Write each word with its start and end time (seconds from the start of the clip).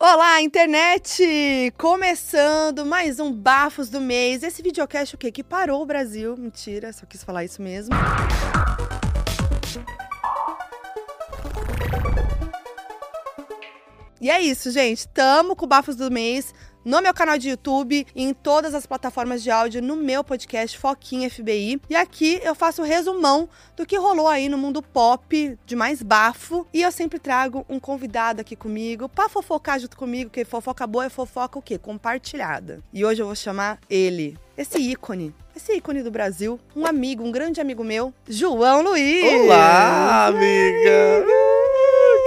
Olá, 0.00 0.40
internet! 0.40 1.74
Começando 1.76 2.86
mais 2.86 3.18
um 3.18 3.32
Bafos 3.32 3.88
do 3.88 4.00
Mês. 4.00 4.44
Esse 4.44 4.62
videocast 4.62 5.16
o 5.16 5.18
quê? 5.18 5.32
Que 5.32 5.42
parou 5.42 5.82
o 5.82 5.86
Brasil. 5.86 6.36
Mentira, 6.36 6.92
só 6.92 7.04
quis 7.04 7.24
falar 7.24 7.44
isso 7.44 7.60
mesmo. 7.60 7.92
E 14.20 14.30
é 14.30 14.40
isso, 14.40 14.70
gente. 14.70 15.08
Tamo 15.08 15.56
com 15.56 15.64
o 15.64 15.68
Bafos 15.68 15.96
do 15.96 16.12
Mês 16.12 16.54
no 16.88 17.02
meu 17.02 17.12
canal 17.12 17.36
de 17.36 17.50
YouTube 17.50 18.06
e 18.16 18.22
em 18.22 18.32
todas 18.32 18.74
as 18.74 18.86
plataformas 18.86 19.42
de 19.42 19.50
áudio 19.50 19.82
no 19.82 19.94
meu 19.94 20.24
podcast 20.24 20.78
Foquinha 20.78 21.28
FBI. 21.28 21.78
E 21.90 21.94
aqui 21.94 22.40
eu 22.42 22.54
faço 22.54 22.80
o 22.80 22.84
resumão 22.84 23.46
do 23.76 23.84
que 23.84 23.98
rolou 23.98 24.26
aí 24.26 24.48
no 24.48 24.56
mundo 24.56 24.80
pop 24.80 25.58
de 25.66 25.76
mais 25.76 26.02
bafo. 26.02 26.66
E 26.72 26.80
eu 26.80 26.90
sempre 26.90 27.18
trago 27.18 27.66
um 27.68 27.78
convidado 27.78 28.40
aqui 28.40 28.56
comigo 28.56 29.06
pra 29.06 29.28
fofocar 29.28 29.78
junto 29.78 29.98
comigo, 29.98 30.30
que 30.30 30.46
fofoca 30.46 30.86
boa 30.86 31.04
é 31.04 31.10
fofoca 31.10 31.58
o 31.58 31.62
quê? 31.62 31.76
Compartilhada. 31.76 32.80
E 32.90 33.04
hoje 33.04 33.20
eu 33.20 33.26
vou 33.26 33.36
chamar 33.36 33.78
ele, 33.90 34.38
esse 34.56 34.78
ícone, 34.78 35.34
esse 35.54 35.74
ícone 35.74 36.02
do 36.02 36.10
Brasil, 36.10 36.58
um 36.74 36.86
amigo, 36.86 37.22
um 37.22 37.30
grande 37.30 37.60
amigo 37.60 37.84
meu, 37.84 38.14
João 38.26 38.80
Luiz. 38.80 39.42
Olá, 39.42 40.28
amiga! 40.28 41.57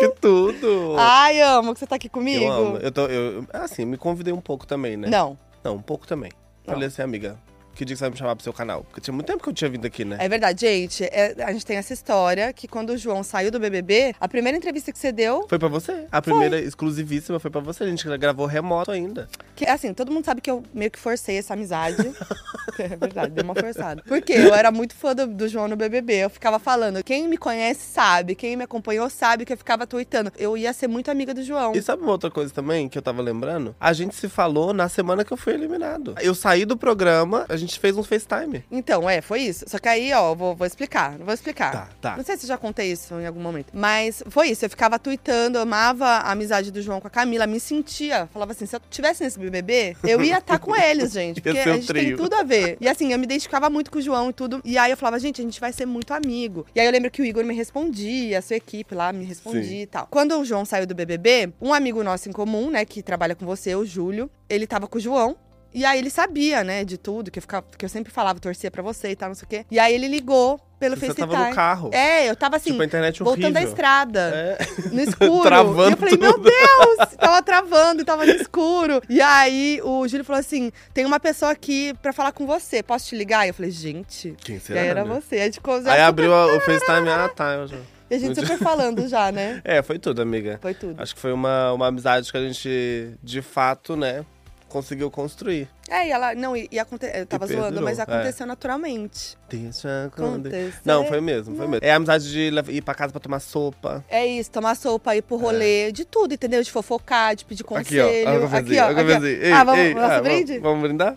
Que 0.09 0.19
tudo! 0.19 0.95
Ai, 0.97 1.41
amo 1.41 1.73
que 1.73 1.79
você 1.79 1.87
tá 1.87 1.95
aqui 1.95 2.09
comigo. 2.09 2.43
Eu 2.43 2.51
amo. 2.51 2.77
Eu 2.77 2.91
tô, 2.91 3.05
eu, 3.07 3.45
assim, 3.53 3.85
me 3.85 3.97
convidei 3.97 4.33
um 4.33 4.41
pouco 4.41 4.65
também, 4.65 4.97
né? 4.97 5.07
Não, 5.09 5.37
Não, 5.63 5.75
um 5.75 5.81
pouco 5.81 6.07
também. 6.07 6.31
Não. 6.65 6.73
Falei 6.73 6.87
assim, 6.87 7.01
amiga, 7.01 7.37
que 7.75 7.85
dia 7.85 7.95
que 7.95 7.99
você 7.99 8.03
vai 8.05 8.11
me 8.11 8.17
chamar 8.17 8.35
pro 8.35 8.43
seu 8.43 8.53
canal? 8.53 8.83
Porque 8.83 9.01
tinha 9.01 9.13
muito 9.13 9.27
tempo 9.27 9.41
que 9.41 9.49
eu 9.49 9.53
tinha 9.53 9.69
vindo 9.69 9.85
aqui, 9.85 10.03
né? 10.05 10.17
É 10.19 10.27
verdade, 10.29 10.61
gente. 10.61 11.03
é- 11.03 11.35
a 11.43 11.51
gente 11.51 11.65
tem 11.65 11.77
essa 11.77 11.93
história 11.93 12.51
que 12.53 12.67
quando 12.67 12.91
o 12.91 12.97
João 12.97 13.23
saiu 13.23 13.51
do 13.51 13.59
BBB, 13.59 14.13
a 14.19 14.27
primeira 14.27 14.57
entrevista 14.57 14.91
que 14.91 14.99
você 14.99 15.11
deu, 15.11 15.45
Foi 15.47 15.59
pra 15.59 15.67
você. 15.67 16.05
A 16.11 16.21
primeira 16.21 16.59
exclusivíssima 16.59 17.39
foi 17.39 17.51
pra 17.51 17.61
você. 17.61 17.83
A 17.83 17.87
gente 17.87 18.05
gravou 18.17 18.45
remoto 18.45 18.91
ainda. 18.91 19.27
que 19.55 19.65
assim, 19.65 19.93
todo 19.93 20.11
mundo 20.11 20.25
sabe 20.25 20.41
que 20.41 20.49
eu 20.49 20.63
meio 20.73 20.91
que 20.91 20.99
forcei 20.99 21.37
essa 21.37 21.53
amizade. 21.53 21.97
é 22.79 22.87
verdade, 22.95 23.31
deu 23.31 23.43
uma 23.43 23.55
forçada. 23.55 24.03
Porque 24.07 24.33
eu 24.33 24.53
era 24.53 24.71
muito 24.71 24.95
fã 24.95 25.13
do, 25.13 25.27
do 25.27 25.47
João 25.47 25.67
no 25.67 25.75
BBB. 25.75 26.15
Eu 26.15 26.29
ficava 26.29 26.59
falando, 26.59 27.03
quem 27.03 27.27
me 27.27 27.37
conhece 27.37 27.81
sabe, 27.81 28.35
quem 28.35 28.55
me 28.55 28.63
acompanhou 28.63 29.09
sabe 29.09 29.45
que 29.45 29.53
eu 29.53 29.57
ficava 29.57 29.85
tweetando. 29.87 30.31
Eu 30.37 30.57
ia 30.57 30.73
ser 30.73 30.87
muito 30.87 31.09
amiga 31.09 31.33
do 31.33 31.43
João. 31.43 31.73
E 31.73 31.81
sabe 31.81 32.03
uma 32.03 32.11
outra 32.11 32.29
coisa 32.29 32.53
também 32.53 32.87
que 32.89 32.97
eu 32.97 33.01
tava 33.01 33.21
lembrando? 33.21 33.75
A 33.79 33.93
gente 33.93 34.15
se 34.15 34.27
falou 34.29 34.73
na 34.73 34.89
semana 34.89 35.23
que 35.23 35.31
eu 35.31 35.37
fui 35.37 35.53
eliminado. 35.53 36.15
Eu 36.21 36.33
saí 36.35 36.65
do 36.65 36.77
programa, 36.77 37.45
a 37.49 37.55
gente 37.61 37.79
fez 37.79 37.97
um 37.97 38.03
FaceTime. 38.03 38.63
Então, 38.71 39.09
é, 39.09 39.21
foi 39.21 39.41
isso. 39.41 39.65
Só 39.67 39.77
que 39.79 39.87
aí, 39.87 40.11
ó, 40.13 40.33
vou, 40.35 40.55
vou 40.55 40.67
explicar. 40.67 41.17
Vou 41.17 41.33
explicar. 41.33 41.71
Tá, 41.71 41.89
tá. 42.01 42.17
Não 42.17 42.23
sei 42.23 42.37
se 42.37 42.45
eu 42.45 42.49
já 42.49 42.57
contei 42.57 42.91
isso 42.91 43.13
em 43.15 43.25
algum 43.25 43.39
momento. 43.39 43.71
Mas 43.73 44.23
foi 44.29 44.49
isso. 44.49 44.65
Eu 44.65 44.69
ficava 44.69 44.99
tweetando, 44.99 45.57
eu 45.57 45.61
amava 45.61 46.05
a 46.05 46.31
amizade 46.31 46.71
do 46.71 46.81
João 46.81 46.99
com 46.99 47.07
a 47.07 47.09
Camila, 47.09 47.47
me 47.47 47.59
sentia. 47.59 48.27
Falava 48.33 48.51
assim: 48.51 48.65
se 48.65 48.75
eu 48.75 48.81
tivesse 48.89 49.23
nesse 49.23 49.39
BBB, 49.39 49.95
eu 50.03 50.21
ia 50.21 50.37
estar 50.37 50.59
com 50.59 50.75
eles, 50.75 51.11
gente. 51.13 51.41
Porque 51.41 51.57
a 51.57 51.73
gente 51.73 51.87
tem 51.87 52.05
trio. 52.05 52.17
tudo 52.17 52.35
a 52.35 52.43
ver. 52.43 52.77
E 52.79 52.87
assim, 52.87 53.11
eu 53.11 53.19
me 53.19 53.25
identificava 53.25 53.69
muito 53.69 53.91
com 53.91 53.99
o 53.99 54.01
João 54.01 54.29
e 54.29 54.33
tudo. 54.33 54.61
E 54.63 54.77
aí 54.77 54.91
eu 54.91 54.97
falava: 54.97 55.19
gente, 55.19 55.41
a 55.41 55.43
gente 55.43 55.59
vai 55.59 55.71
ser 55.71 55.85
muito 55.85 56.13
amigo. 56.13 56.65
E 56.75 56.79
aí 56.79 56.85
eu 56.85 56.91
lembro 56.91 57.09
que 57.09 57.21
o 57.21 57.25
Igor 57.25 57.43
me 57.45 57.55
respondia, 57.55 58.39
a 58.39 58.41
sua 58.41 58.55
equipe 58.55 58.95
lá 58.95 59.13
me 59.13 59.25
respondia 59.25 59.63
Sim. 59.63 59.81
e 59.81 59.85
tal. 59.85 60.07
Quando 60.09 60.37
o 60.39 60.45
João 60.45 60.65
saiu 60.65 60.87
do 60.87 60.95
BBB, 60.95 61.53
um 61.61 61.73
amigo 61.73 62.03
nosso 62.03 62.29
em 62.29 62.31
comum, 62.31 62.69
né, 62.69 62.85
que 62.85 63.01
trabalha 63.01 63.35
com 63.35 63.45
você, 63.45 63.75
o 63.75 63.85
Júlio, 63.85 64.29
ele 64.49 64.67
tava 64.67 64.87
com 64.87 64.97
o 64.97 65.01
João. 65.01 65.35
E 65.73 65.85
aí 65.85 65.99
ele 65.99 66.09
sabia, 66.09 66.63
né, 66.63 66.83
de 66.83 66.97
tudo, 66.97 67.31
que 67.31 67.39
eu, 67.39 67.41
ficava, 67.41 67.65
que 67.77 67.85
eu 67.85 67.89
sempre 67.89 68.11
falava, 68.11 68.39
torcia 68.39 68.69
pra 68.69 68.81
você 68.83 69.09
e 69.11 69.15
tal, 69.15 69.29
não 69.29 69.35
sei 69.35 69.45
o 69.45 69.49
quê. 69.49 69.65
E 69.71 69.79
aí 69.79 69.93
ele 69.93 70.07
ligou 70.07 70.59
pelo 70.79 70.95
Você 70.97 71.07
FaceTime. 71.07 71.27
tava 71.31 71.47
no 71.49 71.55
carro. 71.55 71.89
É, 71.93 72.27
eu 72.29 72.35
tava 72.35 72.55
assim, 72.57 72.71
tipo, 72.71 72.81
a 72.81 72.85
internet 72.85 73.23
voltando 73.23 73.53
da 73.53 73.61
estrada, 73.61 74.19
É. 74.33 74.57
no 74.91 74.99
escuro. 75.01 75.43
Travando 75.43 75.89
e 75.91 75.93
eu 75.93 75.97
falei, 75.97 76.17
meu 76.17 76.33
tudo. 76.33 76.43
Deus! 76.49 77.09
Tava 77.19 77.41
travando, 77.43 78.03
tava 78.03 78.25
no 78.25 78.31
escuro. 78.33 79.01
E 79.07 79.21
aí 79.21 79.79
o 79.83 80.07
Júlio 80.07 80.25
falou 80.25 80.39
assim: 80.39 80.71
tem 80.93 81.05
uma 81.05 81.19
pessoa 81.19 81.51
aqui 81.51 81.93
pra 82.01 82.11
falar 82.11 82.31
com 82.31 82.45
você, 82.47 82.81
posso 82.81 83.07
te 83.09 83.15
ligar? 83.15 83.45
E 83.45 83.49
eu 83.49 83.53
falei, 83.53 83.69
gente. 83.71 84.35
Quem 84.43 84.59
será? 84.59 84.81
aí 84.81 84.87
era 84.87 85.05
né? 85.05 85.13
você. 85.13 85.35
A 85.41 85.43
gente, 85.45 85.53
ficou- 85.55 85.75
Aí 85.85 86.01
abriu 86.01 86.33
a- 86.33 86.47
o 86.57 86.59
FaceTime, 86.61 87.09
ah, 87.09 87.29
tá. 87.29 87.53
Eu 87.53 87.67
já... 87.67 87.77
e 88.09 88.15
a 88.15 88.17
gente 88.19 88.39
super 88.41 88.57
falando 88.57 89.05
já, 89.07 89.31
né? 89.31 89.61
É, 89.63 89.83
foi 89.83 89.99
tudo, 89.99 90.19
amiga. 90.21 90.57
Foi 90.61 90.73
tudo. 90.73 90.99
Acho 90.99 91.13
que 91.13 91.21
foi 91.21 91.31
uma, 91.31 91.71
uma 91.73 91.87
amizade 91.87 92.31
que 92.31 92.37
a 92.37 92.41
gente, 92.41 93.13
de 93.21 93.41
fato, 93.43 93.95
né, 93.95 94.25
conseguiu 94.71 95.11
construir. 95.11 95.67
É, 95.89 96.07
e 96.07 96.11
ela. 96.11 96.33
Não, 96.33 96.55
e, 96.55 96.67
e 96.71 96.79
aconte... 96.79 97.05
eu 97.05 97.25
tava 97.25 97.45
zoando, 97.45 97.63
perdurou, 97.63 97.83
mas 97.83 97.99
é. 97.99 98.01
aconteceu 98.01 98.47
naturalmente. 98.47 99.37
Deixa 99.49 100.05
acontecer. 100.05 100.73
Não, 100.85 101.05
foi 101.05 101.21
mesmo, 101.21 101.55
foi 101.55 101.67
mesmo. 101.67 101.85
É 101.85 101.91
a 101.91 101.97
amizade 101.97 102.31
de 102.31 102.51
ir 102.69 102.81
pra 102.81 102.95
casa 102.95 103.11
pra 103.11 103.19
tomar 103.19 103.39
sopa. 103.39 104.03
É 104.09 104.25
isso, 104.25 104.49
tomar 104.49 104.75
sopa, 104.75 105.15
ir 105.15 105.21
pro 105.21 105.35
rolê, 105.35 105.91
de 105.91 106.05
tudo, 106.05 106.33
entendeu? 106.33 106.63
De 106.63 106.71
fofocar, 106.71 107.35
de 107.35 107.45
pedir 107.45 107.63
É. 107.69 107.77
Aqui, 107.77 107.99
ó. 107.99 108.05
conselho. 108.05 108.29
Olha 108.29 108.39
o 108.39 108.55
aqui, 108.55 108.79
ó. 108.79 108.91
Ei, 109.25 109.51
ah, 109.51 109.63
vamos, 109.63 109.81
ei, 109.81 109.93
ah, 109.97 110.21
brinde? 110.21 110.59
Vamos, 110.59 110.63
vamos 110.63 110.81
brindar? 110.83 111.15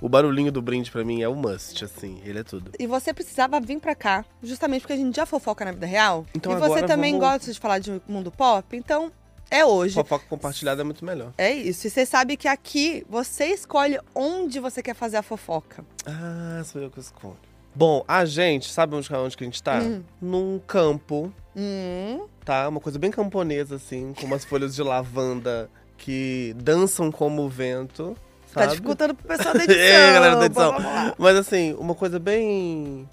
o 0.00 0.08
barulhinho 0.08 0.50
do 0.52 0.60
brinde 0.62 0.90
pra 0.90 1.04
mim 1.04 1.22
é 1.22 1.28
o 1.28 1.34
must, 1.34 1.84
assim. 1.84 2.20
Ele 2.24 2.38
é 2.38 2.44
tudo. 2.44 2.70
E 2.78 2.86
você 2.86 3.12
precisava 3.12 3.60
vir 3.60 3.78
pra 3.80 3.94
cá, 3.94 4.24
justamente 4.42 4.82
porque 4.82 4.92
a 4.94 4.96
gente 4.96 5.14
já 5.16 5.26
fofoca 5.26 5.64
na 5.64 5.72
vida 5.72 5.86
real. 5.86 6.24
Então 6.34 6.52
e 6.52 6.56
você 6.56 6.82
também 6.84 7.12
vamos- 7.18 7.26
gosta 7.28 7.52
de 7.52 7.58
falar 7.58 7.78
de 7.78 8.00
mundo 8.08 8.30
pop, 8.30 8.76
então 8.76 9.12
é 9.50 9.64
hoje. 9.64 9.94
Fofoca 9.94 10.24
compartilhada 10.28 10.80
é 10.82 10.84
muito 10.84 11.04
melhor. 11.04 11.32
É 11.38 11.52
isso. 11.52 11.86
E 11.86 11.90
você 11.90 12.04
sabe 12.06 12.36
que 12.36 12.48
aqui 12.48 13.04
você 13.08 13.46
escolhe 13.46 13.98
onde 14.14 14.58
você 14.60 14.82
quer 14.82 14.94
fazer 14.94 15.16
a 15.18 15.22
fofoca. 15.22 15.84
Ah, 16.06 16.62
sou 16.64 16.80
eu 16.82 16.90
que 16.90 16.98
escolho. 17.00 17.36
Bom, 17.76 18.04
a 18.06 18.24
gente, 18.24 18.70
sabe 18.72 18.94
onde, 18.94 19.12
onde 19.12 19.36
que 19.36 19.42
a 19.42 19.46
gente 19.46 19.62
tá? 19.62 19.80
Hum. 19.80 20.02
Num 20.20 20.60
campo 20.66 21.32
Hum, 21.56 22.26
tá? 22.44 22.68
Uma 22.68 22.80
coisa 22.80 22.98
bem 22.98 23.10
camponesa, 23.12 23.76
assim, 23.76 24.12
com 24.14 24.26
umas 24.26 24.44
folhas 24.44 24.74
de 24.74 24.82
lavanda 24.82 25.70
que 25.96 26.52
dançam 26.56 27.12
como 27.12 27.42
o 27.42 27.48
vento. 27.48 28.16
Tá 28.54 28.60
Sabe? 28.62 28.72
dificultando 28.72 29.14
pro 29.14 29.26
pessoal 29.28 29.54
da 29.54 29.64
edição. 29.64 29.82
É, 29.82 30.12
galera 30.14 30.36
da 30.36 30.46
edição. 30.46 30.74
Mas 31.18 31.36
assim, 31.36 31.74
uma 31.78 31.94
coisa 31.94 32.18
bem. 32.18 33.08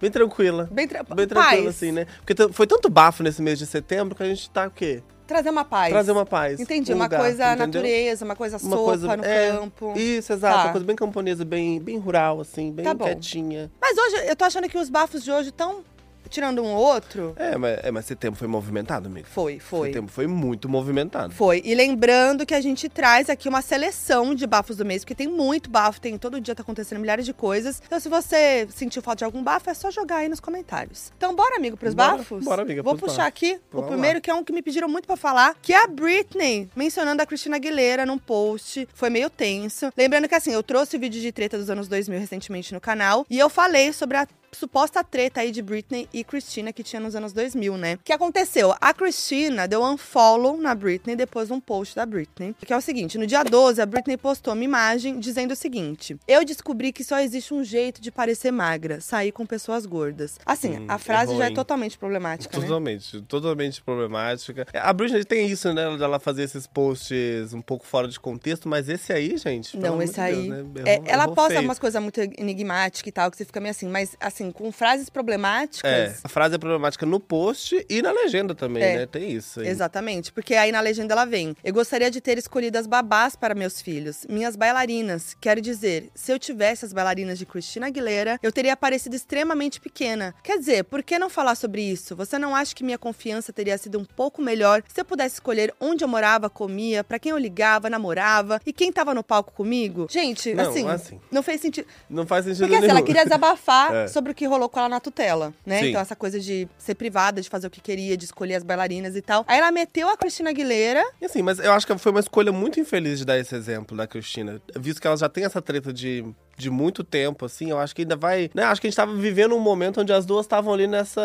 bem 0.00 0.10
tranquila. 0.10 0.68
Bem, 0.70 0.86
tra... 0.88 1.02
Bem 1.02 1.26
paz. 1.26 1.28
tranquila, 1.28 1.70
assim, 1.70 1.92
né? 1.92 2.06
Porque 2.24 2.52
foi 2.52 2.66
tanto 2.66 2.88
bafo 2.88 3.22
nesse 3.22 3.42
mês 3.42 3.58
de 3.58 3.66
setembro 3.66 4.14
que 4.14 4.22
a 4.22 4.26
gente 4.26 4.48
tá 4.50 4.66
o 4.66 4.70
quê? 4.70 5.02
Trazer 5.26 5.50
uma 5.50 5.64
paz. 5.64 5.90
Trazer 5.92 6.12
uma 6.12 6.24
paz. 6.24 6.58
Entendi, 6.58 6.90
um 6.92 6.96
uma 6.96 7.04
lugar, 7.04 7.20
coisa 7.20 7.44
entendeu? 7.52 7.66
natureza, 7.66 8.24
uma 8.24 8.34
coisa 8.34 8.56
Uma 8.56 8.70
sopa 8.76 8.84
coisa- 8.84 9.16
no 9.18 9.24
é, 9.24 9.50
campo. 9.52 9.92
Isso, 9.94 10.32
exato. 10.32 10.54
Tá. 10.56 10.62
Uma 10.64 10.72
coisa 10.72 10.86
bem 10.86 10.96
camponesa, 10.96 11.44
bem, 11.44 11.78
bem 11.78 11.98
rural, 11.98 12.40
assim, 12.40 12.72
bem 12.72 12.82
Tá 12.86 12.94
quietinha. 12.94 13.70
Mas 13.78 13.98
hoje, 13.98 14.26
eu 14.26 14.34
tô 14.34 14.44
achando 14.46 14.66
que 14.70 14.78
os 14.78 14.88
bafos 14.88 15.22
de 15.22 15.30
hoje 15.30 15.50
estão 15.50 15.84
tirando 16.28 16.62
um 16.62 16.66
ou 16.72 16.78
outro. 16.78 17.32
É 17.36 17.56
mas, 17.56 17.78
é, 17.82 17.90
mas 17.90 18.04
setembro 18.04 18.38
foi 18.38 18.48
movimentado, 18.48 19.08
amigo. 19.08 19.26
Foi, 19.28 19.58
foi. 19.58 19.88
Setembro 19.88 20.12
foi 20.12 20.26
muito 20.26 20.68
movimentado. 20.68 21.32
Foi. 21.34 21.62
E 21.64 21.74
lembrando 21.74 22.44
que 22.46 22.54
a 22.54 22.60
gente 22.60 22.88
traz 22.88 23.28
aqui 23.30 23.48
uma 23.48 23.62
seleção 23.62 24.34
de 24.34 24.46
bafos 24.46 24.76
do 24.76 24.84
mês, 24.84 25.02
porque 25.02 25.14
tem 25.14 25.26
muito 25.26 25.70
bafo, 25.70 26.00
tem 26.00 26.16
todo 26.18 26.40
dia 26.40 26.54
tá 26.54 26.62
acontecendo 26.62 26.98
milhares 27.00 27.24
de 27.24 27.32
coisas. 27.32 27.82
Então, 27.86 27.98
se 27.98 28.08
você 28.08 28.66
sentiu 28.74 29.02
falta 29.02 29.18
de 29.18 29.24
algum 29.24 29.42
bafo, 29.42 29.70
é 29.70 29.74
só 29.74 29.90
jogar 29.90 30.16
aí 30.18 30.28
nos 30.28 30.40
comentários. 30.40 31.12
Então, 31.16 31.34
bora, 31.34 31.56
amigo, 31.56 31.76
pros 31.76 31.94
Bora, 31.94 32.18
bafos? 32.18 32.44
bora, 32.44 32.62
amiga, 32.62 32.82
Vou 32.82 32.94
puxar 32.96 33.24
bafos. 33.24 33.28
aqui 33.28 33.60
o 33.72 33.76
Vamos 33.76 33.88
primeiro, 33.90 34.16
lá. 34.16 34.20
que 34.20 34.30
é 34.30 34.34
um 34.34 34.44
que 34.44 34.52
me 34.52 34.62
pediram 34.62 34.88
muito 34.88 35.06
pra 35.06 35.16
falar, 35.16 35.56
que 35.62 35.72
é 35.72 35.84
a 35.84 35.86
Britney, 35.86 36.68
mencionando 36.76 37.22
a 37.22 37.26
Cristina 37.26 37.56
Aguilera 37.56 38.04
num 38.06 38.18
post. 38.18 38.88
Foi 38.94 39.10
meio 39.10 39.30
tenso. 39.30 39.92
Lembrando 39.96 40.28
que, 40.28 40.34
assim, 40.34 40.52
eu 40.52 40.62
trouxe 40.62 40.96
o 40.96 41.00
vídeo 41.00 41.20
de 41.20 41.32
treta 41.32 41.56
dos 41.58 41.70
anos 41.70 41.88
2000 41.88 42.18
recentemente 42.18 42.72
no 42.74 42.80
canal, 42.80 43.26
e 43.30 43.38
eu 43.38 43.48
falei 43.48 43.92
sobre 43.92 44.16
a 44.16 44.26
suposta 44.52 45.02
treta 45.04 45.40
aí 45.40 45.50
de 45.50 45.62
Britney 45.62 46.08
e 46.12 46.24
Christina 46.24 46.72
que 46.72 46.82
tinha 46.82 47.00
nos 47.00 47.14
anos 47.14 47.32
2000, 47.32 47.76
né? 47.76 47.94
O 47.94 47.98
que 48.04 48.12
aconteceu? 48.12 48.74
A 48.80 48.94
Christina 48.94 49.66
deu 49.68 49.82
unfollow 49.82 50.56
na 50.56 50.74
Britney 50.74 51.16
depois 51.16 51.48
de 51.48 51.54
um 51.54 51.60
post 51.60 51.94
da 51.94 52.04
Britney. 52.06 52.54
Que 52.64 52.72
é 52.72 52.76
o 52.76 52.80
seguinte, 52.80 53.18
no 53.18 53.26
dia 53.26 53.42
12, 53.42 53.80
a 53.80 53.86
Britney 53.86 54.16
postou 54.16 54.54
uma 54.54 54.64
imagem 54.64 55.18
dizendo 55.18 55.52
o 55.52 55.56
seguinte: 55.56 56.16
Eu 56.26 56.44
descobri 56.44 56.92
que 56.92 57.04
só 57.04 57.18
existe 57.20 57.52
um 57.54 57.62
jeito 57.64 58.00
de 58.00 58.10
parecer 58.10 58.50
magra, 58.50 59.00
sair 59.00 59.32
com 59.32 59.44
pessoas 59.46 59.86
gordas. 59.86 60.38
Assim, 60.44 60.78
Hum, 60.78 60.86
a 60.88 60.98
frase 60.98 61.32
já 61.32 61.32
é 61.32 61.36
errou, 61.38 61.48
hein? 61.48 61.54
totalmente 61.54 61.98
problemática, 61.98 62.56
né? 62.56 62.62
Totalmente, 62.62 63.22
totalmente 63.22 63.82
problemática. 63.82 64.66
A 64.74 64.92
Britney 64.92 65.24
tem 65.24 65.46
isso, 65.46 65.72
né? 65.72 65.96
Dela 65.96 66.18
fazer 66.18 66.42
esses 66.42 66.66
posts 66.66 67.52
um 67.54 67.62
pouco 67.62 67.86
fora 67.86 68.08
de 68.08 68.18
contexto, 68.18 68.68
mas 68.68 68.88
esse 68.88 69.12
aí, 69.12 69.36
gente. 69.36 69.76
Não, 69.76 70.00
esse 70.02 70.20
aí. 70.20 70.50
Deus, 70.50 70.64
né? 70.74 70.82
é, 70.86 71.02
ela 71.06 71.26
posta 71.28 71.54
feio. 71.54 71.62
umas 71.62 71.78
coisas 71.78 72.00
muito 72.02 72.20
enigmáticas 72.20 73.08
e 73.08 73.12
tal, 73.12 73.30
que 73.30 73.36
você 73.36 73.44
fica 73.44 73.60
meio 73.60 73.70
assim, 73.70 73.88
mas 73.88 74.16
assim, 74.20 74.37
com 74.52 74.70
frases 74.72 75.10
problemáticas. 75.10 75.90
É, 75.90 76.14
a 76.22 76.28
frase 76.28 76.54
é 76.54 76.58
problemática 76.58 77.04
no 77.04 77.18
post 77.20 77.84
e 77.88 78.00
na 78.02 78.10
legenda 78.12 78.54
também, 78.54 78.82
É. 78.82 78.96
né? 78.98 79.06
Tem 79.06 79.30
isso. 79.30 79.60
Aí. 79.60 79.68
Exatamente, 79.68 80.32
porque 80.32 80.54
aí 80.54 80.70
na 80.72 80.80
legenda 80.80 81.12
ela 81.14 81.24
vem. 81.24 81.56
Eu 81.64 81.72
gostaria 81.74 82.10
de 82.10 82.20
ter 82.20 82.38
escolhido 82.38 82.78
as 82.78 82.86
babás 82.86 83.34
para 83.36 83.54
meus 83.54 83.80
filhos, 83.82 84.26
minhas 84.28 84.56
bailarinas. 84.56 85.36
Quero 85.40 85.60
dizer, 85.60 86.10
se 86.14 86.32
eu 86.32 86.38
tivesse 86.38 86.84
as 86.84 86.92
bailarinas 86.92 87.38
de 87.38 87.44
Christina 87.46 87.86
Aguilera, 87.88 88.38
eu 88.42 88.52
teria 88.52 88.76
parecido 88.76 89.16
extremamente 89.16 89.80
pequena. 89.80 90.34
Quer 90.42 90.58
dizer, 90.58 90.84
por 90.84 91.02
que 91.02 91.18
não 91.18 91.28
falar 91.30 91.54
sobre 91.54 91.82
isso? 91.82 92.14
Você 92.16 92.38
não 92.38 92.54
acha 92.54 92.74
que 92.74 92.84
minha 92.84 92.98
confiança 92.98 93.52
teria 93.52 93.76
sido 93.78 93.98
um 93.98 94.04
pouco 94.04 94.40
melhor 94.40 94.82
se 94.88 95.00
eu 95.00 95.04
pudesse 95.04 95.34
escolher 95.34 95.74
onde 95.80 96.04
eu 96.04 96.08
morava, 96.08 96.48
comia, 96.48 97.02
para 97.02 97.18
quem 97.18 97.30
eu 97.30 97.38
ligava, 97.38 97.90
namorava 97.90 98.60
e 98.64 98.72
quem 98.72 98.92
tava 98.92 99.14
no 99.14 99.22
palco 99.24 99.52
comigo? 99.52 100.06
Gente, 100.10 100.54
Não, 100.54 100.68
assim, 100.70 100.88
assim. 100.88 101.20
não 101.30 101.42
fez 101.42 101.60
sentido. 101.60 101.86
Não 102.08 102.26
faz 102.26 102.44
sentido 102.44 102.60
Porque 102.62 102.74
assim, 102.76 102.86
nenhum. 102.86 102.96
ela 102.98 103.06
queria 103.06 103.24
desabafar 103.24 103.94
É. 103.98 104.06
sobre 104.08 104.27
sobre 104.28 104.32
o 104.32 104.34
que 104.34 104.46
rolou 104.46 104.68
com 104.68 104.78
ela 104.78 104.88
na 104.88 105.00
tutela, 105.00 105.52
né? 105.64 105.80
Sim. 105.80 105.88
Então, 105.88 106.00
essa 106.00 106.14
coisa 106.14 106.38
de 106.38 106.68
ser 106.78 106.94
privada, 106.94 107.40
de 107.40 107.48
fazer 107.48 107.66
o 107.66 107.70
que 107.70 107.80
queria, 107.80 108.16
de 108.16 108.24
escolher 108.24 108.56
as 108.56 108.62
bailarinas 108.62 109.16
e 109.16 109.22
tal. 109.22 109.44
Aí 109.46 109.58
ela 109.58 109.70
meteu 109.70 110.08
a 110.08 110.16
Cristina 110.16 110.50
Aguilera. 110.50 111.02
E 111.20 111.26
assim, 111.26 111.42
mas 111.42 111.58
eu 111.58 111.72
acho 111.72 111.86
que 111.86 111.96
foi 111.98 112.12
uma 112.12 112.20
escolha 112.20 112.52
muito 112.52 112.78
infeliz 112.78 113.18
de 113.18 113.24
dar 113.24 113.38
esse 113.38 113.54
exemplo 113.54 113.96
da 113.96 114.06
Cristina. 114.06 114.60
Visto 114.76 115.00
que 115.00 115.06
ela 115.06 115.16
já 115.16 115.28
tem 115.28 115.44
essa 115.44 115.62
treta 115.62 115.92
de, 115.92 116.24
de 116.56 116.70
muito 116.70 117.02
tempo, 117.02 117.46
assim, 117.46 117.70
eu 117.70 117.78
acho 117.78 117.94
que 117.94 118.02
ainda 118.02 118.16
vai. 118.16 118.50
Né, 118.54 118.64
acho 118.64 118.80
que 118.80 118.86
a 118.86 118.90
gente 118.90 118.96
tava 118.96 119.14
vivendo 119.14 119.54
um 119.54 119.60
momento 119.60 120.00
onde 120.00 120.12
as 120.12 120.26
duas 120.26 120.44
estavam 120.44 120.72
ali 120.74 120.86
nessa. 120.86 121.22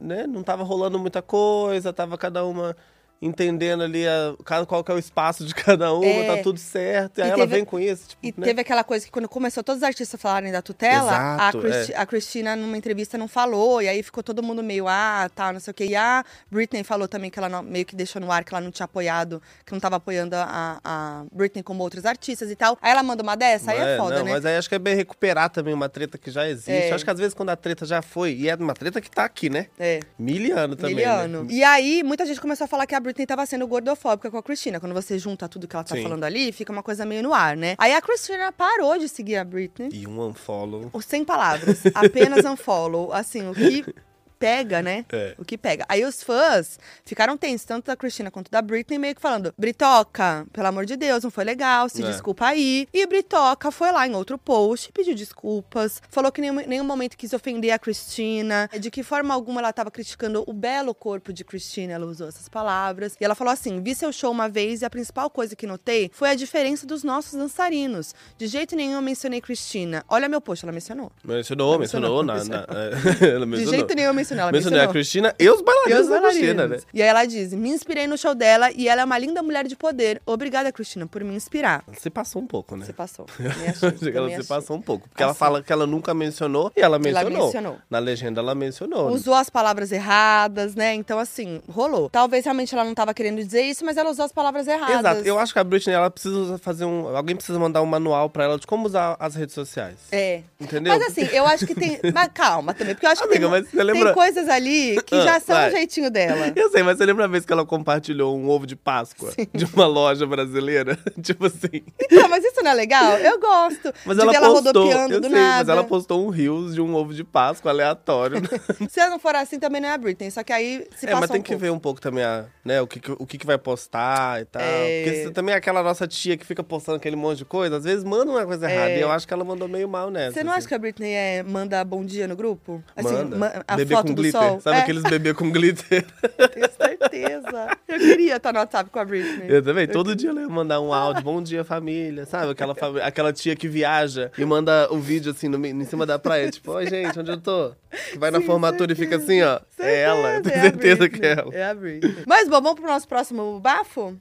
né? 0.00 0.26
Não 0.26 0.42
tava 0.42 0.62
rolando 0.62 0.98
muita 0.98 1.22
coisa, 1.22 1.92
tava 1.92 2.16
cada 2.16 2.44
uma. 2.44 2.76
Entendendo 3.20 3.82
ali 3.82 4.06
a, 4.06 4.34
qual 4.66 4.84
que 4.84 4.92
é 4.92 4.94
o 4.94 4.98
espaço 4.98 5.44
de 5.44 5.52
cada 5.54 5.92
uma, 5.92 6.04
É. 6.06 6.36
tá 6.36 6.42
tudo 6.42 6.58
certo. 6.58 7.18
E, 7.18 7.20
E 7.20 7.24
aí 7.24 7.30
ela 7.30 7.38
teve- 7.40 7.56
vem 7.56 7.64
com 7.64 7.78
isso, 7.80 8.08
tipo, 8.10 8.18
E 8.22 8.34
né? 8.36 8.46
teve 8.46 8.60
aquela 8.60 8.84
coisa 8.84 9.04
que 9.04 9.10
quando 9.10 9.28
começou 9.28 9.62
todos 9.64 9.82
os 9.82 9.86
artistas 9.86 10.20
falarem 10.20 10.52
da 10.52 10.62
tutela, 10.62 11.10
Exato, 11.12 11.58
a, 11.58 11.60
Cristi- 11.62 11.92
é. 11.92 11.96
a 11.96 12.06
Cristina 12.06 12.54
numa 12.56 12.76
entrevista 12.76 13.18
não 13.18 13.26
falou, 13.26 13.82
e 13.82 13.88
aí 13.88 14.02
ficou 14.02 14.22
todo 14.22 14.42
mundo 14.42 14.62
meio, 14.62 14.86
ah, 14.86 15.28
tá, 15.34 15.52
não 15.52 15.58
sei 15.60 15.70
o 15.72 15.74
quê. 15.74 15.86
E 15.86 15.96
a 15.96 16.24
Britney 16.50 16.84
falou 16.84 17.08
também 17.08 17.28
que 17.30 17.38
ela 17.38 17.48
não- 17.48 17.62
meio 17.62 17.84
que 17.84 17.96
deixou 17.96 18.20
no 18.22 18.30
ar 18.30 18.44
que 18.44 18.54
ela 18.54 18.60
não 18.60 18.70
tinha 18.70 18.84
apoiado, 18.84 19.42
que 19.66 19.72
não 19.72 19.80
tava 19.80 19.96
apoiando 19.96 20.36
a, 20.36 20.78
a 20.84 21.24
Britney 21.32 21.62
como 21.64 21.82
outros 21.82 22.04
artistas 22.06 22.50
e 22.50 22.54
tal. 22.56 22.78
Aí 22.80 22.92
ela 22.92 23.02
manda 23.02 23.22
uma 23.22 23.34
dessa, 23.36 23.72
aí 23.72 23.78
é, 23.78 23.96
foda, 23.96 24.18
não, 24.18 24.24
né? 24.26 24.32
Mas 24.32 24.46
aí 24.46 24.56
acho 24.56 24.68
que 24.68 24.74
é 24.76 24.78
bem 24.78 24.94
recuperar 24.94 25.50
também 25.50 25.74
uma 25.74 25.88
treta 25.88 26.16
que 26.16 26.30
já 26.30 26.48
existe. 26.48 26.70
É. 26.70 26.92
Acho 26.92 27.04
que 27.04 27.10
às 27.10 27.18
vezes 27.18 27.34
quando 27.34 27.50
a 27.50 27.56
treta 27.56 27.84
já 27.84 28.00
foi, 28.00 28.32
e 28.34 28.48
é 28.48 28.54
uma 28.54 28.74
treta 28.74 29.00
que 29.00 29.10
tá 29.10 29.24
aqui, 29.24 29.50
né? 29.50 29.66
É. 29.78 29.98
Miliano 30.18 30.76
também. 30.76 30.94
Miliano. 30.94 31.42
Né? 31.44 31.48
E 31.52 31.64
aí, 31.64 32.02
muita 32.04 32.24
gente 32.24 32.40
começou 32.40 32.64
a 32.64 32.68
falar 32.68 32.86
que 32.86 32.94
a 32.94 33.07
Britney 33.08 33.26
tava 33.26 33.46
sendo 33.46 33.66
gordofóbica 33.66 34.30
com 34.30 34.36
a 34.36 34.42
Cristina. 34.42 34.78
Quando 34.78 34.92
você 34.92 35.18
junta 35.18 35.48
tudo 35.48 35.66
que 35.66 35.74
ela 35.74 35.82
tá 35.82 35.96
Sim. 35.96 36.02
falando 36.02 36.24
ali, 36.24 36.52
fica 36.52 36.70
uma 36.70 36.82
coisa 36.82 37.06
meio 37.06 37.22
no 37.22 37.32
ar, 37.32 37.56
né? 37.56 37.74
Aí 37.78 37.94
a 37.94 38.02
Cristina 38.02 38.52
parou 38.52 38.98
de 38.98 39.08
seguir 39.08 39.36
a 39.36 39.44
Britney. 39.44 39.88
E 39.92 40.06
um 40.06 40.20
unfollow. 40.20 40.90
Sem 41.00 41.24
palavras, 41.24 41.80
apenas 41.94 42.44
unfollow. 42.44 43.10
Assim, 43.12 43.48
o 43.48 43.54
que 43.54 43.86
pega, 44.38 44.80
né? 44.82 45.04
É. 45.12 45.34
O 45.38 45.44
que 45.44 45.58
pega. 45.58 45.84
Aí 45.88 46.04
os 46.04 46.22
fãs 46.22 46.78
ficaram 47.04 47.36
tensos, 47.36 47.64
tanto 47.66 47.86
da 47.86 47.96
Cristina 47.96 48.30
quanto 48.30 48.50
da 48.50 48.62
Britney, 48.62 48.98
meio 48.98 49.14
que 49.14 49.20
falando: 49.20 49.52
Britoca, 49.58 50.46
pelo 50.52 50.66
amor 50.66 50.84
de 50.86 50.96
Deus, 50.96 51.24
não 51.24 51.30
foi 51.30 51.44
legal, 51.44 51.88
se 51.88 52.02
É. 52.02 52.06
desculpa 52.06 52.46
aí. 52.46 52.86
E 52.92 53.06
Britoca 53.06 53.70
foi 53.70 53.90
lá 53.92 54.06
em 54.06 54.14
outro 54.14 54.36
post, 54.38 54.90
pediu 54.92 55.14
desculpas, 55.14 56.02
falou 56.10 56.30
que 56.32 56.40
em 56.40 56.50
nenhum, 56.50 56.66
nenhum 56.68 56.84
momento 56.84 57.16
quis 57.16 57.32
ofender 57.32 57.70
a 57.72 57.78
Cristina, 57.78 58.68
de 58.78 58.90
que 58.90 59.02
forma 59.02 59.32
alguma 59.34 59.60
ela 59.60 59.72
tava 59.72 59.90
criticando 59.90 60.44
o 60.46 60.52
belo 60.52 60.94
corpo 60.94 61.32
de 61.32 61.44
Cristina, 61.44 61.92
ela 61.94 62.06
usou 62.06 62.28
essas 62.28 62.48
palavras. 62.48 63.16
E 63.20 63.24
ela 63.24 63.34
falou 63.34 63.52
assim: 63.52 63.80
vi 63.82 63.94
seu 63.94 64.12
show 64.12 64.30
uma 64.30 64.48
vez 64.48 64.82
e 64.82 64.84
a 64.84 64.90
principal 64.90 65.30
coisa 65.30 65.54
que 65.56 65.66
notei 65.66 66.10
foi 66.12 66.30
a 66.30 66.34
diferença 66.34 66.86
dos 66.86 67.02
nossos 67.04 67.32
dançarinos. 67.32 68.14
De 68.36 68.46
jeito 68.46 68.74
nenhum 68.76 68.92
eu 68.94 69.02
mencionei 69.02 69.40
Cristina. 69.40 70.04
Olha 70.08 70.28
meu 70.28 70.40
post, 70.40 70.64
ela 70.64 70.72
mencionou. 70.72 71.10
Mencionou, 71.24 71.70
Ela 71.70 71.78
mencionou. 71.80 72.24
mencionou, 72.24 72.24
na, 72.24 72.66
na- 72.66 72.66
ela 73.26 73.40
De 73.40 73.46
mencionou. 73.46 73.74
jeito 73.74 73.94
nenhum 73.94 74.08
eu 74.08 74.14
mencionei, 74.14 74.27
ela 74.36 74.52
Mencionei 74.52 74.78
mencionou. 74.80 74.90
a 74.90 74.92
Cristina 74.92 75.34
e 75.38 75.48
os 75.48 75.60
E 75.60 75.62
bailarinos 75.62 76.00
os 76.02 76.08
da 76.08 76.20
Cristina, 76.20 76.66
né? 76.68 76.78
E 76.92 77.02
aí 77.02 77.08
ela 77.08 77.24
diz: 77.24 77.52
Me 77.52 77.70
inspirei 77.70 78.06
no 78.06 78.18
show 78.18 78.34
dela 78.34 78.70
e 78.72 78.88
ela 78.88 79.02
é 79.02 79.04
uma 79.04 79.18
linda 79.18 79.42
mulher 79.42 79.66
de 79.66 79.76
poder. 79.76 80.20
Obrigada, 80.26 80.70
Cristina, 80.72 81.06
por 81.06 81.22
me 81.24 81.34
inspirar. 81.34 81.84
Você 81.92 82.10
passou 82.10 82.42
um 82.42 82.46
pouco, 82.46 82.76
né? 82.76 82.84
Você 82.86 82.92
passou. 82.92 83.26
Achei, 83.38 84.14
ela 84.14 84.28
se 84.28 84.34
achei. 84.34 84.44
passou 84.44 84.76
um 84.76 84.80
pouco. 84.82 85.08
Porque 85.08 85.22
ela 85.22 85.32
Assim. 85.32 85.38
fala 85.38 85.62
que 85.62 85.72
ela 85.72 85.86
nunca 85.86 86.12
mencionou 86.14 86.72
e 86.76 86.80
ela 86.80 86.96
Ela 86.96 86.98
mencionou. 86.98 87.44
mencionou. 87.46 87.78
Na 87.90 87.98
legenda 87.98 88.40
ela 88.40 88.54
mencionou. 88.54 89.08
né? 89.10 89.14
Usou 89.14 89.34
as 89.34 89.48
palavras 89.50 89.92
erradas, 89.92 90.74
né? 90.74 90.94
Então, 90.94 91.18
assim, 91.18 91.60
rolou. 91.68 92.08
Talvez 92.10 92.44
realmente 92.44 92.74
ela 92.74 92.84
não 92.84 92.94
tava 92.94 93.12
querendo 93.14 93.36
dizer 93.36 93.62
isso, 93.62 93.84
mas 93.84 93.96
ela 93.96 94.10
usou 94.10 94.24
as 94.24 94.32
palavras 94.32 94.66
erradas. 94.66 94.98
Exato. 94.98 95.20
Eu 95.28 95.38
acho 95.38 95.52
que 95.52 95.58
a 95.58 95.64
Britney, 95.64 95.94
ela 95.94 96.10
precisa 96.10 96.58
fazer 96.58 96.84
um. 96.84 97.16
Alguém 97.16 97.36
precisa 97.36 97.58
mandar 97.58 97.82
um 97.82 97.86
manual 97.86 98.28
pra 98.30 98.44
ela 98.44 98.58
de 98.58 98.66
como 98.66 98.86
usar 98.86 99.16
as 99.20 99.34
redes 99.34 99.54
sociais. 99.54 99.96
É. 100.10 100.42
Entendeu? 100.60 100.92
Mas 100.92 101.02
assim, 101.06 101.22
eu 101.32 101.46
acho 101.46 101.66
que 101.66 101.74
tem. 101.74 101.98
Mas 102.12 102.30
calma 102.34 102.74
também, 102.74 102.94
porque 102.94 103.06
eu 103.06 103.10
acho 103.10 103.22
que 103.22 103.28
Amiga, 103.28 103.40
tem, 103.48 103.50
mas 103.60 103.70
você 103.70 103.82
lembra- 103.84 104.10
coisas 104.18 104.48
ali 104.48 105.00
que 105.06 105.14
Ah, 105.14 105.20
já 105.22 105.40
são 105.40 105.54
vai. 105.54 105.68
o 105.68 105.70
jeitinho 105.70 106.10
dela. 106.10 106.52
Eu 106.56 106.70
sei, 106.70 106.82
mas 106.82 106.98
você 106.98 107.06
lembra 107.06 107.24
a 107.24 107.28
vez 107.28 107.44
que 107.44 107.52
ela 107.52 107.64
compartilhou 107.64 108.36
um 108.36 108.48
ovo 108.48 108.66
de 108.66 108.74
Páscoa 108.74 109.30
de 109.54 109.64
uma 109.66 109.86
loja 109.86 110.26
brasileira? 110.26 110.98
tipo 111.22 111.46
assim. 111.46 111.84
Então, 112.02 112.28
mas 112.28 112.44
isso 112.44 112.60
não 112.62 112.70
é 112.72 112.74
legal? 112.74 113.16
Eu 113.18 113.38
gosto. 113.38 113.92
Mas 114.04 114.16
de 114.16 114.22
ela 114.22 114.32
ver 114.32 114.36
ela 114.38 114.48
postou. 114.50 114.72
rodopiando 114.82 115.14
eu 115.14 115.20
do 115.20 115.28
sei, 115.28 115.38
nada. 115.38 115.56
mas 115.58 115.68
ela 115.68 115.84
postou 115.84 116.26
um 116.26 116.30
rios 116.30 116.74
de 116.74 116.80
um 116.80 116.94
ovo 116.96 117.14
de 117.14 117.22
Páscoa 117.22 117.70
aleatório. 117.70 118.38
Se 118.90 118.98
ela 118.98 119.10
não 119.10 119.18
for 119.20 119.34
assim, 119.36 119.58
também 119.58 119.80
não 119.80 119.88
é 119.88 119.92
a 119.92 119.98
Britney. 119.98 120.30
Só 120.32 120.42
que 120.42 120.52
aí 120.52 120.84
se 120.96 121.06
é, 121.06 121.14
mas 121.14 121.30
tem 121.30 121.38
um 121.40 121.42
que 121.42 121.50
pouco. 121.50 121.60
ver 121.62 121.70
um 121.70 121.78
pouco 121.78 122.00
também 122.00 122.24
a, 122.24 122.44
né, 122.64 122.80
o, 122.82 122.86
que, 122.86 123.00
o 123.18 123.24
que, 123.26 123.38
que 123.38 123.46
vai 123.46 123.56
postar 123.58 124.40
e 124.40 124.44
tal. 124.46 124.62
É. 124.62 125.04
Porque 125.04 125.30
também 125.30 125.54
é 125.54 125.58
aquela 125.58 125.82
nossa 125.82 126.06
tia 126.08 126.36
que 126.36 126.44
fica 126.44 126.64
postando 126.64 126.96
aquele 126.96 127.14
monte 127.16 127.38
de 127.38 127.44
coisa, 127.44 127.76
às 127.76 127.84
vezes 127.84 128.02
manda 128.02 128.30
uma 128.30 128.44
coisa 128.44 128.68
errada. 128.70 128.90
É. 128.90 128.98
E 128.98 129.00
eu 129.00 129.10
acho 129.10 129.26
que 129.28 129.32
ela 129.34 129.44
mandou 129.44 129.68
meio 129.68 129.88
mal 129.88 130.10
nessa. 130.10 130.32
Você 130.34 130.42
não 130.44 130.50
assim. 130.52 130.58
acha 130.58 130.68
que 130.68 130.74
a 130.74 130.78
Britney 130.78 131.12
é, 131.12 131.42
manda 131.42 131.82
bom 131.84 132.04
dia 132.04 132.26
no 132.26 132.34
grupo? 132.34 132.82
Assim, 132.96 133.12
Manda. 133.12 133.36
ma- 133.36 133.52
a 133.66 133.76
bebê 133.76 133.94
foto 133.94 134.07
com 134.08 134.14
glitter. 134.14 134.40
sol? 134.40 134.60
Sabe 134.60 134.76
é, 134.76 134.80
aqueles 134.80 135.02
bebê 135.02 135.34
com 135.34 135.50
glitter? 135.50 136.04
Tenho 136.52 136.70
certeza. 136.76 137.76
Eu 137.86 137.98
queria 137.98 138.36
estar 138.36 138.52
no 138.52 138.58
WhatsApp 138.58 138.90
com 138.90 138.98
a 138.98 139.04
Britney. 139.04 139.46
Eu 139.48 139.62
também. 139.62 139.86
Todo 139.86 140.14
dia 140.14 140.30
ela 140.30 140.40
ia 140.40 140.48
mandar 140.48 140.80
um 140.80 140.92
áudio, 140.92 141.22
bom 141.22 141.42
dia 141.42 141.64
família, 141.64 142.26
sabe? 142.26 142.52
Aquela, 142.52 142.74
aquela 143.02 143.32
tia 143.32 143.54
que 143.56 143.68
viaja 143.68 144.30
e 144.36 144.44
manda 144.44 144.88
o 144.90 144.98
vídeo 144.98 145.32
assim 145.32 145.48
no, 145.48 145.64
em 145.64 145.84
cima 145.84 146.04
da 146.06 146.18
praia, 146.18 146.50
tipo, 146.50 146.72
oi 146.72 146.86
gente, 146.88 147.18
onde 147.18 147.30
eu 147.30 147.40
tô? 147.40 147.72
Que 148.10 148.18
vai 148.18 148.30
na 148.30 148.40
Sim, 148.40 148.46
formatura 148.46 148.92
e 148.92 148.94
fica 148.94 149.16
assim, 149.16 149.42
ó. 149.42 149.60
Certeza, 149.70 149.88
É 149.88 150.00
ela, 150.02 150.34
eu 150.36 150.42
tenho 150.42 150.56
é 150.56 150.60
certeza 150.60 151.08
que 151.08 151.24
é 151.24 151.32
ela. 151.32 151.54
É 151.54 151.64
a 151.64 151.74
Britney. 151.74 152.16
Mas 152.26 152.48
bom, 152.48 152.60
vamos 152.60 152.74
pro 152.80 152.86
nosso 152.88 153.08
próximo 153.08 153.58
bafo? 153.60 154.16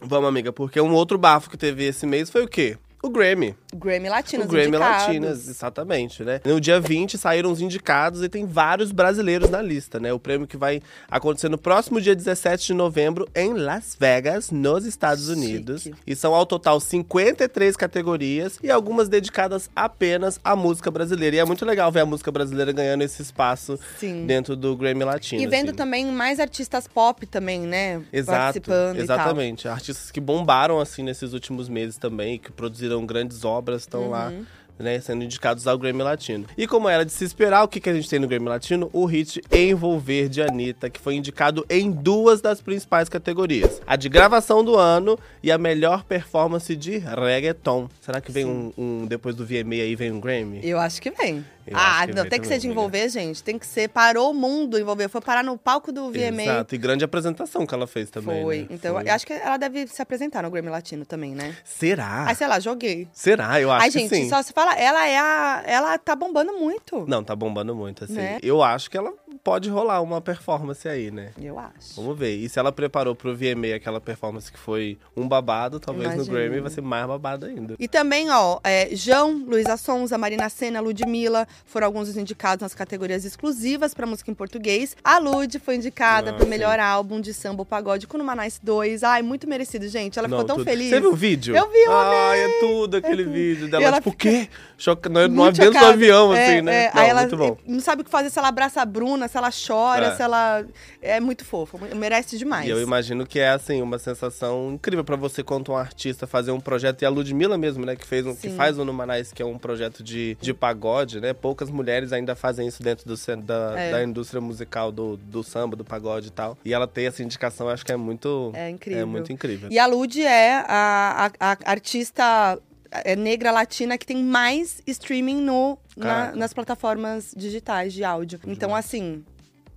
Vamos, 0.00 0.28
amiga, 0.28 0.52
porque 0.52 0.80
um 0.80 0.92
outro 0.92 1.16
bafo 1.16 1.48
que 1.48 1.56
teve 1.56 1.84
esse 1.84 2.06
mês 2.06 2.28
foi 2.28 2.42
o 2.42 2.48
quê? 2.48 2.76
O 3.04 3.10
Grammy. 3.10 3.54
Grammy 3.74 4.08
Latinos 4.08 4.46
o 4.46 4.48
Grammy 4.48 4.68
indicados. 4.68 5.06
Latinas, 5.08 5.46
exatamente, 5.46 6.24
né? 6.24 6.40
No 6.42 6.58
dia 6.58 6.80
20 6.80 7.18
saíram 7.18 7.52
os 7.52 7.60
indicados 7.60 8.22
e 8.22 8.30
tem 8.30 8.46
vários 8.46 8.92
brasileiros 8.92 9.50
na 9.50 9.60
lista, 9.60 10.00
né? 10.00 10.10
O 10.10 10.18
prêmio 10.18 10.46
que 10.46 10.56
vai 10.56 10.80
acontecer 11.10 11.50
no 11.50 11.58
próximo 11.58 12.00
dia 12.00 12.16
17 12.16 12.68
de 12.68 12.72
novembro 12.72 13.28
em 13.34 13.52
Las 13.52 13.94
Vegas, 14.00 14.50
nos 14.50 14.86
Estados 14.86 15.26
Chique. 15.26 15.38
Unidos. 15.38 15.86
E 16.06 16.16
são 16.16 16.34
ao 16.34 16.46
total 16.46 16.80
53 16.80 17.76
categorias 17.76 18.58
e 18.62 18.70
algumas 18.70 19.06
dedicadas 19.06 19.68
apenas 19.76 20.40
à 20.42 20.56
música 20.56 20.90
brasileira. 20.90 21.36
E 21.36 21.38
é 21.40 21.44
muito 21.44 21.66
legal 21.66 21.92
ver 21.92 22.00
a 22.00 22.06
música 22.06 22.32
brasileira 22.32 22.72
ganhando 22.72 23.02
esse 23.02 23.20
espaço 23.20 23.78
Sim. 23.98 24.24
dentro 24.24 24.56
do 24.56 24.74
Grammy 24.74 25.04
Latino. 25.04 25.42
E 25.42 25.46
vendo 25.46 25.68
assim. 25.68 25.76
também 25.76 26.06
mais 26.06 26.40
artistas 26.40 26.88
pop 26.88 27.26
também, 27.26 27.60
né? 27.60 28.00
Exato, 28.10 28.38
Participando 28.38 28.96
exatamente. 28.96 29.68
Artistas 29.68 30.10
que 30.10 30.22
bombaram 30.22 30.80
assim 30.80 31.02
nesses 31.02 31.34
últimos 31.34 31.68
meses 31.68 31.98
também, 31.98 32.38
que 32.38 32.50
produziram 32.50 32.93
grandes 33.06 33.44
obras, 33.44 33.82
estão 33.82 34.10
lá. 34.10 34.28
Uhum. 34.28 34.44
Né, 34.76 34.98
sendo 35.00 35.22
indicados 35.22 35.68
ao 35.68 35.78
Grammy 35.78 36.02
Latino. 36.02 36.46
E 36.58 36.66
como 36.66 36.88
era 36.88 37.04
de 37.04 37.12
se 37.12 37.24
esperar, 37.24 37.62
o 37.62 37.68
que, 37.68 37.78
que 37.78 37.88
a 37.88 37.94
gente 37.94 38.10
tem 38.10 38.18
no 38.18 38.26
Grammy 38.26 38.48
Latino? 38.48 38.90
O 38.92 39.04
hit 39.04 39.40
Envolver 39.52 40.28
de 40.28 40.42
Anitta, 40.42 40.90
que 40.90 40.98
foi 40.98 41.14
indicado 41.14 41.64
em 41.70 41.92
duas 41.92 42.40
das 42.40 42.60
principais 42.60 43.08
categorias: 43.08 43.80
a 43.86 43.94
de 43.94 44.08
gravação 44.08 44.64
do 44.64 44.76
ano 44.76 45.16
e 45.44 45.52
a 45.52 45.56
melhor 45.58 46.02
performance 46.02 46.74
de 46.74 46.98
reggaeton. 46.98 47.88
Será 48.00 48.20
que 48.20 48.32
vem 48.32 48.44
um, 48.46 48.72
um- 48.76 49.06
Depois 49.06 49.36
do 49.36 49.46
VMA 49.46 49.74
aí 49.76 49.94
vem 49.94 50.10
um 50.10 50.18
Grammy? 50.18 50.58
Eu 50.64 50.80
acho 50.80 51.00
que 51.00 51.12
vem. 51.12 51.44
Eu 51.66 51.76
ah, 51.76 52.06
não, 52.14 52.28
tem 52.28 52.40
que 52.40 52.46
ser 52.46 52.58
de 52.58 52.68
envolver, 52.68 53.08
gente. 53.08 53.42
Tem 53.42 53.58
que 53.58 53.66
ser. 53.66 53.88
Parou 53.88 54.30
o 54.30 54.34
mundo 54.34 54.78
envolver. 54.78 55.08
Foi 55.08 55.20
parar 55.20 55.42
no 55.42 55.56
palco 55.56 55.90
do 55.90 56.10
VMA. 56.10 56.42
Exato, 56.42 56.74
e 56.74 56.78
grande 56.78 57.04
apresentação 57.04 57.66
que 57.66 57.74
ela 57.74 57.86
fez 57.86 58.10
também. 58.10 58.42
Foi. 58.42 58.58
né? 58.60 58.66
Então, 58.70 58.94
Foi. 58.94 59.08
eu 59.08 59.12
acho 59.12 59.26
que 59.26 59.32
ela 59.32 59.56
deve 59.56 59.86
se 59.86 60.02
apresentar 60.02 60.42
no 60.42 60.50
Grammy 60.50 60.68
Latino 60.68 61.06
também, 61.06 61.34
né? 61.34 61.56
Será? 61.64 62.26
Aí, 62.28 62.34
sei 62.34 62.46
lá, 62.46 62.60
joguei. 62.60 63.08
Será? 63.12 63.60
Eu 63.60 63.70
acho 63.72 63.84
Ai, 63.84 63.90
que 63.90 63.98
gente, 63.98 64.14
sim. 64.14 64.28
só 64.28 64.42
se 64.42 64.52
fala, 64.52 64.74
ela 64.74 65.06
é 65.06 65.18
a. 65.18 65.62
Ela 65.66 65.98
tá 65.98 66.14
bombando 66.14 66.52
muito. 66.52 67.04
Não, 67.08 67.24
tá 67.24 67.34
bombando 67.34 67.74
muito, 67.74 68.04
assim. 68.04 68.14
Né? 68.14 68.38
Eu 68.42 68.62
acho 68.62 68.90
que 68.90 68.96
ela 68.96 69.12
pode 69.42 69.68
rolar 69.68 70.00
uma 70.00 70.20
performance 70.20 70.88
aí, 70.88 71.10
né? 71.10 71.30
Eu 71.40 71.58
acho. 71.58 71.96
Vamos 71.96 72.18
ver. 72.18 72.34
E 72.36 72.48
se 72.48 72.58
ela 72.58 72.70
preparou 72.72 73.14
pro 73.14 73.34
VMA 73.34 73.74
aquela 73.76 74.00
performance 74.00 74.50
que 74.52 74.58
foi 74.58 74.98
um 75.16 75.26
babado, 75.26 75.80
talvez 75.80 76.08
no 76.10 76.14
Imagino. 76.16 76.36
Grammy 76.36 76.60
vai 76.60 76.70
ser 76.70 76.80
mais 76.80 77.06
babado 77.06 77.46
ainda. 77.46 77.74
E 77.78 77.88
também, 77.88 78.30
ó, 78.30 78.58
é, 78.62 78.88
João, 78.94 79.44
Luísa 79.46 79.76
Sonza, 79.76 80.16
Marina 80.18 80.48
Senna, 80.48 80.80
Ludmilla 80.80 81.46
foram 81.64 81.86
alguns 81.86 82.08
dos 82.08 82.16
indicados 82.16 82.62
nas 82.62 82.74
categorias 82.74 83.24
exclusivas 83.24 83.94
pra 83.94 84.06
música 84.06 84.30
em 84.30 84.34
português. 84.34 84.96
A 85.02 85.18
Lud 85.18 85.58
foi 85.58 85.76
indicada 85.76 86.30
Ah, 86.30 86.34
pro 86.34 86.46
melhor 86.46 86.78
álbum 86.78 87.20
de 87.20 87.32
samba 87.34 87.62
ou 87.62 87.66
pagode 87.66 88.06
com 88.06 88.18
Numa 88.18 88.34
Nice 88.36 88.60
2. 88.62 89.02
Ai, 89.02 89.22
muito 89.22 89.48
merecido, 89.48 89.88
gente. 89.88 90.18
Ela 90.18 90.28
Não, 90.28 90.38
ficou 90.38 90.46
tão 90.48 90.56
tudo. 90.56 90.64
feliz. 90.66 90.90
Você 90.90 91.00
viu 91.00 91.12
o 91.12 91.16
vídeo? 91.16 91.56
Eu 91.56 91.70
vi, 91.70 91.78
eu 91.78 91.92
Ai, 91.92 92.40
é 92.40 92.60
tudo 92.60 92.96
aquele 92.96 93.24
tudo. 93.24 93.32
vídeo 93.34 93.66
E 93.66 93.70
dela. 93.70 93.84
ela 93.84 93.96
Tipo, 93.96 94.10
o 94.10 94.12
quê? 94.16 94.48
Choca... 94.76 95.08
No, 95.08 95.28
no, 95.28 95.34
Muito 95.44 95.58
dentro 95.60 95.78
do 95.78 95.86
avião, 95.86 96.34
É, 96.34 96.44
assim, 96.54 96.62
né? 96.62 96.84
é. 96.86 96.90
Não, 96.94 97.00
Aí 97.02 97.08
ela 97.08 97.20
muito 97.22 97.36
bom. 97.36 97.56
não 97.66 97.80
sabe 97.80 98.02
o 98.02 98.04
que 98.04 98.10
fazer, 98.10 98.30
se 98.30 98.38
ela 98.38 98.48
abraça 98.48 98.80
a 98.82 98.84
Bruna, 98.84 99.23
se 99.28 99.36
ela 99.36 99.50
chora, 99.50 100.06
É. 100.06 100.16
se 100.16 100.22
ela. 100.22 100.64
É 101.02 101.20
muito 101.20 101.44
fofa, 101.44 101.78
merece 101.94 102.36
demais. 102.38 102.66
E 102.66 102.70
eu 102.70 102.80
imagino 102.80 103.26
que 103.26 103.38
é, 103.38 103.50
assim, 103.50 103.82
uma 103.82 103.98
sensação 103.98 104.72
incrível 104.74 105.04
pra 105.04 105.16
você, 105.16 105.42
quanto 105.42 105.72
um 105.72 105.76
artista, 105.76 106.26
fazer 106.26 106.50
um 106.50 106.60
projeto. 106.60 107.02
E 107.02 107.04
a 107.06 107.08
Ludmilla 107.10 107.56
mesmo, 107.58 107.84
né, 107.84 107.96
que, 107.96 108.06
fez 108.06 108.26
um, 108.26 108.34
que 108.34 108.50
faz 108.50 108.78
o 108.78 108.84
Numanais, 108.84 109.32
que 109.32 109.42
é 109.42 109.46
um 109.46 109.58
projeto 109.58 110.02
de, 110.02 110.36
de 110.40 110.52
pagode, 110.54 111.20
né? 111.20 111.32
Poucas 111.32 111.70
mulheres 111.70 112.12
ainda 112.12 112.34
fazem 112.34 112.66
isso 112.66 112.82
dentro 112.82 113.06
do, 113.06 113.14
da, 113.42 113.74
É. 113.78 113.90
da 113.92 114.02
indústria 114.04 114.40
musical 114.40 114.90
do, 114.92 115.16
do 115.16 115.42
samba, 115.42 115.76
do 115.76 115.84
pagode 115.84 116.28
e 116.28 116.30
tal. 116.30 116.56
E 116.64 116.72
ela 116.74 116.86
ter 116.86 117.04
essa 117.04 117.22
indicação, 117.22 117.68
acho 117.68 117.84
que 117.84 117.92
é 117.92 117.96
muito... 117.96 118.50
É 118.54 118.68
incrível. 118.70 119.02
É 119.02 119.04
muito 119.04 119.32
incrível. 119.32 119.68
E 119.70 119.78
a 119.78 119.86
Lud 119.86 120.20
é 120.22 120.54
a, 120.66 121.30
a- 121.40 121.52
a 121.52 121.70
artista 121.70 122.58
é 123.04 123.16
negra 123.16 123.50
latina 123.50 123.96
que 123.98 124.06
tem 124.06 124.22
mais 124.22 124.80
streaming 124.86 125.40
no, 125.40 125.78
na- 125.96 126.32
nas 126.36 126.52
plataformas 126.52 127.32
digitais 127.36 127.92
de 127.92 128.04
áudio. 128.04 128.38
Então, 128.46 128.74
assim, 128.74 129.24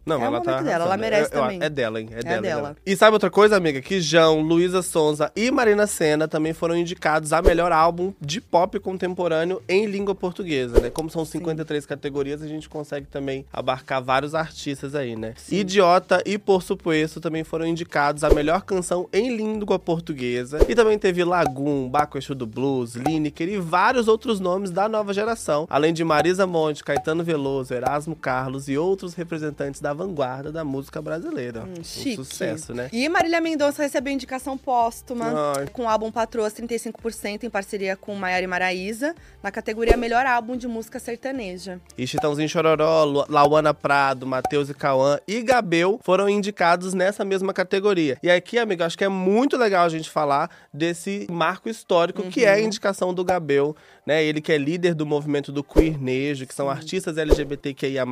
Não, 0.08 0.22
É 0.22 0.26
ela 0.26 0.42
tá 0.42 0.62
dela, 0.62 0.86
ela 0.86 0.98
merece 0.98 1.32
Eu- 1.34 1.38
eu- 1.38 1.44
também. 1.44 1.60
É 1.62 1.70
dela, 1.70 2.00
hein? 2.02 2.10
É, 2.12 2.24
dela, 2.24 2.36
é 2.38 2.42
dela. 2.42 2.62
dela. 2.62 2.78
E 2.86 2.96
sabe 2.96 3.14
outra 3.14 3.30
coisa, 3.30 3.58
amiga? 3.58 3.82
Que 3.82 4.00
João, 4.00 4.42
Luísa 4.42 4.82
Sonza 4.82 5.32
e 5.36 5.52
Marina 5.52 5.86
Senna 5.88 6.28
também 6.28 6.54
foram 6.54 6.76
indicados 6.76 7.34
a 7.34 7.42
melhor 7.42 7.72
álbum 7.72 8.14
de 8.22 8.40
pop 8.40 8.80
contemporâneo 8.80 9.62
em 9.68 9.86
língua 9.86 10.16
portuguesa, 10.16 10.80
né? 10.80 10.90
Como 10.90 11.10
são 11.10 11.26
53 11.26 11.86
categorias, 11.86 12.42
a 12.42 12.48
gente 12.48 12.70
consegue 12.70 13.08
também 13.08 13.46
abarcar 13.52 14.02
vários 14.02 14.34
artistas 14.34 14.96
aí, 14.96 15.16
né? 15.16 15.34
Idiota 15.52 16.22
e 16.26 16.38
Por 16.38 16.64
Supuesto 16.64 17.20
também 17.20 17.44
foram 17.44 17.66
indicados 17.66 18.24
a 18.24 18.30
melhor 18.30 18.62
canção 18.64 19.08
em 19.12 19.36
língua 19.36 19.78
portuguesa. 19.78 20.60
E 20.70 20.76
também 20.76 20.98
teve 20.98 21.24
Lagoon, 21.24 21.90
Baco 21.90 22.18
Exu 22.18 22.34
do 22.34 22.46
Blues, 22.46 22.96
Lineker 22.96 23.50
e 23.50 23.58
vários 23.58 24.08
outros 24.08 24.40
nomes 24.40 24.72
da 24.72 24.88
nova 24.88 25.14
geração, 25.14 25.68
além 25.70 25.94
de 25.94 26.04
Marisa 26.04 26.48
Monte, 26.48 26.84
Caetano 26.84 27.24
Veloso, 27.24 27.74
Erasmo 27.74 28.16
Carlos 28.16 28.70
e 28.70 28.78
outros 28.78 29.14
representantes 29.14 29.82
da 29.82 29.94
vanguarda 29.98 30.52
da 30.52 30.64
música 30.64 31.02
brasileira. 31.02 31.64
hum, 31.64 31.74
um 31.80 31.84
chique. 31.84 32.16
sucesso, 32.16 32.74
né? 32.74 32.90
E 32.94 33.10
Marília 33.10 33.42
Mendonça 33.42 33.84
recebeu 33.84 34.14
indicação 34.14 34.58
póstuma. 34.58 35.54
Ai. 35.58 35.68
Com 35.74 35.84
o 35.84 35.90
álbum 35.90 36.12
Patroas 36.12 36.54
35% 36.54 37.44
em 37.44 37.50
parceria 37.50 37.98
com 37.98 38.16
Maiara 38.16 38.44
e 38.44 38.48
Maraísa, 38.48 39.16
na 39.44 39.52
categoria 39.52 39.98
Melhor 39.98 40.26
Álbum 40.26 40.56
de 40.56 40.68
Música 40.68 41.00
Sertaneja. 41.00 41.82
E 41.98 42.06
Chitãozinho 42.06 42.48
Chororó, 42.48 43.26
Lauana 43.28 43.74
Prado, 43.74 44.26
Matheus 44.26 44.70
e 44.70 44.74
Cauã 44.74 45.20
e 45.28 45.42
Gabel 45.42 46.00
foram 46.04 46.30
indicados 46.30 46.94
nessa 46.94 47.26
mesma 47.26 47.54
categoria. 47.54 48.18
E 48.22 48.30
aqui, 48.30 48.58
amigo, 48.60 48.84
acho 48.84 48.98
que 48.98 49.04
é 49.04 49.10
muito 49.10 49.58
legal 49.58 49.86
a 49.86 49.90
gente 49.90 50.10
falar 50.10 50.50
desse 50.74 51.28
marco 51.30 51.68
histórico 51.68 52.24
que 52.24 52.46
é 52.46 52.54
a 52.54 52.60
indicação 52.60 53.14
do 53.14 53.24
Gabel, 53.24 53.76
né? 54.08 54.24
Ele 54.24 54.40
que 54.40 54.54
é 54.54 54.58
líder 54.58 54.96
do 54.96 55.06
movimento 55.06 55.52
do 55.52 55.62
queernejo, 55.62 56.48
que 56.48 56.54
são 56.54 56.70
artistas 56.70 57.18
LGBTQIA+, 57.18 58.06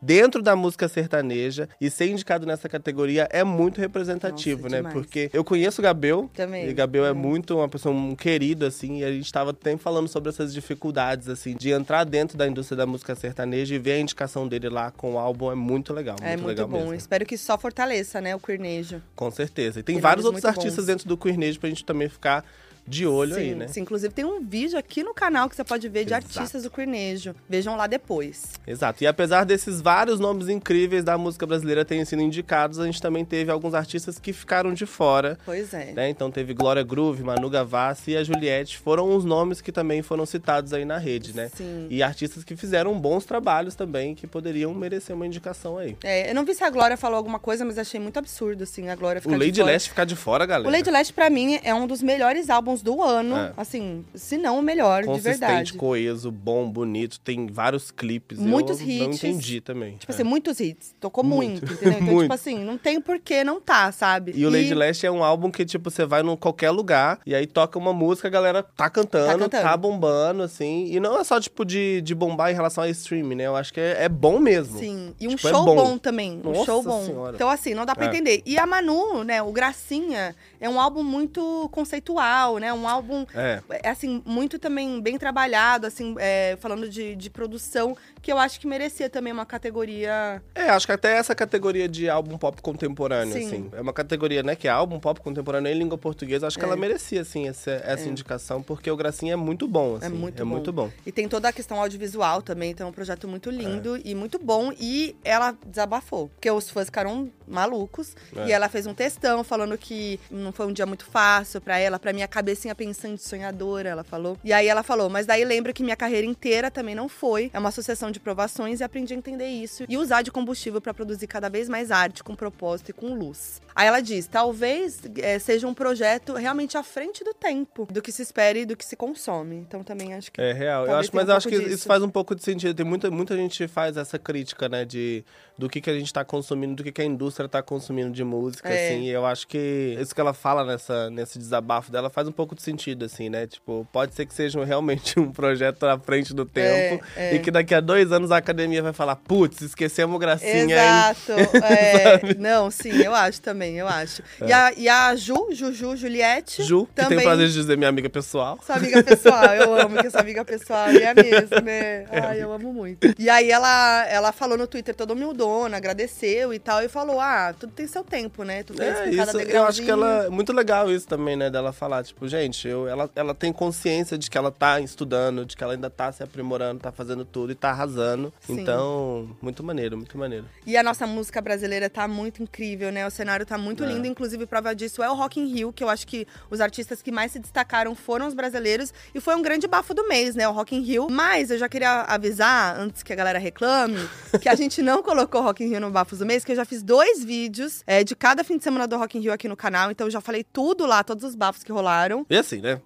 dentro 0.00 0.40
da 0.40 0.54
música 0.54 0.86
sertaneja. 0.86 1.68
E 1.80 1.90
ser 1.90 2.08
indicado 2.08 2.46
nessa 2.46 2.68
categoria 2.68 3.26
é 3.32 3.42
muito 3.42 3.80
representativo, 3.80 4.62
Nossa, 4.62 4.70
né? 4.70 4.76
demais. 4.76 4.94
Porque 4.94 5.30
eu 5.32 5.42
conheço 5.42 5.80
o 5.80 5.82
Gabel, 5.82 6.30
Também. 6.32 6.68
e 6.68 6.72
Gabel 6.72 7.04
é 7.04 7.12
muito 7.12 7.56
uma 7.56 7.68
pessoa 7.68 7.92
um 7.92 8.14
querido, 8.14 8.64
assim, 8.64 9.00
e 9.00 9.04
a 9.04 9.10
gente 9.10 9.32
tava 9.32 9.50
até 9.50 9.76
falando 9.76 10.06
sobre 10.06 10.28
essas 10.28 10.54
dificuldades, 10.54 11.28
assim, 11.28 11.56
de 11.56 11.70
entrar 11.70 12.04
dentro 12.04 12.38
da 12.38 12.46
indústria 12.46 12.76
da 12.76 12.86
música 12.86 13.16
sertaneja 13.16 13.74
e 13.74 13.78
ver 13.78 13.94
a 13.94 13.98
indicação 13.98 14.46
dele 14.46 14.68
lá 14.68 14.92
com 14.92 15.14
o 15.14 15.18
álbum 15.18 15.50
é 15.50 15.56
muito 15.56 15.92
legal. 15.92 16.14
Muito, 16.20 16.32
é 16.32 16.36
muito 16.36 16.46
legal 16.46 16.68
bom. 16.68 16.78
mesmo. 16.78 16.94
Espero 16.94 17.26
que 17.26 17.36
só 17.36 17.58
fortaleça, 17.58 18.20
né, 18.20 18.36
o 18.36 18.38
queernejo. 18.38 19.02
Com 19.16 19.32
certeza. 19.32 19.80
E 19.80 19.82
tem 19.82 19.98
vários 19.98 20.24
outros 20.24 20.44
artistas 20.44 20.76
bons. 20.76 20.86
dentro 20.86 21.08
do 21.08 21.16
Queernejo 21.16 21.58
pra 21.58 21.68
gente 21.68 21.84
também 21.84 22.08
ficar 22.08 22.44
de 22.86 23.06
olho 23.06 23.34
sim, 23.34 23.40
aí, 23.40 23.54
né? 23.54 23.68
sim, 23.68 23.80
inclusive 23.80 24.12
tem 24.12 24.24
um 24.24 24.44
vídeo 24.44 24.78
aqui 24.78 25.02
no 25.02 25.14
canal 25.14 25.48
que 25.48 25.56
você 25.56 25.64
pode 25.64 25.88
ver 25.88 26.04
de 26.04 26.12
Exato. 26.12 26.26
artistas 26.26 26.62
do 26.62 26.70
Queernejo. 26.70 27.34
Vejam 27.48 27.76
lá 27.76 27.86
depois. 27.86 28.52
Exato. 28.66 29.02
E 29.02 29.06
apesar 29.06 29.44
desses 29.44 29.80
vários 29.80 30.20
nomes 30.20 30.48
incríveis 30.48 31.02
da 31.02 31.16
música 31.16 31.46
brasileira 31.46 31.84
terem 31.84 32.04
sido 32.04 32.22
indicados, 32.22 32.78
a 32.78 32.86
gente 32.86 33.00
também 33.00 33.24
teve 33.24 33.50
alguns 33.50 33.74
artistas 33.74 34.18
que 34.18 34.32
ficaram 34.32 34.72
de 34.74 34.86
fora. 34.86 35.38
Pois 35.44 35.72
é. 35.72 35.92
Né? 35.92 36.08
Então 36.10 36.30
teve 36.30 36.52
Glória 36.52 36.82
Groove, 36.82 37.22
Manu 37.22 37.48
Gavassi 37.48 38.12
e 38.12 38.16
a 38.16 38.24
Juliette. 38.24 38.78
Foram 38.78 39.16
os 39.16 39.24
nomes 39.24 39.60
que 39.60 39.72
também 39.72 40.02
foram 40.02 40.26
citados 40.26 40.72
aí 40.72 40.84
na 40.84 40.98
rede, 40.98 41.34
né? 41.34 41.50
Sim. 41.54 41.86
E 41.90 42.02
artistas 42.02 42.44
que 42.44 42.54
fizeram 42.56 42.98
bons 42.98 43.24
trabalhos 43.24 43.74
também, 43.74 44.14
que 44.14 44.26
poderiam 44.26 44.74
merecer 44.74 45.14
uma 45.14 45.26
indicação 45.26 45.78
aí. 45.78 45.96
É, 46.02 46.30
eu 46.30 46.34
não 46.34 46.44
vi 46.44 46.54
se 46.54 46.64
a 46.64 46.70
Glória 46.70 46.96
falou 46.96 47.16
alguma 47.16 47.38
coisa, 47.38 47.64
mas 47.64 47.78
achei 47.78 47.98
muito 47.98 48.18
absurdo, 48.18 48.62
assim, 48.62 48.88
a 48.88 48.96
Glória 48.96 49.18
O 49.18 49.22
ficar 49.22 49.38
de 49.38 49.44
Lady 49.44 49.60
fora. 49.60 49.72
Leste 49.72 49.88
ficar 49.88 50.04
de 50.04 50.16
fora, 50.16 50.46
galera. 50.46 50.68
O 50.68 50.72
Lady 50.72 50.90
Leste, 50.90 51.12
pra 51.12 51.30
mim, 51.30 51.58
é 51.62 51.74
um 51.74 51.86
dos 51.86 52.02
melhores 52.02 52.50
álbuns 52.50 52.73
do 52.82 53.02
ano. 53.02 53.36
É. 53.36 53.52
Assim, 53.56 54.04
se 54.14 54.36
não 54.36 54.58
o 54.58 54.62
melhor, 54.62 55.02
de 55.04 55.20
verdade. 55.20 55.72
coeso, 55.74 56.30
bom, 56.30 56.68
bonito. 56.70 57.18
Tem 57.20 57.46
vários 57.46 57.90
clipes. 57.90 58.38
Muitos 58.38 58.80
eu 58.80 58.86
Não 58.86 58.92
hits. 59.10 59.24
entendi 59.24 59.60
também. 59.60 59.96
Tipo 59.96 60.10
É. 60.10 60.14
assim, 60.14 60.24
muitos 60.24 60.60
hits. 60.60 60.94
Tocou 61.00 61.22
Muito. 61.24 61.60
muito, 61.66 61.72
entendeu? 61.72 61.94
Então, 62.04 62.12
Muito. 62.14 62.22
tipo 62.22 62.34
assim, 62.34 62.58
não 62.64 62.76
tem 62.78 63.00
por 63.00 63.18
que 63.18 63.42
não 63.44 63.60
tá, 63.60 63.90
sabe? 63.92 64.32
E 64.34 64.44
o 64.46 64.50
Lady 64.50 64.74
Leste 64.74 65.06
é 65.06 65.10
um 65.10 65.22
álbum 65.24 65.50
que, 65.50 65.64
tipo, 65.64 65.90
você 65.90 66.04
vai 66.04 66.22
em 66.22 66.36
qualquer 66.36 66.70
lugar 66.70 67.20
e 67.26 67.34
aí 67.34 67.46
toca 67.46 67.78
uma 67.78 67.92
música, 67.92 68.28
a 68.28 68.30
galera 68.30 68.62
tá 68.62 68.88
cantando, 68.90 69.48
Tá 69.48 69.48
tá, 69.48 69.60
cantando. 69.62 69.78
bombando, 69.78 70.42
assim. 70.42 70.86
E 70.90 70.98
não 71.00 71.18
é 71.18 71.24
só, 71.24 71.40
tipo, 71.40 71.64
de, 71.64 72.00
de 72.02 72.14
bombar 72.14 72.50
em 72.50 72.54
relação 72.54 72.82
a 72.84 72.88
streaming, 72.90 73.34
né? 73.36 73.46
Eu 73.46 73.56
acho 73.56 73.72
que 73.72 73.80
é, 73.80 74.04
é 74.04 74.08
bom 74.08 74.38
mesmo. 74.38 74.78
Sim, 74.78 75.14
e 75.20 75.26
um 75.28 75.34
Tipo, 75.36 75.48
é 75.48 75.50
show 75.50 75.64
bom. 75.64 75.74
bom. 75.76 75.98
também. 75.98 76.40
Um 76.44 76.50
Nossa 76.52 76.64
show 76.64 76.82
bom. 76.82 77.04
Senhora. 77.04 77.34
Então, 77.34 77.48
assim, 77.48 77.74
não 77.74 77.84
dá 77.86 77.94
pra 77.94 78.06
É. 78.06 78.08
entender. 78.08 78.42
E 78.46 78.58
a 78.58 78.66
Manu, 78.66 79.22
né, 79.24 79.42
o 79.42 79.52
Gracinha, 79.52 80.34
é 80.64 80.68
um 80.68 80.80
álbum 80.80 81.02
muito 81.02 81.68
conceitual, 81.70 82.56
né? 82.56 82.72
Um 82.72 82.88
álbum, 82.88 83.26
É. 83.34 83.60
é, 83.82 83.88
assim, 83.90 84.22
muito 84.24 84.58
também 84.58 84.98
bem 85.00 85.18
trabalhado, 85.18 85.86
assim, 85.86 86.14
é, 86.18 86.56
falando 86.58 86.88
de, 86.88 87.14
de 87.14 87.28
produção, 87.28 87.94
que 88.22 88.32
eu 88.32 88.38
acho 88.38 88.58
que 88.58 88.66
merecia 88.66 89.10
também 89.10 89.30
uma 89.30 89.44
categoria. 89.44 90.42
É, 90.54 90.70
acho 90.70 90.86
que 90.86 90.92
até 90.92 91.18
essa 91.18 91.34
categoria 91.34 91.86
de 91.86 92.08
álbum 92.08 92.38
pop 92.38 92.62
contemporâneo, 92.62 93.34
Sim. 93.34 93.46
assim. 93.46 93.70
É 93.74 93.80
uma 93.82 93.92
categoria, 93.92 94.42
né, 94.42 94.56
que 94.56 94.66
é 94.66 94.70
álbum 94.70 94.98
pop 94.98 95.20
contemporâneo 95.20 95.70
em 95.70 95.78
língua 95.78 95.98
portuguesa. 95.98 96.46
Acho 96.46 96.58
que 96.58 96.64
É. 96.64 96.68
ela 96.68 96.76
merecia, 96.76 97.20
assim, 97.20 97.46
essa, 97.46 97.70
essa 97.84 98.08
indicação, 98.08 98.62
porque 98.62 98.90
o 98.90 98.96
Gracinha 98.96 99.34
é 99.34 99.36
muito 99.36 99.68
bom, 99.68 99.96
assim. 99.96 100.06
É 100.06 100.08
muito 100.08 100.40
é 100.40 100.44
bom. 100.44 100.50
muito 100.50 100.72
bom. 100.72 100.90
E 101.04 101.12
tem 101.12 101.28
toda 101.28 101.48
a 101.48 101.52
questão 101.52 101.78
audiovisual 101.78 102.40
também, 102.40 102.70
então 102.70 102.86
é 102.86 102.90
um 102.90 102.92
projeto 102.92 103.28
muito 103.28 103.50
lindo 103.50 104.00
e 104.02 104.14
muito 104.14 104.38
bom. 104.38 104.72
E 104.80 105.14
ela 105.22 105.54
desabafou, 105.66 106.28
porque 106.28 106.50
os 106.50 106.70
fãs 106.70 106.86
ficaram 106.86 107.30
malucos. 107.46 108.14
É. 108.36 108.48
E 108.48 108.52
ela 108.52 108.68
fez 108.68 108.86
um 108.86 108.94
textão 108.94 109.42
falando 109.44 109.76
que 109.76 110.18
não 110.30 110.52
foi 110.52 110.66
um 110.66 110.72
dia 110.72 110.86
muito 110.86 111.04
fácil 111.04 111.60
pra 111.60 111.78
ela, 111.78 111.98
pra 111.98 112.12
minha 112.12 112.28
cabecinha 112.28 112.74
pensante 112.74 113.22
sonhadora, 113.22 113.88
ela 113.88 114.04
falou. 114.04 114.38
E 114.44 114.52
aí 114.52 114.66
ela 114.66 114.82
falou, 114.82 115.08
mas 115.08 115.26
daí 115.26 115.44
lembra 115.44 115.72
que 115.72 115.82
minha 115.82 115.96
carreira 115.96 116.26
inteira 116.26 116.70
também 116.70 116.94
não 116.94 117.08
foi. 117.08 117.50
É 117.52 117.58
uma 117.58 117.70
sucessão 117.70 118.10
de 118.10 118.20
provações 118.20 118.80
e 118.80 118.84
aprendi 118.84 119.14
a 119.14 119.16
entender 119.16 119.48
isso 119.48 119.84
e 119.88 119.96
usar 119.96 120.22
de 120.22 120.30
combustível 120.30 120.80
pra 120.80 120.94
produzir 120.94 121.26
cada 121.26 121.48
vez 121.48 121.68
mais 121.68 121.90
arte 121.90 122.22
com 122.22 122.34
propósito 122.34 122.90
e 122.90 122.92
com 122.92 123.14
luz. 123.14 123.60
Aí 123.74 123.88
ela 123.88 124.00
diz, 124.00 124.26
talvez 124.26 125.00
eh, 125.16 125.38
seja 125.38 125.66
um 125.66 125.74
projeto 125.74 126.34
realmente 126.34 126.76
à 126.76 126.82
frente 126.82 127.24
do 127.24 127.34
tempo, 127.34 127.88
do 127.90 128.00
que 128.00 128.12
se 128.12 128.22
espera 128.22 128.58
e 128.58 128.64
do 128.64 128.76
que 128.76 128.84
se 128.84 128.94
consome. 128.94 129.56
Então 129.56 129.82
também 129.82 130.14
acho 130.14 130.30
que 130.30 130.40
É 130.40 130.52
real. 130.52 130.86
Eu 130.86 130.94
acho, 130.96 131.10
mas 131.12 131.26
um 131.26 131.32
eu 131.32 131.36
acho 131.36 131.48
que 131.48 131.54
pouco 131.54 131.66
isso 131.66 131.76
disso. 131.76 131.88
faz 131.88 132.02
um 132.02 132.08
pouco 132.08 132.34
de 132.34 132.42
sentido. 132.42 132.74
Tem 132.74 132.86
muita, 132.86 133.10
muita 133.10 133.36
gente 133.36 133.66
faz 133.66 133.96
essa 133.96 134.18
crítica, 134.18 134.68
né, 134.68 134.84
de 134.84 135.24
do 135.56 135.68
que, 135.68 135.80
que 135.80 135.88
a 135.88 135.96
gente 135.98 136.12
tá 136.12 136.24
consumindo, 136.24 136.74
do 136.74 136.82
que, 136.82 136.90
que 136.90 137.00
a 137.02 137.04
indústria 137.04 137.33
tá 137.48 137.62
consumindo 137.62 138.10
de 138.12 138.22
música, 138.24 138.68
É. 138.68 138.88
assim. 138.88 139.02
E 139.04 139.10
eu 139.10 139.24
acho 139.26 139.46
que 139.46 139.96
isso 140.00 140.14
que 140.14 140.20
ela 140.20 140.32
fala 140.32 140.64
nessa, 140.64 141.10
nesse 141.10 141.38
desabafo 141.38 141.90
dela 141.90 142.08
faz 142.10 142.28
um 142.28 142.32
pouco 142.32 142.54
de 142.54 142.62
sentido, 142.62 143.04
assim, 143.04 143.28
né? 143.28 143.46
Tipo, 143.46 143.86
pode 143.92 144.14
ser 144.14 144.26
que 144.26 144.34
seja 144.34 144.62
realmente 144.64 145.18
um 145.20 145.30
projeto 145.32 145.84
à 145.84 145.98
frente 145.98 146.32
do 146.34 146.44
tempo 146.44 147.04
é. 147.16 147.34
e 147.34 147.38
que 147.38 147.50
daqui 147.50 147.74
a 147.74 147.80
dois 147.80 148.12
anos 148.12 148.30
a 148.30 148.36
academia 148.36 148.82
vai 148.82 148.92
falar, 148.92 149.16
putz, 149.16 149.60
esquecemos 149.60 150.18
gracinha? 150.18 150.76
Exato. 150.76 151.32
é. 151.64 152.34
não, 152.38 152.70
sim, 152.70 152.96
eu 153.02 153.14
acho 153.14 153.40
também, 153.40 153.76
eu 153.76 153.88
acho. 153.88 154.22
E, 154.44 154.52
a, 154.52 154.72
e 154.76 154.88
a 154.88 155.14
Ju, 155.16 155.48
Juju, 155.52 155.96
Juliette. 155.96 156.62
É. 156.62 156.64
Ju, 156.64 156.86
que 156.86 156.94
também. 156.94 157.18
tem 157.18 157.26
o 157.26 157.30
prazer 157.30 157.48
de 157.48 157.54
dizer 157.54 157.76
minha 157.76 157.88
amiga 157.88 158.08
pessoal. 158.08 158.58
Sua 158.64 158.76
amiga 158.76 159.02
pessoal, 159.02 159.54
eu 159.54 159.74
amo 159.80 159.96
que 160.02 160.10
sua 160.10 160.20
amiga 160.20 160.44
pessoal 160.44 160.88
é 160.88 161.08
a 161.08 161.14
mesma, 161.14 161.60
né? 161.60 162.06
Ai, 162.10 162.42
eu 162.42 162.52
amo 162.52 162.72
muito. 162.72 163.14
E 163.18 163.28
aí 163.28 163.50
ela, 163.50 164.06
ela 164.08 164.32
falou 164.32 164.56
no 164.56 164.66
Twitter 164.66 164.94
toda 164.94 165.12
humildona, 165.12 165.76
agradeceu 165.76 166.52
e 166.52 166.58
tal, 166.58 166.82
e 166.82 166.88
falou: 166.88 167.20
ah, 167.24 167.54
tudo 167.58 167.72
tem 167.72 167.86
seu 167.86 168.04
tempo, 168.04 168.44
né? 168.44 168.62
Tu 168.62 168.74
fez 168.74 168.96
É, 168.98 169.10
isso, 169.10 169.38
eu 169.40 169.64
acho 169.64 169.82
que 169.82 169.90
ela 169.90 170.28
muito 170.30 170.52
legal 170.52 170.90
isso 170.90 171.06
também, 171.06 171.36
né? 171.36 171.50
Dela 171.50 171.72
falar, 171.72 172.04
tipo, 172.04 172.26
gente, 172.28 172.68
eu, 172.68 172.86
ela, 172.88 173.10
ela 173.16 173.34
tem 173.34 173.52
consciência 173.52 174.16
de 174.18 174.28
que 174.30 174.36
ela 174.38 174.50
tá 174.50 174.80
estudando, 174.80 175.44
de 175.44 175.56
que 175.56 175.64
ela 175.64 175.72
ainda 175.74 175.88
tá 175.90 176.12
se 176.12 176.22
aprimorando, 176.22 176.80
tá 176.80 176.92
fazendo 176.92 177.24
tudo 177.24 177.52
e 177.52 177.54
tá 177.54 177.70
arrasando. 177.70 178.32
Sim. 178.40 178.60
Então, 178.60 179.36
muito 179.40 179.62
maneiro, 179.62 179.96
muito 179.96 180.16
maneiro. 180.18 180.44
E 180.66 180.76
a 180.76 180.82
nossa 180.82 181.06
música 181.06 181.40
brasileira 181.40 181.88
tá 181.90 182.06
muito 182.06 182.42
incrível, 182.42 182.90
né? 182.92 183.06
O 183.06 183.10
cenário 183.10 183.46
tá 183.46 183.56
muito 183.58 183.84
É. 183.84 183.86
lindo. 183.86 184.06
Inclusive, 184.06 184.46
prova 184.46 184.74
disso 184.74 185.02
é 185.02 185.10
o 185.10 185.14
Rock 185.14 185.40
in 185.40 185.46
Rio, 185.46 185.72
que 185.72 185.82
eu 185.82 185.88
acho 185.88 186.06
que 186.06 186.26
os 186.50 186.60
artistas 186.60 187.00
que 187.02 187.10
mais 187.12 187.32
se 187.32 187.38
destacaram 187.38 187.94
foram 187.94 188.26
os 188.26 188.34
brasileiros. 188.34 188.92
E 189.14 189.20
foi 189.20 189.34
um 189.34 189.42
grande 189.42 189.66
bafo 189.66 189.94
do 189.94 190.06
mês, 190.08 190.34
né? 190.34 190.46
O 190.48 190.52
Rock 190.52 190.74
in 190.76 190.80
Rio. 190.80 191.06
Mas 191.10 191.50
eu 191.50 191.58
já 191.58 191.68
queria 191.68 192.02
avisar, 192.02 192.78
antes 192.78 193.02
que 193.02 193.12
a 193.12 193.16
galera 193.16 193.38
reclame, 193.38 193.98
que 194.40 194.48
a 194.48 194.54
gente 194.54 194.82
não 194.82 195.02
colocou 195.04 195.40
o 195.40 195.44
Rock 195.44 195.62
in 195.64 195.68
Rio 195.68 195.80
no 195.80 195.90
Bafos 195.90 196.18
do 196.18 196.26
Mês, 196.26 196.44
que 196.44 196.52
eu 196.52 196.56
já 196.56 196.64
fiz 196.64 196.82
dois 196.82 197.13
vídeos 197.22 197.82
é, 197.86 198.02
de 198.02 198.16
cada 198.16 198.42
fim 198.42 198.56
de 198.56 198.64
semana 198.64 198.86
do 198.86 198.96
Rock 198.96 199.18
in 199.18 199.20
Rio 199.20 199.32
aqui 199.32 199.46
no 199.46 199.56
canal. 199.56 199.90
Então 199.90 200.06
eu 200.06 200.10
já 200.10 200.20
falei 200.20 200.42
tudo 200.42 200.86
lá, 200.86 201.04
todos 201.04 201.22
os 201.22 201.34
bafos 201.34 201.62
que 201.62 201.70
rolaram. 201.70 202.24
E 202.30 202.36
assim, 202.36 202.60
né? 202.60 202.80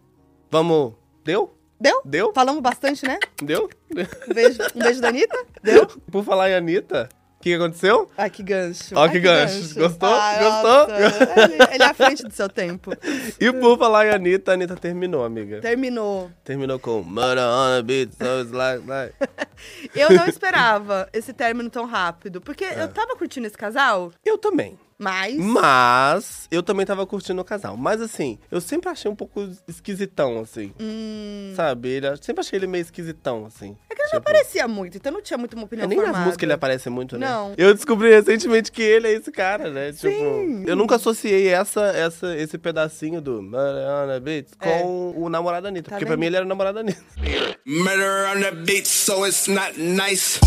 Vamos. 0.50 0.94
Deu? 1.24 1.54
Deu? 1.80 2.02
Deu? 2.04 2.32
Falamos 2.34 2.60
bastante, 2.60 3.06
né? 3.06 3.18
Deu? 3.42 3.70
Um 4.28 4.34
beijo, 4.34 4.58
um 4.74 4.78
beijo 4.80 5.00
da 5.00 5.08
Anitta? 5.08 5.46
Deu? 5.62 5.86
Por 6.10 6.24
falar 6.24 6.50
em 6.50 6.54
Anitta, 6.54 7.08
o 7.38 7.40
que 7.40 7.54
aconteceu? 7.54 8.10
Ai, 8.18 8.28
que 8.30 8.42
gancho. 8.42 8.94
Ó, 8.96 9.02
Ai, 9.04 9.10
que 9.10 9.20
gancho. 9.20 9.74
Gostou? 9.76 10.08
Ai, 10.12 10.44
Gostou? 10.44 10.94
Ele, 10.96 11.74
ele 11.74 11.82
é 11.82 11.86
à 11.86 11.94
frente 11.94 12.22
do 12.24 12.32
seu 12.32 12.48
tempo. 12.48 12.92
E 13.40 13.52
por 13.52 13.78
falar 13.78 14.06
em 14.06 14.10
Anitta, 14.10 14.50
a 14.50 14.54
Anitta 14.54 14.74
terminou, 14.74 15.24
amiga. 15.24 15.60
Terminou. 15.60 16.30
Terminou 16.42 16.78
com 16.80 17.02
Murder 17.02 17.44
on 17.44 17.78
a 17.78 17.82
Beat, 17.82 18.10
so 18.12 18.40
it's 18.40 18.50
like, 18.52 18.84
like. 18.86 19.14
Eu 19.94 20.10
não 20.12 20.26
esperava 20.26 21.08
esse 21.12 21.32
término 21.32 21.70
tão 21.70 21.84
rápido, 21.86 22.40
porque 22.40 22.64
É. 22.64 22.82
eu 22.82 22.88
tava 22.88 23.14
curtindo 23.16 23.46
esse 23.46 23.56
casal. 23.56 24.12
Eu 24.24 24.36
também. 24.38 24.78
Mas. 24.98 25.36
Mas 25.36 26.48
eu 26.50 26.62
também 26.62 26.84
tava 26.84 27.06
curtindo 27.06 27.40
o 27.40 27.44
casal. 27.44 27.76
Mas 27.76 28.00
assim, 28.00 28.38
eu 28.50 28.60
sempre 28.60 28.88
achei 28.88 29.10
um 29.10 29.14
pouco 29.14 29.48
esquisitão, 29.68 30.40
assim. 30.40 30.72
Hum, 30.80 31.52
Sabe? 31.54 31.88
Ele, 31.88 32.06
sempre 32.20 32.40
achei 32.40 32.58
ele 32.58 32.66
meio 32.66 32.82
esquisitão, 32.82 33.46
assim. 33.46 33.76
é 33.88 33.94
que 33.94 34.02
ele 34.02 34.08
Tipo, 34.08 34.14
não 34.14 34.18
aparecia 34.20 34.66
muito, 34.66 34.96
então 34.96 35.12
não 35.12 35.20
tinha 35.22 35.36
muito 35.36 35.52
uma 35.54 35.64
opinião 35.64 35.84
é, 35.84 35.88
nem 35.88 35.98
nas 35.98 36.06
formada. 36.06 36.24
músicas 36.26 36.42
ele 36.44 36.52
aparece 36.54 36.88
muito, 36.90 37.18
né? 37.18 37.28
Não. 37.28 37.52
Eu 37.58 37.74
descobri 37.74 38.08
recentemente 38.10 38.72
que 38.72 38.80
ele 38.82 39.06
é 39.06 39.12
esse 39.12 39.30
cara, 39.30 39.70
né? 39.70 39.92
Sim. 39.92 40.08
Tipo, 40.10 40.70
eu 40.70 40.74
nunca 40.74 40.96
associei 40.96 41.48
essa, 41.48 41.82
essa, 41.88 42.34
esse 42.36 42.56
pedacinho 42.58 43.20
do 43.20 43.42
Mariana 43.42 44.18
Beats 44.18 44.54
É. 44.60 44.78
com 44.80 45.12
o 45.14 45.28
namorado 45.28 45.64
da 45.64 45.68
Anitta. 45.68 45.90
Tá 45.90 45.96
porque 45.96 46.06
pra 46.06 46.14
vendo? 46.14 46.20
mim 46.20 46.26
ele 46.26 46.36
era 46.36 46.44
o 46.44 46.48
namorado 46.48 46.74
da 46.76 46.80
Anitta. 46.80 47.02
Murder 47.66 48.34
on 48.36 48.40
the 48.40 48.50
beat, 48.52 48.86
so 48.86 49.26
it's 49.26 49.46
not 49.46 49.78
nice. 49.78 50.40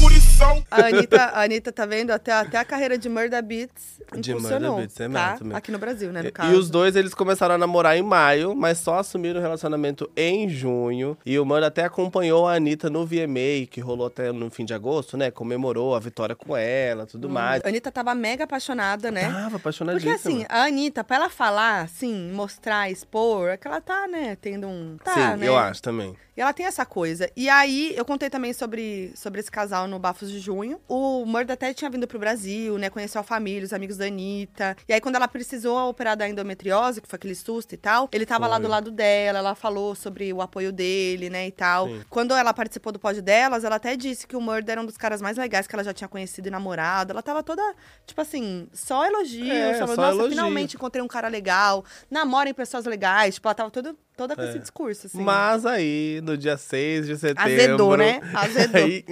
A 0.71 0.86
Anitta, 0.88 1.24
a 1.25 1.41
Anitta 1.43 1.71
tá 1.71 1.86
vendo? 1.86 2.12
Até, 2.12 2.31
até 2.31 2.57
a 2.57 2.65
carreira 2.65 2.98
de 2.98 3.07
Murda 3.10 3.41
Beats 3.41 4.00
De 4.17 4.33
Murda 4.33 4.71
Beats, 4.71 5.00
é 5.00 5.03
tá? 5.03 5.31
mesmo, 5.31 5.45
mesmo. 5.45 5.57
Aqui 5.57 5.71
no 5.71 5.77
Brasil, 5.77 6.12
né, 6.12 6.21
no 6.21 6.27
E- 6.29 6.31
caso. 6.31 6.51
E 6.51 6.55
os 6.55 6.69
dois, 6.69 6.95
eles 6.95 7.13
começaram 7.13 7.55
a 7.55 7.57
namorar 7.57 7.95
em 7.98 8.01
maio, 8.01 8.55
mas 8.55 8.79
só 8.79 9.00
assumiram 9.00 9.39
o 9.39 9.43
relacionamento 9.43 10.10
em 10.15 10.50
junho. 10.50 11.17
E 11.25 11.38
o 11.38 11.45
Mano 11.45 11.65
até 11.65 11.83
acompanhou 11.83 12.48
a 12.48 12.55
Anitta 12.55 12.89
no 12.89 13.05
VMA, 13.05 13.67
que 13.69 13.79
rolou 13.81 14.07
até 14.07 14.31
no 14.31 14.50
fim 14.50 14.65
de 14.65 14.74
agosto, 14.74 15.15
né? 15.17 15.29
Comemorou 15.29 15.95
a 15.95 16.00
vitória 16.00 16.36
com 16.36 16.55
ela, 16.57 17.05
tudo 17.05 17.29
mais. 17.29 17.62
A 17.63 17.67
Anitta 17.67 17.91
tava 17.91 18.15
mega 18.15 18.45
apaixonada, 18.45 19.12
né? 19.12 19.25
Tava 19.25 19.41
Porque 19.43 19.55
apaixonadíssima. 19.57 20.13
assim, 20.15 20.45
a 20.50 20.63
Anitta, 20.63 21.03
pra 21.03 21.17
ela 21.17 21.29
falar, 21.29 21.81
assim, 21.81 22.31
mostrar, 22.31 22.89
expor, 22.89 23.50
é 23.50 23.57
que 23.57 23.67
ela 23.67 23.81
tá, 23.81 24.07
né, 24.07 24.38
tendo 24.41 24.67
um. 24.67 24.98
Tá, 25.03 25.13
Sim, 25.13 25.39
né? 25.41 25.48
eu 25.48 25.57
acho 25.57 25.81
também. 25.81 26.15
E 26.36 26.39
ela 26.41 26.53
tem 26.53 26.65
essa 26.65 26.86
coisa. 26.86 27.29
E 27.36 27.50
aí, 27.50 27.93
eu 27.95 28.05
contei 28.05 28.29
também 28.29 28.53
sobre, 28.53 29.12
sobre 29.15 29.41
esse 29.41 29.51
casal 29.51 29.86
no 29.86 30.00
Bafos 30.00 30.30
de 30.31 30.39
Junho. 30.39 30.79
O 30.88 31.25
Murda 31.25 31.53
até 31.53 31.73
tinha 31.73 31.89
vindo 31.89 32.07
pro 32.07 32.17
Brasil, 32.17 32.77
né? 32.77 32.89
Conheceu 32.89 33.21
a 33.21 33.23
família, 33.23 33.63
os 33.65 33.73
amigos 33.73 33.97
da 33.97 34.05
Anitta. 34.05 34.75
E 34.88 34.93
aí, 34.93 35.01
quando 35.01 35.15
ela 35.15 35.27
precisou 35.27 35.89
operar 35.89 36.15
da 36.15 36.27
endometriose, 36.27 37.01
que 37.01 37.07
foi 37.07 37.17
aquele 37.17 37.35
susto 37.35 37.73
e 37.73 37.77
tal, 37.77 38.09
ele 38.11 38.25
tava 38.25 38.47
lá 38.47 38.55
Foi. 38.55 38.63
do 38.63 38.69
lado 38.69 38.91
dela, 38.91 39.39
ela 39.39 39.55
falou 39.55 39.93
sobre 39.95 40.31
o 40.33 40.41
apoio 40.41 40.71
dele, 40.71 41.29
né, 41.29 41.47
e 41.47 41.51
tal. 41.51 41.88
Sim. 41.88 42.01
Quando 42.09 42.33
ela 42.33 42.53
participou 42.53 42.91
do 42.91 43.00
pod 43.00 43.21
delas, 43.21 43.63
ela 43.63 43.75
até 43.75 43.95
disse 43.95 44.25
que 44.25 44.35
o 44.35 44.41
Murda 44.41 44.71
era 44.71 44.81
um 44.81 44.85
dos 44.85 44.97
caras 44.97 45.21
mais 45.21 45.38
legais 45.38 45.67
que 45.67 45.75
ela 45.75 45.83
já 45.83 45.93
tinha 45.93 46.07
conhecido 46.07 46.47
e 46.47 46.51
namorado. 46.51 47.11
Ela 47.11 47.21
tava 47.21 47.43
toda, 47.43 47.61
tipo 48.05 48.19
assim, 48.21 48.67
só 48.73 49.05
elogios. 49.05 49.50
É, 49.50 49.73
falou, 49.73 49.95
só 49.95 50.01
Nossa, 50.01 50.13
elogio. 50.15 50.29
finalmente 50.31 50.75
encontrei 50.75 51.03
um 51.03 51.07
cara 51.07 51.27
legal. 51.27 51.83
Namorem 52.09 52.53
pessoas 52.53 52.85
legais. 52.85 53.35
Tipo, 53.35 53.47
ela 53.47 53.55
tava 53.55 53.71
toda, 53.71 53.95
toda 54.15 54.36
com 54.36 54.44
esse 54.44 54.60
discurso, 54.60 55.08
assim. 55.08 55.22
Mas 55.22 55.65
aí, 55.65 56.20
no 56.24 56.38
dia 56.38 56.58
6 56.58 57.08
de 57.08 57.18
setembro. 57.18 57.44
Azedou, 57.44 57.98
né? 57.98 58.22
Azedou. 58.34 58.82
Aí, 58.82 59.06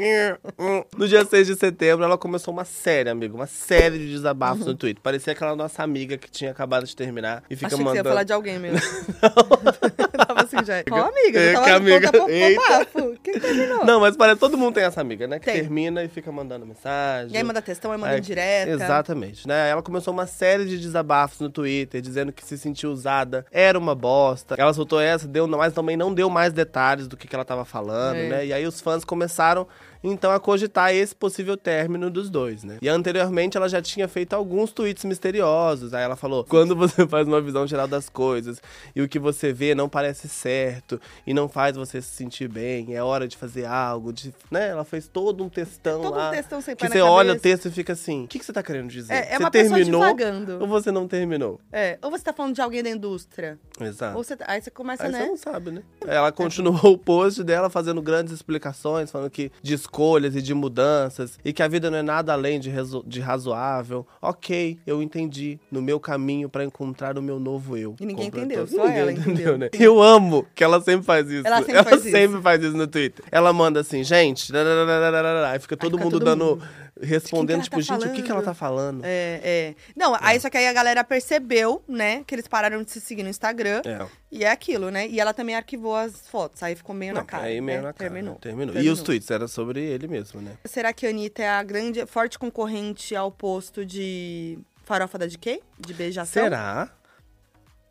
no 0.97 1.07
dia 1.07 1.25
6 1.25 1.47
de 1.47 1.55
setembro, 1.55 2.03
ela 2.05 2.17
começou 2.17 2.53
uma 2.53 2.65
série, 2.65 3.09
amigo. 3.09 3.35
Uma 3.35 3.47
série 3.47 3.97
de 3.97 4.11
desabafos 4.11 4.65
no 4.65 4.75
Twitter. 4.75 5.01
Parecia 5.01 5.33
aquela 5.33 5.55
nossa 5.55 5.83
amiga 5.83 6.17
que 6.17 6.29
tinha 6.29 6.51
acabado 6.51 6.85
de 6.85 6.95
terminar 6.95 7.43
e 7.49 7.55
fica 7.55 7.67
Achei 7.67 7.77
que 7.77 7.83
você 7.83 7.89
ia 7.89 8.03
mandando. 8.03 8.09
falar 8.09 8.23
de 8.23 8.33
alguém 8.33 8.59
mesmo. 8.59 8.79
tava 10.27 10.41
assim 10.41 10.57
já. 10.65 10.83
Qual 10.83 11.05
amiga? 11.09 11.39
É, 11.39 11.53
tava 11.53 11.65
que 11.65 11.71
amiga. 11.71 12.11
Eita. 12.29 12.61
bafo. 12.69 13.15
Quem 13.23 13.39
terminou? 13.39 13.85
Não, 13.85 13.99
mas 13.99 14.15
parece 14.15 14.39
todo 14.39 14.57
mundo 14.57 14.73
tem 14.75 14.83
essa 14.83 15.01
amiga, 15.01 15.27
né? 15.27 15.39
Que 15.39 15.45
Tem. 15.45 15.55
termina 15.61 16.03
e 16.03 16.07
fica 16.07 16.31
mandando 16.31 16.65
mensagem. 16.65 17.33
E 17.33 17.37
aí 17.37 17.43
manda 17.43 17.61
textão, 17.61 17.91
aí 17.91 17.97
manda 17.97 18.13
Aí- 18.13 18.19
indireta. 18.19 18.71
Exatamente, 18.71 19.47
né? 19.47 19.69
Ela 19.69 19.81
começou 19.81 20.13
uma 20.13 20.27
série 20.27 20.65
de 20.65 20.77
desabafos 20.77 21.39
no 21.39 21.49
Twitter, 21.49 22.01
dizendo 22.01 22.31
que 22.31 22.43
se 22.45 22.57
sentiu 22.57 22.91
usada, 22.91 23.45
era 23.51 23.77
uma 23.77 23.95
bosta. 23.95 24.55
Ela 24.57 24.73
soltou 24.73 24.88
essa, 24.97 25.27
deu, 25.27 25.45
mas 25.45 25.73
também 25.73 25.97
não 25.97 26.13
deu 26.13 26.29
mais 26.29 26.53
detalhes 26.53 27.05
do 27.05 27.17
que, 27.17 27.27
que 27.27 27.35
ela 27.35 27.43
tava 27.43 27.65
falando, 27.65 28.15
É. 28.15 28.29
né? 28.29 28.45
E 28.45 28.53
aí 28.53 28.65
os 28.65 28.79
fãs 28.79 29.03
começaram, 29.03 29.67
então, 30.03 30.31
a 30.31 30.39
cogitar 30.39 30.93
esse 30.93 31.13
possível 31.13 31.57
término 31.57 32.09
dos 32.09 32.29
dois, 32.29 32.63
né? 32.63 32.77
E 32.81 32.87
anteriormente 32.87 33.57
ela 33.57 33.67
já 33.67 33.81
tinha 33.81 34.07
feito 34.07 34.33
alguns 34.33 34.71
tweets 34.71 35.03
misteriosos. 35.03 35.93
Aí 35.93 36.03
ela 36.03 36.15
falou: 36.15 36.45
quando 36.45 36.75
você 36.75 37.05
faz 37.07 37.27
uma 37.27 37.41
visão 37.41 37.67
geral 37.67 37.87
das 37.87 38.07
coisas 38.07 38.61
e 38.95 39.01
o 39.01 39.09
que 39.09 39.19
você 39.19 39.51
vê 39.51 39.75
não 39.75 39.89
parece 39.89 40.29
certo 40.29 41.01
e 41.27 41.33
não 41.33 41.49
faz 41.49 41.75
você 41.75 42.01
se 42.01 42.09
sentir 42.09 42.47
bem, 42.47 42.95
é 42.95 43.03
hora 43.03 43.27
de 43.27 43.35
fazer 43.35 43.65
algo, 43.65 44.13
de, 44.13 44.33
né? 44.49 44.69
Ela 44.69 44.85
fez 44.85 45.07
todo 45.07 45.43
um 45.43 45.49
textão 45.49 46.01
Todo 46.01 46.13
um 46.13 46.17
lá. 46.17 46.31
textão 46.31 46.61
sem 46.61 46.75
que 46.75 46.87
você 46.87 47.01
olha 47.01 47.33
o 47.33 47.39
texto 47.39 47.67
e 47.67 47.71
fica 47.71 47.93
assim: 47.93 48.23
o 48.23 48.27
que, 48.27 48.39
que 48.39 48.45
você 48.45 48.53
tá 48.53 48.63
querendo 48.63 48.87
dizer? 48.87 49.13
É, 49.13 49.33
é 49.35 49.37
você 49.37 49.49
terminou 49.51 50.03
ou 50.61 50.67
você 50.67 50.91
não 50.91 51.07
terminou? 51.07 51.59
É, 51.71 51.97
ou 52.01 52.09
você 52.09 52.23
tá 52.23 52.31
falando 52.31 52.55
de 52.55 52.61
alguém 52.61 52.81
da 52.81 52.89
indústria. 52.89 53.59
Exato. 53.79 54.17
Ou 54.17 54.23
você, 54.23 54.37
aí 54.45 54.61
você 54.61 54.71
começa, 54.71 55.03
Aí 55.03 55.11
né? 55.11 55.19
você 55.19 55.27
não 55.27 55.37
sabe, 55.37 55.71
né? 55.71 55.83
Ela 56.07 56.31
continuou 56.31 56.79
o 56.93 56.97
post 56.97 57.43
dela 57.43 57.69
fazendo 57.69 58.01
grandes 58.01 58.33
explicações, 58.33 59.11
falando 59.11 59.29
que 59.29 59.51
de 59.61 59.77
escolhas 59.89 60.35
e 60.35 60.41
de 60.41 60.53
mudanças, 60.53 61.39
e 61.43 61.51
que 61.51 61.63
a 61.63 61.67
vida 61.67 61.89
não 61.89 61.97
é 61.97 62.01
nada 62.03 62.31
além 62.31 62.59
de, 62.59 62.71
de 63.07 63.19
razoável. 63.19 64.05
Ok, 64.21 64.77
eu 64.85 65.01
entendi. 65.01 65.59
No 65.71 65.81
meu 65.81 65.99
caminho 65.99 66.47
pra 66.47 66.63
encontrar 66.63 67.17
o 67.17 67.21
meu 67.21 67.39
novo 67.39 67.75
eu. 67.75 67.95
E 67.99 68.05
ninguém 68.05 68.25
Completou. 68.29 68.63
entendeu, 68.63 68.67
só 68.67 68.85
Ninguém 68.85 68.99
ela 68.99 69.11
entendeu. 69.11 69.57
né? 69.57 69.69
Eu 69.73 70.01
amo 70.01 70.45
que 70.53 70.63
ela 70.63 70.79
sempre 70.79 71.05
faz 71.05 71.29
isso. 71.29 71.45
Ela 71.47 71.63
sempre 71.63 71.83
faz 71.83 72.01
isso. 72.05 72.11
sempre 72.11 72.41
faz 72.41 72.63
isso 72.63 72.77
no 72.77 72.87
Twitter. 72.87 73.25
Ela 73.31 73.51
manda 73.51 73.79
assim, 73.79 74.03
gente, 74.03 74.51
aí 75.51 75.59
fica 75.59 75.75
todo 75.75 75.91
fica 75.93 76.03
mundo 76.03 76.13
todo 76.19 76.25
dando, 76.25 76.45
mundo. 76.45 76.63
Respondendo, 77.01 77.61
De 77.61 77.69
quem 77.69 77.79
que 77.79 77.85
tipo, 77.85 77.97
tá 77.97 78.05
gente, 78.05 78.11
o 78.11 78.15
que, 78.15 78.23
que 78.23 78.31
ela 78.31 78.41
tá 78.41 78.53
falando? 78.53 79.03
É, 79.03 79.41
é. 79.43 79.75
Não, 79.95 80.15
aí 80.19 80.39
só 80.39 80.49
que 80.49 80.57
aí 80.57 80.67
a 80.67 80.73
galera 80.73 81.03
percebeu, 81.03 81.83
né, 81.87 82.23
que 82.25 82.35
eles 82.35 82.47
pararam 82.47 82.83
de 82.83 82.91
se 82.91 82.99
seguir 83.01 83.23
no 83.23 83.29
Instagram. 83.29 83.81
É. 83.85 84.05
E 84.31 84.43
é 84.43 84.51
aquilo, 84.51 84.91
né? 84.91 85.07
E 85.07 85.19
ela 85.19 85.33
também 85.33 85.55
arquivou 85.55 85.95
as 85.95 86.27
fotos. 86.27 86.61
Aí 86.61 86.75
ficou 86.75 86.93
meio 86.93 87.13
Não, 87.13 87.21
na 87.21 87.25
cara. 87.25 87.43
aí 87.45 87.59
meio 87.59 87.79
né? 87.79 87.87
na 87.87 87.93
cara. 87.93 88.09
Terminou. 88.11 88.35
Terminou. 88.35 88.73
E 88.73 88.75
Terminou. 88.75 88.93
os 88.93 89.01
tweets 89.01 89.31
eram 89.31 89.47
sobre 89.47 89.81
ele 89.81 90.07
mesmo, 90.07 90.41
né? 90.41 90.57
Será 90.65 90.93
que 90.93 91.07
a 91.07 91.09
Anitta 91.09 91.41
é 91.41 91.49
a 91.49 91.63
grande, 91.63 92.05
forte 92.05 92.37
concorrente 92.37 93.15
ao 93.15 93.31
posto 93.31 93.83
de 93.85 94.59
farofa 94.83 95.17
da 95.17 95.25
DK? 95.25 95.61
De 95.79 95.93
beijação? 95.93 96.43
Será? 96.43 96.91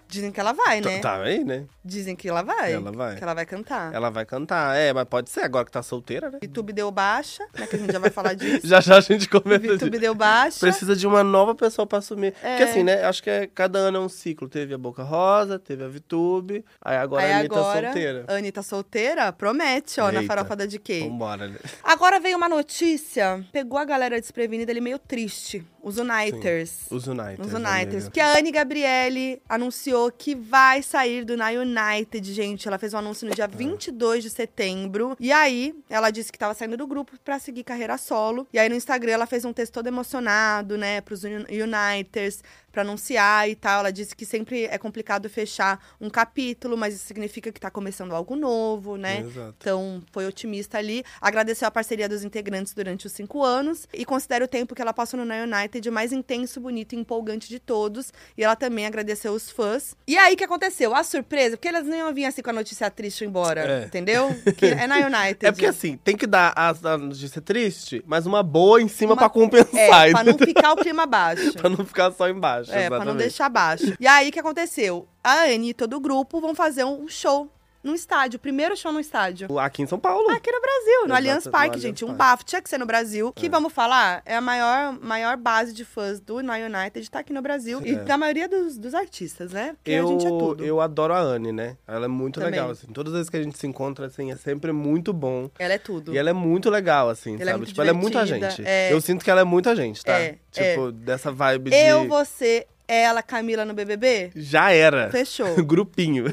Dizem 0.09 0.33
que 0.33 0.41
ela 0.41 0.53
vai, 0.53 0.81
né? 0.81 1.01
Tá 1.01 1.23
aí, 1.23 1.45
né? 1.45 1.67
Dizem 1.85 2.17
que 2.17 2.29
ela 2.29 2.43
vai. 2.43 2.73
Ela 2.73 2.91
vai. 2.91 3.17
Que 3.17 3.23
ela 3.23 3.35
vai 3.35 3.45
cantar. 3.45 3.93
Ela 3.95 4.09
vai 4.11 4.25
cantar. 4.25 4.75
É, 4.77 4.93
mas 4.93 5.05
pode 5.05 5.29
ser 5.29 5.41
agora 5.41 5.65
que 5.67 5.71
tá 5.71 5.83
solteira, 5.83 6.31
né? 6.31 6.39
YouTube 6.43 6.73
deu 6.73 6.91
baixa, 6.91 7.47
né? 7.59 7.67
Que 7.67 7.77
a 7.77 7.79
gente 7.79 7.93
já 7.93 7.99
vai 7.99 8.11
falar 8.11 8.33
disso. 8.35 8.67
Já 8.67 8.81
já 8.81 8.97
a 8.97 9.01
gente 9.01 9.29
comenta 9.29 9.67
YouTube 9.67 9.91
disso. 9.91 10.01
deu 10.01 10.15
baixa. 10.15 10.61
Precisa 10.61 10.97
de 10.97 11.07
uma 11.07 11.23
nova 11.23 11.55
pessoa 11.55 11.87
pra 11.87 11.99
assumir. 11.99 12.35
É. 12.43 12.57
Porque 12.57 12.63
assim, 12.71 12.83
né? 12.83 13.05
Acho 13.05 13.23
que 13.23 13.29
é, 13.31 13.47
cada 13.47 13.79
ano 13.79 13.99
é 13.99 14.01
um 14.01 14.09
ciclo. 14.09 14.49
Teve 14.49 14.75
a 14.75 14.79
Boca 14.79 15.03
Rosa, 15.03 15.59
teve 15.59 15.85
a 15.85 15.89
Vitube, 15.89 16.65
aí 16.81 16.97
agora 16.97 17.23
Aí 17.25 17.33
a 17.33 17.39
Anitta 17.41 17.55
agora, 17.57 17.87
solteira. 17.87 18.25
Anitta 18.29 18.63
solteira 18.63 19.33
promete, 19.33 20.01
ó, 20.01 20.11
na 20.11 20.21
Eita. 20.23 20.27
farofa 20.35 20.57
da 20.57 20.65
DK. 20.67 21.01
Vambora, 21.09 21.49
né? 21.49 21.57
Agora 21.85 22.19
veio 22.19 22.37
uma 22.37 22.49
notícia, 22.49 23.45
pegou 23.53 23.79
a 23.79 23.85
galera 23.85 24.21
desprevenida, 24.21 24.71
ele 24.71 24.81
meio 24.81 24.99
triste. 24.99 25.65
Os 25.83 25.97
Uniters. 25.99 26.87
Os 26.91 27.07
United. 27.07 27.41
Os 27.41 27.53
Uniters. 27.55 28.09
Que 28.09 28.21
a 28.21 28.37
Anne 28.37 28.51
Gabriele 28.51 29.41
anunciou 29.49 30.11
que 30.11 30.35
vai 30.35 30.83
sair 30.83 31.25
do 31.25 31.37
Na 31.37 31.49
United, 31.51 32.33
gente. 32.33 32.67
Ela 32.67 32.79
fez 32.79 32.93
um 32.95 32.99
anúncio 32.99 33.27
no 33.29 33.35
dia 33.35 33.47
22 33.47 34.23
de 34.25 34.31
setembro. 34.31 35.17
E 35.21 35.31
aí, 35.33 35.75
ela 35.89 36.11
disse 36.11 36.31
que 36.33 36.39
tava 36.39 36.55
saindo 36.55 36.77
do 36.77 36.87
grupo 36.87 37.13
pra 37.25 37.39
seguir 37.39 37.65
carreira 37.65 37.97
solo. 37.97 38.47
E 38.53 38.59
aí, 38.59 38.69
no 38.69 38.75
Instagram, 38.75 39.13
ela 39.13 39.27
fez 39.27 39.45
um 39.45 39.53
texto 39.53 39.73
todo 39.75 39.87
emocionado, 39.87 40.77
né, 40.77 41.01
pros 41.01 41.25
Un- 41.25 41.45
Uniters, 41.49 42.43
pra 42.73 42.83
anunciar 42.83 43.49
e 43.49 43.55
tal. 43.55 43.81
Ela 43.81 43.91
disse 43.93 44.15
que 44.15 44.25
sempre 44.27 44.65
é 44.67 44.79
complicado 44.79 45.29
fechar 45.29 45.83
um 46.01 46.09
capítulo, 46.11 46.77
mas 46.77 46.95
isso 46.95 47.07
significa 47.07 47.51
que 47.51 47.61
tá 47.61 47.71
começando 47.71 48.15
algo 48.15 48.37
novo, 48.37 48.97
né? 48.97 49.21
Exato. 49.21 49.55
Então, 49.59 50.03
foi 50.13 50.27
otimista 50.27 50.79
ali. 50.79 51.03
Agradeceu 51.21 51.67
a 51.69 51.71
parceria 51.71 52.09
dos 52.09 52.23
integrantes 52.25 52.75
durante 52.75 53.07
os 53.07 53.13
cinco 53.13 53.43
anos 53.43 53.89
e 53.93 54.05
considera 54.05 54.45
o 54.45 54.49
tempo 54.49 54.75
que 54.75 54.83
ela 54.83 54.93
passou 54.93 55.19
no 55.19 55.25
Na 55.25 55.37
United 55.43 55.89
o 55.89 55.93
mais 55.93 56.13
intenso, 56.13 56.61
bonito 56.61 56.95
e 56.95 56.99
empolgante 56.99 57.49
de 57.49 57.59
todos. 57.59 58.13
E 58.37 58.45
ela 58.45 58.57
também 58.57 58.87
agradeceu 58.87 59.33
os 59.33 59.51
fãs. 59.51 59.95
E 60.07 60.17
aí, 60.17 60.35
o 60.35 60.37
que 60.37 60.45
aconteceu? 60.45 60.95
A 60.95 61.03
surpresa, 61.03 61.57
porque 61.57 61.69
elas 61.69 61.87
nem 61.87 61.99
iam 62.01 62.13
vir 62.15 62.25
assim 62.27 62.43
com 62.43 62.51
a 62.51 62.53
notícia 62.53 62.91
triste 62.91 63.25
embora, 63.25 63.61
É. 63.83 63.85
entendeu? 63.87 64.29
Que 64.59 64.67
é 64.67 64.87
Na 64.87 64.97
United. 64.97 65.47
É 65.47 65.53
porque 65.53 65.67
assim, 65.67 65.97
tem 65.97 66.17
que 66.17 66.27
dar 66.27 66.53
a, 66.57 66.71
a 66.71 66.99
notícia 66.99 67.41
triste, 67.41 68.03
mas 68.07 68.27
uma 68.27 68.43
boa 68.43 68.81
em 68.83 68.89
cima 68.89 69.13
Uma- 69.13 69.19
pra 69.19 69.29
compensar. 69.29 70.09
É, 70.09 70.11
pra 70.11 70.25
não 70.25 70.37
ficar 70.39 70.73
o 70.73 70.77
clima 70.77 71.05
baixo. 71.07 71.53
pra 71.55 71.69
não 71.69 71.85
ficar 71.85 72.11
só 72.13 72.29
embaixo. 72.29 72.58
É, 72.61 72.89
pra 72.89 72.99
não 72.99 73.05
exatamente. 73.05 73.19
deixar 73.19 73.49
baixo. 73.49 73.95
E 73.99 74.07
aí, 74.07 74.29
o 74.29 74.33
que 74.33 74.41
aconteceu? 74.41 75.09
A 75.23 75.45
Anne 75.45 75.71
e 75.71 75.75
todo 75.75 75.97
o 75.97 76.01
grupo 76.01 76.41
vão 76.41 76.55
fazer 76.55 76.85
um 76.85 77.07
show 77.09 77.51
no 77.83 77.95
estádio. 77.95 78.39
Primeiro 78.39 78.77
show 78.77 78.93
no 78.93 79.01
estádio. 79.01 79.59
Aqui 79.59 79.83
em 79.83 79.87
São 79.87 79.99
Paulo. 79.99 80.29
Aqui 80.31 80.51
no 80.51 80.61
Brasil, 80.61 80.93
no 81.01 81.05
Exato, 81.07 81.15
Allianz 81.15 81.47
Parque, 81.49 81.79
gente. 81.79 82.05
Um 82.05 82.09
Parque. 82.09 82.19
bafo. 82.19 82.45
Tinha 82.45 82.61
que 82.63 82.69
ser 82.69 82.79
no 82.79 82.87
Brasil. 82.87 83.33
Que, 83.33 83.49
vamos 83.49 83.73
falar, 83.73 84.23
é 84.27 84.37
a 84.37 84.41
maior, 84.41 84.99
maior 85.01 85.37
base 85.37 85.73
de 85.73 85.85
fãs 85.85 86.21
do 86.21 86.43
Na 86.43 86.55
United, 86.57 87.11
tá 87.11 87.21
aqui 87.21 87.33
no 87.33 87.41
Brasil. 87.43 87.81
E 87.85 87.91
É. 87.93 87.95
da 87.97 88.17
maioria 88.19 88.49
dos, 88.49 88.77
dos 88.77 88.95
artistas, 88.95 89.53
né? 89.53 89.75
Porque 89.79 89.91
Eu, 89.91 90.07
a 90.09 90.11
gente 90.13 90.27
é 90.27 90.29
tudo. 90.29 90.65
eu 90.65 90.81
adoro 90.81 91.15
a 91.15 91.19
Anne, 91.21 91.53
né? 91.53 91.77
Ela 91.87 92.05
é 92.07 92.09
muito 92.09 92.41
Também. 92.41 92.53
legal, 92.53 92.71
assim. 92.71 92.87
Todas 92.89 93.13
as 93.13 93.19
vezes 93.19 93.31
que 93.31 93.37
a 93.37 93.43
gente 93.43 93.59
se 93.59 93.67
encontra, 93.67 94.07
assim, 94.07 94.31
é 94.33 94.37
sempre 94.37 94.73
muito 94.73 95.13
bom. 95.13 95.51
Ela 95.59 95.75
é 95.75 95.79
tudo. 95.79 96.13
E 96.15 96.19
ela 96.19 96.31
é 96.31 96.33
muito 96.35 96.69
legal, 96.71 97.09
assim, 97.09 97.35
Ela 97.35 97.43
é 97.43 97.45
sabe? 97.47 97.57
muito 97.59 97.69
tipo, 97.69 97.81
ela 97.81 97.91
é 97.91 97.93
muita 97.93 98.27
gente. 98.27 98.63
é. 98.67 98.93
Eu 98.93 99.01
sinto 99.01 99.25
que 99.25 99.31
ela 99.31 99.41
é 99.41 99.45
muita 99.45 99.75
gente, 99.77 100.05
tá? 100.05 100.13
É, 100.19 100.37
tipo, 100.51 100.91
dessa 100.93 101.31
vibe 101.31 101.71
Eu, 101.73 102.03
de. 102.03 102.09
você, 102.09 102.67
ela, 102.89 103.23
Camila 103.23 103.65
no 103.65 103.75
BBB? 103.75 104.31
Já 104.35 104.73
era. 104.73 105.11
Fechou. 105.11 105.55
Grupinho. 105.63 106.25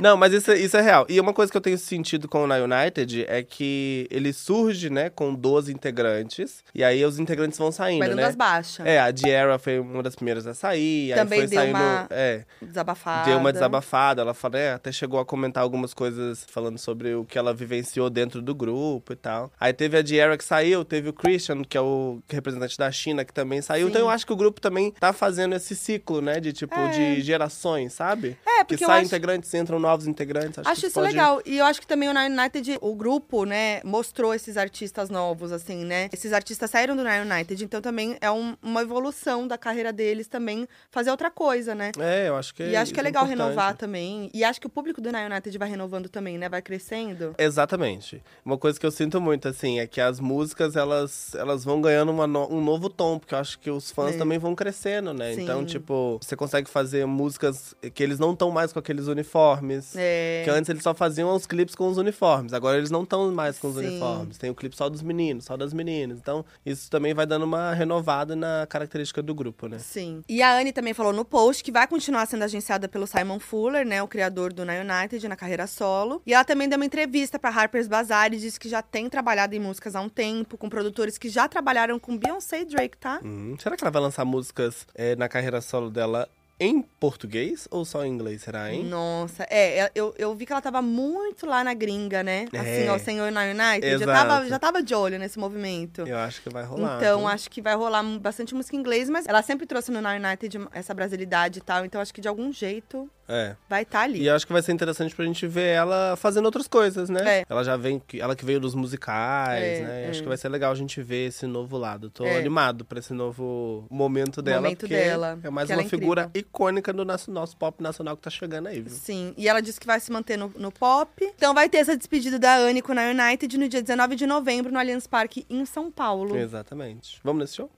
Não, 0.00 0.16
mas 0.16 0.32
isso, 0.32 0.50
é- 0.50 0.58
isso 0.58 0.76
é 0.76 0.80
real. 0.80 1.06
E 1.08 1.20
uma 1.20 1.32
coisa 1.32 1.50
que 1.50 1.56
eu 1.56 1.60
tenho 1.60 1.78
sentido 1.78 2.28
com 2.28 2.42
o 2.44 2.46
Na 2.46 2.56
United 2.56 3.24
é 3.28 3.42
que 3.42 4.06
ele 4.10 4.32
surge, 4.32 4.90
né, 4.90 5.08
com 5.10 5.32
12 5.34 5.72
integrantes. 5.72 6.64
E 6.74 6.82
aí 6.82 7.04
os 7.04 7.18
integrantes 7.18 7.58
vão 7.58 7.70
saindo, 7.70 8.00
Vai 8.00 8.08
dando 8.08 8.18
né? 8.18 8.24
as 8.26 8.34
baixas. 8.34 8.84
É, 8.84 8.98
a 8.98 9.10
Diera 9.10 9.58
foi 9.58 9.78
uma 9.78 10.02
das 10.02 10.14
primeiras 10.16 10.46
a 10.46 10.54
sair. 10.54 11.14
Também 11.14 11.42
aí 11.42 11.46
foi 11.48 11.56
deu 11.56 11.60
saindo. 11.64 11.76
uma 11.78 12.06
É, 12.10 12.44
Desabafada. 12.60 13.30
deu 13.30 13.38
uma 13.38 13.52
desabafada. 13.52 14.22
Ela 14.22 14.34
falou, 14.34 14.58
é, 14.58 14.72
até 14.72 14.90
chegou 14.90 15.20
a 15.20 15.24
comentar 15.24 15.62
algumas 15.62 15.94
coisas 15.94 16.44
falando 16.50 16.78
sobre 16.78 17.14
o 17.14 17.24
que 17.24 17.38
ela 17.38 17.54
vivenciou 17.54 18.10
dentro 18.10 18.42
do 18.42 18.54
grupo 18.54 19.12
e 19.12 19.16
tal. 19.16 19.52
Aí 19.60 19.72
teve 19.72 19.96
a 19.96 20.02
Diera 20.02 20.36
que 20.36 20.44
saiu, 20.44 20.84
teve 20.84 21.08
o 21.08 21.12
Christian, 21.12 21.62
que 21.62 21.76
é 21.76 21.80
o 21.80 22.20
representante 22.28 22.76
da 22.76 22.90
China, 22.90 23.24
que 23.24 23.32
também 23.32 23.62
saiu. 23.62 23.86
Sim. 23.86 23.90
Então 23.90 24.02
eu 24.02 24.10
acho 24.10 24.26
que 24.26 24.32
o 24.32 24.36
grupo 24.36 24.60
também 24.60 24.90
tá 24.98 25.12
fazendo 25.12 25.51
esse 25.56 25.74
ciclo, 25.76 26.20
né, 26.20 26.40
de 26.40 26.52
tipo, 26.52 26.74
É. 26.74 26.88
de 26.90 27.20
gerações, 27.22 27.92
sabe? 27.92 28.36
É, 28.46 28.58
Que 28.60 28.64
porque 28.76 28.84
eu 28.84 28.88
saem 28.88 28.98
acho- 29.00 29.06
integrantes, 29.08 29.52
entram 29.54 29.78
novos 29.78 30.06
integrantes. 30.06 30.58
Acho, 30.58 30.70
Acho 30.70 30.80
que 30.80 30.86
isso 30.86 30.94
pode... 30.94 31.08
legal. 31.08 31.42
E 31.44 31.58
eu 31.58 31.64
acho 31.64 31.80
que 31.80 31.86
também 31.86 32.08
o 32.08 32.12
Nine 32.14 32.38
United, 32.38 32.78
o 32.80 32.94
grupo, 32.94 33.44
né, 33.44 33.80
mostrou 33.84 34.34
esses 34.34 34.56
artistas 34.56 35.10
novos, 35.10 35.52
assim, 35.52 35.84
né? 35.84 36.08
Esses 36.12 36.32
artistas 36.32 36.70
saíram 36.70 36.96
do 36.96 37.02
Nine 37.04 37.30
United, 37.30 37.64
então 37.64 37.80
também 37.80 38.16
é 38.20 38.30
um- 38.30 38.56
uma 38.62 38.82
evolução 38.82 39.46
da 39.46 39.58
carreira 39.58 39.92
deles 39.92 40.28
também 40.28 40.66
fazer 40.90 41.10
outra 41.10 41.30
coisa, 41.30 41.74
né? 41.74 41.92
É, 41.98 42.28
eu 42.28 42.36
acho 42.36 42.54
que 42.54 42.62
e 42.62 42.76
acho 42.76 42.92
que 42.92 43.00
é 43.00 43.02
isso 43.02 43.04
legal 43.04 43.24
importante. 43.24 43.46
renovar 43.48 43.76
também. 43.76 44.30
E 44.32 44.44
acho 44.44 44.60
que 44.60 44.66
o 44.66 44.70
público 44.70 45.00
do 45.00 45.10
Nine 45.12 45.26
United 45.26 45.56
vai 45.58 45.68
renovando 45.68 46.08
também, 46.08 46.38
né? 46.38 46.48
Vai 46.48 46.62
crescendo. 46.62 47.34
Exatamente. 47.38 48.22
Uma 48.44 48.56
coisa 48.58 48.78
que 48.78 48.86
eu 48.86 48.90
sinto 48.90 49.20
muito, 49.20 49.48
assim, 49.48 49.78
é 49.80 49.86
que 49.86 50.00
as 50.00 50.18
músicas, 50.20 50.76
elas, 50.76 51.34
elas 51.34 51.64
vão 51.64 51.80
ganhando 51.80 52.12
no- 52.12 52.52
um 52.52 52.60
novo 52.62 52.88
tom, 52.88 53.18
porque 53.18 53.34
eu 53.34 53.38
acho 53.38 53.58
que 53.58 53.70
os 53.70 53.90
fãs 53.90 54.14
É. 54.14 54.18
também 54.18 54.38
vão 54.38 54.54
crescendo, 54.54 55.12
né? 55.14 55.34
Sim. 55.34 55.41
Então, 55.42 55.64
tipo, 55.64 56.18
você 56.20 56.36
consegue 56.36 56.68
fazer 56.68 57.06
músicas 57.06 57.74
que 57.94 58.02
eles 58.02 58.18
não 58.18 58.32
estão 58.32 58.50
mais 58.50 58.72
com 58.72 58.78
aqueles 58.78 59.06
uniformes. 59.06 59.94
É. 59.96 60.42
Que 60.44 60.50
antes 60.50 60.68
eles 60.68 60.82
só 60.82 60.94
faziam 60.94 61.34
os 61.34 61.46
clipes 61.46 61.74
com 61.74 61.88
os 61.88 61.98
uniformes, 61.98 62.52
agora 62.52 62.78
eles 62.78 62.90
não 62.90 63.02
estão 63.02 63.30
mais 63.32 63.58
com 63.58 63.68
os 63.68 63.76
Sim. 63.76 63.86
uniformes. 63.86 64.38
Tem 64.38 64.50
o 64.50 64.54
clipe 64.54 64.76
só 64.76 64.88
dos 64.88 65.02
meninos, 65.02 65.44
só 65.44 65.56
das 65.56 65.72
meninas. 65.72 66.18
Então, 66.18 66.44
isso 66.64 66.90
também 66.90 67.14
vai 67.14 67.26
dando 67.26 67.44
uma 67.44 67.72
renovada 67.72 68.34
na 68.36 68.66
característica 68.68 69.22
do 69.22 69.34
grupo, 69.34 69.66
né? 69.66 69.78
Sim. 69.78 70.22
E 70.28 70.42
a 70.42 70.56
Anne 70.58 70.72
também 70.72 70.94
falou 70.94 71.12
no 71.12 71.24
post 71.24 71.62
que 71.62 71.72
vai 71.72 71.86
continuar 71.86 72.26
sendo 72.26 72.44
agenciada 72.44 72.88
pelo 72.88 73.06
Simon 73.06 73.38
Fuller, 73.38 73.86
né, 73.86 74.02
o 74.02 74.08
criador 74.08 74.52
do 74.52 74.64
Na 74.64 74.74
United, 74.74 75.26
na 75.28 75.36
carreira 75.36 75.66
solo. 75.66 76.22
E 76.26 76.34
ela 76.34 76.44
também 76.44 76.68
deu 76.68 76.78
uma 76.78 76.84
entrevista 76.86 77.38
pra 77.38 77.50
Harper's 77.50 77.88
Bazaar 77.88 78.32
e 78.32 78.38
disse 78.38 78.58
que 78.58 78.68
já 78.68 78.82
tem 78.82 79.08
trabalhado 79.08 79.54
em 79.54 79.58
músicas 79.58 79.94
há 79.94 80.00
um 80.00 80.08
tempo, 80.08 80.56
com 80.56 80.68
produtores 80.68 81.18
que 81.18 81.28
já 81.28 81.48
trabalharam 81.48 81.98
com 81.98 82.16
Beyoncé 82.16 82.62
e 82.62 82.64
Drake, 82.64 82.96
tá? 82.98 83.20
Hum, 83.24 83.56
será 83.58 83.76
que 83.76 83.84
ela 83.84 83.90
vai 83.90 84.02
lançar 84.02 84.24
músicas 84.24 84.86
é, 84.94 85.16
na 85.16 85.28
carreira 85.32 85.60
solo 85.62 85.88
dela 85.90 86.28
em 86.60 86.80
português 87.00 87.66
ou 87.72 87.84
só 87.84 88.04
em 88.04 88.12
inglês, 88.12 88.42
será, 88.42 88.72
hein? 88.72 88.84
Nossa, 88.84 89.44
é, 89.50 89.90
eu, 89.96 90.14
eu 90.16 90.32
vi 90.32 90.46
que 90.46 90.52
ela 90.52 90.62
tava 90.62 90.80
muito 90.80 91.44
lá 91.44 91.64
na 91.64 91.74
gringa, 91.74 92.22
né? 92.22 92.44
Assim, 92.52 92.88
É. 92.88 92.98
Senhor 92.98 93.32
na 93.32 93.40
United. 93.42 93.88
Já 93.88 93.94
Exato. 93.96 94.28
tava, 94.28 94.48
já 94.48 94.58
tava 94.60 94.82
de 94.82 94.94
olho 94.94 95.18
nesse 95.18 95.40
movimento. 95.40 96.02
Eu 96.02 96.16
acho 96.18 96.40
que 96.40 96.48
vai 96.50 96.62
rolar. 96.62 96.98
Então, 96.98 97.18
viu? 97.20 97.28
acho 97.28 97.50
que 97.50 97.60
vai 97.60 97.74
rolar 97.74 98.04
bastante 98.20 98.54
música 98.54 98.76
em 98.76 98.78
inglês, 98.78 99.10
mas 99.10 99.26
ela 99.26 99.42
sempre 99.42 99.66
trouxe 99.66 99.90
no 99.90 100.00
Na 100.00 100.12
United 100.14 100.60
essa 100.72 100.94
brasilidade 100.94 101.58
e 101.58 101.62
tal. 101.62 101.84
Então, 101.84 102.00
acho 102.00 102.14
que 102.14 102.20
de 102.20 102.28
algum 102.28 102.52
jeito 102.52 103.10
É. 103.28 103.56
vai 103.68 103.82
estar 103.82 104.00
ali. 104.02 104.20
E 104.22 104.26
eu 104.26 104.34
acho 104.34 104.46
que 104.46 104.52
vai 104.52 104.60
ser 104.62 104.72
interessante 104.72 105.14
pra 105.14 105.24
gente 105.24 105.46
ver 105.46 105.68
ela 105.68 106.16
fazendo 106.16 106.44
outras 106.46 106.66
coisas, 106.68 107.08
né? 107.08 107.40
É. 107.40 107.44
Ela 107.48 107.62
já 107.64 107.76
vem, 107.76 108.02
ela 108.18 108.34
que 108.36 108.44
veio 108.44 108.60
dos 108.60 108.74
musicais, 108.74 109.62
É, 109.62 109.80
né? 109.82 110.04
é. 110.06 110.10
Acho 110.10 110.22
que 110.22 110.28
vai 110.28 110.36
ser 110.36 110.48
legal 110.48 110.72
a 110.72 110.74
gente 110.74 111.00
ver 111.02 111.28
esse 111.28 111.46
novo 111.46 111.78
lado. 111.78 112.10
Tô 112.10 112.24
É. 112.26 112.36
animado 112.38 112.84
pra 112.84 112.98
esse 112.98 113.12
novo 113.14 113.86
momento 113.90 114.42
dela. 114.42 114.60
Momento 114.62 114.86
dela, 114.88 115.38
É 115.42 115.50
mais 115.50 115.70
uma 115.70 115.82
é 115.82 115.84
figura 115.84 116.22
incrível. 116.24 116.40
icônica 116.48 116.92
do 116.92 117.04
nosso, 117.04 117.30
nosso 117.30 117.56
pop 117.56 117.82
nacional 117.82 118.16
que 118.16 118.22
tá 118.22 118.30
chegando 118.30 118.66
aí, 118.66 118.80
viu? 118.80 118.90
Sim, 118.92 119.32
e 119.36 119.48
ela 119.48 119.60
disse 119.62 119.78
que 119.80 119.86
vai 119.86 119.98
se 120.00 120.10
manter 120.12 120.36
no, 120.36 120.48
no 120.56 120.70
pop. 120.72 121.10
Então 121.36 121.54
vai 121.54 121.68
ter 121.68 121.78
essa 121.78 121.96
despedida 121.96 122.38
da 122.38 122.56
Anne 122.56 122.82
com 122.82 122.92
a 122.92 123.02
United 123.10 123.56
no 123.56 123.68
dia 123.68 123.80
19 123.82 124.16
de 124.16 124.26
novembro 124.26 124.70
no 124.72 124.78
Allianz 124.78 125.06
Parque 125.06 125.46
em 125.48 125.64
São 125.64 125.90
Paulo. 125.90 126.36
Exatamente. 126.36 127.20
Vamos 127.24 127.40
nesse 127.40 127.56
show? 127.56 127.70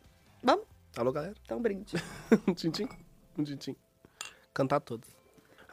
Vamos? 0.42 0.64
Alô, 0.96 1.12
galera? 1.12 1.34
Então 1.44 1.60
brinde. 1.60 1.94
um 2.48 2.54
tintim, 2.54 2.88
um 3.38 3.44
tintim. 3.44 3.76
Cantar 4.52 4.80
todos. 4.80 5.08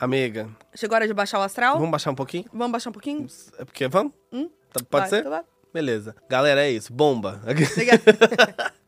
Amiga, 0.01 0.49
Chegou 0.75 0.95
a 0.95 0.97
hora 0.97 1.07
de 1.07 1.13
baixar 1.13 1.37
o 1.39 1.43
astral? 1.43 1.75
vamos 1.75 1.91
baixar 1.91 2.09
um 2.09 2.15
pouquinho? 2.15 2.45
Vamos 2.51 2.71
baixar 2.71 2.89
um 2.89 2.93
pouquinho? 2.93 3.27
É 3.59 3.63
porque 3.63 3.87
vamos? 3.87 4.11
Hum? 4.33 4.49
Tá- 4.73 4.81
Pode 4.89 5.09
Vai, 5.09 5.21
ser? 5.21 5.29
vai. 5.29 5.43
Beleza. 5.71 6.15
Galera, 6.27 6.65
é 6.65 6.71
isso. 6.71 6.91
Bomba. 6.91 7.39
Legal. 7.45 7.69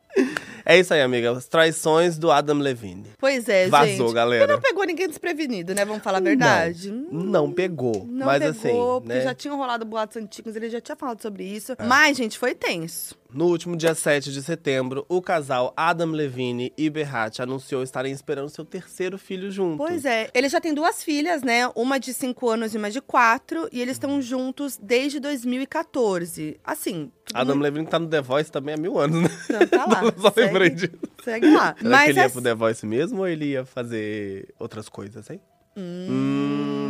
é 0.66 0.80
isso 0.80 0.94
aí, 0.94 1.02
amiga. 1.02 1.32
As 1.32 1.48
traições 1.48 2.18
do 2.18 2.32
Adam 2.32 2.58
Levine. 2.60 3.08
Pois 3.18 3.48
é, 3.50 3.68
Vazou, 3.68 4.08
gente. 4.08 4.14
galera. 4.14 4.46
Porque 4.48 4.54
não 4.54 4.62
pegou 4.62 4.84
ninguém 4.86 5.08
desprevenido, 5.08 5.74
né? 5.74 5.84
Vamos 5.86 6.04
falar 6.04 6.18
a 6.20 6.22
verdade. 6.22 6.92
Hum, 6.92 7.08
Não 7.12 7.52
pegou. 7.52 8.06
Não 8.10 8.26
mas 8.26 8.40
pegou, 8.40 8.50
assim, 8.98 9.02
porque 9.02 9.14
né? 9.20 9.22
já 9.22 9.34
tinham 9.34 9.58
rolado 9.58 9.86
boatos 9.86 10.18
antigos, 10.18 10.56
ele 10.56 10.70
já 10.70 10.80
tinha 10.82 10.96
falado 10.96 11.22
sobre 11.22 11.44
isso. 11.44 11.74
É. 11.74 11.84
Mas, 11.86 12.18
gente, 12.18 12.38
foi 12.38 12.54
tenso. 12.56 13.16
No 13.34 13.48
último 13.48 13.76
dia 13.76 13.96
7 13.96 14.32
de 14.32 14.44
setembro, 14.44 15.06
o 15.10 15.20
casal 15.20 15.74
Adam 15.76 16.12
Levine 16.12 16.72
e 16.78 16.88
Berrat 16.88 17.40
anunciou 17.42 17.82
estarem 17.82 18.14
esperando 18.14 18.48
seu 18.50 18.64
terceiro 18.64 19.18
filho 19.18 19.50
junto. 19.50 19.78
Pois 19.78 20.06
é. 20.06 20.30
Ele 20.36 20.48
já 20.48 20.62
tem 20.62 20.72
duas 20.72 21.04
filhas, 21.04 21.42
né? 21.42 21.68
Uma 21.76 22.00
de 22.00 22.14
5 22.14 22.48
anos 22.48 22.76
e 22.76 22.78
uma 22.78 22.92
de 22.92 23.02
4. 23.02 23.70
E 23.72 23.82
eles 23.82 23.96
estão 23.96 24.22
juntos 24.22 24.78
desde 24.80 25.20
2014. 25.20 26.60
Assim. 26.64 27.12
Adam 27.34 27.56
muito- 27.56 27.64
Levine 27.64 27.88
tá 27.88 27.98
no 27.98 28.08
The 28.08 28.22
Voice 28.22 28.52
também 28.52 28.76
há 28.76 28.78
mil 28.78 29.00
anos, 29.00 29.22
né? 29.24 29.30
Então, 29.50 29.68
tá 29.68 29.86
lá. 29.86 30.02
Só 30.22 30.30
lembrei 30.54 30.70
disso. 30.70 30.94
segue 31.24 31.50
lá. 31.50 31.74
Será 31.74 31.74
que 31.76 31.84
Mas 31.88 32.10
ele 32.10 32.20
ia 32.20 32.26
é 32.26 32.30
pro 32.30 32.42
The 32.42 32.54
Voice 32.54 32.86
mesmo 32.86 33.20
ou 33.20 33.28
ele 33.28 33.46
ia 33.46 33.66
fazer 33.66 34.54
outras 34.60 34.88
coisas, 34.88 35.30
hein? 35.30 35.40
Hum. 35.76 36.83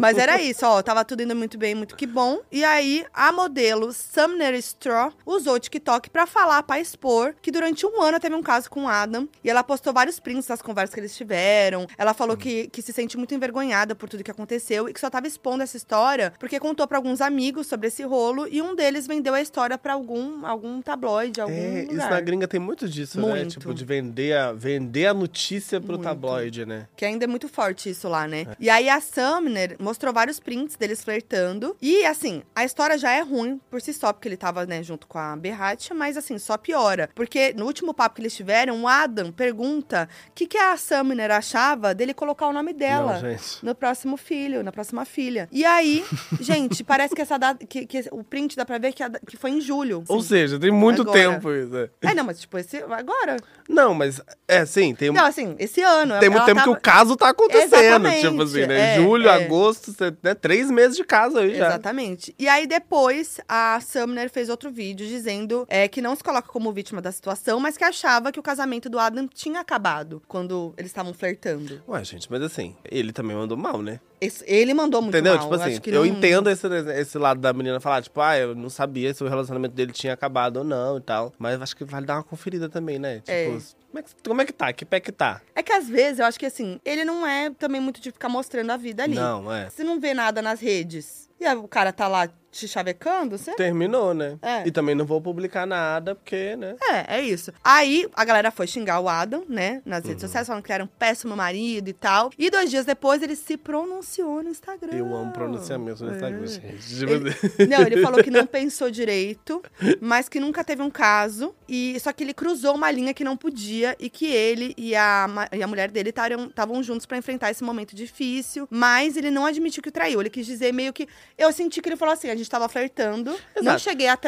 Mas 0.00 0.18
era 0.18 0.40
isso, 0.40 0.64
ó. 0.66 0.82
Tava 0.82 1.04
tudo 1.04 1.22
indo 1.22 1.34
muito 1.36 1.56
bem, 1.58 1.74
muito 1.74 1.96
que 1.96 2.06
bom. 2.06 2.40
E 2.50 2.64
aí, 2.64 3.04
a 3.12 3.32
modelo 3.32 3.92
Sumner 3.92 4.54
Straw 4.54 5.12
usou 5.26 5.54
o 5.54 5.58
TikTok 5.60 6.10
pra 6.10 6.26
falar, 6.26 6.62
pra 6.62 6.80
expor, 6.80 7.34
que 7.42 7.50
durante 7.50 7.86
um 7.86 8.00
ano 8.00 8.18
teve 8.20 8.34
um 8.34 8.42
caso 8.42 8.70
com 8.70 8.84
o 8.84 8.88
Adam. 8.88 9.28
E 9.44 9.50
ela 9.50 9.62
postou 9.62 9.92
vários 9.92 10.18
prints 10.20 10.46
das 10.46 10.62
conversas 10.62 10.94
que 10.94 11.00
eles 11.00 11.16
tiveram. 11.16 11.86
Ela 11.98 12.14
falou 12.14 12.36
que, 12.36 12.68
que 12.68 12.82
se 12.82 12.92
sente 12.92 13.16
muito 13.16 13.34
envergonhada 13.34 13.94
por 13.94 14.08
tudo 14.08 14.24
que 14.24 14.30
aconteceu 14.30 14.88
e 14.88 14.92
que 14.92 15.00
só 15.00 15.10
tava 15.10 15.26
expondo 15.26 15.62
essa 15.62 15.76
história 15.76 16.32
porque 16.38 16.58
contou 16.58 16.86
pra 16.86 16.98
alguns 16.98 17.20
amigos 17.20 17.66
sobre 17.66 17.88
esse 17.88 18.02
rolo 18.02 18.46
e 18.50 18.60
um 18.62 18.74
deles 18.74 19.06
vendeu 19.06 19.34
a 19.34 19.40
história 19.40 19.76
pra 19.78 19.92
algum, 19.94 20.44
algum 20.46 20.80
tabloide, 20.82 21.40
algum 21.40 21.52
É, 21.52 21.82
isso 21.82 21.92
lugar. 21.92 22.10
na 22.10 22.20
gringa 22.20 22.48
tem 22.48 22.60
muito 22.60 22.88
disso, 22.88 23.20
né? 23.20 23.26
Muito. 23.28 23.58
Tipo, 23.58 23.74
de 23.74 23.84
vender 23.84 24.36
a, 24.36 24.52
vender 24.52 25.06
a 25.06 25.14
notícia 25.14 25.80
pro 25.80 25.92
Muito. 25.92 26.02
tabloide, 26.04 26.64
né? 26.66 26.86
Que 26.96 27.04
ainda 27.04 27.24
é 27.24 27.26
muito 27.28 27.48
forte 27.48 27.90
isso 27.90 28.08
lá, 28.08 28.26
né? 28.26 28.46
E 28.58 28.68
aí 28.70 28.88
a 28.88 29.00
Sumner 29.00 29.76
mostrou 29.82 30.12
vários 30.12 30.38
prints 30.40 30.76
deles 30.76 31.02
flertando. 31.02 31.76
E 31.80 32.04
assim, 32.04 32.42
a 32.54 32.64
história 32.64 32.96
já 32.96 33.12
é 33.12 33.20
ruim 33.20 33.60
por 33.70 33.80
si 33.80 33.92
só, 33.92 34.12
porque 34.12 34.28
ele 34.28 34.36
tava, 34.36 34.64
né, 34.66 34.82
junto 34.82 35.06
com 35.06 35.18
a 35.18 35.36
Berrat, 35.36 35.90
mas 35.94 36.16
assim, 36.16 36.38
só 36.38 36.56
piora. 36.56 37.10
Porque 37.14 37.52
no 37.56 37.66
último 37.66 37.92
papo 37.92 38.16
que 38.16 38.22
eles 38.22 38.34
tiveram, 38.34 38.82
o 38.82 38.88
Adam 38.88 39.30
pergunta 39.32 40.08
o 40.28 40.32
que, 40.34 40.46
que 40.46 40.58
a 40.58 40.76
Sumner 40.76 41.30
achava 41.30 41.94
dele 41.94 42.14
colocar 42.14 42.46
o 42.46 42.52
nome 42.52 42.72
dela. 42.72 43.20
Não. 43.20 43.36
No 43.70 43.74
próximo 43.74 44.16
filho, 44.16 44.62
na 44.62 44.72
próxima 44.72 45.04
filha. 45.04 45.48
E 45.50 45.64
aí, 45.64 46.04
gente, 46.40 46.82
parece 46.84 47.14
que 47.14 47.22
essa 47.22 47.38
data. 47.38 47.64
Que, 47.66 47.86
que 47.86 48.04
o 48.10 48.22
print 48.24 48.56
dá 48.56 48.64
pra 48.64 48.78
ver 48.78 48.92
que, 48.92 49.02
a 49.02 49.10
que 49.10 49.36
foi 49.36 49.50
em 49.50 49.60
julho. 49.60 50.04
Ou 50.08 50.18
assim. 50.18 50.28
seja, 50.28 50.58
tem 50.58 50.70
muito 50.70 51.02
Agora. 51.02 51.18
tempo 51.18 51.52
isso. 51.52 51.76
é. 51.76 51.90
É, 52.02 52.14
não, 52.14 52.24
mas 52.24 52.40
tipo, 52.40 52.58
esse. 52.58 52.78
Agora. 52.78 53.36
Não, 53.68 53.94
mas 53.94 54.20
é 54.46 54.64
sim, 54.66 54.94
tem, 54.94 55.10
Não, 55.10 55.24
assim, 55.24 55.54
esse 55.58 55.80
ano. 55.82 56.18
tem 56.20 56.28
muito 56.28 56.44
tempo 56.44 56.60
tava- 56.60 56.72
que 56.72 56.78
o 56.78 56.80
caso 56.80 57.16
tá 57.16 57.28
acontecendo. 57.30 57.74
Exatamente, 57.74 58.28
Tipo 58.28 58.42
assim, 58.42 58.66
né? 58.66 58.94
é, 58.94 58.96
Julho, 58.96 59.28
é. 59.28 59.44
agosto, 59.44 59.71
cê- 59.74 60.14
né? 60.22 60.34
três 60.34 60.70
meses 60.70 60.96
de 60.96 61.04
casa 61.04 61.40
aí 61.40 61.54
já. 61.56 61.66
Exatamente. 61.68 62.34
E 62.38 62.48
aí 62.48 62.66
depois 62.66 63.40
a 63.48 63.80
Sumner 63.80 64.28
fez 64.30 64.48
outro 64.48 64.70
vídeo 64.70 65.06
dizendo 65.06 65.66
é, 65.68 65.88
que 65.88 66.00
não 66.02 66.14
se 66.14 66.22
coloca 66.22 66.48
como 66.48 66.72
vítima 66.72 67.00
da 67.00 67.10
situação, 67.12 67.58
mas 67.60 67.76
que 67.76 67.84
achava 67.84 68.30
que 68.32 68.38
o 68.38 68.42
casamento 68.42 68.88
do 68.88 68.98
Adam 68.98 69.26
tinha 69.28 69.60
acabado 69.60 70.22
quando 70.28 70.74
eles 70.76 70.90
estavam 70.90 71.12
flertando. 71.14 71.82
Ué, 71.88 72.02
gente, 72.04 72.28
mas 72.30 72.42
assim, 72.42 72.76
ele 72.90 73.12
também 73.12 73.36
mandou 73.36 73.56
mal, 73.56 73.80
né? 73.82 74.00
Esse- 74.20 74.44
ele 74.46 74.72
mandou 74.72 75.02
muito 75.02 75.14
Entendeu? 75.16 75.34
mal. 75.34 75.42
Tipo 75.42 75.54
assim, 75.56 75.70
acho 75.72 75.80
que 75.82 75.90
eu 75.90 75.94
não- 75.94 76.06
entendo 76.06 76.48
esse, 76.48 76.66
esse 76.96 77.18
lado 77.18 77.40
da 77.40 77.52
menina 77.52 77.80
falar, 77.80 78.02
tipo, 78.02 78.20
ah, 78.20 78.38
eu 78.38 78.54
não 78.54 78.70
sabia 78.70 79.12
se 79.12 79.24
o 79.24 79.28
relacionamento 79.28 79.74
dele 79.74 79.90
tinha 79.92 80.12
acabado 80.12 80.58
ou 80.58 80.64
não 80.64 80.98
e 80.98 81.00
tal. 81.00 81.32
Mas 81.38 81.60
acho 81.60 81.76
que 81.76 81.84
vale 81.84 82.06
dar 82.06 82.14
uma 82.16 82.22
conferida 82.22 82.68
também, 82.68 82.98
né? 83.00 83.16
Tipo, 83.18 83.30
É. 83.32 83.58
como, 83.92 83.98
é 83.98 84.02
que, 84.02 84.10
como 84.26 84.40
é 84.40 84.44
que 84.46 84.52
tá? 84.54 84.72
Que 84.72 84.84
pé 84.86 85.00
que 85.00 85.12
tá? 85.12 85.42
É 85.54 85.62
que 85.62 85.70
às 85.70 85.86
vezes 85.86 86.18
eu 86.18 86.24
acho 86.24 86.40
que 86.40 86.46
assim, 86.46 86.80
ele 86.82 87.04
não 87.04 87.26
é 87.26 87.50
também 87.50 87.78
muito 87.78 88.00
de 88.00 88.10
ficar 88.10 88.30
mostrando 88.30 88.70
a 88.70 88.76
vida 88.78 89.02
ali. 89.02 89.14
Não, 89.14 89.52
é. 89.52 89.68
Você 89.68 89.84
não 89.84 90.00
vê 90.00 90.14
nada 90.14 90.40
nas 90.40 90.60
redes. 90.60 91.28
E 91.38 91.44
aí 91.44 91.54
o 91.54 91.68
cara 91.68 91.92
tá 91.92 92.08
lá 92.08 92.26
te 92.52 92.68
chavecando, 92.68 93.36
você? 93.38 93.54
Terminou, 93.54 94.12
né? 94.14 94.38
É. 94.42 94.68
E 94.68 94.70
também 94.70 94.94
não 94.94 95.04
vou 95.06 95.20
publicar 95.20 95.66
nada, 95.66 96.14
porque, 96.14 96.54
né? 96.54 96.76
É, 96.82 97.16
é 97.16 97.20
isso. 97.22 97.50
Aí 97.64 98.06
a 98.14 98.24
galera 98.24 98.50
foi 98.50 98.66
xingar 98.66 99.00
o 99.00 99.08
Adam, 99.08 99.42
né, 99.48 99.80
nas 99.86 100.02
Uhum. 100.02 100.08
redes 100.10 100.20
sociais, 100.22 100.46
falando 100.46 100.62
que 100.62 100.68
ele 100.70 100.74
era 100.74 100.84
um 100.84 100.86
péssimo 100.86 101.34
marido 101.34 101.88
e 101.88 101.92
tal. 101.94 102.30
E 102.38 102.50
dois 102.50 102.70
dias 102.70 102.84
depois 102.84 103.22
ele 103.22 103.34
se 103.34 103.56
pronunciou 103.56 104.42
no 104.42 104.50
Instagram. 104.50 104.92
Eu 104.96 105.14
amo 105.16 105.32
pronunciamento 105.32 106.04
no 106.04 106.12
Instagram, 106.12 106.44
É. 106.44 106.46
gente. 106.46 106.98
Tipo 106.98 107.10
Ele- 107.12 107.28
assim. 107.30 107.48
Não, 107.68 107.80
ele 107.86 108.02
falou 108.02 108.22
que 108.22 108.30
não 108.30 108.44
pensou 108.46 108.90
direito, 108.90 109.62
mas 110.00 110.28
que 110.28 110.38
nunca 110.38 110.62
teve 110.62 110.82
um 110.82 110.90
caso. 110.90 111.54
E 111.68 111.98
só 112.00 112.12
que 112.12 112.22
ele 112.22 112.34
cruzou 112.34 112.74
uma 112.74 112.90
linha 112.90 113.14
que 113.14 113.24
não 113.24 113.34
podia 113.36 113.96
e 113.98 114.10
que 114.10 114.26
ele 114.26 114.74
e 114.76 114.94
a, 114.94 115.26
e 115.52 115.62
a 115.62 115.66
mulher 115.66 115.90
dele 115.90 116.10
estavam 116.10 116.82
juntos 116.82 117.06
pra 117.06 117.16
enfrentar 117.16 117.50
esse 117.50 117.64
momento 117.64 117.96
difícil. 117.96 118.68
Mas 118.70 119.16
ele 119.16 119.30
não 119.30 119.46
admitiu 119.46 119.82
que 119.82 119.90
traiu. 119.90 120.20
Ele 120.20 120.28
quis 120.28 120.44
dizer 120.44 120.72
meio 120.72 120.92
que. 120.92 121.08
Eu 121.38 121.50
senti 121.50 121.80
que 121.80 121.88
ele 121.88 121.96
falou 121.96 122.12
assim: 122.12 122.28
a 122.28 122.36
gente 122.42 122.50
tava 122.50 122.68
flertando. 122.68 123.30
Não 123.56 123.62
Exato. 123.62 123.78
cheguei 123.80 124.08
a. 124.08 124.18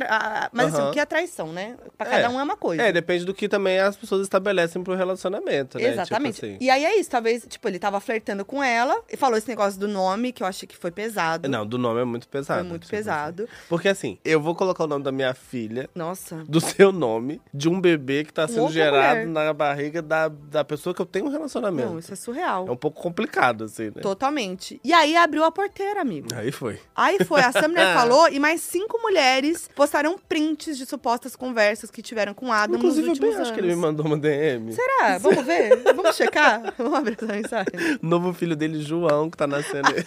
Mas 0.53 0.67
assim, 0.69 0.81
Aham. 0.83 0.91
o 0.91 0.93
que 0.93 1.01
é 1.01 1.05
traição, 1.07 1.53
né? 1.53 1.77
Pra 1.97 2.07
É. 2.09 2.11
cada 2.11 2.31
um 2.31 2.41
é 2.41 2.43
uma 2.43 2.57
coisa. 2.57 2.83
É, 2.83 2.93
depende 2.93 3.25
do 3.25 3.35
que 3.35 3.49
também 3.49 3.79
as 3.79 3.97
pessoas 3.97 4.23
estabelecem 4.23 4.83
pro 4.83 4.95
relacionamento, 4.95 5.79
né? 5.79 5.89
Exatamente. 5.89 6.35
Tipo 6.35 6.47
assim. 6.47 6.57
E 6.61 6.71
aí 6.71 6.85
é 6.85 6.99
isso, 6.99 7.11
talvez, 7.11 7.45
tipo, 7.49 7.67
ele 7.69 7.79
tava 7.79 8.01
flertando 8.01 8.45
com 8.45 8.63
ela 8.63 9.01
e 9.11 9.17
falou 9.17 9.37
esse 9.39 9.49
negócio 9.49 9.79
do 9.79 9.89
nome, 9.89 10.33
que 10.33 10.43
eu 10.43 10.47
achei 10.47 10.67
que 10.67 10.77
foi 10.77 10.91
pesado. 10.91 11.49
Não, 11.49 11.67
do 11.67 11.79
nome 11.79 12.01
é 12.01 12.05
muito 12.05 12.29
pesado. 12.29 12.61
Foi 12.61 12.69
muito 12.69 12.83
tipo 12.85 12.95
assim. 12.95 13.05
pesado. 13.05 13.49
Porque 13.69 13.89
assim, 13.89 14.19
eu 14.25 14.41
vou 14.41 14.55
colocar 14.55 14.85
o 14.85 14.87
nome 14.87 15.05
da 15.05 15.13
minha 15.13 15.35
filha, 15.35 15.89
Nossa. 15.95 16.37
do 16.49 16.61
seu 16.61 16.93
nome, 16.93 17.41
de 17.53 17.69
um 17.69 17.81
bebê 17.81 18.25
que 18.25 18.33
tá 18.33 18.47
sendo 18.47 18.61
outra 18.63 18.75
gerado 18.75 19.21
mulher. 19.21 19.27
na 19.47 19.53
barriga 19.53 20.01
da, 20.03 20.29
da 20.29 20.65
pessoa 20.65 20.95
que 20.95 21.01
eu 21.03 21.07
tenho 21.07 21.27
um 21.27 21.31
relacionamento. 21.31 21.89
Não, 21.91 21.99
isso 21.99 22.13
é 22.13 22.17
surreal. 22.17 22.67
É 22.69 22.71
um 22.71 22.77
pouco 22.77 23.01
complicado, 23.03 23.65
assim, 23.65 23.87
né? 23.87 24.01
Totalmente. 24.03 24.81
E 24.85 24.93
aí 24.93 25.17
abriu 25.17 25.45
a 25.45 25.51
porteira, 25.51 26.01
amigo. 26.01 26.29
Aí 26.35 26.51
foi. 26.53 26.79
Aí 26.95 27.19
foi, 27.25 27.41
a 27.41 27.53
Sumner 27.53 27.95
falou 27.95 28.04
e 28.31 28.39
mais 28.41 28.61
cinco 28.61 29.01
mulheres 29.01 29.69
postaram 29.75 30.19
prints 30.29 30.77
de 30.79 30.87
supostas 30.87 31.35
conversas 31.37 31.91
que 31.91 32.03
tiveram 32.03 32.35
com 32.35 32.53
Adam 32.53 32.77
Inclusive, 32.77 33.07
eu 33.07 33.11
nos 33.11 33.19
bem 33.19 33.29
últimos 33.31 33.35
acho 33.35 33.51
anos. 33.53 33.61
que 33.61 33.67
ele 33.67 33.75
me 33.77 33.81
mandou 33.81 34.07
uma 34.07 34.17
DM. 34.19 34.73
Será? 34.73 35.19
Vamos 35.19 35.45
ver? 35.45 35.83
Vamos 35.95 36.17
checar? 36.17 36.75
Vamos 36.79 36.95
abrir 36.95 37.17
essa 37.21 37.33
mensagem. 37.33 37.99
Novo 38.03 38.33
filho 38.33 38.55
dele, 38.57 38.81
João, 38.83 39.31
que 39.31 39.37
tá 39.37 39.47
nascendo 39.47 39.89
aí. 39.89 40.03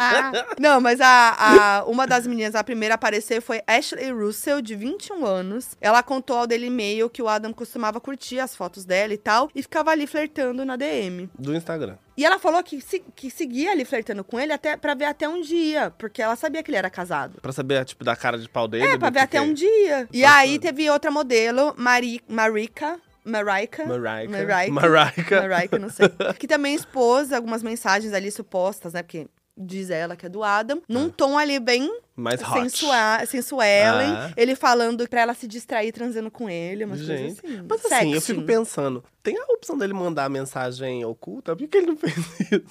Não, 0.58 0.80
mas 0.80 1.00
a, 1.00 1.36
a- 1.80 1.84
uma 1.86 2.06
das 2.06 2.26
meninas, 2.26 2.54
a 2.54 2.64
primeira 2.64 2.94
a 2.94 2.96
aparecer 2.96 3.40
foi 3.40 3.62
Ashley 3.66 4.10
Russell, 4.10 4.60
de 4.60 4.74
21 4.74 5.24
anos. 5.26 5.76
Ela 5.80 6.02
contou 6.02 6.36
ao 6.38 6.46
Daily 6.46 6.70
Mail 6.70 7.08
que 7.10 7.22
o 7.22 7.28
Adam 7.28 7.52
costumava 7.52 8.00
curtir 8.00 8.38
as 8.40 8.54
fotos 8.54 8.84
dela 8.84 9.12
e 9.12 9.18
tal, 9.18 9.50
e 9.54 9.62
ficava 9.62 9.90
ali 9.90 10.06
flertando 10.06 10.64
na 10.64 10.76
DM. 10.76 11.28
do 11.38 11.54
Instagram. 11.54 11.96
E 12.16 12.24
ela 12.24 12.38
falou 12.38 12.62
que, 12.62 12.80
se- 12.80 13.04
que 13.14 13.30
seguia 13.30 13.72
ali 13.72 13.84
flertando 13.84 14.24
com 14.24 14.40
ele 14.40 14.52
até 14.52 14.76
pra 14.76 14.94
ver 14.94 15.04
até 15.04 15.28
um 15.28 15.40
dia, 15.42 15.90
porque 15.98 16.22
ela 16.22 16.34
sabia 16.36 16.62
que 16.62 16.70
ele 16.70 16.78
era 16.78 16.88
casado. 16.88 17.40
Pra 17.42 17.52
saber, 17.52 17.84
tipo, 17.84 18.02
da 18.04 18.16
cara 18.16 18.38
de 18.38 18.48
pau 18.48 18.66
dele. 18.66 18.86
É, 18.86 18.96
pra 18.98 19.10
ver 19.10 19.20
até 19.20 19.40
um 19.40 19.52
dia. 19.52 20.08
E 20.12 20.22
Bacana. 20.22 20.38
aí 20.40 20.58
teve 20.58 20.88
outra 20.90 21.10
modelo, 21.10 21.74
Mari, 21.76 22.20
Marika. 22.28 22.98
Marika. 23.24 23.84
Mariah. 23.84 24.28
Mariah. 24.30 24.70
Mariah, 24.72 25.78
não 25.80 25.90
sei. 25.90 26.08
que 26.38 26.46
também 26.46 26.74
expôs 26.74 27.32
algumas 27.32 27.62
mensagens 27.62 28.12
ali 28.12 28.30
supostas, 28.30 28.92
né? 28.92 29.02
Porque 29.02 29.26
diz 29.58 29.90
ela 29.90 30.14
que 30.16 30.26
é 30.26 30.28
do 30.28 30.44
Adam. 30.44 30.80
Num 30.88 31.08
tom 31.10 31.36
ali 31.36 31.58
bem 31.58 31.90
Mais 32.16 32.40
hot. 32.40 32.60
sensua 32.62 33.26
sensuelen. 33.26 34.08
Ah. 34.10 34.30
Ele 34.36 34.54
falando 34.56 35.06
pra 35.08 35.20
ela 35.20 35.34
se 35.34 35.46
distrair 35.46 35.92
transando 35.92 36.30
com 36.30 36.48
ele. 36.48 36.84
Umas 36.84 37.00
Gente, 37.00 37.40
coisas 37.42 37.44
assim. 37.44 37.66
mas 37.68 37.92
assim, 37.92 38.14
eu 38.14 38.20
fico 38.22 38.42
pensando, 38.42 39.04
tem 39.22 39.36
a 39.36 39.44
opção 39.52 39.76
dele 39.76 39.92
mandar 39.92 40.28
mensagem 40.30 41.04
oculta? 41.04 41.54
Por 41.54 41.66
que 41.68 41.76
ele 41.78 41.88
não 41.88 41.96
fez 41.98 42.14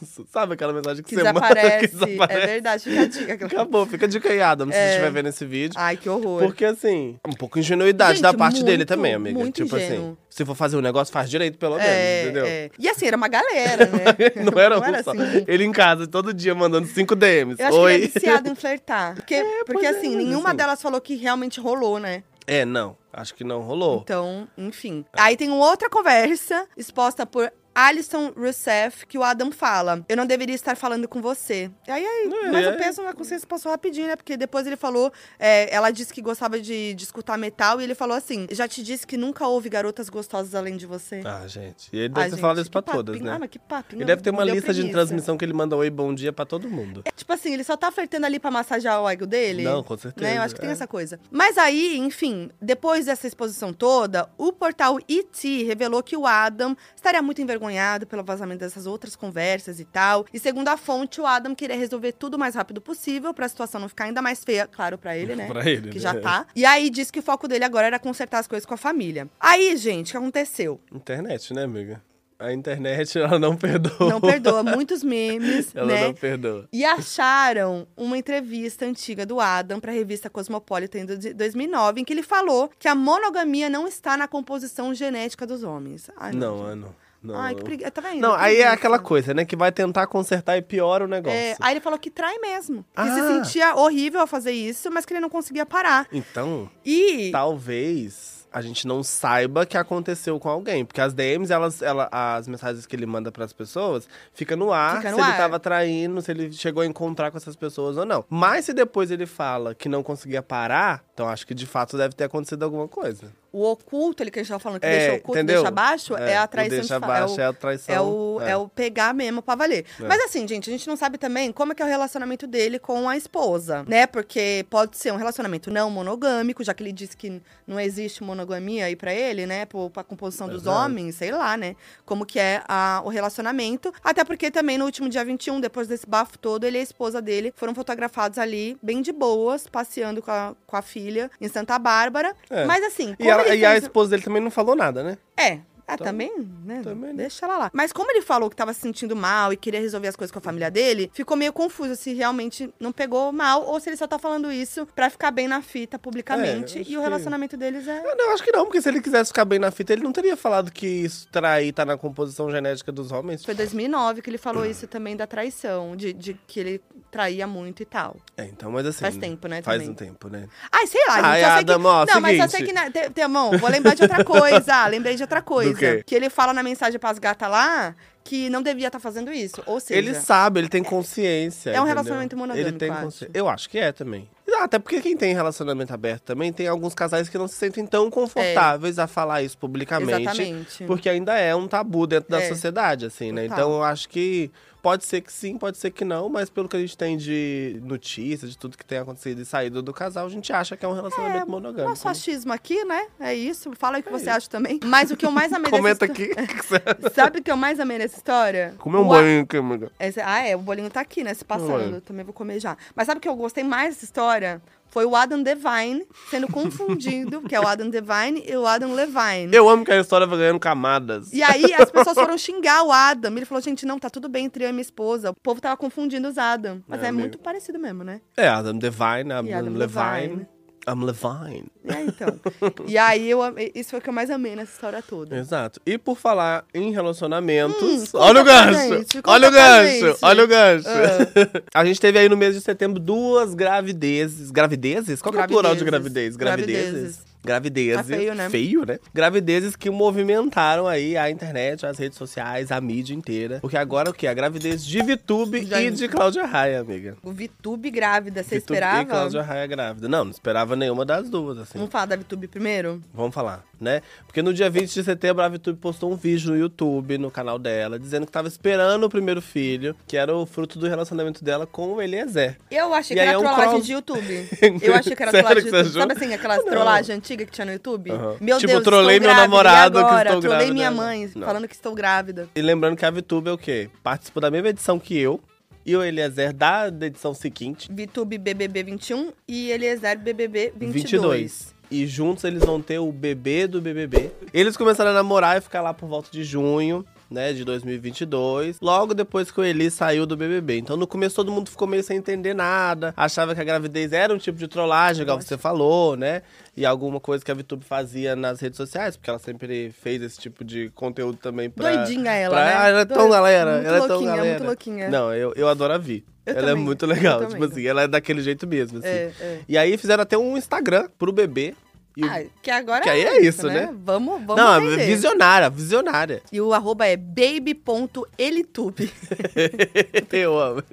isso? 0.02 0.26
Sabe 0.32 0.54
aquela 0.54 0.74
mensagem 0.74 1.04
que, 1.04 1.10
Que 1.10 1.16
você 1.16 1.32
manda 1.32 1.40
desaparece. 1.54 1.88
que 1.88 1.94
desaparece? 2.06 2.40
É 2.42 2.48
verdade, 2.48 2.84
fica 2.84 3.02
a 3.02 3.06
dica. 3.08 3.46
Acabou, 3.46 3.86
fica 3.86 4.08
de 4.08 4.14
dica 4.16 4.30
aí, 4.30 4.42
Adam, 4.42 4.68
se 4.72 4.74
É. 4.74 4.82
você 4.84 4.90
estiver 4.92 5.12
vendo 5.12 5.30
esse 5.30 5.46
vídeo. 5.46 5.76
Ai, 5.78 5.98
que 5.98 6.10
horror. 6.10 6.40
Porque 6.42 6.64
assim, 6.66 7.20
um 7.28 7.34
pouco 7.34 7.56
de 7.60 7.66
ingenuidade 7.66 8.14
Gente, 8.14 8.24
da 8.24 8.34
parte 8.34 8.64
dele 8.64 8.78
muito, 8.78 8.88
também, 8.88 9.14
amiga. 9.14 9.38
muito 9.38 9.56
tipo 9.64 9.76
ingênuo. 9.76 10.06
assim, 10.12 10.18
se 10.30 10.46
for 10.46 10.56
fazer 10.56 10.78
um 10.78 10.82
negócio, 10.82 11.12
faz 11.14 11.30
direito 11.30 11.58
pelo 11.58 11.76
menos, 11.76 11.90
é, 11.92 12.24
entendeu? 12.24 12.46
é. 12.46 12.70
E 12.80 12.88
assim, 12.90 13.06
era 13.08 13.18
uma 13.18 13.28
galera, 13.28 13.86
né? 13.88 14.06
Não 14.44 14.60
era, 14.60 14.78
um 14.78 14.80
Não 14.80 14.88
era 14.88 15.04
só. 15.04 15.12
assim. 15.12 15.44
Ele 15.48 15.64
em 15.66 15.72
casa, 15.72 16.08
todo 16.08 16.34
dia, 16.34 16.56
mandando 16.56 16.88
cinco 16.88 17.16
DMs. 17.16 17.60
Eu 17.62 17.68
acho 17.68 17.78
Oi. 17.80 17.92
que 17.92 17.98
ele 17.98 18.06
é 18.06 18.08
viciado 18.20 18.50
em 18.50 18.56
flertar. 18.56 19.16
Porque, 19.16 19.35
porque 19.66 19.74
pois 19.74 19.84
é, 19.86 19.90
assim, 19.90 20.16
mas 20.16 20.26
nenhuma 20.26 20.50
assim- 20.50 20.58
delas 20.58 20.82
falou 20.82 21.00
que 21.02 21.16
realmente 21.16 21.60
rolou, 21.60 22.00
né? 22.00 22.24
É, 22.48 22.64
não. 22.64 22.96
Acho 23.12 23.34
que 23.34 23.44
não 23.44 23.62
rolou. 23.62 24.02
Então, 24.04 24.48
enfim. 24.58 25.04
Aí 25.14 25.36
tem 25.36 25.50
uma 25.50 25.66
outra 25.68 25.90
conversa 25.90 26.68
exposta 26.78 27.26
por 27.26 27.52
Alison 27.76 28.32
Rousseff, 28.38 29.06
que 29.06 29.18
o 29.18 29.24
Adam 29.24 29.52
fala: 29.52 30.04
Eu 30.08 30.16
não 30.16 30.26
deveria 30.26 30.56
estar 30.56 30.78
falando 30.78 31.08
com 31.10 31.22
você. 31.22 31.70
E 31.86 31.92
aí, 31.92 32.06
aí 32.06 32.30
É, 32.46 32.52
mas 32.52 32.66
é. 32.66 32.70
o 32.72 32.78
peso 32.78 33.02
na 33.04 33.14
consciência 33.14 33.46
passou 33.46 33.70
rapidinho, 33.70 34.08
né? 34.08 34.16
Porque 34.16 34.38
depois 34.38 34.66
ele 34.66 34.78
falou: 34.78 35.12
é, 35.38 35.74
Ela 35.76 35.92
disse 35.92 36.14
que 36.14 36.22
gostava 36.22 36.60
de, 36.60 36.94
de 36.94 37.04
escutar 37.04 37.38
metal, 37.38 37.82
e 37.82 37.84
ele 37.84 37.94
falou 37.94 38.16
assim: 38.16 38.48
Já 38.50 38.66
te 38.68 38.82
disse 38.82 39.06
que 39.06 39.18
nunca 39.18 39.46
houve 39.46 39.68
garotas 39.68 40.08
gostosas 40.10 40.56
além 40.56 40.78
de 40.78 40.86
você. 40.86 41.22
Ah, 41.26 41.46
gente. 41.48 41.90
E 41.92 41.98
ele 42.00 42.10
deve 42.10 42.28
Ah, 42.28 42.30
ter 42.32 42.38
falado 42.38 42.56
gente, 42.58 42.64
isso 42.66 42.72
pra 42.72 42.82
que 42.82 42.92
todas, 42.92 43.16
papinho. 43.16 43.30
né? 43.30 43.36
Ah, 43.36 43.40
mas 43.40 43.50
que 43.50 43.60
papinho. 43.60 44.00
Ele 44.00 44.06
deve 44.06 44.22
ter 44.22 44.30
uma 44.30 44.46
lista 44.46 44.74
de 44.74 44.90
transmissão 44.90 45.38
que 45.38 45.44
ele 45.44 45.54
manda 45.54 45.76
oi, 45.76 45.90
bom 45.90 46.14
dia 46.16 46.32
pra 46.32 46.46
todo 46.46 46.70
mundo. 46.70 47.02
É, 47.04 47.12
Tipo 47.12 47.34
assim, 47.34 47.54
ele 47.54 47.64
só 47.66 47.76
tá 47.76 47.92
flertando 47.92 48.26
ali 48.26 48.40
pra 48.40 48.52
massagear 48.52 49.02
o 49.02 49.10
ego 49.10 49.26
dele? 49.26 49.64
Não, 49.64 49.84
com 49.84 49.98
certeza, 49.98 50.26
Né? 50.32 50.38
Eu 50.38 50.44
acho 50.44 50.56
que 50.56 50.62
tem 50.62 50.70
é. 50.70 50.74
essa 50.74 50.88
coisa. 50.88 51.20
Mas 51.30 51.58
aí, 51.58 51.98
enfim, 51.98 52.50
depois 52.62 53.06
dessa 53.08 53.28
exposição 53.28 53.74
toda, 53.74 54.30
o 54.38 54.54
portal 54.54 54.98
ET 55.10 55.44
revelou 55.66 56.02
que 56.02 56.16
o 56.16 56.26
Adam 56.26 56.74
estaria 56.96 57.22
muito 57.22 57.42
envergonhado 57.42 57.65
pelo 58.08 58.24
vazamento 58.24 58.60
dessas 58.60 58.86
outras 58.86 59.16
conversas 59.16 59.80
e 59.80 59.86
tal. 59.86 60.26
E 60.34 60.40
segundo 60.40 60.68
a 60.68 60.78
fonte, 60.78 61.20
o 61.22 61.26
Adam 61.26 61.54
queria 61.56 61.76
resolver 61.76 62.12
tudo 62.14 62.36
o 62.36 62.40
mais 62.40 62.56
rápido 62.56 62.80
possível 62.82 63.34
pra 63.34 63.48
situação 63.48 63.82
não 63.82 63.90
ficar 63.90 64.06
ainda 64.06 64.22
mais 64.22 64.44
feia, 64.44 64.68
claro, 64.68 64.98
pra 64.98 65.18
ele, 65.18 65.36
né? 65.36 65.48
Pra 65.56 65.70
ele, 65.70 65.90
Que 65.90 65.96
né? 65.98 66.02
já 66.02 66.20
tá. 66.20 66.46
E 66.56 66.66
aí 66.66 66.90
disse 66.90 67.12
que 67.12 67.20
o 67.20 67.24
foco 67.24 67.48
dele 67.48 67.64
agora 67.66 67.88
era 67.88 68.00
consertar 68.00 68.40
as 68.40 68.48
coisas 68.48 68.66
com 68.66 68.74
a 68.74 68.78
família. 68.78 69.30
Aí, 69.40 69.76
gente, 69.78 70.10
o 70.10 70.12
que 70.12 70.18
aconteceu? 70.18 70.80
Internet, 70.92 71.54
né, 71.54 71.64
amiga? 71.64 72.02
A 72.38 72.52
internet, 72.52 73.18
ela 73.20 73.40
não 73.40 73.56
perdoa. 73.56 74.10
Não 74.10 74.20
perdoa, 74.20 74.62
muitos 74.62 75.02
memes, 75.04 75.74
Ela 75.74 75.88
né? 75.88 76.04
não 76.08 76.14
perdoa. 76.14 76.68
E 76.74 76.84
acharam 76.84 77.88
uma 77.96 78.18
entrevista 78.18 78.86
antiga 78.86 79.26
do 79.26 79.40
Adam 79.40 79.80
para 79.80 79.92
a 79.92 79.96
revista 79.96 80.30
Cosmopolitan 80.30 81.06
do- 81.06 81.34
2009, 81.34 82.02
em 82.02 82.04
que 82.04 82.12
ele 82.12 82.22
falou 82.24 82.70
que 82.78 82.88
a 82.90 82.96
monogamia 82.96 83.70
não 83.70 83.88
está 83.88 84.18
na 84.18 84.28
composição 84.28 84.94
genética 84.94 85.48
dos 85.48 85.64
homens. 85.64 86.10
Ai, 86.18 86.34
Não, 86.34 86.70
é 86.70 86.76
não. 86.76 86.94
Não, 87.26 87.38
Ai, 87.40 87.56
que 87.56 87.64
preguiça. 87.64 87.92
Tá 87.92 88.02
vendo? 88.02 88.20
não 88.22 88.34
aí 88.34 88.58
é 88.58 88.68
aquela 88.68 89.00
coisa, 89.00 89.34
né? 89.34 89.46
Que 89.46 89.56
vai 89.56 89.72
tentar 89.72 90.08
consertar 90.08 90.58
e 90.58 90.62
piora 90.62 91.06
o 91.06 91.08
negócio. 91.08 91.38
É, 91.38 91.56
aí 91.60 91.74
ele 91.74 91.82
falou 91.82 91.98
que 92.00 92.10
trai 92.10 92.38
mesmo. 92.40 92.86
Que 92.96 93.04
se 93.04 93.20
Ah. 93.20 93.28
sentia 93.44 93.76
horrível 93.76 94.22
ao 94.22 94.28
fazer 94.28 94.52
isso, 94.52 94.90
mas 94.92 95.06
que 95.06 95.14
ele 95.14 95.20
não 95.20 95.30
conseguia 95.30 95.66
parar. 95.66 96.08
Então, 96.12 96.70
E. 96.86 97.32
talvez 97.32 98.36
a 98.52 98.62
gente 98.62 98.88
não 98.88 99.04
saiba 99.04 99.66
que 99.66 99.78
aconteceu 99.78 100.40
com 100.40 100.48
alguém. 100.48 100.86
Porque 100.86 101.02
as 101.02 101.14
DMs, 101.14 101.52
elas, 101.52 101.82
ela, 101.82 102.08
as 102.10 102.48
mensagens 102.48 102.86
que 102.86 102.96
ele 102.96 103.06
manda 103.06 103.30
pras 103.30 103.52
pessoas, 103.52 104.08
fica 104.34 104.56
no 104.56 104.72
ar 104.72 104.96
Fica 104.98 105.12
no 105.12 105.18
se 105.18 105.22
ele 105.24 105.32
ar. 105.32 105.38
tava 105.38 105.60
traindo, 105.60 106.22
se 106.22 106.32
ele 106.32 106.50
chegou 106.54 106.82
a 106.82 106.86
encontrar 106.86 107.32
com 107.32 107.38
essas 107.38 107.58
pessoas 107.58 107.98
ou 107.98 108.06
não. 108.06 108.24
Mas 108.30 108.64
se 108.64 108.74
depois 108.74 109.12
ele 109.12 109.26
fala 109.26 109.76
que 109.76 109.90
não 109.90 110.02
conseguia 110.02 110.42
parar, 110.42 111.04
então 111.16 111.30
acho 111.30 111.48
que 111.48 111.54
de 111.54 111.66
fato 111.66 111.98
deve 111.98 112.14
ter 112.14 112.26
acontecido 112.26 112.62
alguma 112.64 112.90
coisa. 112.90 113.32
O 113.54 113.64
oculto, 113.72 114.22
ele 114.22 114.30
que 114.32 114.38
a 114.40 114.44
gente 114.44 114.50
tava 114.50 114.60
falando 114.60 114.82
que 114.82 114.86
É, 114.86 114.98
deixa 114.98 115.14
oculto, 115.14 115.32
entendeu? 115.40 115.56
deixa 115.56 115.68
abaixo, 115.70 116.18
é, 116.18 116.36
a 116.36 116.44
o 116.44 116.48
traição 116.50 116.78
deixa 116.78 116.94
é 116.94 116.98
abaixo 116.98 117.36
o- 117.36 117.40
é 117.40 117.46
a 117.46 117.54
traição. 117.54 117.96
É 117.96 118.02
o, 118.02 118.42
é. 118.42 118.58
o 118.58 118.68
pegar 118.68 119.14
mesmo 119.14 119.42
pra 119.42 119.56
valer. 119.56 119.86
É. 119.98 120.04
Mas 120.04 120.20
assim, 120.26 120.46
gente, 120.46 120.70
a 120.70 120.74
gente 120.74 120.86
não 120.90 120.98
sabe 120.98 121.18
também 121.18 121.54
como 121.54 121.72
é 121.72 121.76
que 121.76 121.82
é 121.82 121.86
o 121.86 121.88
relacionamento 121.88 122.46
dele 122.46 122.78
com 122.80 123.08
a 123.08 123.16
esposa, 123.16 123.86
né? 123.88 124.06
Porque 124.08 124.66
pode 124.70 124.98
ser 124.98 125.14
um 125.14 125.16
relacionamento 125.16 125.72
não 125.72 125.90
monogâmico, 125.90 126.66
já 126.66 126.74
que 126.74 126.84
ele 126.84 126.92
disse 126.92 127.16
que 127.16 127.42
não 127.66 127.80
existe 127.80 128.22
monogamia 128.22 128.84
aí 128.88 128.96
pra 128.98 129.14
ele, 129.14 129.46
né? 129.46 129.66
Pro- 129.66 129.90
Pra 129.90 130.04
composição 130.04 130.50
dos 130.50 130.68
homens, 130.68 131.16
sei 131.16 131.32
lá, 131.32 131.56
né? 131.56 131.78
Como 132.06 132.26
que 132.26 132.38
é 132.38 132.62
a- 132.68 133.02
o 133.06 133.08
relacionamento. 133.08 133.94
Até 134.04 134.26
porque 134.26 134.52
também 134.52 134.78
no 134.78 134.84
último 134.84 135.08
dia 135.08 135.24
21, 135.24 135.62
depois 135.62 135.88
desse 135.88 136.06
bafo 136.06 136.38
todo, 136.38 136.66
ele 136.66 136.76
e 136.78 136.82
a 136.82 136.84
esposa 136.84 137.22
dele 137.22 137.54
foram 137.56 137.74
fotografados 137.74 138.38
ali, 138.38 138.76
bem 138.84 139.02
de 139.02 139.14
boas, 139.14 139.66
passeando 139.66 140.22
com 140.22 140.32
a, 140.32 140.54
com 140.68 140.76
a 140.76 140.82
filha 140.82 141.05
em 141.40 141.48
Santa 141.48 141.78
Bárbara. 141.80 142.34
É. 142.50 142.66
Mas 142.66 142.84
assim, 142.84 143.16
E, 143.20 143.28
ela- 143.28 143.56
e 143.56 143.66
a 143.66 143.72
fez- 143.72 143.84
esposa 143.84 144.12
dele 144.12 144.24
também 144.24 144.42
não 144.42 144.52
falou 144.52 144.76
nada, 144.76 145.04
né? 145.04 145.18
é. 145.38 145.60
Ah, 145.88 145.94
Então, 145.96 146.08
também, 146.08 146.32
né? 146.66 146.82
também, 146.84 147.12
né? 147.14 147.24
Deixa 147.24 147.46
ela 147.46 147.58
lá. 147.58 147.72
Mas 147.74 147.92
como 147.94 148.10
ele 148.12 148.22
falou 148.22 148.50
que 148.50 148.56
tava 148.56 148.74
se 148.74 148.82
sentindo 148.82 149.16
mal 149.16 149.54
e 149.54 149.58
queria 149.58 149.80
resolver 149.80 150.08
as 150.08 150.16
coisas 150.16 150.32
com 150.32 150.40
a 150.40 150.42
família 150.42 150.70
dele, 150.72 151.12
ficou 151.14 151.38
meio 151.38 151.54
confuso 151.54 151.96
se 151.96 152.14
realmente 152.14 152.74
não 152.80 152.92
pegou 152.92 153.32
mal 153.32 153.64
ou 153.66 153.80
se 153.80 153.90
ele 153.90 153.98
só 153.98 154.08
tá 154.08 154.18
falando 154.18 154.52
isso 154.52 154.88
pra 154.96 155.10
ficar 155.10 155.32
bem 155.32 155.48
na 155.48 155.62
fita 155.62 156.00
publicamente. 156.00 156.78
É, 156.78 156.82
e 156.82 156.84
o 156.84 156.86
que- 156.86 156.98
relacionamento 157.00 157.56
deles 157.56 157.88
é. 157.88 158.00
Eu 158.06 158.16
não, 158.18 158.34
acho 158.34 158.44
que 158.44 158.52
não, 158.52 158.66
porque 158.66 158.82
se 158.82 158.90
ele 158.90 159.02
quisesse 159.02 159.30
ficar 159.30 159.46
bem 159.46 159.60
na 159.60 159.70
fita, 159.72 159.94
ele 159.94 160.04
não 160.04 160.12
teria 160.12 160.36
falado 160.36 160.72
que 160.72 160.88
isso 160.88 161.28
trair 161.32 161.72
tá 161.74 161.86
na 161.86 161.98
composição 161.98 162.50
genética 162.50 162.92
dos 162.92 163.12
homens. 163.12 163.46
Foi 163.46 163.54
2009 163.54 164.22
que 164.22 164.30
ele 164.30 164.38
falou 164.38 164.66
isso 164.66 164.88
também 164.88 165.16
da 165.16 165.28
traição, 165.28 165.96
de, 165.96 166.14
de 166.14 166.34
que 166.48 166.60
ele 166.60 166.82
traía 167.12 167.46
muito 167.48 167.82
e 167.82 167.86
tal. 167.86 168.18
É, 168.36 168.46
então, 168.46 168.72
mas 168.72 168.86
assim. 168.86 169.02
Faz 169.02 169.18
tempo, 169.18 169.48
né, 169.48 169.62
Faz 169.62 169.78
também. 169.78 169.92
um 169.92 169.96
tempo, 169.96 170.28
né? 170.30 170.48
Ai, 170.72 170.88
sei 170.88 171.02
lá. 171.08 171.20
Ai, 171.22 171.44
Adam, 171.44 171.80
que... 171.80 171.88
ó, 171.88 172.06
não, 172.06 172.22
mas 172.22 172.38
só 172.38 172.48
seguinte. 172.48 172.52
sei 172.52 172.66
que. 172.66 172.74
Na... 172.74 172.90
Te- 172.92 173.10
Temão, 173.12 173.58
vou 173.58 173.70
lembrar 173.70 173.94
de 173.96 174.02
outra 174.04 174.24
coisa. 174.24 174.74
Ah, 174.74 174.88
lembrei 174.90 175.16
de 175.16 175.24
outra 175.24 175.42
coisa. 175.42 175.75
Que 176.06 176.16
ele 176.16 176.30
fala 176.30 176.54
na 176.54 176.64
mensagem 176.64 177.00
pras 177.00 177.20
gatas 177.20 177.50
lá 177.50 177.96
que 178.24 178.50
não 178.50 178.62
devia 178.64 178.88
estar 178.88 179.00
fazendo 179.00 179.32
isso. 179.32 179.62
Ou 179.68 179.80
seja. 179.80 180.00
Ele 180.00 180.14
sabe, 180.16 180.60
ele 180.60 180.68
tem 180.70 180.82
consciência. 180.84 181.70
É 181.70 181.74
um 181.74 181.76
entendeu? 181.76 181.86
relacionamento 181.88 182.36
monogâmico, 182.36 182.70
Ele 182.70 182.78
tem 182.78 182.88
eu 182.88 182.94
acho. 182.94 183.04
consciência. 183.04 183.32
Eu 183.36 183.50
acho 183.50 183.70
que 183.70 183.78
é 183.78 183.92
também. 183.92 184.28
Até 184.62 184.80
porque 184.80 185.02
quem 185.02 185.16
tem 185.18 185.34
relacionamento 185.34 185.94
aberto 185.94 186.24
também 186.24 186.52
tem 186.52 186.66
alguns 186.68 186.96
casais 186.96 187.28
que 187.30 187.38
não 187.38 187.48
se 187.48 187.56
sentem 187.56 187.86
tão 187.86 188.10
confortáveis 188.10 188.98
a 188.98 189.06
falar 189.06 189.44
isso 189.44 189.58
publicamente. 189.58 190.22
Exatamente. 190.22 190.84
Porque 190.86 191.10
ainda 191.10 191.38
é 191.38 191.54
um 191.54 191.68
tabu 191.68 192.08
dentro 192.08 192.30
da 192.32 192.42
É. 192.42 192.48
sociedade, 192.48 193.06
assim, 193.06 193.32
né? 193.32 193.44
Total. 193.44 193.58
Então 193.58 193.72
eu 193.76 193.84
acho 193.84 194.08
que 194.10 194.50
pode 194.86 195.04
ser 195.04 195.22
que 195.22 195.34
sim, 195.34 195.58
pode 195.58 195.80
ser 195.80 195.90
que 195.90 196.06
não, 196.06 196.30
mas 196.30 196.48
pelo 196.48 196.70
que 196.70 196.78
a 196.78 196.80
gente 196.80 196.96
tem 196.96 197.18
de 197.18 197.82
notícias, 197.84 198.52
de 198.52 198.56
tudo 198.56 198.78
que 198.78 198.86
tem 198.86 199.00
acontecido 199.00 199.42
e 199.42 199.46
saído 199.46 199.82
do 199.82 199.92
casal, 199.92 200.28
a 200.28 200.30
gente 200.30 200.54
acha 200.54 200.78
que 200.78 200.86
é 200.86 200.88
um 200.88 200.94
relacionamento 200.94 201.50
monogâmico. 201.50 201.90
Nosso 201.90 202.08
achismo 202.08 202.54
aqui, 202.54 202.86
né? 202.86 203.08
É 203.20 203.34
isso. 203.34 203.72
Fala 203.76 203.98
aí 203.98 204.02
o 204.02 204.04
que 204.04 204.12
você 204.12 204.30
acha 204.30 204.48
também. 204.48 204.80
Mas 204.86 205.10
o 205.10 205.18
que 205.18 205.26
eu 205.26 205.32
mais 205.32 205.52
amei 205.52 205.72
Comenta 205.72 206.06
aqui. 206.06 206.30
Sabe 207.16 207.40
o 207.40 207.44
que 207.44 207.50
eu 207.50 207.58
mais 207.58 207.80
amei 207.80 207.98
nessa 207.98 208.18
história? 208.18 208.76
Comeu 208.78 209.02
um 209.02 209.06
O 209.06 209.10
banho 209.10 209.42
aqui, 209.42 209.58
amiga. 209.58 209.92
Esse- 210.00 210.22
ah, 210.22 210.46
é, 210.48 210.56
o 210.56 210.60
bolinho 210.60 210.92
tá 210.92 211.02
aqui, 211.02 211.24
né? 211.24 211.34
Se 211.34 211.44
passando. 211.44 211.96
Eu 211.96 212.02
também 212.02 212.24
vou 212.24 212.34
comer 212.34 212.60
já. 212.60 212.78
Mas 212.96 213.08
sabe 213.08 213.18
o 213.18 213.22
que 213.22 213.28
eu 213.28 213.36
gostei 213.36 213.64
mais 213.64 213.96
dessa 213.96 214.06
história? 214.06 214.62
Foi 214.96 215.04
o 215.04 215.14
Adam 215.14 215.44
Devine 215.44 216.08
sendo 216.30 216.48
confundido, 216.48 217.42
que 217.42 217.54
é 217.54 217.60
o 217.60 217.68
Adam 217.68 217.90
Devine 217.90 218.42
e 218.48 218.56
o 218.56 218.66
Adam 218.66 218.94
Levine. 218.94 219.54
Eu 219.54 219.68
amo 219.68 219.84
que 219.84 219.92
a 219.92 220.00
história 220.00 220.26
vai 220.26 220.40
ganhando 220.40 220.58
camadas. 220.58 221.34
E 221.34 221.44
aí 221.44 221.74
as 221.74 221.92
pessoas 221.92 222.16
foram 222.16 222.38
xingar 222.40 222.82
o 222.82 222.94
Adam. 222.94 223.36
Ele 223.36 223.44
falou, 223.44 223.62
gente, 223.62 223.86
não, 223.86 224.00
tá 224.00 224.10
tudo 224.10 224.30
bem 224.30 224.46
entre 224.46 224.64
eu 224.64 224.70
e 224.70 224.72
minha 224.72 224.82
esposa. 224.82 225.32
O 225.32 225.36
povo 225.36 225.60
tava 225.60 225.76
confundindo 225.76 226.30
os 226.30 226.38
Adam. 226.38 226.82
Mas 226.88 227.04
É, 227.04 227.08
é, 227.08 227.12
muito 227.12 227.38
parecido 227.38 227.78
mesmo, 227.78 228.06
né? 228.06 228.22
É, 228.38 228.48
Adam 228.48 228.78
Devine, 228.78 229.34
Adam, 229.34 229.54
Adam 229.54 229.74
Levine. 229.74 230.28
Levine. 230.28 230.55
I'm 230.88 231.04
Levine. 231.04 231.66
É, 231.88 232.04
então. 232.04 232.40
e 232.88 232.98
aí 232.98 233.30
eu 233.30 233.42
amei- 233.42 233.72
isso 233.74 233.90
foi 233.92 234.00
o 234.00 234.02
que 234.02 234.10
eu 234.10 234.14
mais 234.14 234.30
amei 234.30 234.56
nessa 234.56 234.72
história 234.74 235.02
toda. 235.02 235.36
Exato. 235.38 235.80
E 235.86 235.98
por 235.98 236.18
falar 236.18 236.64
em 236.74 236.92
relacionamentos. 236.92 237.82
Hum, 238.14 238.20
olha 238.20 238.42
o 238.42 238.44
pra 238.44 238.66
gancho! 238.66 238.98
gente, 238.98 239.16
conta 239.16 239.32
olha 239.32 239.48
o 239.48 239.52
gancho! 239.52 240.08
gente. 240.08 240.18
Olha 240.22 240.44
o 240.44 240.48
gancho! 240.48 240.88
A 241.74 241.86
gente 241.86 242.00
teve 242.00 242.20
aí 242.20 242.30
no 242.30 242.38
mês 242.38 242.54
de 242.56 242.62
setembro 242.62 243.00
duas 243.00 243.54
gravidezes. 243.54 244.52
Gravidezes? 244.52 245.22
Qual 245.22 245.32
que 245.34 245.40
é 245.40 245.44
o 245.44 245.48
plural 245.48 245.76
de 245.76 245.84
gravidez? 245.84 246.36
Gravidezes. 246.36 246.84
Gravidezes. 246.92 247.35
Gravidezes. 247.46 247.98
Tá 247.98 248.04
feio, 248.04 248.36
né? 248.36 248.50
Feio, 248.50 248.86
né? 248.86 249.00
Gravidezes 249.14 249.76
que 249.76 249.90
movimentaram 249.90 250.88
aí 250.88 251.16
a 251.18 251.30
internet, 251.30 251.86
as 251.86 251.98
redes 251.98 252.18
sociais, 252.18 252.72
a 252.72 252.82
mídia 252.82 253.14
inteira. 253.14 253.60
Porque 253.62 253.78
agora 253.78 254.10
o 254.10 254.14
quê? 254.14 254.28
A 254.28 254.34
gravidez 254.34 254.86
de 254.86 255.02
Vitube 255.04 255.66
Já- 255.66 255.82
e 255.82 255.92
de 255.92 256.08
Cláudia 256.08 256.46
Raia, 256.46 256.80
amiga. 256.82 257.16
O 257.24 257.32
Vitube 257.32 257.90
grávida, 257.92 258.44
você 258.44 258.56
esperava? 258.58 259.02
E 259.02 259.06
Cláudia 259.06 259.42
Raia 259.42 259.68
grávida. 259.68 260.08
Não, 260.08 260.24
não 260.26 260.32
esperava 260.32 260.76
nenhuma 260.76 261.06
das 261.06 261.30
duas, 261.30 261.58
assim. 261.58 261.78
Vamos 261.78 261.92
falar 261.92 262.06
da 262.08 262.16
Vitube 262.16 262.48
primeiro? 262.48 263.02
Vamos 263.14 263.34
falar, 263.34 263.64
né? 263.80 264.02
Porque 264.26 264.42
no 264.42 264.54
dia 264.54 264.70
20 264.70 264.94
de 264.94 265.04
setembro 265.04 265.44
a 265.44 265.48
VTube 265.50 265.78
postou 265.80 266.12
um 266.12 266.16
vídeo 266.16 266.52
no 266.52 266.58
YouTube, 266.58 267.18
no 267.18 267.30
canal 267.30 267.60
dela, 267.60 268.00
dizendo 268.00 268.26
que 268.26 268.32
tava 268.32 268.48
esperando 268.48 269.04
o 269.04 269.10
primeiro 269.10 269.42
filho, 269.42 269.96
que 270.08 270.18
era 270.18 270.36
o 270.36 270.46
fruto 270.46 270.80
do 270.80 270.88
relacionamento 270.88 271.44
dela 271.44 271.66
com 271.68 271.94
o 271.94 272.02
Eliezer. 272.02 272.58
Eu 272.72 272.94
achei 272.94 273.16
E 273.16 273.20
que 273.20 273.22
era 273.22 273.32
é 273.34 273.38
um 273.38 273.42
trollagem 273.42 273.70
cross- 273.72 273.86
de 273.86 273.92
YouTube. 273.94 274.50
Eu 274.82 274.96
achei 274.96 275.16
que 275.16 275.22
era 275.24 275.32
trollagem 275.32 275.64
de 275.64 275.70
YouTube. 275.70 275.92
Sabe 275.94 276.14
assim, 276.14 276.34
aquelas 276.34 276.64
trollagens 276.64 277.18
antigas 277.18 277.35
que 277.44 277.52
tinha 277.52 277.66
no 277.66 277.72
YouTube? 277.74 278.12
Aham. 278.12 278.36
Meu 278.40 278.58
Tipo, 278.60 278.74
Deus, 278.74 278.84
trolei 278.84 279.20
meu 279.20 279.30
grávida, 279.30 279.42
namorado 279.42 279.98
e 280.00 280.02
que 280.04 280.08
agora? 280.08 280.30
estou 280.30 280.42
Trolei 280.42 280.58
grávida. 280.68 280.74
minha 280.76 280.92
mãe 280.92 281.32
Não. 281.36 281.46
falando 281.48 281.68
que 281.68 281.74
estou 281.76 281.96
grávida. 281.96 282.48
E 282.56 282.62
lembrando 282.62 282.96
que 282.96 283.06
a 283.06 283.10
VTube 283.12 283.50
é 283.50 283.52
o 283.52 283.58
quê? 283.58 283.90
Participou 284.04 284.40
da 284.42 284.52
mesma 284.52 284.70
edição 284.70 285.00
que 285.00 285.18
eu 285.18 285.42
e 285.86 285.96
o 285.96 286.04
Eliezer 286.04 286.54
da, 286.54 286.88
edição 287.02 287.34
seguinte, 287.34 287.90
Vitube 287.92 288.38
BBB 288.38 288.84
21 288.84 289.32
e 289.48 289.72
Eliezer 289.72 290.18
BBB 290.20 290.74
22. 290.76 291.12
22. 291.12 291.76
E 291.92 292.08
juntos 292.08 292.44
eles 292.44 292.64
vão 292.64 292.82
ter 292.82 292.98
o 292.98 293.12
bebê 293.12 293.68
do 293.68 293.80
BBB. 293.80 294.32
Eles 294.52 294.76
começaram 294.76 295.12
a 295.12 295.14
namorar 295.14 295.58
e 295.58 295.62
ficar 295.62 295.82
lá 295.82 295.94
por 295.94 296.10
volta 296.10 296.30
de 296.32 296.44
junho. 296.44 297.06
Né, 297.30 297.54
de 297.54 297.66
2022, 297.66 298.78
logo 298.80 299.14
depois 299.16 299.50
que 299.50 299.60
o 299.60 299.64
Eli 299.64 299.90
saiu 299.90 300.28
do 300.28 300.38
BBB. 300.38 300.78
Então, 300.78 300.96
no 300.96 301.08
começo, 301.08 301.36
todo 301.36 301.52
mundo 301.52 301.72
ficou 301.72 301.88
meio 301.88 302.04
sem 302.04 302.18
entender 302.18 302.54
nada, 302.54 303.14
achava 303.18 303.56
que 303.56 303.62
a 303.62 303.64
gravidez 303.64 304.14
era 304.14 304.32
um 304.34 304.38
tipo 304.38 304.58
de 304.60 304.68
trollagem, 304.68 305.24
igual 305.24 305.42
você 305.42 305.58
falou, 305.58 306.16
né? 306.16 306.44
E 306.78 306.86
alguma 306.86 307.20
coisa 307.20 307.44
que 307.44 307.50
a 307.50 307.56
VTube 307.56 307.84
fazia 307.84 308.36
nas 308.36 308.60
redes 308.60 308.78
sociais, 308.78 309.18
porque 309.18 309.30
ela 309.30 309.40
sempre 309.40 309.92
fez 309.92 310.22
esse 310.22 310.40
tipo 310.40 310.64
de 310.64 310.90
conteúdo 310.94 311.38
também 311.38 311.68
pra. 311.70 311.96
Doidinha 311.96 312.32
ela, 312.32 312.56
pra- 312.56 312.66
né? 312.66 312.74
Ah, 312.78 312.88
ela 312.90 313.00
é 313.02 313.06
tão 313.06 313.30
galera, 313.30 313.72
muito 313.74 313.88
ela 313.88 313.98
é 313.98 314.00
tão 314.02 314.08
louquinha, 314.10 314.36
galera. 314.36 314.50
muito 314.60 314.68
louquinha. 314.68 315.10
Não, 315.10 315.34
eu, 315.34 315.54
eu 315.56 315.68
adoro 315.68 315.94
a 315.94 315.98
Vi. 315.98 316.24
Eu 316.46 316.52
ela 316.54 316.62
é 316.62 316.70
também, 316.70 316.84
muito 316.84 317.06
eu 317.06 317.10
legal, 317.10 317.40
também. 317.40 317.54
tipo 317.60 317.66
assim, 317.66 317.88
ela 317.88 318.04
é 318.04 318.08
daquele 318.08 318.42
jeito 318.44 318.68
mesmo, 318.68 319.00
assim. 319.00 319.08
É, 319.08 319.32
é. 319.40 319.60
E 319.68 319.78
aí 319.80 319.98
fizeram 319.98 320.22
até 320.22 320.38
um 320.38 320.56
Instagram 320.56 321.08
pro 321.18 321.32
bebê. 321.32 321.74
E 322.18 322.24
Ah, 322.24 322.44
que 322.62 322.72
agora 322.72 323.02
Que 323.02 323.10
aí 323.10 323.22
é 323.24 323.42
isso, 323.42 323.68
né? 323.68 323.94
Vamos, 324.04 324.40
vamos 324.46 324.56
Não, 324.56 324.76
é 324.76 324.86
entender. 324.86 325.06
visionária, 325.06 325.70
visionária. 325.70 326.42
E 326.52 326.62
o 326.62 326.74
arroba 326.74 327.06
é 327.06 327.18
baby.elitube. 327.18 329.12
eu 330.32 330.58
amo. 330.60 330.84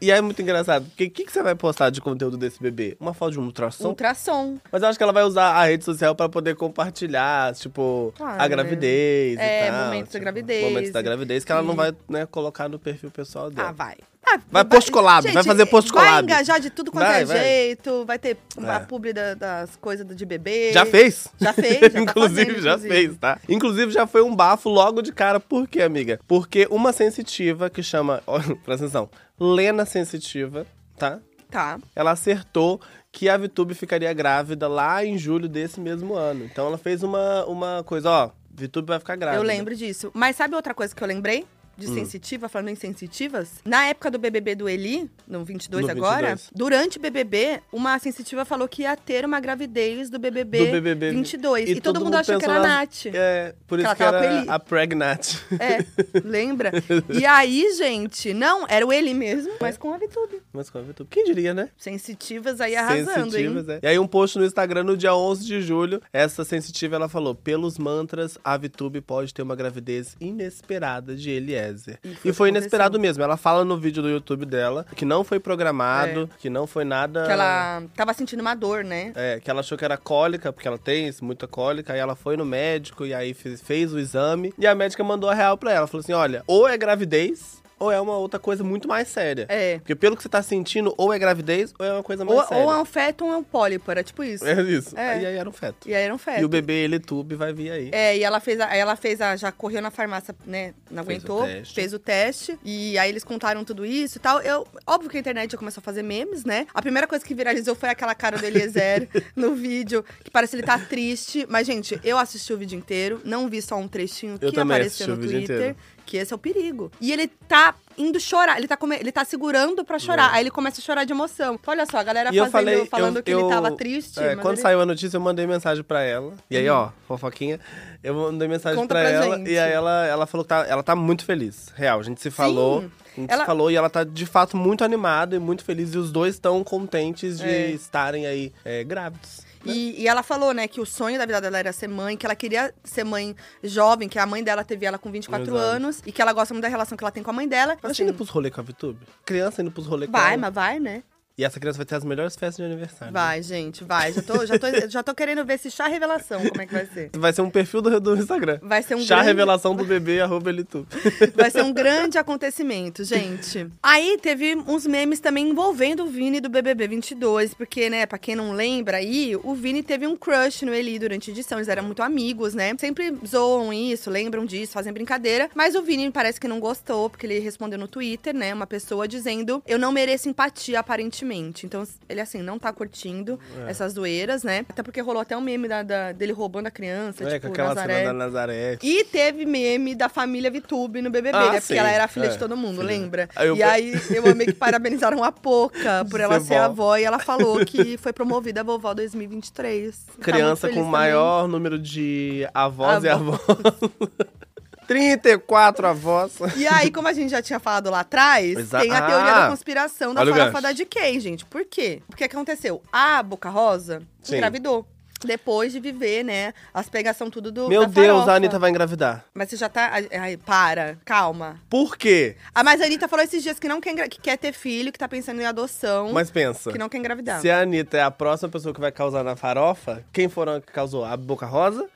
E 0.00 0.10
aí 0.10 0.18
é 0.18 0.20
muito 0.20 0.42
engraçado, 0.42 0.84
porque 0.86 1.04
o 1.04 1.10
que, 1.10 1.24
que 1.24 1.32
você 1.32 1.42
vai 1.42 1.54
postar 1.54 1.90
de 1.90 2.00
conteúdo 2.00 2.36
desse 2.36 2.60
bebê? 2.60 2.96
Uma 3.00 3.14
foto 3.14 3.32
de 3.32 3.40
um 3.40 3.44
ultrassom? 3.44 3.88
Ultrassom. 3.88 4.58
Mas 4.70 4.82
eu 4.82 4.88
acho 4.88 4.98
que 4.98 5.02
ela 5.02 5.12
vai 5.12 5.22
usar 5.24 5.52
a 5.52 5.64
rede 5.64 5.84
social 5.84 6.14
pra 6.14 6.28
poder 6.28 6.56
compartilhar, 6.56 7.54
tipo, 7.54 8.12
Claro, 8.16 8.34
a 8.34 8.42
né? 8.42 8.48
gravidez 8.48 9.38
É, 9.38 9.68
e 9.68 9.70
tal. 9.70 9.84
momentos 9.84 10.12
da 10.12 10.18
tipo, 10.18 10.22
gravidez. 10.24 10.64
Momentos 10.64 10.90
da 10.92 11.02
gravidez, 11.02 11.44
que 11.44 11.52
ela 11.52 11.62
não 11.62 11.74
E- 11.74 11.76
vai, 11.76 11.92
né, 12.08 12.26
colocar 12.26 12.68
no 12.68 12.78
perfil 12.78 13.10
pessoal 13.10 13.50
dela. 13.50 13.68
Ah, 13.68 13.72
vai. 13.72 13.96
Ah, 14.24 14.38
Vai 14.50 14.64
post 14.64 14.90
collab, 14.92 15.24
vai 15.24 15.32
Gente, 15.32 15.44
fazer 15.44 15.66
post 15.66 15.92
Vai 15.92 16.06
collab. 16.06 16.22
engajar 16.24 16.60
de 16.60 16.70
tudo 16.70 16.92
quanto 16.92 17.04
Vai, 17.06 17.22
é 17.22 17.24
vai. 17.24 17.38
jeito, 17.38 18.04
vai 18.04 18.18
ter 18.18 18.36
a 18.64 18.74
É. 18.74 18.78
publi 18.80 19.12
da- 19.12 19.34
das 19.34 19.74
coisas 19.76 20.06
de 20.16 20.24
bebê. 20.24 20.72
Já 20.72 20.86
fez? 20.86 21.26
Já 21.40 21.52
fez, 21.52 21.80
já 21.80 21.90
tá 21.90 22.00
inclusive, 22.00 22.44
fazendo, 22.46 22.62
já 22.62 22.70
inclusive. 22.74 22.94
fez, 22.94 23.16
tá? 23.18 23.38
Inclusive, 23.48 23.90
já 23.90 24.06
foi 24.06 24.22
um 24.22 24.34
bafo 24.34 24.68
logo 24.68 25.02
de 25.02 25.12
cara. 25.12 25.40
Por 25.40 25.66
quê, 25.66 25.82
amiga? 25.82 26.20
Porque 26.28 26.68
uma 26.70 26.92
sensitiva 26.92 27.68
que 27.68 27.82
chama. 27.82 28.22
ó, 28.26 28.38
Presta 28.64 28.84
atenção. 28.86 29.10
Lena 29.40 29.84
Sensitiva, 29.84 30.66
tá? 30.96 31.18
Tá. 31.50 31.78
Ela 31.94 32.12
acertou 32.12 32.80
que 33.10 33.28
a 33.28 33.36
Vitube 33.36 33.74
ficaria 33.74 34.12
grávida 34.14 34.68
lá 34.68 35.04
em 35.04 35.18
julho 35.18 35.48
desse 35.48 35.80
mesmo 35.80 36.14
ano. 36.14 36.44
Então 36.44 36.66
ela 36.68 36.78
fez 36.78 37.02
uma, 37.02 37.44
uma 37.46 37.82
coisa, 37.84 38.08
ó. 38.08 38.30
Vitube 38.54 38.86
vai 38.88 38.98
ficar 39.00 39.16
grávida. 39.16 39.42
Eu 39.42 39.46
lembro 39.46 39.74
disso. 39.74 40.10
Mas 40.14 40.36
sabe 40.36 40.54
outra 40.54 40.72
coisa 40.72 40.94
que 40.94 41.02
eu 41.02 41.08
lembrei? 41.08 41.44
De 41.76 41.86
Hum. 41.88 41.94
sensitiva, 41.94 42.48
falando 42.48 42.68
em 42.68 42.74
sensitivas? 42.74 43.48
Na 43.64 43.86
época 43.86 44.10
do 44.10 44.18
BBB 44.18 44.54
do 44.54 44.68
Eli, 44.68 45.10
no 45.26 45.44
22 45.44 45.86
No 45.86 45.90
agora, 45.90 46.36
22. 46.36 46.50
durante 46.54 46.98
o 46.98 47.00
BBB, 47.00 47.60
uma 47.72 47.98
sensitiva 47.98 48.44
falou 48.44 48.68
que 48.68 48.82
ia 48.82 48.94
ter 48.96 49.24
uma 49.24 49.40
gravidez 49.40 50.10
do 50.10 50.18
BBB, 50.18 50.66
Do 50.66 50.70
BBB 50.72 51.10
22. 51.12 51.68
E, 51.68 51.72
e 51.72 51.74
todo, 51.76 51.94
todo 51.94 51.94
mundo 52.04 52.04
mundo 52.04 52.16
achou 52.20 52.38
que 52.38 52.44
era 52.44 52.56
a 52.56 52.62
Nath. 52.62 53.06
É, 53.06 53.54
por 53.66 53.78
Que 53.78 53.84
isso 53.84 53.86
ela 53.86 53.94
que 53.96 54.02
com 54.02 54.42
era 54.42 54.52
a 54.52 54.58
Pregnat. 54.58 55.38
É, 55.58 55.84
lembra? 56.24 56.72
E 57.08 57.24
aí, 57.26 57.72
gente, 57.76 58.34
não, 58.34 58.66
era 58.68 58.86
o 58.86 58.92
Eli 58.92 59.14
mesmo, 59.14 59.52
mas 59.60 59.76
com 59.78 59.92
a 59.94 59.96
Vitube. 59.98 60.42
Mas 60.52 60.68
com 60.68 60.78
a 60.78 60.82
Vitube. 60.82 61.08
Quem 61.10 61.24
diria, 61.24 61.54
né? 61.54 61.70
Sensitivas 61.78 62.60
aí 62.60 62.76
arrasando, 62.76 63.30
sensitivas, 63.30 63.68
hein? 63.68 63.78
é. 63.82 63.86
E 63.86 63.88
aí 63.88 63.98
um 63.98 64.06
post 64.06 64.38
no 64.38 64.44
Instagram 64.44 64.84
no 64.84 64.96
dia 64.96 65.14
11 65.14 65.44
de 65.44 65.62
julho, 65.62 66.02
essa 66.12 66.44
sensitiva 66.44 66.96
ela 66.96 67.08
falou: 67.08 67.34
"Pelos 67.34 67.78
mantras, 67.78 68.36
a 68.44 68.56
Vitube 68.56 69.00
pode 69.00 69.32
ter 69.32 69.40
uma 69.42 69.56
gravidez 69.56 70.16
inesperada 70.20 71.16
de 71.16 71.30
Eliezer". 71.30 71.61
E 72.04 72.08
E 72.24 72.32
foi 72.32 72.32
foi, 72.32 72.50
o 72.50 72.52
que 72.52 72.58
inesperado 72.58 72.98
mesmo. 72.98 73.22
Ela 73.22 73.36
fala 73.36 73.64
no 73.64 73.76
vídeo 73.76 74.02
do 74.02 74.08
YouTube 74.08 74.44
dela 74.44 74.86
que 74.96 75.04
não 75.04 75.24
foi 75.24 75.38
programado, 75.38 76.28
que 76.38 76.50
não 76.50 76.66
foi 76.66 76.84
nada 76.84 77.22
É. 77.22 77.26
Que 77.26 77.32
ela 77.32 77.82
tava 77.96 78.12
sentindo 78.14 78.40
uma 78.40 78.54
dor, 78.54 78.84
né? 78.84 79.12
É, 79.14 79.40
que 79.40 79.50
ela 79.50 79.60
achou 79.60 79.76
que 79.78 79.84
era 79.84 79.96
cólica, 79.96 80.52
porque 80.52 80.68
ela 80.68 80.78
tem 80.78 81.10
muita 81.20 81.46
cólica, 81.46 81.92
aí 81.92 81.98
ela 81.98 82.14
foi 82.14 82.36
no 82.36 82.44
médico 82.44 83.06
e 83.06 83.14
aí 83.14 83.34
fez, 83.34 83.60
fez 83.60 83.92
o 83.92 83.98
exame. 83.98 84.52
E 84.58 84.66
a 84.66 84.74
médica 84.74 85.02
mandou 85.04 85.30
a 85.30 85.34
real 85.34 85.56
pra 85.56 85.72
ela. 85.72 85.86
Falou 85.86 86.00
assim: 86.00 86.12
olha, 86.12 86.42
ou 86.46 86.68
é 86.68 86.76
gravidez, 86.76 87.61
ou 87.82 87.90
é 87.90 88.00
uma 88.00 88.16
outra 88.16 88.38
coisa 88.38 88.62
muito 88.62 88.86
mais 88.86 89.08
séria. 89.08 89.46
É. 89.48 89.78
Porque 89.78 89.94
pelo 89.94 90.16
que 90.16 90.22
você 90.22 90.28
tá 90.28 90.40
sentindo, 90.42 90.94
ou 90.96 91.12
é 91.12 91.18
gravidez, 91.18 91.74
ou 91.78 91.84
é 91.84 91.92
uma 91.92 92.02
coisa 92.02 92.24
mais 92.24 92.38
Ou, 92.38 92.46
séria. 92.46 92.64
ou 92.64 92.72
é 92.72 92.78
um 92.80 92.84
feto 92.84 93.24
ou 93.24 93.32
é 93.32 93.36
um 93.36 93.42
pólipo, 93.42 93.90
era 93.90 94.02
tipo 94.04 94.22
isso. 94.22 94.46
É 94.46 94.62
isso. 94.62 94.96
É. 94.96 95.20
E 95.22 95.26
aí 95.26 95.36
era 95.36 95.48
um 95.48 95.52
feto. 95.52 95.88
E 95.88 95.94
aí 95.94 96.04
era 96.04 96.14
um 96.14 96.18
feto. 96.18 96.40
E 96.40 96.44
o 96.44 96.48
bebê 96.48 96.84
Elitube 96.84 97.34
vai 97.34 97.52
vir 97.52 97.70
aí. 97.72 97.90
É, 97.92 98.16
e 98.16 98.22
ela 98.22 98.38
fez, 98.38 98.60
a, 98.60 98.74
ela 98.74 98.94
fez 98.94 99.20
a, 99.20 99.34
já 99.36 99.50
correu 99.50 99.82
na 99.82 99.90
farmácia, 99.90 100.34
né, 100.46 100.74
não 100.90 101.04
Fez 101.04 101.24
o 101.24 101.26
aguentou, 101.26 101.46
teste. 101.46 101.74
fez 101.74 101.92
o 101.92 101.98
teste, 101.98 102.58
e 102.64 102.96
aí 102.98 103.10
eles 103.10 103.24
contaram 103.24 103.64
tudo 103.64 103.84
isso 103.84 104.18
e 104.18 104.20
tal. 104.20 104.40
Eu, 104.40 104.66
óbvio 104.86 105.10
que 105.10 105.16
a 105.16 105.20
internet 105.20 105.50
já 105.52 105.58
começou 105.58 105.80
a 105.80 105.84
fazer 105.84 106.02
memes, 106.02 106.44
né? 106.44 106.66
A 106.72 106.80
primeira 106.80 107.06
coisa 107.08 107.24
que 107.24 107.34
viralizou 107.34 107.74
foi 107.74 107.88
aquela 107.88 108.14
cara 108.14 108.38
do 108.38 108.44
Eliezer 108.46 109.08
no 109.34 109.54
vídeo, 109.54 110.04
que 110.22 110.30
parece 110.30 110.54
ele 110.54 110.62
tá 110.62 110.78
triste, 110.78 111.46
mas 111.48 111.66
gente, 111.66 111.98
eu 112.04 112.16
assisti 112.18 112.52
o 112.52 112.56
vídeo 112.58 112.78
inteiro, 112.78 113.20
não 113.24 113.48
vi 113.48 113.60
só 113.60 113.76
um 113.76 113.88
trechinho 113.88 114.38
Eu 114.40 114.52
que 114.52 114.60
apareceu 114.60 115.08
no 115.08 115.16
Twitter. 115.16 115.42
inteiro. 115.42 115.76
Que 116.04 116.16
esse 116.16 116.32
é 116.32 116.36
o 116.36 116.38
perigo. 116.38 116.90
E 117.00 117.12
ele 117.12 117.28
tá 117.28 117.74
indo 117.98 118.18
chorar, 118.20 118.58
ele 118.58 118.66
tá, 118.68 118.76
come... 118.76 118.96
ele 118.96 119.10
tá 119.12 119.24
segurando 119.24 119.84
pra 119.84 119.98
chorar. 119.98 120.30
É. 120.32 120.36
Aí 120.36 120.42
ele 120.42 120.50
começa 120.50 120.80
a 120.80 120.84
chorar 120.84 121.04
de 121.04 121.12
emoção. 121.12 121.54
Então, 121.54 121.72
olha 121.72 121.86
só, 121.86 121.98
a 121.98 122.02
galera 122.02 122.30
E 122.32 122.36
eu 122.36 122.44
fazendo, 122.50 122.52
falei, 122.72 122.86
falando 122.86 123.16
eu- 123.18 123.22
que 123.22 123.30
ele 123.30 123.40
eu- 123.42 123.48
tava 123.48 123.72
triste. 123.72 124.18
é, 124.20 124.36
quando 124.36 124.54
ele- 124.54 124.62
saiu 124.62 124.80
a 124.80 124.86
notícia, 124.86 125.16
eu 125.16 125.20
mandei 125.20 125.46
mensagem 125.46 125.82
pra 125.84 126.02
ela. 126.02 126.34
E 126.50 126.56
aí, 126.56 126.68
ó, 126.68 126.90
fofoquinha, 127.06 127.58
eu 128.02 128.14
mandei 128.14 128.48
mensagem 128.48 128.78
Conta 128.78 128.94
pra, 128.94 129.02
pra 129.02 129.10
ela. 129.10 129.36
gente. 129.36 129.50
E 129.50 129.58
aí 129.58 129.72
ela, 129.72 130.06
ela 130.06 130.26
falou 130.26 130.44
que 130.44 130.48
tá, 130.48 130.66
ela 130.68 130.82
tá 130.82 130.94
muito 130.96 131.24
feliz. 131.24 131.68
Real, 131.74 132.00
a 132.00 132.02
gente 132.02 132.20
se 132.20 132.30
falou. 132.30 132.84
A 133.16 133.20
gente 133.20 133.30
Ela- 133.30 133.42
se 133.42 133.46
falou 133.46 133.70
e 133.70 133.76
ela 133.76 133.90
tá 133.90 134.04
de 134.04 134.24
fato 134.24 134.56
muito 134.56 134.82
animada 134.84 135.36
e 135.36 135.38
muito 135.38 135.62
feliz. 135.64 135.92
E 135.94 135.98
os 135.98 136.10
dois 136.10 136.34
estão 136.34 136.64
contentes 136.64 137.38
de 137.38 137.46
É. 137.48 137.70
estarem 137.70 138.26
aí 138.26 138.52
é, 138.64 138.82
grávidos. 138.84 139.42
né? 139.64 139.72
E, 139.72 140.02
e 140.02 140.08
ela 140.08 140.24
falou, 140.24 140.52
né, 140.52 140.66
que 140.66 140.80
o 140.80 140.84
sonho 140.86 141.16
da 141.18 141.24
vida 141.24 141.40
dela 141.40 141.56
era 141.56 141.72
ser 141.72 141.86
mãe, 141.88 142.16
que 142.16 142.26
ela 142.26 142.34
queria 142.34 142.74
ser 142.82 143.04
mãe 143.04 143.36
jovem, 143.62 144.08
que 144.08 144.18
a 144.18 144.26
mãe 144.26 144.42
dela 144.42 144.64
teve 144.64 144.84
ela 144.86 144.98
com 144.98 145.08
24 145.08 145.44
Exato. 145.54 145.56
anos, 145.56 146.02
e 146.04 146.10
que 146.10 146.20
ela 146.20 146.32
gosta 146.32 146.52
muito 146.52 146.62
da 146.64 146.68
relação 146.68 146.98
que 146.98 147.04
ela 147.04 147.12
tem 147.12 147.22
com 147.22 147.30
a 147.30 147.32
mãe 147.34 147.46
dela. 147.46 147.76
Assim, 147.82 148.04
indo 148.04 148.14
pros 148.14 148.28
rolê 148.28 148.50
com 148.50 148.60
a 148.60 148.64
VTube? 148.64 148.98
Criança 149.24 149.62
indo 149.62 149.70
pros 149.70 149.86
rolê 149.86 150.06
com 150.06 150.12
vai, 150.12 150.34
ela. 150.34 150.40
mas 150.42 150.54
vai, 150.54 150.78
né? 150.80 151.02
E 151.36 151.44
essa 151.44 151.58
criança 151.58 151.78
vai 151.78 151.86
ter 151.86 151.94
as 151.94 152.04
melhores 152.04 152.36
festas 152.36 152.56
de 152.56 152.62
aniversário. 152.70 153.12
Vai, 153.12 153.42
gente, 153.42 153.84
vai. 153.84 154.12
Já 154.12 154.20
tô, 154.22 154.44
já, 154.44 154.58
tô, 154.58 154.66
já 154.88 155.02
tô 155.02 155.14
querendo 155.14 155.44
ver 155.44 155.54
esse 155.54 155.70
chá 155.70 155.86
revelação, 155.86 156.40
como 156.46 156.60
é 156.60 156.66
que 156.66 156.72
vai 156.74 156.86
ser. 156.86 157.10
Vai 157.14 157.32
ser 157.32 157.40
um 157.42 157.48
perfil 157.50 157.80
do, 157.80 157.98
do 158.00 158.16
Instagram. 158.16 158.58
Vai 158.62 158.82
ser 158.82 158.94
um 158.96 159.00
Chá 159.00 159.14
grande- 159.16 159.28
revelação 159.28 159.74
do 159.74 159.84
bebê, 159.84 160.20
arroba 160.20 160.50
Elitu. 160.50 160.86
Vai 161.34 161.50
ser 161.50 161.62
um 161.62 161.72
grande 161.72 162.18
acontecimento, 162.18 163.02
gente. 163.04 163.66
Aí 163.82 164.18
teve 164.20 164.54
uns 164.66 164.86
memes 164.86 165.20
também 165.20 165.48
envolvendo 165.48 166.04
o 166.04 166.06
Vini 166.06 166.40
do 166.40 166.50
BBB 166.50 166.86
22, 166.88 167.54
porque, 167.54 167.88
né, 167.88 168.04
pra 168.04 168.18
quem 168.18 168.36
não 168.36 168.52
lembra 168.52 168.98
aí, 168.98 169.34
o 169.42 169.54
Vini 169.54 169.82
teve 169.82 170.06
um 170.06 170.14
crush 170.16 170.62
no 170.66 170.74
Eli 170.74 170.98
durante 170.98 171.30
a 171.30 171.32
edição, 171.32 171.58
eles 171.58 171.68
eram 171.68 171.84
muito 171.84 172.02
amigos, 172.02 172.52
né? 172.54 172.74
Sempre 172.78 173.16
zoam 173.26 173.72
isso, 173.72 174.10
lembram 174.10 174.44
disso, 174.44 174.72
fazem 174.72 174.92
brincadeira, 174.92 175.48
mas 175.54 175.74
o 175.74 175.82
Vini 175.82 176.10
parece 176.10 176.38
que 176.38 176.46
não 176.46 176.60
gostou, 176.60 177.08
porque 177.08 177.24
ele 177.26 177.38
respondeu 177.38 177.78
no 177.78 177.88
Twitter, 177.88 178.34
né, 178.34 178.52
uma 178.52 178.66
pessoa 178.66 179.08
dizendo: 179.08 179.62
"Eu 179.66 179.78
não 179.78 179.90
mereço 179.92 180.28
empatia 180.28 180.78
aparentemente". 180.80 181.21
Então, 181.66 181.86
ele 182.08 182.20
assim 182.20 182.42
não 182.42 182.58
tá 182.58 182.72
curtindo 182.72 183.38
É. 183.66 183.70
essas 183.70 183.92
zoeiras, 183.94 184.42
né? 184.42 184.64
Até 184.68 184.82
porque 184.82 185.00
rolou 185.00 185.22
até 185.22 185.36
um 185.36 185.40
meme 185.40 185.68
da- 185.68 185.82
da- 185.82 186.12
dele 186.12 186.32
roubando 186.32 186.66
a 186.66 186.70
criança, 186.70 187.24
É, 187.24 187.34
tipo, 187.34 187.46
com 187.46 187.52
aquela 187.52 187.68
Nazaré. 187.68 187.94
cena 187.98 188.06
da 188.06 188.12
Nazaré. 188.12 188.78
E 188.82 189.04
teve 189.04 189.44
meme 189.46 189.94
da 189.94 190.08
família 190.08 190.50
Vitube 190.50 191.00
no 191.02 191.10
BBB, 191.10 191.36
Ah, 191.36 191.40
né? 191.40 191.46
Porque 191.52 191.60
sim, 191.62 191.74
ela 191.76 191.90
era 191.90 192.08
filha 192.08 192.26
é, 192.26 192.28
de 192.28 192.38
todo 192.38 192.56
mundo, 192.56 192.76
filha. 192.80 192.86
lembra? 192.86 193.28
Aí 193.36 193.48
eu- 193.48 193.56
E 193.56 193.62
aí 193.62 193.92
eu 194.14 194.26
amei 194.26 194.46
que 194.46 194.52
parabenizaram 194.54 195.22
a 195.22 195.30
Poca 195.32 196.04
por 196.10 196.20
ela 196.20 196.40
Ser 196.40 196.46
ser 196.46 196.56
avó 196.56 196.96
e 196.96 197.04
ela 197.04 197.18
falou 197.18 197.64
que 197.64 197.96
foi 197.96 198.12
promovida 198.12 198.60
a 198.60 198.64
vovó 198.64 198.92
2023. 198.94 199.96
Tá 200.06 200.12
Criança 200.22 200.66
feliz 200.68 200.74
com 200.82 200.86
o 200.86 200.90
maior 200.90 201.46
número 201.48 201.78
de 201.78 202.46
avós 202.52 203.04
e 203.04 203.08
Avó. 203.08 203.34
avós. 203.34 203.40
34 204.86 205.86
avós. 205.86 206.32
E 206.56 206.66
aí, 206.66 206.90
como 206.90 207.08
a 207.08 207.12
gente 207.12 207.30
já 207.30 207.40
tinha 207.42 207.58
falado 207.60 207.90
lá 207.90 208.00
atrás, 208.00 208.56
Exa- 208.58 208.80
tem 208.80 208.90
a 208.90 209.00
teoria 209.06 209.32
Ah! 209.34 209.40
da 209.42 209.48
conspiração 209.50 210.14
da 210.14 210.24
farofa 210.26 210.60
da 210.60 210.72
DK, 210.72 211.20
gente. 211.20 211.44
Por 211.44 211.64
quê? 211.64 212.02
Porque 212.08 212.28
que 212.28 212.34
aconteceu? 212.36 212.82
A 212.92 213.22
Boca 213.22 213.48
Rosa 213.48 214.02
Sim. 214.22 214.36
engravidou. 214.36 214.86
Depois 215.24 215.70
de 215.72 215.78
viver, 215.78 216.24
né, 216.24 216.52
as 216.74 216.88
pegação 216.88 217.30
tudo 217.30 217.52
do 217.52 217.68
Meu 217.68 217.82
da 217.82 217.86
Deus, 217.86 218.26
a 218.26 218.34
Anitta 218.34 218.58
vai 218.58 218.70
engravidar. 218.70 219.24
Mas 219.32 219.50
você 219.50 219.56
já 219.56 219.68
tá... 219.68 219.92
ai, 220.20 220.36
para, 220.36 220.98
calma. 221.04 221.60
Por 221.70 221.96
quê? 221.96 222.34
Ah, 222.52 222.64
mas 222.64 222.80
a 222.80 222.86
Anitta 222.86 223.06
falou 223.06 223.24
esses 223.24 223.40
dias 223.40 223.56
que 223.56 223.68
não 223.68 223.80
quer, 223.80 224.08
que 224.08 224.20
quer 224.20 224.36
ter 224.36 224.52
filho, 224.52 224.90
que 224.90 224.98
tá 224.98 225.06
pensando 225.06 225.40
em 225.40 225.44
adoção, 225.46 226.12
Mas 226.12 226.28
pensa. 226.28 226.72
que 226.72 226.78
não 226.78 226.88
quer 226.88 226.98
engravidar. 226.98 227.40
Se 227.40 227.48
a 227.48 227.60
Anitta 227.60 227.98
é 227.98 228.02
a 228.02 228.10
próxima 228.10 228.48
pessoa 228.48 228.74
que 228.74 228.80
vai 228.80 228.90
causar 228.90 229.22
na 229.22 229.36
farofa, 229.36 230.04
quem 230.12 230.28
foram 230.28 230.60
que 230.60 230.72
causou? 230.72 231.04
A 231.04 231.16
Boca 231.16 231.46
Rosa 231.46 231.88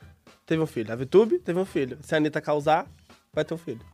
teve 0.47 0.63
um 0.63 0.67
filho. 0.67 0.93
A 0.93 0.97
Vitube 0.97 1.39
teve 1.39 1.59
um 1.59 1.65
filho. 1.65 1.99
Se 2.03 2.15
a 2.15 2.19
Anitta 2.19 2.41
causar, 2.41 2.87
vai 3.35 3.45
ter 3.45 3.53
um 3.53 3.59
filho. 3.59 3.85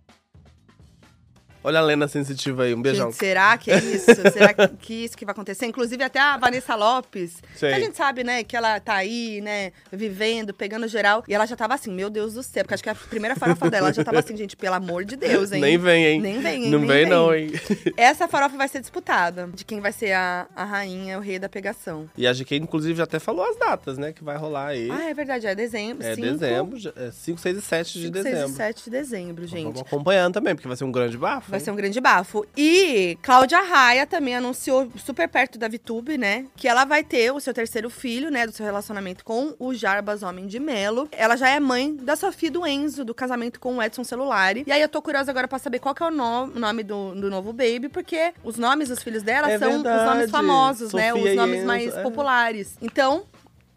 Olha 1.65 1.79
a 1.79 1.83
Lena 1.83 2.09
sensitiva 2.09 2.65
aí, 2.65 2.75
um 2.75 2.83
beijão. 2.83 3.11
Gente, 3.11 3.19
será 3.19 3.57
que 3.59 3.71
é 3.71 3.79
isso? 3.79 4.07
será 4.33 4.53
que, 4.53 4.95
isso 5.05 5.17
que 5.17 5.25
vai 5.25 5.33
acontecer? 5.33 5.67
Inclusive, 5.67 6.03
até 6.03 6.19
a 6.19 6.37
Vanessa 6.37 6.75
Lopes, 6.75 7.37
que 7.59 7.67
a 7.67 7.79
gente 7.79 7.97
sabe, 7.97 8.25
né, 8.25 8.43
que 8.43 8.57
ela 8.57 8.81
tá 8.81 8.95
aí, 8.95 9.41
né, 9.41 9.73
vivendo, 9.93 10.53
pegando 10.53 10.89
geral. 10.89 11.23
E 11.29 11.35
ela 11.35 11.47
já 11.47 11.55
tava 11.57 11.75
assim, 11.75 11.93
meu 11.93 12.11
Deus 12.11 12.35
do 12.35 12.43
céu, 12.43 12.65
porque 12.65 12.75
acho 12.75 12.83
que 12.83 12.91
a 12.91 12.95
primeira 12.95 13.37
farofa 13.37 13.71
dela 13.71 13.83
ela 13.83 13.93
já 13.93 14.05
tava 14.05 14.21
assim, 14.21 14.37
gente, 14.37 14.57
pelo 14.57 14.75
amor 14.77 15.05
de 15.05 15.17
Deus, 15.17 15.51
hein? 15.53 15.61
Nem 15.61 15.77
vem, 15.79 16.05
hein? 16.07 16.21
Nem 16.21 16.41
vem, 16.41 16.65
hein? 16.65 16.71
Não 16.71 16.79
Nem 16.79 16.89
vem, 16.89 16.99
vem. 17.05 17.07
não, 17.07 17.35
hein? 17.35 17.51
Essa 17.97 18.29
farofa 18.29 18.57
vai 18.57 18.69
ser 18.69 18.81
disputada, 18.81 19.49
de 19.53 19.65
quem 19.65 19.81
vai 19.81 19.93
ser 19.93 20.13
a, 20.13 20.47
a 20.55 20.65
rainha, 20.65 21.19
o 21.19 21.21
rei 21.21 21.39
da 21.39 21.49
pegação. 21.49 22.09
E 22.17 22.27
a 22.27 22.33
GK, 22.33 22.57
inclusive, 22.57 22.97
já 22.97 23.05
até 23.05 23.19
falou 23.19 23.45
as 23.49 23.57
datas, 23.57 23.99
né? 23.99 24.13
Que 24.13 24.23
vai 24.23 24.37
rolar 24.37 24.69
aí. 24.69 24.89
Ah, 24.91 25.11
é 25.11 25.15
verdade, 25.15 25.47
é 25.47 25.55
dezembro. 25.55 26.07
é 26.07 26.15
cinco, 26.15 26.27
dezembro, 26.29 26.79
já- 26.79 26.93
é 26.97 27.11
5, 27.11 27.41
6 27.41 27.57
e 27.57 27.61
7 27.63 27.93
de 27.99 28.05
5, 28.07 28.13
6 28.15 28.25
dezembro. 28.25 28.53
e 28.53 28.57
7 28.57 28.85
de 28.85 28.91
dezembro, 28.91 29.47
gente. 29.47 29.65
Vamos 29.65 29.81
acompanhando 29.81 30.35
também, 30.35 30.55
porque 30.55 30.69
vai 30.69 30.77
ser 30.77 30.85
um 30.85 30.93
grande 30.93 31.17
bafo. 31.19 31.52
Vai 31.53 31.61
hein? 31.61 31.65
ser 31.65 31.71
um 31.71 31.77
grande 31.77 32.01
bafo. 32.01 32.45
E 32.57 33.17
Cláudia 33.23 33.61
Raia 33.63 34.07
também 34.07 34.35
anunciou 34.35 34.91
super 34.97 35.29
perto 35.29 35.59
da 35.59 35.69
VTube, 35.69 36.19
né? 36.19 36.47
Que 36.57 36.67
ela 36.67 36.85
vai 36.85 37.05
ter 37.05 37.31
o 37.33 37.39
seu 37.39 37.55
terceiro 37.55 37.89
filho, 37.89 38.31
né? 38.31 38.47
Do 38.47 38.53
seu 38.53 38.67
relacionamento 38.67 39.25
com 39.25 39.55
o 39.59 39.73
Jarbas 39.75 40.23
Homem 40.23 40.47
de 40.47 40.59
Melo. 40.59 41.09
Ela 41.13 41.37
já 41.37 41.49
é 41.49 41.61
mãe 41.61 41.95
da 41.95 42.17
Sofia 42.17 42.51
do 42.51 42.67
Enzo, 42.67 43.05
do 43.05 43.15
casamento 43.15 43.61
com 43.61 43.77
o 43.77 43.83
Edson 43.83 44.03
Celulari. 44.05 44.65
E 44.67 44.73
aí 44.73 44.83
eu 44.83 44.89
tô 44.89 45.01
curiosa 45.01 45.31
agora 45.31 45.47
pra 45.47 45.59
saber 45.59 45.79
qual 45.79 45.95
que 45.95 46.03
é 46.03 46.07
o 46.07 46.11
no- 46.11 46.47
nome 46.49 46.83
do, 46.83 47.15
do 47.15 47.31
novo 47.31 47.53
baby, 47.53 47.89
porque 47.89 48.33
os 48.43 48.57
nomes 48.59 48.89
dos 48.89 49.03
filhos 49.03 49.23
dela 49.23 49.51
É 49.51 49.59
são 49.59 49.69
os 49.69 49.83
verdade. 49.83 50.11
nomes 50.11 50.31
famosos, 50.31 50.93
né? 50.93 51.11
Sofia 51.11 51.25
Os 51.25 51.31
e 51.31 51.35
nomes 51.37 51.57
Enzo, 51.59 51.67
mais 51.67 51.97
é. 51.97 52.03
populares. 52.03 52.77
Então. 52.83 53.25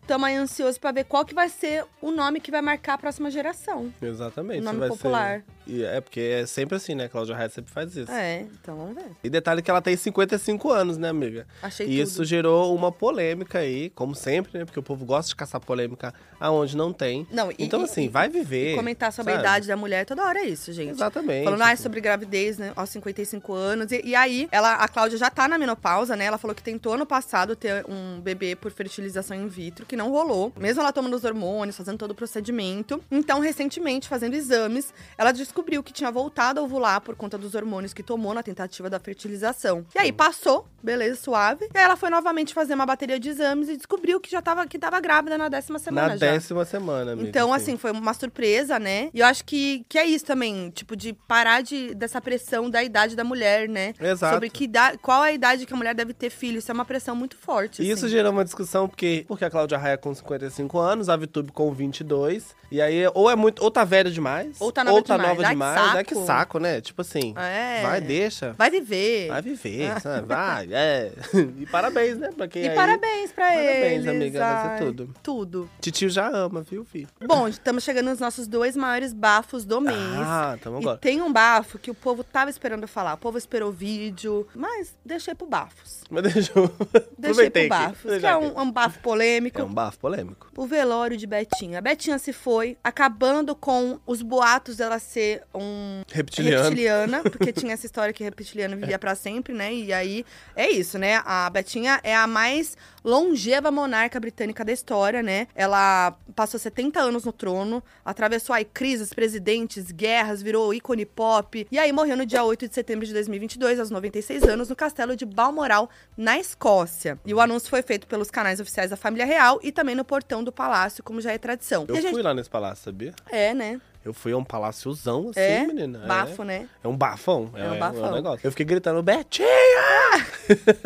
Tamo 0.08 0.24
aí 0.24 0.36
ansioso 0.36 0.80
pra 0.80 0.92
ver 0.92 1.06
qual 1.06 1.26
que 1.26 1.34
vai 1.34 1.50
ser 1.50 1.84
o 2.00 2.12
nome 2.12 2.40
que 2.40 2.52
vai 2.52 2.62
marcar 2.62 2.94
a 2.94 2.98
próxima 3.00 3.32
geração. 3.32 3.92
Exatamente. 4.00 4.62
O 4.62 4.64
nome 4.64 4.78
vai 4.78 4.88
popular. 4.90 5.38
Ser... 5.40 5.46
E 5.68 5.84
é 5.84 6.00
porque 6.02 6.20
é 6.20 6.46
sempre 6.46 6.76
assim, 6.76 6.94
né? 6.96 7.08
Cláudia 7.08 7.36
Raia 7.36 7.50
sempre 7.50 7.72
faz 7.74 7.96
isso. 7.96 8.12
É, 8.12 8.42
então 8.62 8.76
vamos 8.76 8.96
ver. 8.96 9.06
E 9.24 9.30
detalhe 9.30 9.62
que 9.62 9.70
ela 9.72 9.82
tem 9.82 9.96
55 9.96 10.72
anos, 10.72 10.98
né, 10.98 11.10
amiga? 11.10 11.48
Achei 11.62 11.88
E 11.88 12.00
isso 12.00 12.18
tudo. 12.18 12.26
gerou 12.26 12.76
uma 12.76 12.92
polêmica 12.92 13.60
aí, 13.60 13.90
como 13.92 14.14
sempre, 14.16 14.60
né? 14.60 14.66
Porque 14.66 14.80
o 14.80 14.84
povo 14.84 15.04
gosta 15.06 15.30
de 15.30 15.36
caçar 15.36 15.60
polêmica 15.60 16.14
aonde 16.40 16.78
não 16.78 16.94
tem. 16.94 17.26
Não, 17.32 17.52
e- 17.52 17.56
então, 17.60 17.82
e- 17.82 17.84
assim, 17.86 18.04
e- 18.06 18.10
vai 18.10 18.30
viver. 18.30 18.76
comentar 18.76 19.12
sobre 19.12 19.32
a 19.34 19.36
sabe? 19.38 19.48
idade 19.48 19.68
da 19.68 19.76
mulher 19.76 20.06
toda 20.06 20.24
hora 20.24 20.40
é 20.40 20.46
isso, 20.46 20.72
gente. 20.72 20.92
Exatamente. 20.92 21.46
Falando 21.46 21.62
ah, 21.64 21.76
sobre 21.76 22.00
gravidez, 22.00 22.58
né, 22.60 22.72
aos 22.76 22.90
55 22.92 23.54
anos. 23.54 23.92
E, 23.92 24.02
e 24.06 24.16
aí, 24.16 24.48
ela, 24.52 24.76
a 24.76 24.88
Cláudia 24.88 25.18
já 25.18 25.30
tá 25.32 25.48
na 25.48 25.58
menopausa, 25.58 26.16
né? 26.16 26.26
Ela 26.26 26.38
falou 26.38 26.54
que 26.54 26.62
tentou 26.62 26.94
ano 26.94 27.06
passado 27.06 27.56
ter 27.56 27.84
um 27.90 28.20
bebê 28.22 28.56
por 28.56 28.72
fertilização 28.72 29.36
in 29.36 29.48
vitro, 29.48 29.86
que 29.86 29.96
não 29.96 30.12
rolou. 30.12 30.54
Mesmo 30.60 30.82
ela 30.82 30.94
tomando 30.94 31.16
os 31.16 31.24
hormônios, 31.24 31.76
fazendo 31.76 31.98
todo 31.98 32.12
o 32.12 32.16
procedimento. 32.16 33.04
Então, 33.10 33.40
recentemente, 33.40 34.08
fazendo 34.08 34.36
exames, 34.36 34.94
ela 35.18 35.32
descobriu 35.32 35.55
que 35.64 35.94
tinha 35.94 36.12
voltado 36.12 36.60
a 36.60 36.64
ovular 36.64 37.02
por 37.02 37.16
conta 37.16 37.38
dos 37.38 37.56
hormônios 37.56 37.94
que 37.94 38.04
tomou 38.04 38.34
na 38.34 38.44
tentativa 38.44 38.90
da 38.90 39.00
fertilização. 39.00 39.86
E 39.96 40.00
aí, 40.00 40.12
passou, 40.12 40.68
beleza, 40.84 41.20
suave. 41.22 41.68
E 41.74 41.78
aí, 41.78 41.84
ela 41.84 41.96
foi 41.96 42.10
novamente 42.10 42.54
fazer 42.54 42.74
uma 42.74 42.86
bateria 42.86 43.20
de 43.20 43.30
exames 43.30 43.70
e 43.70 43.78
descobriu 43.78 44.20
que 44.20 44.30
já 44.30 44.42
tava, 44.42 44.66
que 44.68 44.78
tava 44.78 45.00
grávida 45.00 45.38
na 45.38 45.50
décima 45.50 45.80
semana 45.80 46.10
Na 46.10 46.18
já. 46.18 46.32
décima 46.32 46.66
semana, 46.66 47.14
amiga. 47.14 47.28
Então, 47.28 47.50
sim. 47.50 47.56
assim, 47.56 47.78
foi 47.78 47.92
uma 47.92 48.14
surpresa, 48.14 48.80
né? 48.80 49.10
E 49.14 49.20
eu 49.20 49.26
acho 49.26 49.44
que, 49.46 49.86
que 49.90 49.98
é 49.98 50.06
isso 50.06 50.26
também, 50.26 50.70
tipo, 50.72 50.96
de 50.96 51.14
parar 51.14 51.62
de, 51.62 51.94
dessa 51.96 52.22
pressão 52.22 52.70
da 52.70 52.84
idade 52.84 53.16
da 53.16 53.24
mulher, 53.24 53.68
né? 53.68 53.94
Exato. 54.00 54.34
Sobre 54.34 54.50
que 54.50 54.66
idade, 54.66 54.98
qual 55.00 55.22
a 55.22 55.32
idade 55.32 55.66
que 55.66 55.74
a 55.74 55.78
mulher 55.78 55.96
deve 55.96 56.14
ter 56.14 56.30
filho. 56.30 56.60
Isso 56.60 56.72
é 56.72 56.74
uma 56.74 56.86
pressão 56.86 57.16
muito 57.16 57.38
forte. 57.38 57.82
E 57.82 57.90
isso 57.90 58.06
assim. 58.06 58.14
gerou 58.16 58.32
uma 58.32 58.44
discussão, 58.44 58.88
porque, 58.88 59.26
porque 59.28 59.46
a 59.46 59.50
Cláudia 59.50 59.78
Raia 59.78 59.98
com 59.98 60.14
55 60.14 60.78
anos, 60.78 61.10
a 61.10 61.16
Vitube 61.16 61.52
com 61.52 61.72
22. 61.74 62.56
E 62.72 62.82
aí, 62.82 63.08
ou 63.14 63.30
é 63.30 63.36
muito, 63.36 63.64
ou 63.64 63.72
tá 63.72 63.84
velha 63.84 64.10
demais, 64.12 64.58
Ou 64.60 64.72
tá 64.72 64.84
nova 64.84 65.02
demais. 65.02 65.22
nova 65.30 65.44
Ai, 65.46 65.50
que 65.50 65.54
demais. 65.56 65.96
É 65.96 66.04
que 66.04 66.14
saco. 66.16 66.26
saco, 66.26 66.60
né? 66.60 66.82
Tipo 66.82 67.02
assim, 67.02 67.34
É. 67.38 67.82
vai, 67.82 68.02
deixa. 68.02 68.54
Vai 68.54 68.70
viver. 68.70 69.28
Vai 69.30 69.42
viver, 69.42 70.00
sabe? 70.02 70.28
Vai, 70.28 70.68
é. 70.72 71.12
E 71.60 71.66
parabéns, 71.66 72.18
né? 72.18 72.30
Pra 72.36 72.48
quem 72.48 72.64
E 72.64 72.70
aí... 72.70 72.76
parabéns 72.76 73.32
pra 73.32 73.46
Parabéns, 73.46 74.06
eles. 74.06 74.08
amiga, 74.08 74.40
vai 74.40 74.78
ser 74.78 74.84
tudo. 74.86 75.10
Tudo. 75.24 75.70
Titio 75.80 76.10
já 76.10 76.28
ama, 76.28 76.62
viu, 76.62 76.84
filho? 76.86 77.08
Bom, 77.26 77.48
estamos 77.48 77.84
chegando 77.84 78.08
nos 78.10 78.20
nossos 78.20 78.48
dois 78.48 78.76
maiores 78.76 79.14
bafos 79.14 79.64
do 79.66 79.80
mês. 79.82 79.96
Ah, 80.18 80.58
tamo 80.62 80.78
E 80.78 80.82
agora. 80.82 80.98
tem 80.98 81.22
um 81.22 81.32
bafo 81.32 81.78
que 81.80 81.90
o 81.92 81.96
povo 81.96 82.24
tava 82.24 82.50
esperando 82.50 82.84
eu 82.84 82.88
falar. 82.88 83.14
O 83.14 83.18
povo 83.18 83.38
esperou 83.38 83.72
vídeo, 83.72 84.48
mas 84.56 84.94
deixei 85.06 85.34
pro 85.36 85.48
bafos. 85.48 86.02
Mas 86.10 86.24
deixa 86.34 86.52
eu... 86.56 86.70
Deixei 87.18 87.50
pro 87.50 87.62
aqui. 87.62 87.70
bafos, 87.70 88.18
que 88.20 88.26
é 88.28 88.38
um, 88.38 88.60
um 88.62 88.72
bafo 88.72 89.00
polêmico. 89.00 89.60
É 89.60 89.64
um 89.64 89.74
bafo 89.74 89.98
polêmico. 90.00 90.48
O 90.56 90.68
velório 90.68 91.18
de 91.18 91.26
Betinha. 91.26 91.82
Betinha 91.82 92.20
se 92.20 92.32
foi, 92.34 92.78
acabando 92.84 93.56
com 93.56 94.00
os 94.06 94.22
boatos 94.22 94.78
dela 94.78 95.00
ser 95.00 95.35
um 95.54 96.04
Reptiliano. 96.12 96.64
reptiliana, 96.64 97.24
porque 97.24 97.52
tinha 97.54 97.74
essa 97.74 97.86
história 97.86 98.14
que 98.14 98.24
reptiliano 98.24 98.76
vivia 98.78 99.00
pra 99.00 99.16
sempre, 99.16 99.54
né? 99.54 99.74
E 99.74 99.94
aí 99.94 100.26
é 100.56 100.70
isso, 100.70 100.98
né? 100.98 101.22
A 101.26 101.50
Betinha 101.50 102.00
é 102.04 102.16
a 102.16 102.28
mais 102.28 102.78
longeva 103.04 103.70
monarca 103.70 104.20
britânica 104.20 104.66
da 104.66 104.72
história, 104.72 105.22
né? 105.22 105.48
Ela 105.56 106.18
passou 106.36 106.60
70 106.60 107.00
anos 107.00 107.24
no 107.24 107.32
trono, 107.32 107.84
atravessou 108.04 108.54
aí 108.56 108.66
crises, 108.66 109.14
presidentes, 109.14 109.92
guerras, 109.92 110.42
virou 110.42 110.74
ícone 110.74 111.06
pop. 111.06 111.68
E 111.72 111.78
aí 111.78 111.92
morreu 111.92 112.18
no 112.18 112.26
dia 112.26 112.44
8 112.44 112.68
de 112.68 112.74
setembro 112.74 113.06
de 113.06 113.14
2022, 113.14 113.80
aos 113.80 113.90
96 113.90 114.44
anos, 114.44 114.70
no 114.70 114.76
castelo 114.76 115.16
de 115.16 115.26
Balmoral, 115.26 115.90
na 116.18 116.40
Escócia. 116.40 117.20
E 117.26 117.34
o 117.34 117.40
anúncio 117.40 117.70
foi 117.70 117.82
feito 117.82 118.08
pelos 118.08 118.32
canais 118.32 118.60
oficiais 118.60 118.90
da 118.90 118.98
família 118.98 119.26
real 119.26 119.60
e 119.62 119.72
também 119.72 119.96
no 119.96 120.04
portão 120.04 120.44
do 120.44 120.52
palácio, 120.52 121.04
como 121.04 121.22
já 121.22 121.32
é 121.32 121.38
tradição. 121.38 121.86
Eu 121.88 121.96
gente... 121.96 122.12
fui 122.12 122.24
lá 122.24 122.34
nesse 122.34 122.50
palácio, 122.50 122.86
sabia? 122.86 123.14
É, 123.30 123.54
né? 123.54 123.80
Eu 124.06 124.14
fui 124.14 124.32
a 124.34 124.38
um 124.38 124.44
paláciozão, 124.44 125.30
assim, 125.32 125.40
É, 125.40 125.66
menina. 125.66 126.02
É. 126.04 126.08
bafo, 126.08 126.44
né? 126.44 126.68
É 126.84 126.88
um 126.88 126.96
bafão. 126.96 127.50
É 127.56 127.68
um 127.72 127.80
bafão. 127.80 128.12
negócio. 128.14 128.46
Eu 128.46 128.52
fiquei 128.52 128.66
gritando, 128.66 129.02
Betinha! 129.02 129.48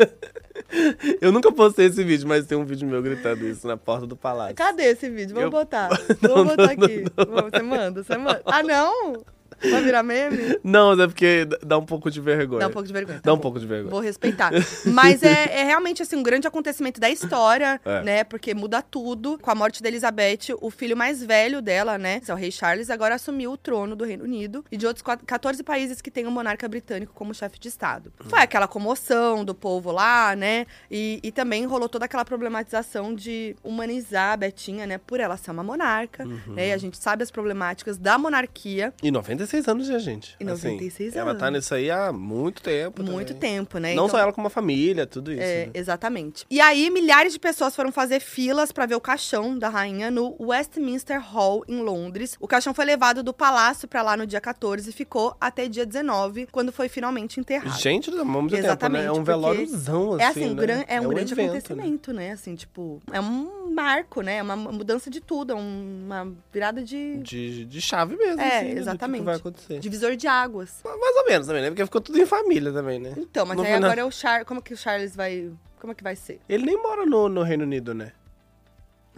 eu 1.20 1.30
nunca 1.30 1.52
postei 1.52 1.86
esse 1.86 2.02
vídeo, 2.02 2.26
mas 2.26 2.46
tem 2.46 2.56
um 2.56 2.64
vídeo 2.64 2.88
meu 2.88 3.02
gritando 3.02 3.46
isso 3.46 3.66
na 3.66 3.76
porta 3.76 4.06
do 4.06 4.16
palácio. 4.16 4.54
Cadê 4.54 4.84
esse 4.84 5.10
vídeo? 5.10 5.34
Vamos 5.34 5.44
Eu- 5.44 5.50
botar. 5.50 5.90
Não, 6.22 6.34
Vamos 6.34 6.56
botar 6.56 6.74
não, 6.76 6.84
aqui. 6.84 7.04
Vamos, 7.14 7.50
Você 7.50 7.62
manda, 7.62 8.02
você 8.02 8.16
manda. 8.16 8.42
Ah, 8.46 8.62
não? 8.62 9.22
Vai 9.70 9.82
virar 9.82 10.02
meme? 10.02 10.58
Não, 10.64 10.92
é 11.00 11.06
porque 11.06 11.46
dá 11.64 11.76
um 11.78 11.84
pouco 11.84 12.10
de 12.10 12.20
vergonha. 12.20 12.60
Dá 12.60 12.68
um 12.68 12.72
pouco 12.72 12.86
de 12.86 12.92
vergonha. 12.92 13.18
tá 13.18 13.22
Dá 13.26 13.32
um 13.32 13.36
bom. 13.36 13.42
pouco 13.42 13.60
de 13.60 13.66
vergonha. 13.66 13.90
Vou 13.90 14.00
respeitar. 14.00 14.50
Mas 14.86 15.22
é, 15.22 15.60
é 15.60 15.64
realmente 15.64 16.02
assim 16.02 16.16
um 16.16 16.22
grande 16.22 16.46
acontecimento 16.46 17.00
da 17.00 17.10
história, 17.10 17.80
É. 17.84 18.02
né? 18.02 18.24
Porque 18.24 18.54
muda 18.54 18.80
tudo. 18.82 19.38
Com 19.40 19.50
a 19.50 19.54
morte 19.54 19.82
da 19.82 19.88
Elizabeth, 19.88 20.54
o 20.60 20.70
filho 20.70 20.96
mais 20.96 21.22
velho 21.22 21.60
dela, 21.60 21.98
né? 21.98 22.20
É 22.26 22.32
o 22.32 22.36
rei 22.36 22.50
Charles, 22.50 22.90
agora 22.90 23.14
assumiu 23.16 23.52
o 23.52 23.56
trono 23.56 23.94
do 23.96 24.04
Reino 24.04 24.24
Unido 24.24 24.64
e 24.70 24.76
de 24.76 24.86
outros 24.86 25.02
quat- 25.02 25.22
14 25.26 25.62
países 25.62 26.00
que 26.00 26.10
têm 26.10 26.26
o 26.26 26.30
monarca 26.30 26.68
britânico 26.68 27.12
como 27.14 27.34
chefe 27.34 27.58
de 27.58 27.68
Estado. 27.68 28.12
Foi 28.28 28.40
aquela 28.40 28.68
comoção 28.68 29.44
do 29.44 29.54
povo 29.54 29.90
lá, 29.92 30.34
né? 30.36 30.66
E, 30.90 31.20
e 31.22 31.30
também 31.32 31.66
rolou 31.66 31.88
toda 31.88 32.04
aquela 32.04 32.24
problematização 32.24 33.14
de 33.14 33.56
humanizar 33.62 34.32
a 34.32 34.36
Betinha, 34.36 34.86
né? 34.86 34.98
Por 34.98 35.20
ela 35.20 35.36
ser 35.36 35.50
uma 35.50 35.62
monarca, 35.62 36.24
Uhum. 36.24 36.54
né? 36.54 36.68
E 36.68 36.72
a 36.72 36.78
gente 36.78 36.96
sabe 36.98 37.22
as 37.22 37.30
problemáticas 37.30 37.98
da 37.98 38.16
monarquia. 38.18 38.92
E 39.02 39.10
96 39.50 39.68
anos, 39.68 39.88
né, 39.88 39.98
gente? 39.98 40.36
E 40.38 40.44
96 40.44 41.16
Ela 41.16 41.34
tá 41.34 41.46
anos. 41.46 41.60
nisso 41.60 41.74
aí 41.74 41.90
há 41.90 42.12
muito 42.12 42.62
tempo. 42.62 43.02
Muito 43.02 43.34
também. 43.34 43.40
tempo, 43.56 43.78
né? 43.78 43.88
Não 43.94 44.04
Então- 44.04 44.08
só 44.10 44.18
ela, 44.18 44.32
como 44.32 44.46
a 44.46 44.50
família, 44.50 45.06
tudo 45.06 45.32
isso. 45.32 45.42
É, 45.42 45.66
né? 45.66 45.70
exatamente. 45.74 46.44
E 46.48 46.60
aí, 46.60 46.88
milhares 46.90 47.32
de 47.32 47.38
pessoas 47.38 47.74
foram 47.74 47.90
fazer 47.90 48.20
filas 48.20 48.70
pra 48.72 48.86
ver 48.86 48.94
o 48.94 49.00
caixão 49.00 49.58
da 49.58 49.68
rainha 49.68 50.10
no 50.10 50.36
Westminster 50.40 51.20
Hall, 51.20 51.64
em 51.68 51.80
Londres. 51.82 52.36
O 52.40 52.46
caixão 52.46 52.72
foi 52.72 52.84
levado 52.84 53.22
do 53.22 53.32
palácio 53.34 53.88
pra 53.88 54.02
lá 54.02 54.16
no 54.16 54.26
dia 54.26 54.40
14 54.40 54.90
e 54.90 54.92
ficou 54.92 55.34
até 55.40 55.68
dia 55.68 55.84
19, 55.84 56.46
quando 56.52 56.70
foi 56.72 56.88
finalmente 56.88 57.40
enterrado. 57.40 57.78
Gente, 57.80 58.10
muito 58.10 58.54
tempo, 58.54 58.88
né? 58.88 59.04
É 59.06 59.12
um 59.12 59.24
velóriozão, 59.24 60.14
assim, 60.14 60.22
é 60.22 60.26
assim, 60.26 60.44
um, 60.50 60.54
né? 60.54 60.62
gran- 60.62 60.84
é 60.86 61.00
um 61.00 61.08
grande 61.08 61.32
evento, 61.32 61.52
né? 61.52 61.58
acontecimento, 61.58 62.12
né? 62.12 62.30
Assim, 62.32 62.54
tipo, 62.54 63.00
é 63.12 63.20
um 63.20 63.70
marco, 63.74 64.20
né? 64.20 64.36
É 64.36 64.42
uma 64.42 64.56
mudança 64.56 65.10
de 65.10 65.20
tudo, 65.20 65.52
é 65.52 65.56
um- 65.56 66.02
uma 66.06 66.32
virada 66.52 66.82
de 66.82 67.18
De, 67.18 67.64
de 67.64 67.80
chave 67.80 68.16
mesmo, 68.16 68.40
É, 68.40 68.58
assim, 68.58 68.68
né, 68.68 68.74
do 68.74 68.80
exatamente. 68.80 69.24
vai 69.24 69.38
acontecer. 69.40 69.78
divisor 69.80 70.16
de 70.16 70.26
águas. 70.26 70.80
Mais 70.84 71.16
ou 71.16 71.26
menos 71.26 71.46
também, 71.46 71.62
né? 71.62 71.70
Porque 71.70 71.84
ficou 71.84 72.00
tudo 72.00 72.18
em 72.18 72.26
família 72.26 72.72
também, 72.72 72.98
né? 72.98 73.14
Então, 73.16 73.44
mas 73.46 73.56
No 73.56 73.62
aí 73.62 73.74
final- 73.74 73.90
agora 73.90 74.00
é 74.00 74.04
o 74.04 74.10
Charles. 74.10 74.46
Como 74.46 74.62
que 74.62 74.74
o 74.74 74.76
Charles 74.76 75.14
vai. 75.16 75.50
Como 75.80 75.92
é 75.92 75.96
que 75.96 76.02
vai 76.04 76.14
ser? 76.16 76.40
Ele 76.48 76.66
nem 76.66 76.76
mora 76.82 77.06
no, 77.06 77.28
no 77.28 77.42
Reino 77.42 77.64
Unido, 77.64 77.94
né? 77.94 78.12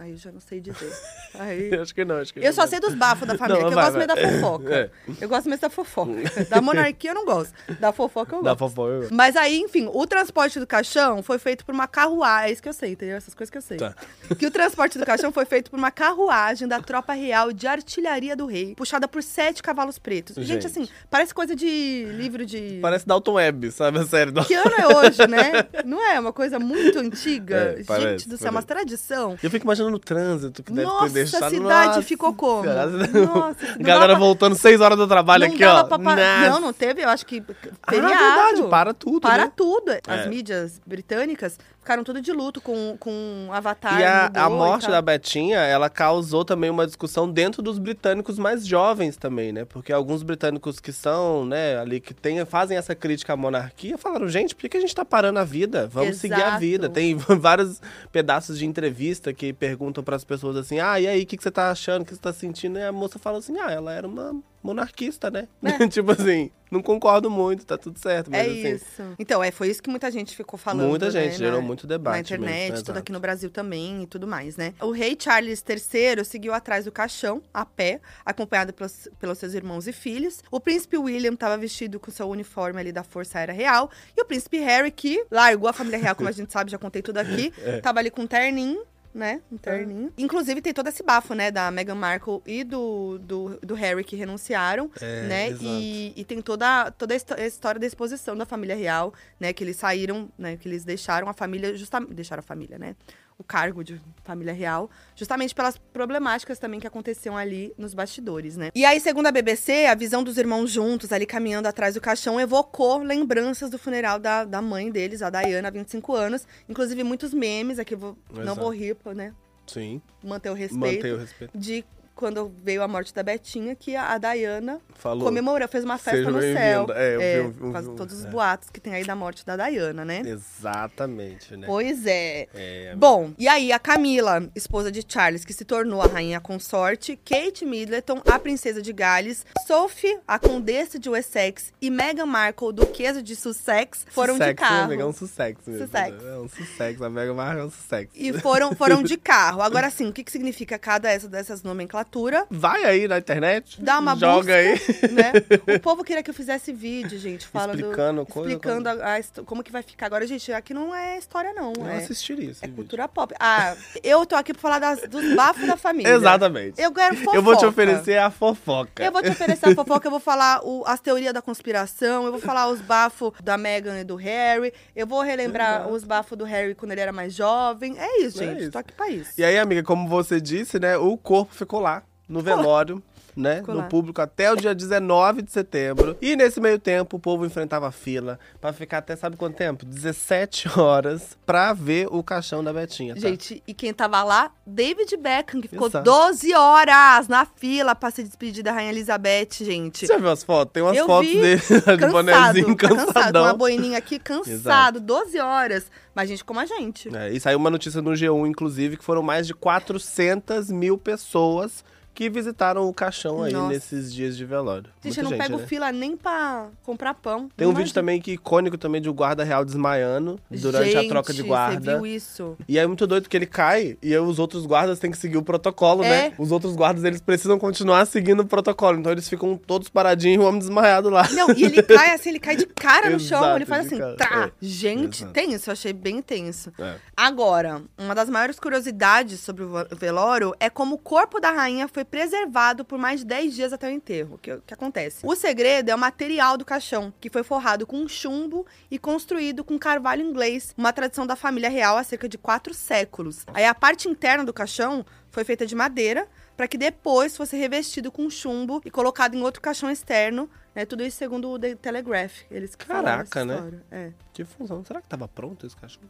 Aí 0.03 0.11
eu 0.11 0.17
já 0.17 0.31
não 0.33 0.41
sei 0.41 0.59
dizer. 0.59 0.91
Aí. 1.39 1.73
acho 1.75 1.95
que 1.95 2.03
não, 2.03 2.17
acho 2.17 2.33
que 2.33 2.39
Eu 2.41 2.45
não. 2.45 2.53
só 2.53 2.67
sei 2.67 2.77
dos 2.79 2.93
bafos 2.93 3.25
da 3.27 3.37
família, 3.37 3.61
Não, 3.61 3.67
que 3.69 3.73
eu 3.73 3.75
vai, 3.75 3.85
gosto 3.85 3.97
mesmo 3.99 4.13
vai. 4.13 4.23
da 4.23 4.31
fofoca. 4.41 4.73
É. 4.73 4.89
Eu 5.21 5.29
gosto 5.29 5.49
mesmo 5.49 5.61
da 5.61 5.69
fofoca. 5.69 6.11
Da 6.49 6.61
monarquia 6.61 7.11
eu 7.11 7.15
não 7.15 7.25
gosto. 7.25 7.53
Da 7.79 7.91
fofoca 7.93 8.35
eu 8.35 8.43
Da 8.43 8.49
gosto. 8.53 8.59
fofoca. 8.59 8.89
eu 8.91 8.99
gosto. 9.01 9.13
Mas 9.13 9.35
aí, 9.37 9.59
enfim, 9.59 9.89
o 9.93 10.05
transporte 10.05 10.59
do 10.59 10.67
caixão 10.67 11.23
foi 11.23 11.39
feito 11.39 11.65
por 11.65 11.73
uma 11.73 11.87
carruagem. 11.87 12.49
É 12.49 12.51
isso 12.51 12.61
que 12.61 12.67
eu 12.69 12.73
sei, 12.73 12.91
entendeu? 12.91 13.15
Essas 13.15 13.33
coisas 13.33 13.49
que 13.49 13.57
eu 13.57 13.61
sei. 13.61 13.77
Tá. 13.77 13.95
Que 14.37 14.45
o 14.45 14.51
transporte 14.51 14.97
do 14.99 15.05
caixão 15.05 15.31
foi 15.31 15.45
feito 15.45 15.71
por 15.71 15.77
uma 15.77 15.91
carruagem 15.91 16.67
da 16.67 16.81
tropa 16.81 17.13
real 17.13 17.53
de 17.53 17.65
artilharia 17.65 18.35
do 18.35 18.45
rei, 18.45 18.75
puxada 18.75 19.07
por 19.07 19.23
sete 19.23 19.63
cavalos 19.63 19.97
pretos. 19.97 20.35
Gente, 20.35 20.47
Gente. 20.47 20.67
assim, 20.67 20.87
parece 21.09 21.33
coisa 21.33 21.55
de 21.55 22.05
livro 22.17 22.45
de. 22.45 22.79
Parece 22.81 23.07
Dalton 23.07 23.33
Web, 23.33 23.71
sabe 23.71 23.99
a 23.99 24.05
série? 24.05 24.31
Do... 24.31 24.43
Que 24.45 24.53
ano 24.55 24.73
é 24.77 24.87
hoje, 24.97 25.25
né? 25.27 25.51
Não 25.85 26.03
é? 26.05 26.19
Uma 26.19 26.33
coisa 26.33 26.59
muito 26.59 26.99
antiga. 26.99 27.55
É, 27.55 27.77
Gente 27.77 27.85
parece, 27.85 28.27
do 28.29 28.37
céu, 28.37 28.51
uma 28.51 28.61
parece. 28.61 28.67
tradição. 28.67 29.37
Eu 29.41 29.49
fico 29.49 29.65
imaginando 29.65 29.92
o 29.95 29.99
trânsito 29.99 30.61
que 30.63 30.71
deve 30.71 30.87
ter 30.87 30.93
Nossa, 30.93 31.13
deixado. 31.13 31.43
a 31.43 31.49
cidade 31.49 31.87
Nossa 31.87 32.01
ficou 32.01 32.33
como? 32.33 32.63
Nossa, 32.63 33.55
Galera 33.79 34.15
voltando 34.15 34.55
seis 34.55 34.79
horas 34.81 34.97
do 34.97 35.07
trabalho 35.07 35.45
aqui, 35.45 35.63
ó. 35.63 35.83
pra. 35.83 35.97
Nossa. 35.97 36.49
Não, 36.49 36.59
não 36.59 36.73
teve, 36.73 37.03
eu 37.03 37.09
acho 37.09 37.25
que 37.25 37.43
Ah, 37.81 37.91
feriado. 37.91 38.15
verdade, 38.15 38.63
para 38.69 38.93
tudo, 38.93 39.21
Para 39.21 39.45
né? 39.45 39.51
tudo. 39.55 39.91
As 40.07 40.21
É. 40.21 40.27
mídias 40.27 40.81
britânicas 40.85 41.57
ficaram 41.83 42.03
tudo 42.03 42.21
de 42.21 42.31
luto 42.31 42.61
com, 42.61 42.95
com 42.97 43.49
Avatar. 43.51 43.99
E 43.99 44.03
a, 44.03 44.31
a 44.33 44.47
e 44.47 44.49
morte 44.49 44.83
tal. 44.83 44.91
da 44.91 45.01
Betinha, 45.01 45.59
ela 45.59 45.89
causou 45.89 46.45
também 46.45 46.69
uma 46.69 46.85
discussão 46.85 47.29
dentro 47.29 47.61
dos 47.61 47.77
britânicos 47.77 48.39
mais 48.39 48.65
jovens 48.65 49.17
também, 49.17 49.51
né? 49.51 49.65
Porque 49.65 49.91
alguns 49.91 50.23
britânicos 50.23 50.79
que 50.79 50.93
são, 50.93 51.45
né, 51.45 51.77
ali, 51.77 51.99
que 51.99 52.13
tem, 52.13 52.43
fazem 52.45 52.77
essa 52.77 52.95
crítica 52.95 53.33
à 53.33 53.37
monarquia, 53.37 53.97
falaram, 53.97 54.27
gente, 54.29 54.55
por 54.55 54.61
que 54.61 54.69
que 54.69 54.77
a 54.77 54.81
gente 54.81 54.95
tá 54.95 55.03
parando 55.03 55.39
a 55.39 55.43
vida? 55.43 55.87
Vamos 55.87 56.17
seguir 56.17 56.35
a 56.35 56.47
Exato. 56.47 56.59
vida. 56.59 56.89
Tem 56.89 57.15
vários 57.37 57.81
pedaços 58.11 58.57
de 58.57 58.65
entrevista 58.65 59.33
que 59.33 59.51
perguntam 59.51 60.03
pras 60.03 60.23
pessoas 60.23 60.55
assim, 60.55 60.79
ah, 60.79 60.99
e 60.99 61.07
aí, 61.07 61.23
o 61.23 61.25
que, 61.25 61.35
que 61.35 61.43
você 61.43 61.51
tá 61.51 61.69
achando, 61.69 62.03
o 62.03 62.05
que 62.05 62.15
você 62.15 62.21
tá 62.21 62.31
sentindo? 62.31 62.79
E 62.79 62.83
a 62.83 62.91
moça 62.91 63.19
fala 63.19 63.39
assim, 63.39 63.57
ah, 63.59 63.71
ela 63.71 63.91
era 63.91 64.07
uma 64.07 64.33
monarquista, 64.63 65.29
né? 65.29 65.47
tipo 65.91 66.11
assim, 66.11 66.49
não 66.71 66.81
concordo 66.81 67.29
muito, 67.29 67.65
tá 67.65 67.77
tudo 67.77 67.99
certo. 67.99 68.31
Mas 68.31 68.39
É 68.39 68.49
assim, 68.49 68.75
isso. 68.75 69.01
Então, 69.19 69.43
é, 69.43 69.51
foi 69.51 69.67
isso 69.69 69.83
que 69.83 69.89
muita 69.89 70.09
gente 70.09 70.35
ficou 70.35 70.57
falando. 70.57 70.87
Muita 70.87 71.05
né, 71.07 71.11
gente, 71.11 71.37
gerou 71.37 71.61
na- 71.61 71.67
muito 71.67 71.85
debate 71.85 72.13
Na 72.15 72.19
internet, 72.37 72.49
mesmo, 72.71 72.75
tudo 72.77 72.85
exato. 72.85 72.99
aqui 72.99 73.11
no 73.11 73.19
Brasil 73.19 73.49
também 73.49 74.03
e 74.03 74.07
tudo 74.07 74.25
mais, 74.25 74.55
né? 74.57 74.73
O 74.81 74.91
rei 74.91 75.15
Charles 75.19 75.63
III 75.67 76.23
seguiu 76.23 76.53
atrás 76.53 76.85
do 76.85 76.91
caixão, 76.91 77.41
a 77.53 77.65
pé, 77.65 77.99
acompanhado 78.25 78.71
pelos, 78.73 79.07
pelos 79.19 79.37
seus 79.37 79.53
irmãos 79.53 79.87
e 79.87 79.93
filhos. 79.93 80.41
O 80.49 80.59
príncipe 80.59 80.97
William 80.97 81.33
estava 81.33 81.57
vestido 81.57 81.99
com 81.99 82.09
seu 82.09 82.29
uniforme 82.29 82.79
ali 82.79 82.91
da 82.91 83.03
Força 83.03 83.37
Aérea 83.39 83.53
Real. 83.53 83.91
E 84.17 84.21
o 84.21 84.25
príncipe 84.25 84.57
Harry, 84.59 84.89
que 84.91 85.25
largou 85.29 85.67
a 85.69 85.73
família 85.73 85.99
real, 85.99 86.15
como 86.15 86.29
a 86.29 86.31
gente 86.33 86.51
sabe, 86.51 86.71
já 86.71 86.77
contei 86.77 87.01
tudo 87.01 87.17
aqui, 87.17 87.53
É. 87.61 87.81
tava 87.81 87.99
ali 87.99 88.09
com 88.09 88.21
um 88.23 88.27
terninho. 88.27 88.81
Né? 89.13 89.41
Um 89.51 89.57
terninho. 89.57 90.11
Inclusive, 90.17 90.59
tem 90.61 90.73
todo 90.73 90.87
esse 90.87 91.03
bafo, 91.03 91.35
né? 91.35 91.51
Da 91.51 91.69
Meghan 91.69 91.93
Markle 91.93 92.41
e 92.47 92.63
do, 92.63 93.19
do, 93.19 93.59
do 93.61 93.75
Harry 93.75 94.03
que 94.03 94.15
renunciaram, 94.15 94.89
É, 94.99 95.27
né? 95.27 95.47
exato. 95.49 95.63
E, 95.63 96.13
e 96.15 96.25
tem 96.25 96.41
toda, 96.41 96.89
toda 96.91 97.13
a 97.13 97.45
história 97.45 97.79
da 97.79 97.85
exposição 97.85 98.35
da 98.35 98.45
família 98.45 98.75
real, 98.75 99.13
né? 99.39 99.53
Que 99.53 99.63
eles 99.63 99.75
saíram, 99.75 100.29
né? 100.37 100.57
Que 100.57 100.67
eles 100.67 100.83
deixaram 100.83 101.29
a 101.29 101.33
família, 101.33 101.77
justamente. 101.77 102.13
Deixaram 102.13 102.39
a 102.39 102.43
família, 102.43 102.79
né? 102.79 102.95
O 103.43 103.45
cargo 103.45 103.83
de 103.83 103.99
família 104.23 104.53
real, 104.53 104.89
justamente 105.17 105.53
pelas 105.53 105.77
problemáticas 105.77 106.57
também 106.57 106.79
que 106.79 106.87
aconteciam 106.87 107.35
ali 107.35 107.73
nos 107.77 107.93
bastidores, 107.93 108.55
né? 108.55 108.69
E 108.73 108.85
aí, 108.85 109.01
segundo 109.01 109.27
a 109.27 109.31
BBC, 109.33 109.85
a 109.85 109.93
visão 109.95 110.23
dos 110.23 110.37
irmãos 110.37 110.71
juntos, 110.71 111.11
ali 111.11 111.25
caminhando 111.25 111.67
atrás 111.67 111.95
do 111.95 111.99
caixão, 111.99 112.39
evocou 112.39 112.99
lembranças 113.03 113.69
do 113.69 113.77
funeral 113.77 114.17
da, 114.17 114.45
da 114.45 114.61
mãe 114.61 114.89
deles, 114.89 115.21
a 115.21 115.29
Diana, 115.29 115.67
há 115.67 115.71
25 115.71 116.15
anos. 116.15 116.47
Inclusive, 116.69 117.03
muitos 117.03 117.33
memes, 117.33 117.79
aqui 117.79 117.97
vou, 117.97 118.17
não 118.31 118.55
vou 118.55 118.69
rir, 118.69 118.95
né? 119.13 119.33
Sim, 119.67 120.01
Manter 120.23 120.49
o 120.49 120.53
respeito. 120.53 120.95
manter 121.03 121.13
o 121.13 121.17
respeito. 121.17 121.57
De 121.57 121.83
quando 122.15 122.53
veio 122.63 122.83
a 122.83 122.87
morte 122.87 123.13
da 123.13 123.23
Betinha, 123.23 123.75
que 123.75 123.95
a, 123.95 124.13
a 124.13 124.17
Diana 124.17 124.79
Falou. 124.95 125.25
comemorou, 125.25 125.67
fez 125.67 125.83
uma 125.83 125.97
festa 125.97 126.19
Seja 126.19 126.31
no 126.31 126.41
céu. 126.41 126.87
É, 126.93 127.15
eu 127.15 127.19
vi, 127.19 127.25
É, 127.25 127.37
eu 127.39 127.51
vi, 127.51 127.61
eu 127.61 127.73
de 127.73 127.89
vi, 127.89 127.95
todos 127.95 128.19
os 128.19 128.25
é. 128.25 128.29
boatos 128.29 128.69
que 128.69 128.79
tem 128.79 128.93
aí 128.93 129.03
da 129.03 129.15
morte 129.15 129.45
da 129.45 129.55
Diana, 129.55 130.05
né? 130.05 130.21
Exatamente, 130.25 131.55
né? 131.55 131.67
Pois 131.67 132.05
é. 132.05 132.47
É, 132.53 132.95
Bom, 132.95 133.33
e 133.37 133.47
aí 133.47 133.71
a 133.71 133.79
Camila, 133.79 134.49
esposa 134.55 134.91
de 134.91 135.03
Charles, 135.07 135.45
que 135.45 135.53
se 135.53 135.65
tornou 135.65 136.01
a 136.01 136.07
rainha 136.07 136.39
consorte, 136.39 137.17
Kate 137.17 137.65
Middleton, 137.65 138.21
a 138.25 138.39
princesa 138.39 138.81
de 138.81 138.93
Gales, 138.93 139.45
Sophie, 139.65 140.19
a 140.27 140.37
condessa 140.37 140.99
de 140.99 141.09
Wessex 141.09 141.73
e 141.81 141.89
Meghan 141.89 142.25
Markle, 142.25 142.73
duquesa 142.73 143.21
de 143.21 143.35
Sussex, 143.35 144.05
foram 144.09 144.35
Sussex, 144.35 144.49
de 144.49 144.55
carro. 144.55 144.95
Né? 144.95 145.01
É 145.01 145.05
um 145.05 145.13
Sussex 145.13 145.67
mesmo. 145.67 145.85
Sussex. 145.85 146.23
É 146.23 146.37
um 146.37 146.47
Sussex. 146.47 147.01
A 147.01 147.09
Mega 147.09 147.33
Marca 147.33 147.61
é 147.61 147.65
um 147.65 147.69
Sussex. 147.69 148.11
E 148.15 148.33
foram, 148.33 148.75
foram 148.75 149.03
de 149.03 149.17
carro. 149.17 149.61
Agora 149.61 149.89
sim, 149.89 150.07
o 150.07 150.13
que, 150.13 150.23
que 150.23 150.31
significa 150.31 150.77
cada 150.77 151.09
essa 151.09 151.27
dessas 151.27 151.63
nomenclatura? 152.03 152.45
Vai 152.49 152.83
aí 152.83 153.07
na 153.07 153.17
internet. 153.17 153.81
Dá 153.81 153.99
uma 153.99 154.15
Joga 154.15 154.55
aí. 154.55 154.73
né? 155.11 155.33
O 155.75 155.79
povo 155.79 156.03
queria 156.03 156.21
que 156.21 156.29
eu 156.29 156.33
fizesse 156.33 156.71
vídeo, 156.73 157.17
gente, 157.17 157.47
falando, 157.47 157.75
Explicando 157.79 158.25
coisa, 158.25 158.49
explicando 158.49 158.89
a, 158.89 159.11
a 159.13 159.19
histó- 159.19 159.43
como 159.43 159.63
que 159.63 159.71
vai 159.71 159.81
ficar. 159.81 160.05
Agora, 160.07 160.25
gente, 160.27 160.51
aqui 160.51 160.73
não 160.73 160.93
é 160.93 161.17
história 161.17 161.53
não, 161.53 161.73
Eu 161.77 161.85
é, 161.87 161.97
assistiria 161.97 162.51
esse 162.51 162.63
é 162.63 162.67
vídeo. 162.67 162.75
cultura 162.75 163.07
pop. 163.07 163.33
Ah, 163.39 163.75
eu 164.03 164.25
tô 164.25 164.35
aqui 164.35 164.53
pra 164.53 164.61
falar 164.61 164.79
das- 164.79 165.01
dos 165.07 165.33
bafos 165.35 165.65
da 165.65 165.77
família. 165.77 166.09
Exatamente. 166.13 166.81
Eu 166.81 166.91
quero 166.91 167.15
fofoca. 167.17 167.37
Eu 167.37 167.41
vou 167.41 167.55
te 167.57 167.65
oferecer 167.65 168.17
a 168.17 168.29
fofoca. 168.29 169.03
Eu 169.03 169.11
vou 169.11 169.21
te 169.21 169.29
oferecer 169.29 169.69
a 169.69 169.75
fofoca, 169.75 170.07
eu 170.07 170.11
vou 170.11 170.19
falar 170.19 170.61
o- 170.63 170.83
as 170.85 170.99
teorias 170.99 171.33
da 171.33 171.41
conspiração, 171.41 172.25
eu 172.25 172.31
vou 172.31 172.41
falar 172.41 172.67
os 172.69 172.81
bafos 172.81 173.31
da 173.43 173.57
Meghan 173.57 173.99
e 173.99 174.03
do 174.03 174.15
Harry, 174.15 174.73
eu 174.95 175.07
vou 175.07 175.21
relembrar 175.21 175.81
Exato. 175.81 175.93
os 175.93 176.03
bafos 176.03 176.37
do 176.37 176.43
Harry 176.45 176.75
quando 176.75 176.91
ele 176.91 177.01
era 177.01 177.11
mais 177.11 177.33
jovem. 177.33 177.97
É 177.97 178.21
isso, 178.21 178.41
É 178.41 178.47
gente. 178.47 178.61
isso. 178.63 178.71
Tô 178.71 178.77
aqui 178.79 178.91
pra 178.93 179.09
isso. 179.09 179.31
E 179.37 179.43
aí, 179.43 179.57
amiga, 179.57 179.83
como 179.83 180.07
você 180.07 180.39
disse, 180.41 180.79
né? 180.79 180.97
O 180.97 181.17
corpo 181.17 181.53
ficou 181.53 181.79
lá, 181.79 181.92
no 182.27 182.41
velório. 182.41 183.01
Né, 183.35 183.61
Ficou 183.61 183.73
no 183.73 183.81
lá. 183.81 183.87
público 183.87 184.21
até 184.21 184.51
o 184.51 184.55
dia 184.55 184.75
19 184.75 185.41
de 185.41 185.51
setembro. 185.51 186.15
E 186.21 186.35
nesse 186.35 186.61
meio 186.61 186.77
tempo, 186.77 187.17
o 187.17 187.19
povo 187.19 187.43
enfrentava 187.47 187.91
fila 187.91 188.37
pra 188.61 188.71
ficar 188.71 188.99
até, 188.99 189.15
sabe 189.15 189.35
quanto 189.35 189.55
tempo? 189.55 189.83
17 189.87 190.79
horas 190.79 191.35
pra 191.43 191.73
ver 191.73 192.07
o 192.11 192.21
caixão 192.21 192.63
da 192.63 192.71
Betinha. 192.71 193.15
Tá? 193.15 193.21
Gente, 193.21 193.63
e 193.67 193.73
quem 193.73 193.91
tava 193.91 194.21
lá? 194.23 194.51
David 194.67 195.17
Beckham, 195.17 195.61
que 195.61 195.67
ficou 195.67 195.87
Exato. 195.87 196.05
12 196.05 196.53
horas 196.53 197.27
na 197.27 197.43
fila 197.43 197.95
pra 197.95 198.11
se 198.11 198.23
despedir 198.23 198.63
da 198.63 198.71
Rainha 198.71 198.91
Elizabeth, 198.91 199.49
gente. 199.61 200.01
Você 200.05 200.13
já 200.13 200.19
viu 200.19 200.29
as 200.29 200.43
fotos? 200.43 200.71
Tem 200.71 200.83
umas 200.83 200.95
Eu 200.95 201.07
fotos 201.07 201.27
vi, 201.31 201.41
dele 201.41 201.61
de 201.97 202.07
bonezinho 202.11 202.75
tá 202.75 202.87
cansado, 202.87 203.05
com 203.07 203.13
cansadão. 203.13 203.43
uma 203.45 203.53
boininha 203.55 203.97
aqui, 203.97 204.19
cansado, 204.21 204.99
12 204.99 205.39
horas. 205.39 205.89
Mas 206.13 206.29
gente 206.29 206.43
como 206.45 206.59
a 206.59 206.67
gente. 206.67 207.09
É, 207.17 207.31
e 207.31 207.39
saiu 207.39 207.57
uma 207.57 207.71
notícia 207.71 207.99
no 207.99 208.11
G1, 208.11 208.47
inclusive, 208.47 208.95
que 208.95 209.03
foram 209.03 209.23
mais 209.23 209.47
de 209.47 209.55
400 209.55 210.69
mil 210.69 210.99
pessoas 210.99 211.83
que 212.13 212.29
visitaram 212.29 212.87
o 212.87 212.93
caixão 212.93 213.43
aí 213.43 213.51
Nossa. 213.53 213.69
nesses 213.73 214.13
dias 214.13 214.37
de 214.37 214.45
velório. 214.45 214.89
Gente, 215.03 215.17
eu 215.17 215.23
não 215.23 215.31
gente, 215.31 215.41
pego 215.41 215.57
né? 215.57 215.65
fila 215.67 215.91
nem 215.91 216.15
pra 216.15 216.67
comprar 216.83 217.13
pão. 217.13 217.49
Tem 217.57 217.65
um 217.67 217.71
Imagina. 217.71 217.83
vídeo 217.85 217.93
também 217.93 218.21
que 218.21 218.33
icônico 218.33 218.77
também 218.77 219.01
de 219.01 219.09
um 219.09 219.13
guarda 219.13 219.43
real 219.43 219.65
desmaiando 219.65 220.39
durante 220.49 220.95
a 220.97 221.07
troca 221.07 221.31
de 221.33 221.39
Gente, 221.39 221.47
guarda. 221.47 221.79
Você 221.91 221.97
viu 221.97 222.05
isso? 222.05 222.57
E 222.67 222.77
aí 222.77 222.83
é 222.83 222.87
muito 222.87 223.05
doido 223.07 223.27
que 223.27 223.35
ele 223.35 223.45
cai 223.45 223.97
e 224.01 224.15
os 224.17 224.39
outros 224.39 224.65
guardas 224.65 224.99
têm 224.99 225.11
que 225.11 225.17
seguir 225.17 225.37
o 225.37 225.43
protocolo, 225.43 226.03
É. 226.03 226.09
né? 226.29 226.33
Os 226.37 226.51
outros 226.51 226.75
guardas, 226.75 227.03
eles 227.03 227.21
precisam 227.21 227.57
continuar 227.57 228.05
seguindo 228.05 228.41
o 228.41 228.45
protocolo. 228.45 228.99
Então 228.99 229.11
eles 229.11 229.27
ficam 229.27 229.57
todos 229.57 229.89
paradinhos 229.89 230.37
e 230.41 230.45
o 230.45 230.47
homem 230.47 230.59
desmaiado 230.59 231.09
lá. 231.09 231.27
Não, 231.31 231.49
e 231.51 231.63
ele 231.63 231.81
cai 231.81 232.11
assim, 232.13 232.29
ele 232.29 232.39
cai 232.39 232.55
de 232.55 232.65
cara 232.75 233.09
no 233.09 233.19
chão. 233.19 233.39
Exato, 233.39 233.57
Ele 233.57 233.65
faz 233.65 233.85
assim, 233.87 233.97
cara. 233.97 234.15
trá. 234.15 234.45
É. 234.47 234.51
Gente, 234.61 235.19
Exato. 235.23 235.33
tenso, 235.33 235.69
eu 235.69 235.73
achei 235.73 235.93
bem 235.93 236.21
tenso. 236.21 236.71
É. 236.79 236.95
Agora, 237.15 237.81
uma 237.97 238.13
das 238.13 238.29
maiores 238.29 238.59
curiosidades 238.59 239.39
sobre 239.39 239.63
o 239.63 239.71
velório 239.95 240.53
é 240.59 240.69
como 240.69 240.95
o 240.95 240.97
corpo 240.97 241.39
da 241.39 241.51
rainha 241.51 241.87
foi 241.87 242.02
preservado 242.05 242.83
por 242.85 242.97
mais 242.97 243.21
de 243.21 243.25
10 243.27 243.53
dias 243.53 243.73
até 243.73 243.87
o 243.87 243.91
enterro. 243.91 244.35
O 244.35 244.37
que, 244.37 244.57
que 244.57 244.73
acontece? 244.73 245.25
O 245.25 245.35
segredo 245.35 245.89
é 245.89 245.95
o 245.95 245.99
material 245.99 246.57
do 246.57 246.65
caixão, 246.65 247.13
que 247.19 247.29
foi 247.29 247.43
forrado 247.43 247.85
com 247.85 248.07
chumbo 248.07 248.65
e 248.89 248.97
construído 248.97 249.63
com 249.63 249.77
carvalho 249.77 250.21
inglês, 250.21 250.73
uma 250.77 250.93
tradição 250.93 251.25
da 251.25 251.35
família 251.35 251.69
real 251.69 251.97
há 251.97 252.03
cerca 252.03 252.27
de 252.27 252.37
quatro 252.37 252.73
séculos. 252.73 253.45
Aí 253.53 253.65
a 253.65 253.75
parte 253.75 254.07
interna 254.07 254.43
do 254.43 254.53
caixão 254.53 255.05
foi 255.31 255.43
feita 255.43 255.65
de 255.65 255.75
madeira, 255.75 256.27
para 256.55 256.67
que 256.67 256.77
depois 256.77 257.35
fosse 257.35 257.57
revestido 257.57 258.11
com 258.11 258.29
chumbo 258.29 258.81
e 258.85 258.91
colocado 258.91 259.35
em 259.35 259.41
outro 259.41 259.61
caixão 259.61 259.89
externo, 259.89 260.49
né? 260.75 260.85
Tudo 260.85 261.03
isso 261.03 261.17
segundo 261.17 261.49
o 261.49 261.57
The 261.57 261.75
Telegraph. 261.75 262.41
Eles 262.51 262.75
que 262.75 262.85
Caraca, 262.85 263.43
né? 263.43 263.81
É, 263.91 264.11
Que 264.31 264.45
função. 264.45 264.85
Será 264.85 265.01
que 265.01 265.07
tava 265.07 265.27
pronto 265.27 265.65
esse 265.65 265.75
cachorro? 265.75 266.07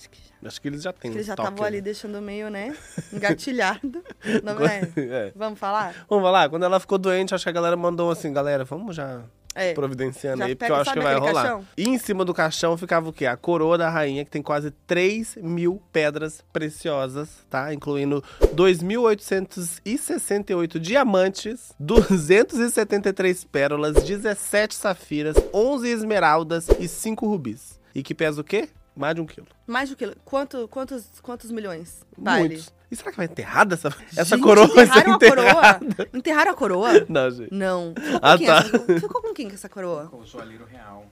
Acho 0.00 0.10
que 0.10 0.18
já. 0.18 0.30
Acho 0.48 0.58
que 0.60 0.68
eles 0.68 0.82
já 0.82 0.92
têm 0.92 1.10
Eles 1.12 1.26
já 1.26 1.34
estavam 1.34 1.64
ali 1.64 1.80
deixando 1.82 2.20
meio, 2.22 2.48
né? 2.50 2.74
Engatilhado. 3.12 4.02
Não 4.42 4.64
é? 4.66 4.80
É. 4.96 5.32
Vamos 5.36 5.58
falar? 5.58 5.94
Vamos 6.08 6.32
lá, 6.32 6.48
quando 6.48 6.64
ela 6.64 6.80
ficou 6.80 6.96
doente, 6.98 7.34
acho 7.34 7.44
que 7.44 7.50
a 7.50 7.52
galera 7.52 7.76
mandou 7.76 8.10
assim, 8.10 8.32
galera, 8.32 8.64
vamos 8.64 8.96
já 8.96 9.20
É. 9.54 9.74
providenciando 9.74 10.42
aí, 10.44 10.54
porque 10.54 10.70
eu 10.72 10.76
acho 10.76 10.92
que 10.92 11.00
vai 11.00 11.14
rolar. 11.16 11.34
caixão? 11.34 11.66
E 11.76 11.88
em 11.88 11.98
cima 11.98 12.24
do 12.24 12.32
caixão 12.32 12.76
ficava 12.78 13.08
o 13.08 13.12
quê? 13.12 13.26
A 13.26 13.36
coroa 13.36 13.76
da 13.76 13.90
rainha, 13.90 14.24
que 14.24 14.30
tem 14.30 14.40
quase 14.42 14.70
3 14.86 15.36
mil 15.42 15.82
pedras 15.92 16.42
preciosas, 16.52 17.28
tá? 17.50 17.74
Incluindo 17.74 18.22
2.868 18.54 20.78
diamantes, 20.78 21.72
273 21.78 23.44
pérolas, 23.44 24.02
17 24.02 24.74
safiras, 24.74 25.36
11 25.52 25.88
esmeraldas 25.88 26.66
e 26.78 26.88
5 26.88 27.26
rubis. 27.26 27.78
E 27.94 28.02
que 28.02 28.14
pesa 28.14 28.40
o 28.40 28.44
quê? 28.44 28.68
Mais 28.96 29.14
de 29.14 29.20
um 29.20 29.26
quilo. 29.26 29.46
Mais 29.66 29.88
do 29.88 29.96
que. 29.96 30.14
Quanto, 30.24 30.66
quantos, 30.68 31.06
quantos 31.22 31.50
milhões? 31.50 32.04
Vale? 32.18 32.48
Muitos. 32.48 32.72
E 32.90 32.96
será 32.96 33.10
que 33.12 33.16
vai 33.16 33.26
enterrada 33.26 33.74
essa, 33.74 33.88
essa 34.16 34.36
Gente, 34.36 34.42
coroa? 34.42 34.66
vai 34.66 34.84
ser 34.86 35.08
enterraram 35.08 35.12
a 35.12 35.14
enterrada? 35.16 35.78
coroa? 35.94 36.08
Enterraram 36.12 36.50
a 36.50 36.54
coroa? 36.54 36.88
Não, 37.08 37.30
gente. 37.30 37.54
Não. 37.54 37.94
Ficou 37.96 38.20
com, 38.20 38.26
Ah, 38.26 38.36
quem, 38.38 38.46
tá. 38.46 38.58
essa, 38.58 38.78
ficou 39.00 39.22
com 39.22 39.34
quem 39.34 39.48
com 39.48 39.54
essa 39.54 39.68
coroa? 39.68 40.10
O 40.12 40.24
joalheiro 40.26 40.64
real. 40.64 41.06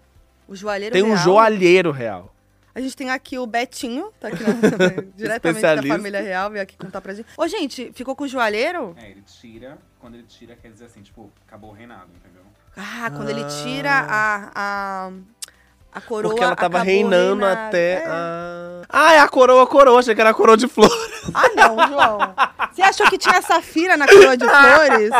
O 0.48 0.56
joalheiro 0.56 0.92
Tem 0.92 1.02
um 1.02 1.12
real? 1.12 1.18
joalheiro 1.18 1.90
real. 1.92 2.34
A 2.74 2.80
gente 2.80 2.96
tem 2.96 3.10
aqui 3.10 3.38
o 3.38 3.46
Betinho, 3.46 4.12
tá 4.20 4.28
aqui 4.28 4.42
na, 4.42 4.50
diretamente 5.16 5.62
da 5.62 5.82
família 5.82 6.20
real, 6.20 6.50
veio 6.50 6.62
aqui 6.62 6.76
contar 6.76 7.00
pra 7.00 7.12
gente. 7.14 7.26
Ô, 7.36 7.46
gente, 7.48 7.92
ficou 7.92 8.14
com 8.14 8.24
o 8.24 8.28
joalheiro? 8.28 8.94
É, 8.98 9.10
ele 9.10 9.22
tira. 9.22 9.78
Quando 10.00 10.14
ele 10.14 10.24
tira, 10.24 10.54
quer 10.56 10.70
dizer 10.70 10.84
assim, 10.84 11.02
tipo, 11.02 11.30
acabou 11.46 11.70
o 11.70 11.72
reinado, 11.72 12.08
entendeu? 12.14 12.42
Ah, 12.76 13.10
quando 13.10 13.30
ele 13.30 13.44
tira 13.64 13.90
a, 13.90 14.50
a, 14.54 15.10
a 15.92 16.00
coroa. 16.00 16.30
Porque 16.30 16.44
ela 16.44 16.56
tava 16.56 16.80
reinando 16.80 17.44
reinado. 17.44 17.68
até 17.68 17.94
É. 17.94 18.06
a... 18.06 18.82
Ah, 18.90 19.14
é 19.14 19.18
a 19.18 19.28
coroa, 19.28 19.64
a 19.64 19.66
coroa. 19.66 19.98
Achei 20.00 20.14
que 20.14 20.20
era 20.20 20.30
a 20.30 20.34
coroa 20.34 20.56
de 20.56 20.66
flor. 20.68 20.90
Ah, 21.34 21.48
não, 21.54 21.88
João. 21.88 22.18
Você 22.72 22.82
achou 22.82 23.06
que 23.10 23.18
tinha 23.18 23.42
safira 23.42 23.96
na 23.96 24.06
coroa 24.06 24.36
de 24.36 24.46
flores? 24.46 25.10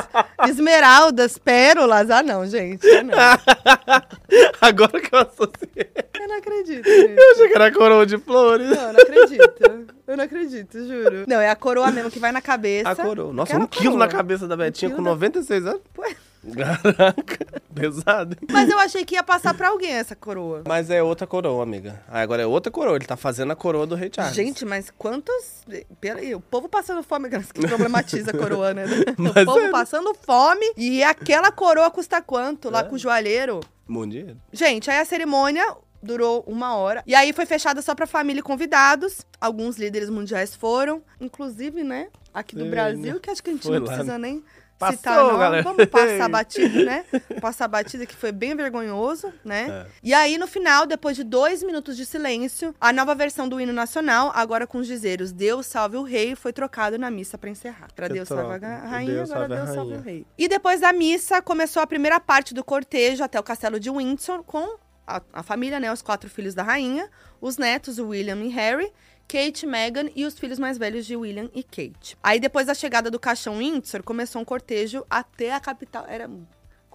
Esmeraldas, 0.48 1.36
pérolas? 1.36 2.10
Ah, 2.10 2.22
não, 2.22 2.46
gente. 2.46 2.86
Ah, 2.88 3.02
não. 3.02 3.16
Agora 4.60 5.00
que 5.00 5.14
eu 5.14 5.18
associei. 5.18 5.90
Eu 6.18 6.28
não 6.28 6.36
acredito, 6.38 6.84
gente. 6.88 7.18
Eu 7.20 7.32
achei 7.32 7.48
que 7.48 7.54
era 7.54 7.66
a 7.66 7.72
coroa 7.72 8.06
de 8.06 8.16
flores. 8.18 8.70
Não, 8.70 8.82
eu 8.82 8.92
não 8.92 9.00
acredito. 9.00 9.97
Eu 10.08 10.16
não 10.16 10.24
acredito, 10.24 10.78
juro. 10.86 11.24
Não, 11.28 11.40
é 11.40 11.50
a 11.50 11.54
coroa 11.54 11.90
mesmo 11.92 12.10
que 12.10 12.18
vai 12.18 12.32
na 12.32 12.40
cabeça. 12.40 12.88
A 12.90 12.96
coroa. 12.96 13.32
Nossa, 13.32 13.52
Aquela 13.52 13.64
um 13.64 13.68
quilo 13.68 13.92
coroa. 13.92 14.06
na 14.06 14.08
cabeça 14.12 14.48
da 14.48 14.56
Betinha 14.56 14.88
Um 14.88 14.92
com 14.92 14.96
quilo 14.96 15.04
da- 15.04 15.10
96 15.12 15.66
anos. 15.66 15.82
Ué. 15.98 16.16
Caraca, 16.56 17.46
pesado. 17.74 18.36
hein? 18.40 18.48
Mas 18.50 18.70
eu 18.70 18.78
achei 18.78 19.04
que 19.04 19.16
ia 19.16 19.22
passar 19.22 19.52
pra 19.54 19.68
alguém 19.68 19.92
essa 19.92 20.14
coroa. 20.16 20.62
Mas 20.66 20.88
é 20.88 21.02
outra 21.02 21.26
coroa, 21.26 21.62
amiga. 21.62 22.00
Ah, 22.08 22.20
agora 22.20 22.42
é 22.42 22.46
outra 22.46 22.70
coroa. 22.70 22.96
Ele 22.96 23.04
tá 23.04 23.16
fazendo 23.16 23.52
a 23.52 23.56
coroa 23.56 23.86
do 23.86 23.94
Rei 23.94 24.10
Charles. 24.14 24.34
Gente, 24.36 24.64
mas 24.64 24.90
quantos. 24.96 25.64
Peraí, 26.00 26.34
o 26.34 26.40
povo 26.40 26.68
passando 26.68 27.02
fome, 27.02 27.28
que 27.52 27.66
problematiza 27.66 28.30
a 28.30 28.34
coroa, 28.36 28.72
né? 28.72 28.84
Mas 29.18 29.42
o 29.42 29.44
povo 29.44 29.60
é. 29.60 29.70
passando 29.70 30.14
fome 30.14 30.64
e 30.76 31.02
aquela 31.02 31.50
coroa 31.52 31.90
custa 31.90 32.22
quanto? 32.22 32.70
Lá 32.70 32.80
É. 32.80 32.84
com 32.84 32.94
o 32.94 32.98
joalheiro. 32.98 33.60
Muito 33.86 34.12
dinheiro. 34.12 34.36
Gente, 34.52 34.90
aí 34.90 34.98
a 35.00 35.04
cerimônia 35.04 35.66
durou 36.02 36.44
uma 36.46 36.74
hora. 36.76 37.02
E 37.06 37.14
aí 37.14 37.32
foi 37.32 37.46
fechada 37.46 37.82
só 37.82 37.94
pra 37.94 38.06
família 38.06 38.40
e 38.40 38.42
convidados. 38.42 39.26
Alguns 39.40 39.76
líderes 39.76 40.10
mundiais 40.10 40.54
foram, 40.54 41.02
inclusive, 41.20 41.82
né? 41.82 42.08
Aqui 42.32 42.54
do 42.54 42.64
Sim, 42.64 42.70
Brasil, 42.70 43.20
que 43.20 43.30
acho 43.30 43.42
que 43.42 43.50
a 43.50 43.52
gente 43.52 43.68
não 43.68 43.80
lá. 43.80 43.86
precisa 43.86 44.18
nem 44.18 44.44
Passou, 44.78 44.96
citar, 44.96 45.16
não. 45.16 45.38
galera. 45.38 45.62
Vamos 45.64 45.86
passar 45.86 46.28
batido, 46.30 46.84
né? 46.84 47.04
Passar 47.40 47.66
batido 47.66 48.06
que 48.06 48.14
foi 48.14 48.30
bem 48.30 48.54
vergonhoso, 48.54 49.32
né? 49.44 49.66
É. 49.68 49.86
E 50.04 50.14
aí, 50.14 50.38
no 50.38 50.46
final, 50.46 50.86
depois 50.86 51.16
de 51.16 51.24
dois 51.24 51.64
minutos 51.64 51.96
de 51.96 52.06
silêncio, 52.06 52.72
a 52.80 52.92
nova 52.92 53.12
versão 53.14 53.48
do 53.48 53.60
hino 53.60 53.72
nacional, 53.72 54.30
agora 54.34 54.68
com 54.68 54.78
os 54.78 54.86
dizeres 54.86 55.32
Deus 55.32 55.66
salve 55.66 55.96
o 55.96 56.02
rei, 56.04 56.36
foi 56.36 56.52
trocado 56.52 56.96
na 56.96 57.10
missa 57.10 57.36
pra 57.36 57.50
encerrar. 57.50 57.88
Pra 57.94 58.06
Deus 58.06 58.28
salve 58.28 58.64
a 58.64 58.78
rainha, 58.86 59.14
Deus 59.14 59.30
agora 59.32 59.56
Deus 59.56 59.70
salve 59.70 59.94
o 59.94 60.00
rei. 60.00 60.24
E 60.38 60.46
depois 60.46 60.80
da 60.80 60.92
missa, 60.92 61.42
começou 61.42 61.82
a 61.82 61.86
primeira 61.86 62.20
parte 62.20 62.54
do 62.54 62.62
cortejo 62.62 63.24
até 63.24 63.40
o 63.40 63.42
castelo 63.42 63.80
de 63.80 63.90
Windsor, 63.90 64.44
com 64.44 64.78
a, 65.08 65.22
a 65.32 65.42
família, 65.42 65.80
né? 65.80 65.90
Os 65.90 66.02
quatro 66.02 66.28
filhos 66.28 66.54
da 66.54 66.62
rainha, 66.62 67.08
os 67.40 67.56
netos, 67.56 67.98
William 67.98 68.42
e 68.44 68.48
Harry, 68.48 68.92
Kate, 69.26 69.66
Meghan 69.66 70.10
e 70.14 70.24
os 70.24 70.38
filhos 70.38 70.58
mais 70.58 70.76
velhos 70.78 71.06
de 71.06 71.16
William 71.16 71.50
e 71.54 71.62
Kate. 71.62 72.16
Aí, 72.22 72.38
depois 72.38 72.66
da 72.66 72.74
chegada 72.74 73.10
do 73.10 73.18
caixão 73.18 73.58
Windsor, 73.58 74.02
começou 74.02 74.40
um 74.40 74.44
cortejo 74.44 75.04
até 75.08 75.52
a 75.52 75.60
capital. 75.60 76.04
Era 76.06 76.30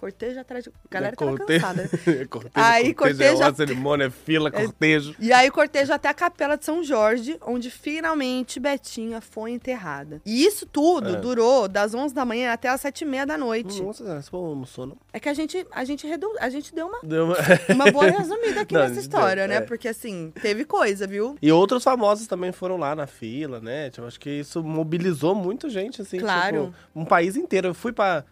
cortejo 0.04 0.38
atrás 0.38 0.64
de. 0.64 0.70
A 0.70 0.72
galera 0.90 1.16
tava 1.16 1.36
Corte- 1.36 1.52
cansada, 1.54 1.82
né? 1.82 1.88
cortejo, 2.28 2.52
Aí, 2.54 2.92
cortejo, 2.94 3.18
cortejo- 3.18 3.42
é 3.42 3.46
uma 3.46 3.54
cerimônia, 3.54 4.10
fila, 4.10 4.50
cortejo. 4.50 5.14
E 5.18 5.32
aí, 5.32 5.50
cortejo 5.50 5.92
até 5.94 6.08
a 6.08 6.14
Capela 6.14 6.56
de 6.58 6.64
São 6.66 6.82
Jorge, 6.84 7.38
onde 7.46 7.70
finalmente 7.70 8.60
Betinha 8.60 9.20
foi 9.22 9.52
enterrada. 9.52 10.20
E 10.26 10.44
isso 10.44 10.66
tudo 10.66 11.10
É. 11.10 11.16
durou 11.16 11.66
das 11.68 11.94
11 11.94 12.14
da 12.14 12.24
manhã 12.24 12.52
até 12.52 12.68
as 12.68 12.80
7 12.82 13.00
e 13.00 13.04
meia 13.06 13.24
da 13.24 13.38
noite. 13.38 13.82
Nossa, 13.82 14.22
povo 14.30 14.48
almoçou, 14.50 14.86
não? 14.86 14.96
É 15.12 15.18
que 15.18 15.28
a 15.28 15.34
gente, 15.34 15.66
a 15.72 15.84
gente, 15.84 16.06
redu... 16.06 16.30
a 16.38 16.50
gente 16.50 16.74
deu 16.74 16.86
uma, 16.86 16.98
Deu 17.02 17.24
uma... 17.24 17.36
uma 17.74 17.90
boa 17.90 18.04
resumida 18.10 18.60
aqui 18.60 18.74
Não, 18.74 18.82
nessa 18.82 19.00
história, 19.00 19.46
deu, 19.46 19.48
né? 19.48 19.56
é. 19.56 19.60
Porque, 19.62 19.88
assim, 19.88 20.32
teve 20.42 20.64
coisa, 20.66 21.06
viu? 21.06 21.36
E 21.40 21.50
outros 21.50 21.82
famosos 21.82 22.26
também 22.26 22.52
foram 22.52 22.76
lá 22.76 22.94
na 22.94 23.06
fila, 23.06 23.58
né? 23.60 23.88
Tipo, 23.90 24.06
acho 24.06 24.20
que 24.20 24.30
isso 24.30 24.62
mobilizou 24.62 25.34
muita 25.34 25.68
gente, 25.70 26.02
assim. 26.02 26.18
Claro. 26.18 26.66
tipo, 26.66 27.00
um 27.00 27.04
país 27.04 27.36
inteiro. 27.36 27.68
Eu 27.68 27.74
fui 27.74 27.92
pra... 27.92 28.24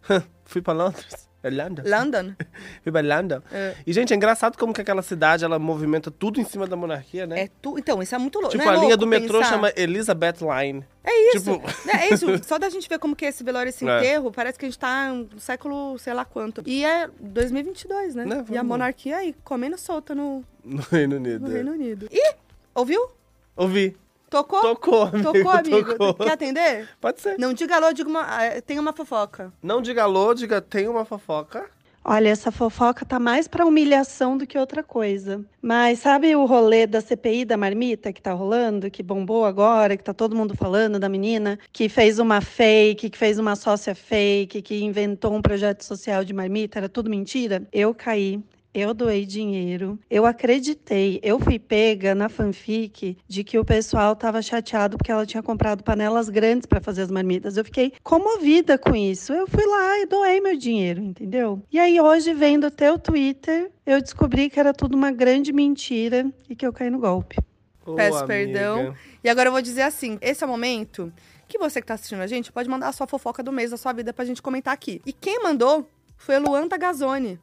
fui 0.45 0.61
pra 0.61 0.73
Londres. 0.75 1.31
É 1.43 1.51
London? 1.51 1.83
London. 1.85 2.35
Pra 2.85 3.01
London. 3.01 3.43
É. 3.51 3.75
E, 3.87 3.93
gente, 3.93 4.13
é 4.13 4.17
engraçado 4.17 4.57
como 4.57 4.73
que 4.73 4.81
aquela 4.81 5.03
cidade, 5.03 5.45
ela 5.45 5.59
movimenta 5.59 6.11
tudo 6.11 6.41
em 6.41 6.45
cima 6.45 6.67
da 6.67 6.77
monarquia, 6.77 7.27
né? 7.27 7.43
É 7.43 7.49
tu... 7.61 7.77
Então, 7.79 8.01
isso 8.03 8.15
é 8.15 8.19
muito 8.19 8.39
louco. 8.39 8.53
tipo, 8.53 8.65
não 8.65 8.73
é 8.73 8.77
a 8.77 8.81
linha 8.81 8.97
do 8.97 9.07
metrô 9.07 9.39
pensar? 9.39 9.51
chama 9.51 9.73
Elizabeth 9.77 10.37
Line. 10.41 10.85
É 11.03 11.37
isso. 11.37 11.53
Tipo... 11.53 11.63
É 11.99 12.15
isso. 12.15 12.27
Só 12.45 12.59
da 12.59 12.71
gente 12.71 12.89
ver 12.89 12.99
como 12.99 13.17
que 13.17 13.25
é 13.25 13.29
esse 13.29 13.43
velório, 13.43 13.71
esse 13.71 13.87
É. 13.87 13.99
enterro, 13.99 14.31
parece 14.31 14.59
que 14.59 14.65
a 14.65 14.69
gente 14.69 14.79
tá 14.79 15.13
no 15.13 15.41
século 15.41 15.99
sei 15.99 16.15
lá 16.15 16.25
quanto. 16.25 16.63
E 16.65 16.85
é 16.85 17.09
2022, 17.21 18.15
né? 18.15 18.25
Né, 18.25 18.45
E 18.51 18.57
a 18.57 18.63
monarquia 18.63 19.17
aí, 19.17 19.35
comendo 19.43 19.77
solta 19.77 20.15
no, 20.15 20.45
No 20.65 20.83
Reino 20.91 21.17
Unido. 21.17 21.41
no 21.47 21.51
é. 21.51 21.55
Reino 21.55 21.73
Unido. 21.73 22.09
Ih, 22.11 22.35
ouviu? 22.75 23.09
Ouvi. 23.57 23.97
Tocou? 24.33 24.63
Tocou, 24.63 25.03
amigo. 25.03 25.33
Tocou, 25.33 25.51
amigo. 25.51 25.95
Tocou. 25.95 26.15
Quer 26.15 26.33
atender? 26.33 26.89
Pode 26.99 27.21
ser. 27.21 27.39
Não 27.39 27.53
diga 27.53 27.77
alô, 27.77 27.93
diga 27.93 28.09
uma, 28.09 28.23
ah, 28.23 28.63
tem 28.63 28.79
uma 28.79 28.95
fofoca. 28.95 29.53
Não 29.63 29.83
diga 29.83 30.05
alô, 30.05 30.33
diga 30.33 30.59
tem 30.59 30.89
uma 30.89 31.05
fofoca. 31.05 31.69
Olha, 32.05 32.31
essa 32.31 32.51
fofoca 32.51 33.05
tá 33.05 33.21
mais 33.21 33.47
pra 33.47 33.65
humilhação 33.65 34.37
do 34.37 34.45
que 34.47 34.59
outra 34.59 34.83
coisa. 34.83 35.45
Mas 35.61 36.01
sabe 36.01 36.35
o 36.35 36.47
rolê 36.47 36.85
da 36.87 37.01
CPI 37.01 37.45
da 37.45 37.57
marmita 37.57 38.13
que 38.13 38.21
tá 38.21 38.33
rolando, 38.33 38.91
que 38.91 39.03
bombou 39.03 39.45
agora, 39.45 39.97
que 39.97 40.03
tá 40.03 40.15
todo 40.15 40.35
mundo 40.35 40.57
falando 40.57 40.99
da 40.99 41.09
menina 41.09 41.59
que 41.71 41.89
fez 41.89 42.19
uma 42.19 42.41
fake, 42.41 43.11
que 43.11 43.19
fez 43.19 43.39
uma 43.39 43.55
sócia 43.55 43.95
fake, 43.95 44.63
que 44.63 44.83
inventou 44.83 45.33
um 45.35 45.43
projeto 45.43 45.85
social 45.85 46.25
de 46.25 46.33
marmita, 46.33 46.79
era 46.79 46.89
tudo 46.89 47.09
mentira? 47.09 47.63
Eu 47.71 47.95
caí. 47.95 48.43
Eu 48.75 48.95
doei 48.95 49.27
dinheiro, 49.27 49.99
eu 50.09 50.25
acreditei, 50.25 51.21
eu 51.23 51.39
fui 51.39 51.59
pega 51.59 52.15
na 52.15 52.31
fanfic 52.31 53.19
de 53.29 53.45
que 53.45 53.59
o 53.59 53.65
pessoal 53.65 54.15
estava 54.15 54.41
chateado 54.41 54.97
porque 54.97 55.13
ela 55.13 55.27
tinha 55.27 55.43
comprado 55.43 55.85
panelas 55.85 56.31
grandes 56.31 56.65
para 56.65 56.81
fazer 56.81 57.03
as 57.03 57.11
marmitas. 57.11 57.59
Eu 57.59 57.67
fiquei 57.67 57.93
comovida 58.03 58.79
com 58.79 58.97
isso. 58.97 59.31
Eu 59.35 59.47
fui 59.47 59.67
lá 59.67 59.99
e 59.99 60.07
doei 60.07 60.41
meu 60.41 60.57
dinheiro, 60.57 61.03
entendeu? 61.03 61.63
E 61.71 61.79
aí 61.79 62.01
hoje 62.01 62.33
vendo 62.33 62.69
o 62.69 62.71
teu 62.71 62.99
Twitter, 62.99 63.71
eu 63.85 64.01
descobri 64.01 64.49
que 64.49 64.59
era 64.59 64.73
tudo 64.73 64.97
uma 64.97 65.13
grande 65.13 65.53
mentira 65.53 66.33
e 66.49 66.57
que 66.57 66.67
eu 66.67 66.73
caí 66.73 66.89
no 66.89 66.99
golpe. 66.99 67.37
Ô, 67.85 67.95
Peço 67.95 68.19
amiga. 68.19 68.27
perdão. 68.27 68.95
E 69.23 69.29
agora 69.29 69.49
eu 69.49 69.53
vou 69.53 69.61
dizer 69.61 69.83
assim: 69.83 70.17
esse 70.23 70.43
é 70.43 70.47
o 70.47 70.51
momento 70.51 71.13
que 71.47 71.59
você 71.59 71.83
que 71.83 71.87
tá 71.87 71.93
assistindo 71.95 72.23
a 72.23 72.27
gente 72.27 72.51
pode 72.51 72.71
mandar 72.71 72.89
a 72.89 72.93
sua 72.93 73.07
fofoca 73.07 73.43
do 73.43 73.53
mês 73.53 73.71
da 73.71 73.77
sua 73.77 73.93
vida 73.93 74.15
pra 74.15 74.25
gente 74.25 74.41
comentar 74.41 74.73
aqui. 74.73 75.03
E 75.05 75.13
quem 75.13 75.43
mandou 75.43 75.87
foi 76.25 76.37
a 76.37 76.39
Luanda 76.39 76.77
Gazzoni. 76.77 77.39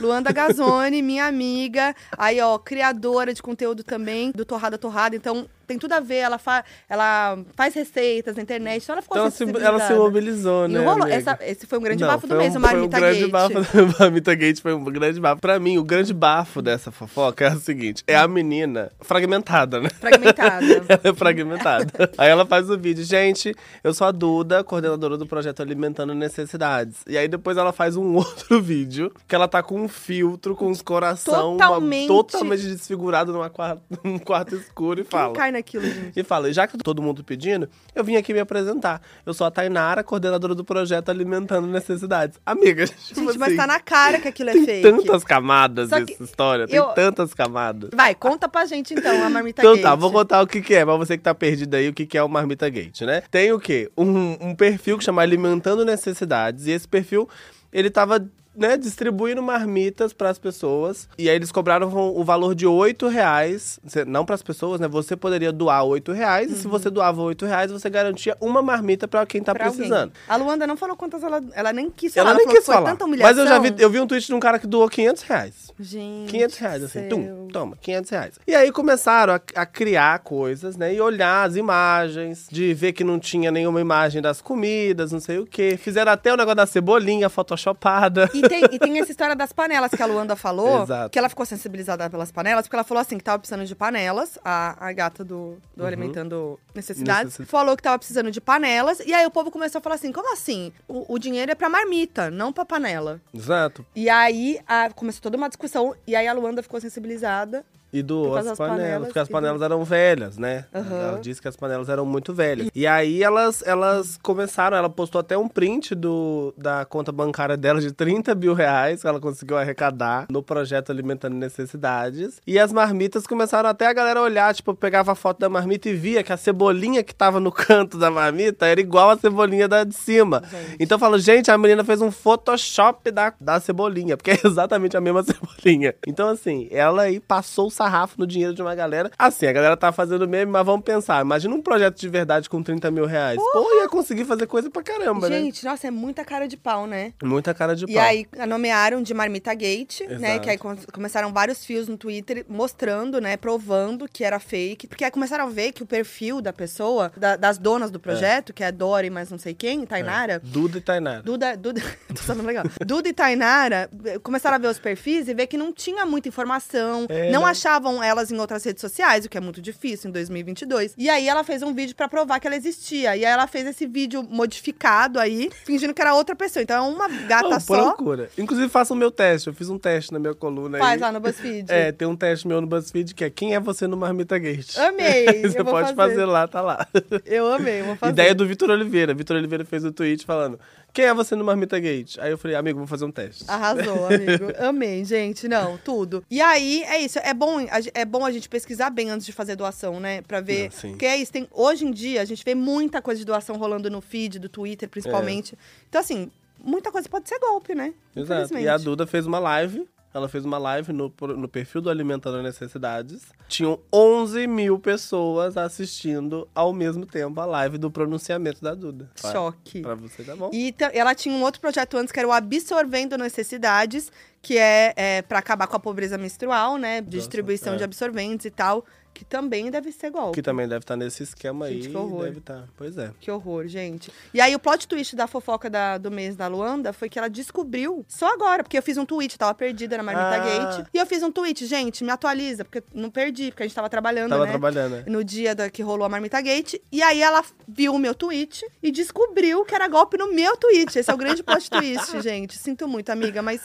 Luanda 0.00 0.30
Gazzoni, 0.30 1.00
minha 1.00 1.24
amiga. 1.26 1.94
Aí, 2.18 2.40
ó, 2.40 2.58
criadora 2.58 3.32
de 3.32 3.42
conteúdo 3.42 3.82
também 3.82 4.30
do 4.32 4.44
Torrada 4.44 4.76
Torrada. 4.76 5.16
Então, 5.16 5.48
tem 5.70 5.78
tudo 5.78 5.92
a 5.92 6.00
ver. 6.00 6.16
Ela, 6.16 6.36
fa 6.38 6.64
ela 6.88 7.38
faz 7.54 7.72
receitas 7.74 8.34
na 8.34 8.42
internet. 8.42 8.82
Então, 8.82 8.94
ela 8.94 9.02
ficou 9.02 9.16
então 9.16 9.24
ela 9.26 9.30
se, 9.60 9.64
ela 9.66 9.80
se 9.86 9.94
mobilizou, 9.94 10.66
né? 10.66 10.84
rolou. 10.84 11.06
Essa- 11.06 11.38
esse 11.42 11.64
foi 11.66 11.78
um 11.78 11.82
grande 11.82 12.02
Não, 12.02 12.08
bafo 12.10 12.26
do 12.26 12.34
foi 12.34 12.38
mês, 12.38 12.54
um- 12.54 12.58
o 12.58 12.60
foi 12.60 12.68
um 12.70 12.72
Marmita 12.72 12.98
grande 12.98 13.20
Gate. 13.20 13.30
Bafo, 13.30 13.58
o 13.58 14.00
Marmita 14.00 14.34
Gate 14.34 14.60
foi 14.60 14.74
um 14.74 14.84
grande 14.84 15.20
bafo. 15.20 15.40
Pra 15.40 15.58
mim, 15.60 15.78
o 15.78 15.84
grande 15.84 16.12
bafo 16.12 16.60
dessa 16.60 16.90
fofoca 16.90 17.44
é 17.46 17.52
o 17.54 17.60
seguinte: 17.60 18.02
é 18.06 18.16
a 18.16 18.26
menina 18.26 18.90
fragmentada, 19.00 19.80
né? 19.80 19.88
Fragmentada. 20.00 20.64
Ela 20.88 21.00
é 21.04 21.14
fragmentada. 21.14 22.10
Aí 22.18 22.28
ela 22.28 22.44
faz 22.44 22.68
o 22.68 22.76
vídeo. 22.78 23.04
Gente, 23.04 23.54
eu 23.84 23.94
sou 23.94 24.06
a 24.06 24.10
Duda, 24.10 24.64
coordenadora 24.64 25.16
do 25.16 25.26
projeto 25.26 25.62
Alimentando 25.62 26.14
Necessidades. 26.14 26.96
E 27.06 27.16
aí 27.16 27.28
depois 27.28 27.56
ela 27.56 27.72
faz 27.72 27.96
um 27.96 28.14
outro 28.16 28.60
vídeo 28.60 29.12
que 29.28 29.34
ela 29.34 29.46
tá 29.46 29.62
com 29.62 29.80
um 29.80 29.88
filtro, 29.88 30.56
com 30.56 30.70
os 30.70 30.82
coração 30.82 31.50
uma- 31.54 31.58
Totalmente- 31.58 32.08
totalmente 32.08 32.62
desfigurado 32.62 33.32
numa 33.32 33.48
quarto, 33.50 33.82
num 34.02 34.18
quarto 34.18 34.54
escuro 34.56 35.00
e 35.00 35.04
Quem 35.04 35.10
fala. 35.10 35.34
cai 35.34 35.52
naquilo, 35.60 35.84
gente? 35.84 36.18
E 36.18 36.22
fala, 36.24 36.52
já 36.52 36.66
que 36.66 36.76
tá 36.76 36.82
todo 36.82 37.00
mundo 37.02 37.22
pedindo, 37.22 37.68
eu 37.94 38.02
vim 38.02 38.16
aqui 38.16 38.32
me 38.32 38.40
apresentar. 38.40 39.00
Eu 39.24 39.32
sou 39.34 39.46
a 39.46 39.50
Tainara, 39.50 40.02
coordenadora 40.02 40.54
do 40.54 40.64
projeto 40.64 41.08
Alimentando 41.10 41.66
Necessidades. 41.66 42.38
Amiga, 42.44 42.86
tipo 42.88 43.20
Gente, 43.20 43.38
mas 43.38 43.48
assim, 43.48 43.56
tá 43.56 43.66
na 43.66 43.78
cara 43.80 44.18
que 44.18 44.28
aquilo 44.28 44.50
é 44.50 44.52
tem 44.54 44.64
fake. 44.64 44.82
tantas 44.82 45.24
camadas 45.24 45.90
Só 45.90 46.04
que 46.04 46.12
essa 46.14 46.24
história, 46.24 46.66
tem 46.66 46.76
eu- 46.76 46.86
tantas 46.88 47.34
camadas. 47.34 47.90
Vai, 47.94 48.14
conta 48.14 48.48
pra 48.48 48.64
gente 48.66 48.94
então, 48.94 49.24
a 49.24 49.30
Marmita 49.30 49.62
Então 49.62 49.74
Gate. 49.74 49.82
tá, 49.82 49.94
vou 49.94 50.10
contar 50.10 50.42
o 50.42 50.46
que 50.46 50.60
que 50.62 50.74
é, 50.74 50.84
pra 50.84 50.96
você 50.96 51.16
que 51.16 51.22
tá 51.22 51.34
perdido 51.34 51.74
aí, 51.74 51.88
o 51.88 51.92
que 51.94 52.06
que 52.06 52.16
é 52.18 52.22
o 52.22 52.28
Marmita 52.28 52.68
Gate, 52.68 53.02
né? 53.02 53.22
Tem 53.30 53.52
o 53.52 53.60
quê? 53.60 53.90
Um, 53.96 54.48
um 54.48 54.54
perfil 54.54 54.96
que 54.98 55.04
chama 55.04 55.22
Alimentando 55.22 55.84
Necessidades, 55.84 56.66
e 56.66 56.70
esse 56.72 56.88
perfil, 56.88 57.28
ele 57.72 57.90
tava... 57.90 58.24
Né, 58.56 58.76
distribuindo 58.76 59.40
marmitas 59.42 60.12
pras 60.12 60.38
pessoas. 60.38 61.08
E 61.16 61.30
aí 61.30 61.36
eles 61.36 61.52
cobraram 61.52 61.88
o 61.88 62.24
valor 62.24 62.54
de 62.54 62.66
8 62.66 63.06
reais. 63.08 63.78
Não 64.06 64.24
pras 64.26 64.42
pessoas, 64.42 64.80
né? 64.80 64.88
Você 64.88 65.16
poderia 65.16 65.52
doar 65.52 65.84
8 65.84 66.10
reais. 66.12 66.50
E 66.50 66.56
se 66.56 66.66
você 66.66 66.90
doava 66.90 67.22
8 67.22 67.46
reais, 67.46 67.70
você 67.70 67.88
garantia 67.88 68.36
uma 68.40 68.60
marmita 68.60 69.06
pra 69.06 69.24
quem 69.24 69.40
tá 69.42 69.52
Uhum. 69.52 69.56
Pra 69.56 69.66
alguém. 69.66 69.78
precisando. 69.78 70.12
A 70.28 70.36
Luanda 70.36 70.66
não 70.66 70.76
falou 70.76 70.96
quantas 70.96 71.22
ela... 71.22 71.40
Ela 71.52 71.72
nem 71.72 71.88
quis 71.90 72.16
Ela 72.16 72.26
falar. 72.30 72.36
nem 72.38 72.46
falou 72.46 72.58
quis 72.58 72.66
falar. 72.66 72.96
Mas 73.22 73.38
eu 73.38 73.46
já 73.46 73.58
vi, 73.58 73.74
eu 73.78 73.88
vi 73.88 74.00
um 74.00 74.06
tweet 74.06 74.26
de 74.26 74.34
um 74.34 74.40
cara 74.40 74.58
que 74.58 74.66
doou 74.66 74.88
500 74.88 75.22
reais. 75.22 75.54
Gente 75.78 76.30
500 76.30 76.56
reais, 76.58 76.82
assim, 76.84 77.02
do 77.02 77.08
tum, 77.16 77.48
toma, 77.52 77.76
500 77.80 78.10
reais. 78.10 78.34
E 78.46 78.54
aí 78.54 78.70
começaram 78.70 79.32
a, 79.34 79.40
a 79.54 79.64
criar 79.64 80.18
coisas, 80.18 80.76
né? 80.76 80.92
E 80.94 81.00
olhar 81.00 81.48
as 81.48 81.56
imagens, 81.56 82.46
de 82.50 82.74
ver 82.74 82.92
que 82.92 83.02
não 83.04 83.18
tinha 83.18 83.50
nenhuma 83.50 83.80
imagem 83.80 84.20
das 84.20 84.42
comidas, 84.42 85.12
não 85.12 85.20
sei 85.20 85.38
o 85.38 85.46
quê. 85.46 85.78
Fizeram 85.80 86.12
até 86.12 86.32
o 86.32 86.36
negócio 86.36 86.56
da 86.56 86.66
cebolinha 86.66 87.30
photoshopada. 87.30 88.28
E 88.34 88.39
tem, 88.42 88.64
e 88.70 88.78
tem 88.78 88.98
essa 89.00 89.10
história 89.10 89.34
das 89.36 89.52
panelas 89.52 89.90
que 89.90 90.02
a 90.02 90.06
Luanda 90.06 90.34
falou, 90.36 90.82
Exato. 90.82 91.10
que 91.10 91.18
ela 91.18 91.28
ficou 91.28 91.44
sensibilizada 91.46 92.08
pelas 92.10 92.30
panelas, 92.32 92.66
porque 92.66 92.76
ela 92.76 92.84
falou 92.84 93.00
assim, 93.00 93.18
que 93.18 93.24
tava 93.24 93.38
precisando 93.38 93.64
de 93.66 93.74
panelas, 93.74 94.38
a, 94.44 94.76
a 94.88 94.92
gata 94.92 95.24
do, 95.24 95.56
do 95.76 95.84
Alimentando 95.86 96.58
Necessidades, 96.74 97.24
Necessidade. 97.24 97.50
falou 97.50 97.76
que 97.76 97.82
tava 97.82 97.98
precisando 97.98 98.30
de 98.30 98.40
panelas, 98.40 99.00
e 99.00 99.12
aí 99.12 99.26
o 99.26 99.30
povo 99.30 99.50
começou 99.50 99.78
a 99.78 99.82
falar 99.82 99.96
assim, 99.96 100.12
como 100.12 100.32
assim? 100.32 100.72
O, 100.88 101.14
o 101.14 101.18
dinheiro 101.18 101.50
é 101.52 101.54
pra 101.54 101.68
marmita, 101.68 102.30
não 102.30 102.52
pra 102.52 102.64
panela. 102.64 103.20
Exato. 103.34 103.84
E 103.94 104.08
aí 104.08 104.58
a- 104.66 104.90
começou 104.90 105.20
toda 105.22 105.36
uma 105.36 105.48
discussão, 105.48 105.94
e 106.06 106.14
aí 106.16 106.26
a 106.28 106.32
Luanda 106.32 106.62
ficou 106.62 106.80
sensibilizada. 106.80 107.64
E 107.92 108.02
doou 108.02 108.36
as 108.36 108.44
das 108.44 108.58
panelas, 108.58 108.82
panelas 108.82 109.08
porque 109.08 109.18
as 109.18 109.28
panelas 109.28 109.62
eram 109.62 109.84
velhas, 109.84 110.38
né? 110.38 110.64
Aham. 110.74 110.96
Ela 110.96 111.20
disse 111.20 111.40
que 111.42 111.48
as 111.48 111.56
panelas 111.56 111.88
eram 111.88 112.06
muito 112.06 112.32
velhas. 112.32 112.70
E 112.74 112.86
aí 112.86 113.22
elas, 113.22 113.62
elas 113.66 114.18
começaram, 114.22 114.76
ela 114.76 114.88
postou 114.88 115.20
até 115.20 115.36
um 115.36 115.48
print 115.48 115.94
do, 115.94 116.54
da 116.56 116.84
conta 116.84 117.10
bancária 117.10 117.56
dela 117.56 117.80
de 117.80 117.92
30 117.92 118.34
mil 118.34 118.54
reais 118.54 119.02
que 119.02 119.06
ela 119.06 119.20
conseguiu 119.20 119.56
arrecadar 119.58 120.26
no 120.30 120.42
projeto 120.42 120.90
Alimentando 120.90 121.34
Necessidades. 121.34 122.40
E 122.46 122.58
as 122.58 122.72
marmitas 122.72 123.26
começaram 123.26 123.68
até 123.68 123.86
a 123.86 123.92
galera 123.92 124.20
olhar, 124.20 124.54
tipo, 124.54 124.74
pegava 124.74 125.12
a 125.12 125.14
foto 125.14 125.38
da 125.40 125.48
marmita 125.48 125.88
e 125.88 125.94
via 125.94 126.22
que 126.22 126.32
a 126.32 126.36
cebolinha 126.36 127.02
que 127.02 127.14
tava 127.14 127.40
no 127.40 127.50
canto 127.52 127.98
da 127.98 128.10
marmita 128.10 128.66
era 128.66 128.80
igual 128.80 129.10
a 129.10 129.18
cebolinha 129.18 129.66
da 129.66 129.84
de 129.84 129.94
cima. 129.94 130.42
Gente. 130.50 130.76
Então 130.78 130.96
eu 130.96 131.00
falo, 131.00 131.18
gente, 131.18 131.50
a 131.50 131.58
menina 131.58 131.84
fez 131.84 132.00
um 132.00 132.10
Photoshop 132.10 133.10
da, 133.10 133.32
da 133.40 133.60
cebolinha, 133.60 134.16
porque 134.16 134.30
é 134.30 134.38
exatamente 134.44 134.96
a 134.96 135.00
mesma 135.00 135.22
cebolinha. 135.22 135.94
Então, 136.06 136.28
assim, 136.28 136.68
ela 136.70 137.02
aí 137.02 137.20
passou 137.20 137.66
o 137.66 137.70
sarrafo 137.80 138.16
no 138.18 138.26
dinheiro 138.26 138.52
de 138.54 138.60
uma 138.60 138.74
galera. 138.74 139.10
Assim, 139.18 139.46
a 139.46 139.52
galera 139.52 139.76
tá 139.76 139.90
fazendo 139.90 140.28
meme, 140.28 140.52
mas 140.52 140.66
vamos 140.66 140.84
pensar. 140.84 141.22
Imagina 141.22 141.54
um 141.54 141.62
projeto 141.62 141.98
de 141.98 142.08
verdade 142.08 142.48
com 142.50 142.62
30 142.62 142.90
mil 142.90 143.06
reais. 143.06 143.36
Pô, 143.36 143.74
ia 143.80 143.88
conseguir 143.88 144.24
fazer 144.26 144.46
coisa 144.46 144.68
pra 144.70 144.82
caramba, 144.82 145.28
Gente, 145.28 145.64
nossa, 145.64 145.86
é 145.86 145.90
muita 145.90 146.24
cara 146.24 146.46
de 146.46 146.56
pau, 146.56 146.86
né? 146.86 146.90
né? 146.90 147.12
Muita 147.22 147.54
cara 147.54 147.74
de 147.76 147.84
E 147.84 147.94
pau. 147.94 148.02
aí 148.02 148.26
nomearam 148.48 149.00
de 149.02 149.14
Marmita 149.14 149.54
Gate, 149.54 150.00
né? 150.00 150.14
Exato. 150.32 150.40
Que 150.40 150.50
aí 150.50 150.58
com- 150.58 150.76
começaram 150.92 151.32
vários 151.32 151.64
fios 151.64 151.86
no 151.88 151.96
Twitter 151.96 152.44
mostrando, 152.48 153.20
né? 153.20 153.36
Provando 153.36 154.08
que 154.12 154.24
era 154.24 154.38
fake. 154.40 154.88
Porque 154.88 155.04
aí 155.04 155.10
começaram 155.10 155.46
a 155.46 155.48
ver 155.48 155.72
que 155.72 155.82
o 155.82 155.86
perfil 155.86 156.40
da 156.42 156.52
pessoa, 156.52 157.12
da- 157.16 157.36
das 157.36 157.58
donas 157.58 157.90
do 157.92 158.00
projeto, 158.00 158.52
que 158.52 158.62
é 158.64 158.66
a 158.66 158.70
Dori, 158.72 159.08
mas 159.08 159.30
não 159.30 159.38
sei 159.38 159.54
quem, 159.54 159.86
Tainara. 159.86 160.40
Duda 160.42 160.78
e 160.78 160.80
Tainara. 160.80 161.22
Duda, 161.22 161.56
Duda, 161.56 161.80
tô 162.08 162.16
falando 162.22 162.46
legal. 162.46 162.64
Duda 162.84 163.08
e 163.08 163.12
Tainara 163.12 163.88
eh, 164.04 164.18
começaram 164.18 164.56
a 164.56 164.58
ver 164.58 164.68
os 164.68 164.78
perfis 164.80 165.28
e 165.28 165.34
ver 165.34 165.46
que 165.46 165.56
não 165.56 165.72
tinha 165.72 166.04
muita 166.04 166.28
informação, 166.28 167.06
É, 167.08 167.30
não 167.30 167.42
né? 167.42 167.46
Achavam 167.70 168.02
elas 168.02 168.30
em 168.32 168.38
outras 168.38 168.64
redes 168.64 168.80
sociais, 168.80 169.24
o 169.24 169.28
que 169.28 169.38
é 169.38 169.40
muito 169.40 169.62
difícil 169.62 170.10
em 170.10 170.12
2022. 170.12 170.94
E 170.98 171.08
aí 171.08 171.28
ela 171.28 171.44
fez 171.44 171.62
um 171.62 171.72
vídeo 171.72 171.94
pra 171.94 172.08
provar 172.08 172.40
que 172.40 172.46
ela 172.46 172.56
existia. 172.56 173.16
E 173.16 173.24
aí 173.24 173.32
ela 173.32 173.46
fez 173.46 173.66
esse 173.66 173.86
vídeo 173.86 174.22
modificado 174.22 175.18
aí, 175.20 175.50
fingindo 175.64 175.94
que 175.94 176.02
era 176.02 176.14
outra 176.14 176.34
pessoa. 176.34 176.62
Então 176.62 176.84
é 176.84 176.88
uma 176.88 177.08
gata 177.26 177.48
por 177.48 177.60
só. 177.60 177.84
loucura. 177.84 178.28
Inclusive, 178.36 178.68
faça 178.68 178.92
o 178.92 178.96
meu 178.96 179.10
teste. 179.10 179.48
Eu 179.48 179.54
fiz 179.54 179.68
um 179.70 179.78
teste 179.78 180.12
na 180.12 180.18
minha 180.18 180.34
coluna 180.34 180.78
Faz 180.78 180.94
aí. 180.94 181.00
lá 181.00 181.12
no 181.12 181.20
BuzzFeed. 181.20 181.70
É, 181.70 181.92
tem 181.92 182.06
um 182.08 182.16
teste 182.16 182.48
meu 182.48 182.60
no 182.60 182.66
BuzzFeed 182.66 183.14
que 183.14 183.24
é 183.24 183.30
Quem 183.30 183.54
é 183.54 183.60
você 183.60 183.86
no 183.86 183.96
Marmita 183.96 184.36
Gate? 184.38 184.76
Amei. 184.76 185.40
Você 185.50 185.62
pode 185.62 185.94
fazer. 185.94 186.14
fazer 186.14 186.24
lá, 186.24 186.48
tá 186.48 186.60
lá. 186.60 186.86
Eu 187.24 187.52
amei, 187.52 187.82
vou 187.82 187.94
fazer. 187.96 188.12
Ideia 188.12 188.34
do 188.34 188.46
Vitor 188.46 188.70
Oliveira. 188.70 189.14
Vitor 189.14 189.36
Oliveira 189.36 189.64
fez 189.64 189.84
um 189.84 189.92
tweet 189.92 190.24
falando: 190.24 190.58
Quem 190.92 191.04
é 191.04 191.14
você 191.14 191.36
no 191.36 191.44
Marmita 191.44 191.78
Gate? 191.78 192.18
Aí 192.18 192.30
eu 192.30 192.38
falei, 192.38 192.56
amigo, 192.56 192.78
vou 192.78 192.86
fazer 192.86 193.04
um 193.04 193.10
teste. 193.10 193.44
Arrasou, 193.48 194.06
amigo. 194.08 194.52
Amei, 194.58 195.04
gente. 195.04 195.46
Não, 195.48 195.78
tudo. 195.78 196.24
E 196.30 196.40
aí, 196.40 196.82
é 196.84 196.98
isso. 196.98 197.18
É 197.20 197.32
bom, 197.32 197.58
é 197.94 198.04
bom 198.04 198.24
a 198.24 198.30
gente 198.30 198.48
pesquisar 198.48 198.90
bem 198.90 199.10
antes 199.10 199.26
de 199.26 199.32
fazer 199.32 199.56
doação, 199.56 200.00
né? 200.00 200.22
Pra 200.22 200.40
ver. 200.40 200.68
Ah, 200.68 200.70
sim. 200.70 200.90
Porque 200.90 201.06
é 201.06 201.16
isso. 201.16 201.32
Tem, 201.32 201.48
hoje 201.52 201.84
em 201.84 201.90
dia, 201.90 202.20
a 202.22 202.24
gente 202.24 202.44
vê 202.44 202.54
muita 202.54 203.00
coisa 203.00 203.18
de 203.18 203.24
doação 203.24 203.56
rolando 203.56 203.90
no 203.90 204.00
feed, 204.00 204.38
do 204.38 204.48
Twitter, 204.48 204.88
principalmente. 204.88 205.56
Então, 205.88 206.00
assim, 206.00 206.30
muita 206.62 206.90
coisa 206.90 207.08
pode 207.08 207.28
ser 207.28 207.38
golpe, 207.38 207.74
né? 207.74 207.94
Exato. 208.14 208.58
E 208.58 208.68
a 208.68 208.76
Duda 208.76 209.06
fez 209.06 209.26
uma 209.26 209.38
live. 209.38 209.86
Ela 210.12 210.28
fez 210.28 210.44
uma 210.44 210.58
live 210.58 210.92
no, 210.92 211.12
no 211.20 211.48
perfil 211.48 211.80
do 211.80 211.88
Alimentando 211.88 212.42
Necessidades. 212.42 213.26
Tinham 213.48 213.78
11 213.92 214.46
mil 214.48 214.78
pessoas 214.78 215.56
assistindo 215.56 216.48
ao 216.52 216.72
mesmo 216.72 217.06
tempo 217.06 217.40
a 217.40 217.44
live 217.44 217.78
do 217.78 217.90
pronunciamento 217.90 218.60
da 218.60 218.74
Duda. 218.74 219.08
Choque. 219.14 219.82
Pra 219.82 219.94
você, 219.94 220.24
tá 220.24 220.34
bom? 220.34 220.50
E 220.52 220.74
ela 220.92 221.14
tinha 221.14 221.34
um 221.34 221.42
outro 221.42 221.60
projeto 221.60 221.96
antes 221.96 222.10
que 222.10 222.18
era 222.18 222.28
o 222.28 222.32
Absorvendo 222.32 223.16
Necessidades, 223.16 224.10
que 224.42 224.58
é, 224.58 224.92
é 224.96 225.22
para 225.22 225.38
acabar 225.38 225.68
com 225.68 225.76
a 225.76 225.80
pobreza 225.80 226.18
menstrual, 226.18 226.76
né? 226.76 227.00
De 227.00 227.10
distribuição 227.10 227.74
é. 227.74 227.76
de 227.76 227.84
absorventes 227.84 228.46
e 228.46 228.50
tal, 228.50 228.84
que 229.12 229.24
também 229.24 229.70
deve 229.70 229.92
ser 229.92 230.10
golpe. 230.10 230.34
Que 230.34 230.42
também 230.42 230.66
deve 230.68 230.80
estar 230.82 230.96
nesse 230.96 231.22
esquema 231.22 231.68
Gente, 231.68 231.86
aí. 231.86 231.90
que 231.92 231.96
horror. 231.96 232.24
Deve 232.24 232.38
estar. 232.38 232.68
Pois 232.76 232.96
é. 232.96 233.10
Que 233.20 233.30
horror, 233.30 233.66
gente. 233.66 234.10
E 234.32 234.40
aí, 234.40 234.54
o 234.54 234.58
plot 234.58 234.86
twist 234.88 235.14
da 235.14 235.26
fofoca 235.26 235.68
da- 235.68 235.98
do 235.98 236.10
mês 236.10 236.36
da 236.36 236.46
Luanda 236.46 236.92
foi 236.92 237.08
que 237.08 237.18
ela 237.18 237.28
descobriu 237.28 238.04
só 238.08 238.32
agora, 238.32 238.62
porque 238.62 238.78
eu 238.78 238.82
fiz 238.82 238.96
um 238.96 239.04
tweet, 239.04 239.36
tava 239.38 239.52
perdida 239.54 239.96
na 239.96 240.02
Marmita 240.02 240.36
Ah. 240.36 240.38
Gate. 240.76 240.86
E 240.94 240.98
eu 240.98 241.04
fiz 241.06 241.22
um 241.22 241.30
tweet, 241.30 241.66
gente, 241.66 242.02
me 242.04 242.10
atualiza, 242.10 242.64
porque 242.64 242.82
não 242.94 243.10
perdi, 243.10 243.50
porque 243.50 243.62
a 243.62 243.66
gente 243.66 243.74
tava 243.74 243.88
trabalhando, 243.90 244.30
Tava 244.30 244.44
né? 244.44 244.50
trabalhando, 244.50 244.92
né? 244.96 245.04
No 245.06 245.22
dia 245.22 245.54
da, 245.54 245.68
que 245.68 245.82
rolou 245.82 246.04
a 246.04 246.08
Marmita 246.08 246.40
Gate. 246.40 246.74
E 246.90 247.02
aí 247.02 247.20
ela 247.20 247.44
viu 247.68 247.94
o 247.94 247.98
meu 247.98 248.14
tweet 248.14 248.64
e 248.82 248.90
descobriu 248.90 249.64
que 249.64 249.74
era 249.74 249.86
golpe 249.88 250.16
no 250.16 250.32
meu 250.32 250.56
tweet. 250.56 250.98
Esse 250.98 251.10
é 251.10 251.14
o 251.14 251.16
grande 251.16 251.42
plot 251.42 251.68
twist, 251.70 252.20
gente. 252.22 252.56
Sinto 252.56 252.88
muito, 252.88 253.10
amiga, 253.10 253.42
mas 253.42 253.60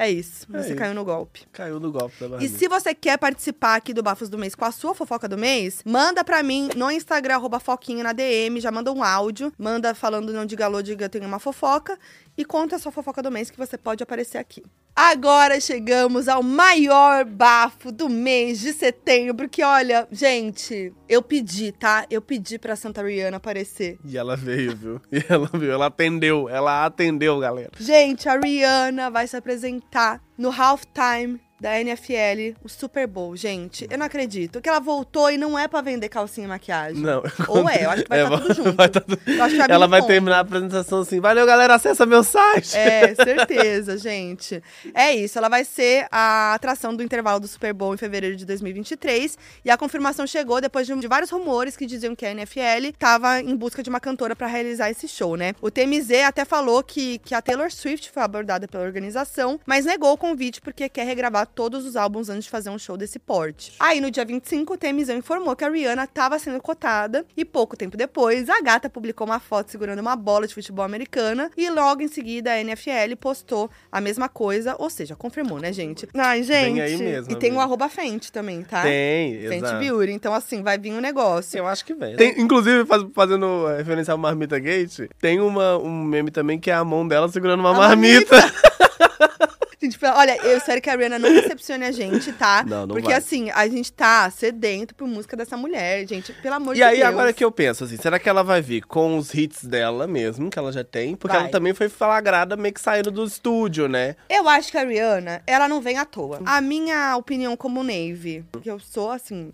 é 0.00 0.10
isso. 0.10 0.46
É 0.52 0.62
Você 0.62 0.68
isso. 0.68 0.76
caiu 0.76 0.94
no 0.94 1.04
golpe. 1.04 1.46
Caiu 1.52 1.78
no 1.78 1.92
golpe 1.92 2.26
da 2.26 2.42
E 2.42 2.48
se 2.48 2.66
você 2.66 2.94
quer 2.94 3.18
participar 3.18 3.74
aqui 3.76 3.92
do 3.92 4.02
Bafos 4.02 4.30
do 4.30 4.38
Mês 4.38 4.54
com 4.54 4.64
a 4.64 4.72
sua 4.72 4.94
fofoca 4.94 5.28
do 5.28 5.36
mês, 5.36 5.82
manda 5.84 6.24
pra 6.24 6.42
mim 6.42 6.70
no 6.74 6.90
Instagram, 6.90 7.34
arroba 7.34 7.60
Foquinha 7.60 8.02
na 8.02 8.14
DM, 8.14 8.60
já 8.60 8.70
manda 8.72 8.90
um 8.90 9.04
áudio, 9.04 9.52
manda 9.58 9.94
falando 9.94 10.32
não 10.32 10.46
diga 10.46 10.64
alô, 10.64 10.80
diga 10.80 11.06
tenho 11.08 11.26
uma 11.26 11.38
fofoca 11.38 11.98
e 12.34 12.46
conta 12.46 12.76
a 12.76 12.78
sua 12.78 12.90
fofoca 12.90 13.22
do 13.22 13.30
mês 13.30 13.50
que 13.50 13.58
você 13.58 13.76
pode 13.76 14.02
aparecer 14.02 14.38
aqui. 14.38 14.62
Agora 14.94 15.60
chegamos 15.60 16.28
ao 16.28 16.42
maior 16.42 17.24
bafo 17.24 17.90
do 17.90 18.08
mês 18.08 18.60
de 18.60 18.72
setembro, 18.72 19.34
porque 19.34 19.62
olha, 19.62 20.06
gente, 20.10 20.92
eu 21.08 21.22
pedi, 21.22 21.72
tá? 21.72 22.06
Eu 22.10 22.20
pedi 22.20 22.58
pra 22.58 22.76
Santa 22.76 23.02
Rihanna 23.02 23.38
aparecer. 23.38 23.98
E 24.04 24.16
ela 24.16 24.36
veio, 24.36 24.76
viu? 24.76 25.00
E 25.10 25.24
ela 25.28 25.50
viu, 25.52 25.72
ela 25.72 25.86
atendeu, 25.86 26.48
ela 26.48 26.84
atendeu, 26.84 27.38
galera. 27.38 27.70
Gente, 27.78 28.28
a 28.28 28.38
Rihanna 28.38 29.10
vai 29.10 29.26
se 29.26 29.36
apresentar 29.36 30.22
no 30.36 30.50
Halftime 30.50 31.40
da 31.60 31.78
NFL, 31.80 32.56
o 32.64 32.68
Super 32.68 33.06
Bowl, 33.06 33.36
gente. 33.36 33.86
Eu 33.90 33.98
não 33.98 34.06
acredito. 34.06 34.60
Que 34.60 34.68
ela 34.68 34.80
voltou 34.80 35.30
e 35.30 35.36
não 35.36 35.58
é 35.58 35.68
pra 35.68 35.80
vender 35.80 36.08
calcinha 36.08 36.46
e 36.46 36.48
maquiagem. 36.48 37.02
Não. 37.02 37.22
Ou 37.48 37.68
é, 37.68 37.84
eu 37.84 37.90
acho 37.90 38.02
que 38.02 38.08
vai 38.08 38.20
É, 38.20 38.24
estar 38.24 38.38
tudo 38.40 38.54
junto. 38.54 38.72
vai 38.72 38.88
tá 38.88 39.00
tudo- 39.00 39.20
vai 39.36 39.50
Ela 39.68 39.86
vai 39.86 40.00
combo. 40.00 40.12
terminar 40.12 40.36
a 40.38 40.40
apresentação 40.40 41.00
assim, 41.00 41.20
valeu 41.20 41.44
galera, 41.46 41.74
acessa 41.74 42.06
meu 42.06 42.22
site. 42.24 42.76
É, 42.76 43.14
certeza, 43.14 43.96
gente. 43.98 44.62
É 44.94 45.14
isso, 45.14 45.36
ela 45.38 45.48
vai 45.48 45.64
ser 45.64 46.06
a 46.10 46.54
atração 46.54 46.94
do 46.96 47.02
intervalo 47.02 47.40
do 47.40 47.46
Super 47.48 47.72
Bowl 47.72 47.94
em 47.94 47.98
fevereiro 47.98 48.36
de 48.36 48.44
2023. 48.46 49.36
E 49.64 49.70
a 49.70 49.76
confirmação 49.76 50.26
chegou 50.26 50.60
depois 50.60 50.86
de, 50.86 50.98
de 50.98 51.06
vários 51.08 51.30
rumores 51.30 51.76
que 51.76 51.86
diziam 51.86 52.14
que 52.16 52.24
a 52.24 52.30
NFL 52.32 52.60
estava 52.88 53.40
em 53.40 53.54
busca 53.56 53.82
de 53.82 53.90
uma 53.90 54.00
cantora 54.00 54.34
para 54.34 54.46
realizar 54.46 54.90
esse 54.90 55.06
show, 55.06 55.36
né? 55.36 55.54
O 55.60 55.70
TMZ 55.70 56.10
até 56.26 56.44
falou 56.44 56.82
que, 56.82 57.18
que 57.18 57.34
a 57.34 57.42
Taylor 57.42 57.70
Swift 57.70 58.10
foi 58.10 58.22
abordada 58.22 58.66
pela 58.66 58.84
organização, 58.84 59.60
mas 59.66 59.84
negou 59.84 60.12
o 60.12 60.16
convite 60.16 60.60
porque 60.60 60.88
quer 60.88 61.04
regravar 61.06 61.46
todos 61.54 61.84
os 61.84 61.96
álbuns 61.96 62.28
antes 62.28 62.44
de 62.44 62.50
fazer 62.50 62.70
um 62.70 62.78
show 62.78 62.96
desse 62.96 63.18
porte. 63.18 63.72
Aí, 63.78 64.00
no 64.00 64.10
dia 64.10 64.24
25, 64.24 64.74
o 64.74 64.76
TMZ 64.76 65.10
informou 65.10 65.54
que 65.54 65.64
a 65.64 65.68
Rihanna 65.68 66.04
estava 66.04 66.38
sendo 66.38 66.60
cotada 66.60 67.24
e 67.36 67.44
pouco 67.44 67.76
tempo 67.76 67.96
depois, 67.96 68.48
a 68.48 68.60
gata 68.60 68.88
publicou 68.88 69.26
uma 69.26 69.38
foto 69.40 69.70
segurando 69.70 69.98
uma 70.00 70.16
bola 70.16 70.46
de 70.46 70.54
futebol 70.54 70.84
americana 70.84 71.50
e 71.56 71.68
logo 71.70 72.02
em 72.02 72.08
seguida 72.08 72.52
a 72.52 72.60
NFL 72.60 73.16
postou 73.18 73.70
a 73.90 74.00
mesma 74.00 74.28
coisa, 74.28 74.74
ou 74.78 74.88
seja, 74.88 75.14
confirmou, 75.16 75.58
né, 75.58 75.72
gente? 75.72 76.08
Ai, 76.14 76.42
gente. 76.42 76.72
Vem 76.74 76.80
aí 76.80 76.96
mesmo, 76.96 77.32
e 77.32 77.36
tem 77.36 77.50
o 77.50 77.52
amiga. 77.54 77.64
arroba 77.64 77.88
Fenty 77.88 78.30
também, 78.32 78.62
tá? 78.62 78.82
Tem, 78.82 79.40
Fenty 79.40 79.54
exato. 79.56 79.78
Beauty. 79.78 80.12
Então, 80.12 80.32
assim, 80.34 80.62
vai 80.62 80.78
vir 80.78 80.92
um 80.92 81.00
negócio. 81.00 81.58
Eu 81.58 81.66
acho 81.66 81.84
que 81.84 81.94
vem. 81.94 82.16
Tem, 82.16 82.40
inclusive, 82.40 82.84
faz- 82.86 83.04
fazendo 83.14 83.68
eh, 83.70 83.78
referência 83.78 84.12
ao 84.12 84.18
Marmita 84.18 84.58
Gate, 84.58 85.08
tem 85.20 85.40
uma, 85.40 85.76
um 85.78 86.02
meme 86.04 86.30
também 86.30 86.58
que 86.58 86.70
é 86.70 86.74
a 86.74 86.84
mão 86.84 87.06
dela 87.06 87.28
segurando 87.28 87.60
uma 87.60 87.70
A 87.70 87.74
marmita. 87.74 88.36
Gente, 89.82 89.98
olha, 90.04 90.36
eu 90.44 90.58
espero 90.58 90.78
que 90.80 90.90
a 90.90 90.94
Rihanna 90.94 91.18
não 91.18 91.32
decepcione 91.32 91.84
a 91.86 91.90
gente, 91.92 92.32
tá? 92.34 92.62
Não, 92.66 92.80
não 92.86 92.88
Porque 92.88 93.08
vai. 93.08 93.16
assim, 93.16 93.50
a 93.50 93.66
gente 93.66 93.90
tá 93.90 94.30
sedento 94.30 94.94
por 94.94 95.08
música 95.08 95.34
dessa 95.36 95.56
mulher, 95.56 96.06
gente. 96.06 96.34
Pelo 96.34 96.56
amor 96.56 96.72
E 96.74 96.76
de 96.76 96.82
aí, 96.82 96.96
Deus. 96.98 97.08
agora 97.08 97.32
que 97.32 97.42
eu 97.42 97.50
penso, 97.50 97.84
assim, 97.84 97.96
será 97.96 98.18
que 98.18 98.28
ela 98.28 98.42
vai 98.42 98.60
vir 98.60 98.82
com 98.82 99.16
os 99.16 99.32
hits 99.32 99.64
dela 99.64 100.06
mesmo, 100.06 100.50
que 100.50 100.58
ela 100.58 100.70
já 100.70 100.84
tem? 100.84 101.16
Porque 101.16 101.34
Vai. 101.34 101.44
ela 101.44 101.50
também 101.52 101.72
foi 101.72 101.88
flagrada 101.88 102.56
meio 102.58 102.74
que 102.74 102.80
saindo 102.80 103.10
do 103.10 103.24
estúdio, 103.24 103.88
né? 103.88 104.16
Eu 104.28 104.46
acho 104.48 104.70
que 104.70 104.76
a 104.76 104.84
Rihanna, 104.84 105.42
ela 105.46 105.66
não 105.66 105.80
vem 105.80 105.96
à 105.96 106.04
toa. 106.04 106.40
A 106.44 106.60
minha 106.60 107.16
opinião 107.16 107.56
como 107.56 107.82
Navy, 107.82 108.44
que 108.62 108.70
eu 108.70 108.78
sou, 108.78 109.10
assim, 109.10 109.50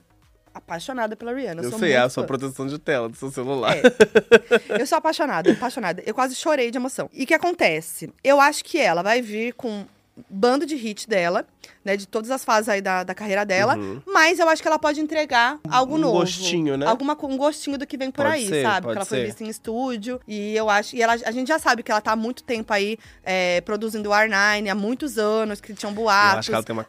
apaixonada 0.52 1.14
pela 1.14 1.32
Rihanna. 1.32 1.62
Eu 1.62 1.78
sei, 1.78 1.92
é 1.92 1.98
a 1.98 2.08
sua 2.08 2.24
fã. 2.24 2.26
proteção 2.26 2.66
de 2.66 2.78
tela 2.80 3.08
do 3.08 3.14
seu 3.16 3.30
celular. 3.30 3.76
É. 3.76 3.82
Eu 4.82 4.86
sou 4.86 4.98
apaixonada, 4.98 5.52
apaixonada. 5.52 6.02
Eu 6.06 6.14
quase 6.14 6.34
chorei 6.34 6.70
de 6.70 6.78
emoção. 6.78 7.08
E 7.12 7.22
o 7.24 7.26
que 7.26 7.34
acontece? 7.34 8.10
Eu 8.24 8.40
acho 8.40 8.64
que 8.64 8.78
ela 8.78 9.02
vai 9.02 9.20
vir 9.22 9.52
com 9.54 9.84
bando 10.30 10.64
de 10.64 10.74
hit 10.76 11.08
dela, 11.08 11.46
né? 11.84 11.96
De 11.96 12.06
todas 12.06 12.30
as 12.30 12.44
fases 12.44 12.68
aí 12.68 12.80
da, 12.80 13.04
da 13.04 13.14
carreira 13.14 13.44
dela. 13.44 13.76
Mas 14.06 14.38
eu 14.38 14.48
acho 14.48 14.62
que 14.62 14.68
ela 14.68 14.78
pode 14.78 15.00
entregar 15.00 15.58
algo 15.68 15.96
Um 15.96 15.98
novo. 15.98 16.18
gostinho, 16.20 16.76
né? 16.76 16.86
Alguma, 16.86 17.16
um 17.24 17.36
gostinho 17.36 17.76
do 17.78 17.86
que 17.86 17.96
vem 17.96 18.10
por 18.10 18.24
Pode 18.24 18.36
aí, 18.36 18.48
ser, 18.48 18.62
sabe? 18.62 18.86
Porque 18.86 18.98
ela 18.98 19.04
foi 19.04 19.18
ser. 19.18 19.26
vista 19.26 19.44
em 19.44 19.48
estúdio. 19.48 20.20
E 20.26 20.54
eu 20.56 20.70
acho. 20.70 20.96
E 20.96 21.02
ela, 21.02 21.12
a 21.14 21.30
gente 21.30 21.48
já 21.48 21.58
sabe 21.58 21.82
que 21.82 21.90
ela 21.90 22.00
tá 22.00 22.12
há 22.12 22.16
muito 22.16 22.42
tempo 22.42 22.72
aí 22.72 22.96
é, 23.22 23.60
produzindo 23.60 24.08
o 24.08 24.12
R9, 24.12 24.70
há 24.70 24.74
muitos 24.74 25.18
anos, 25.18 25.60
que 25.60 25.74
tinham 25.74 25.90
Eu 25.92 25.96
boatos. 25.96 26.38
acho 26.38 26.48
que 26.48 26.54
ela 26.54 26.64
tem 26.64 26.72
uma 26.72 26.84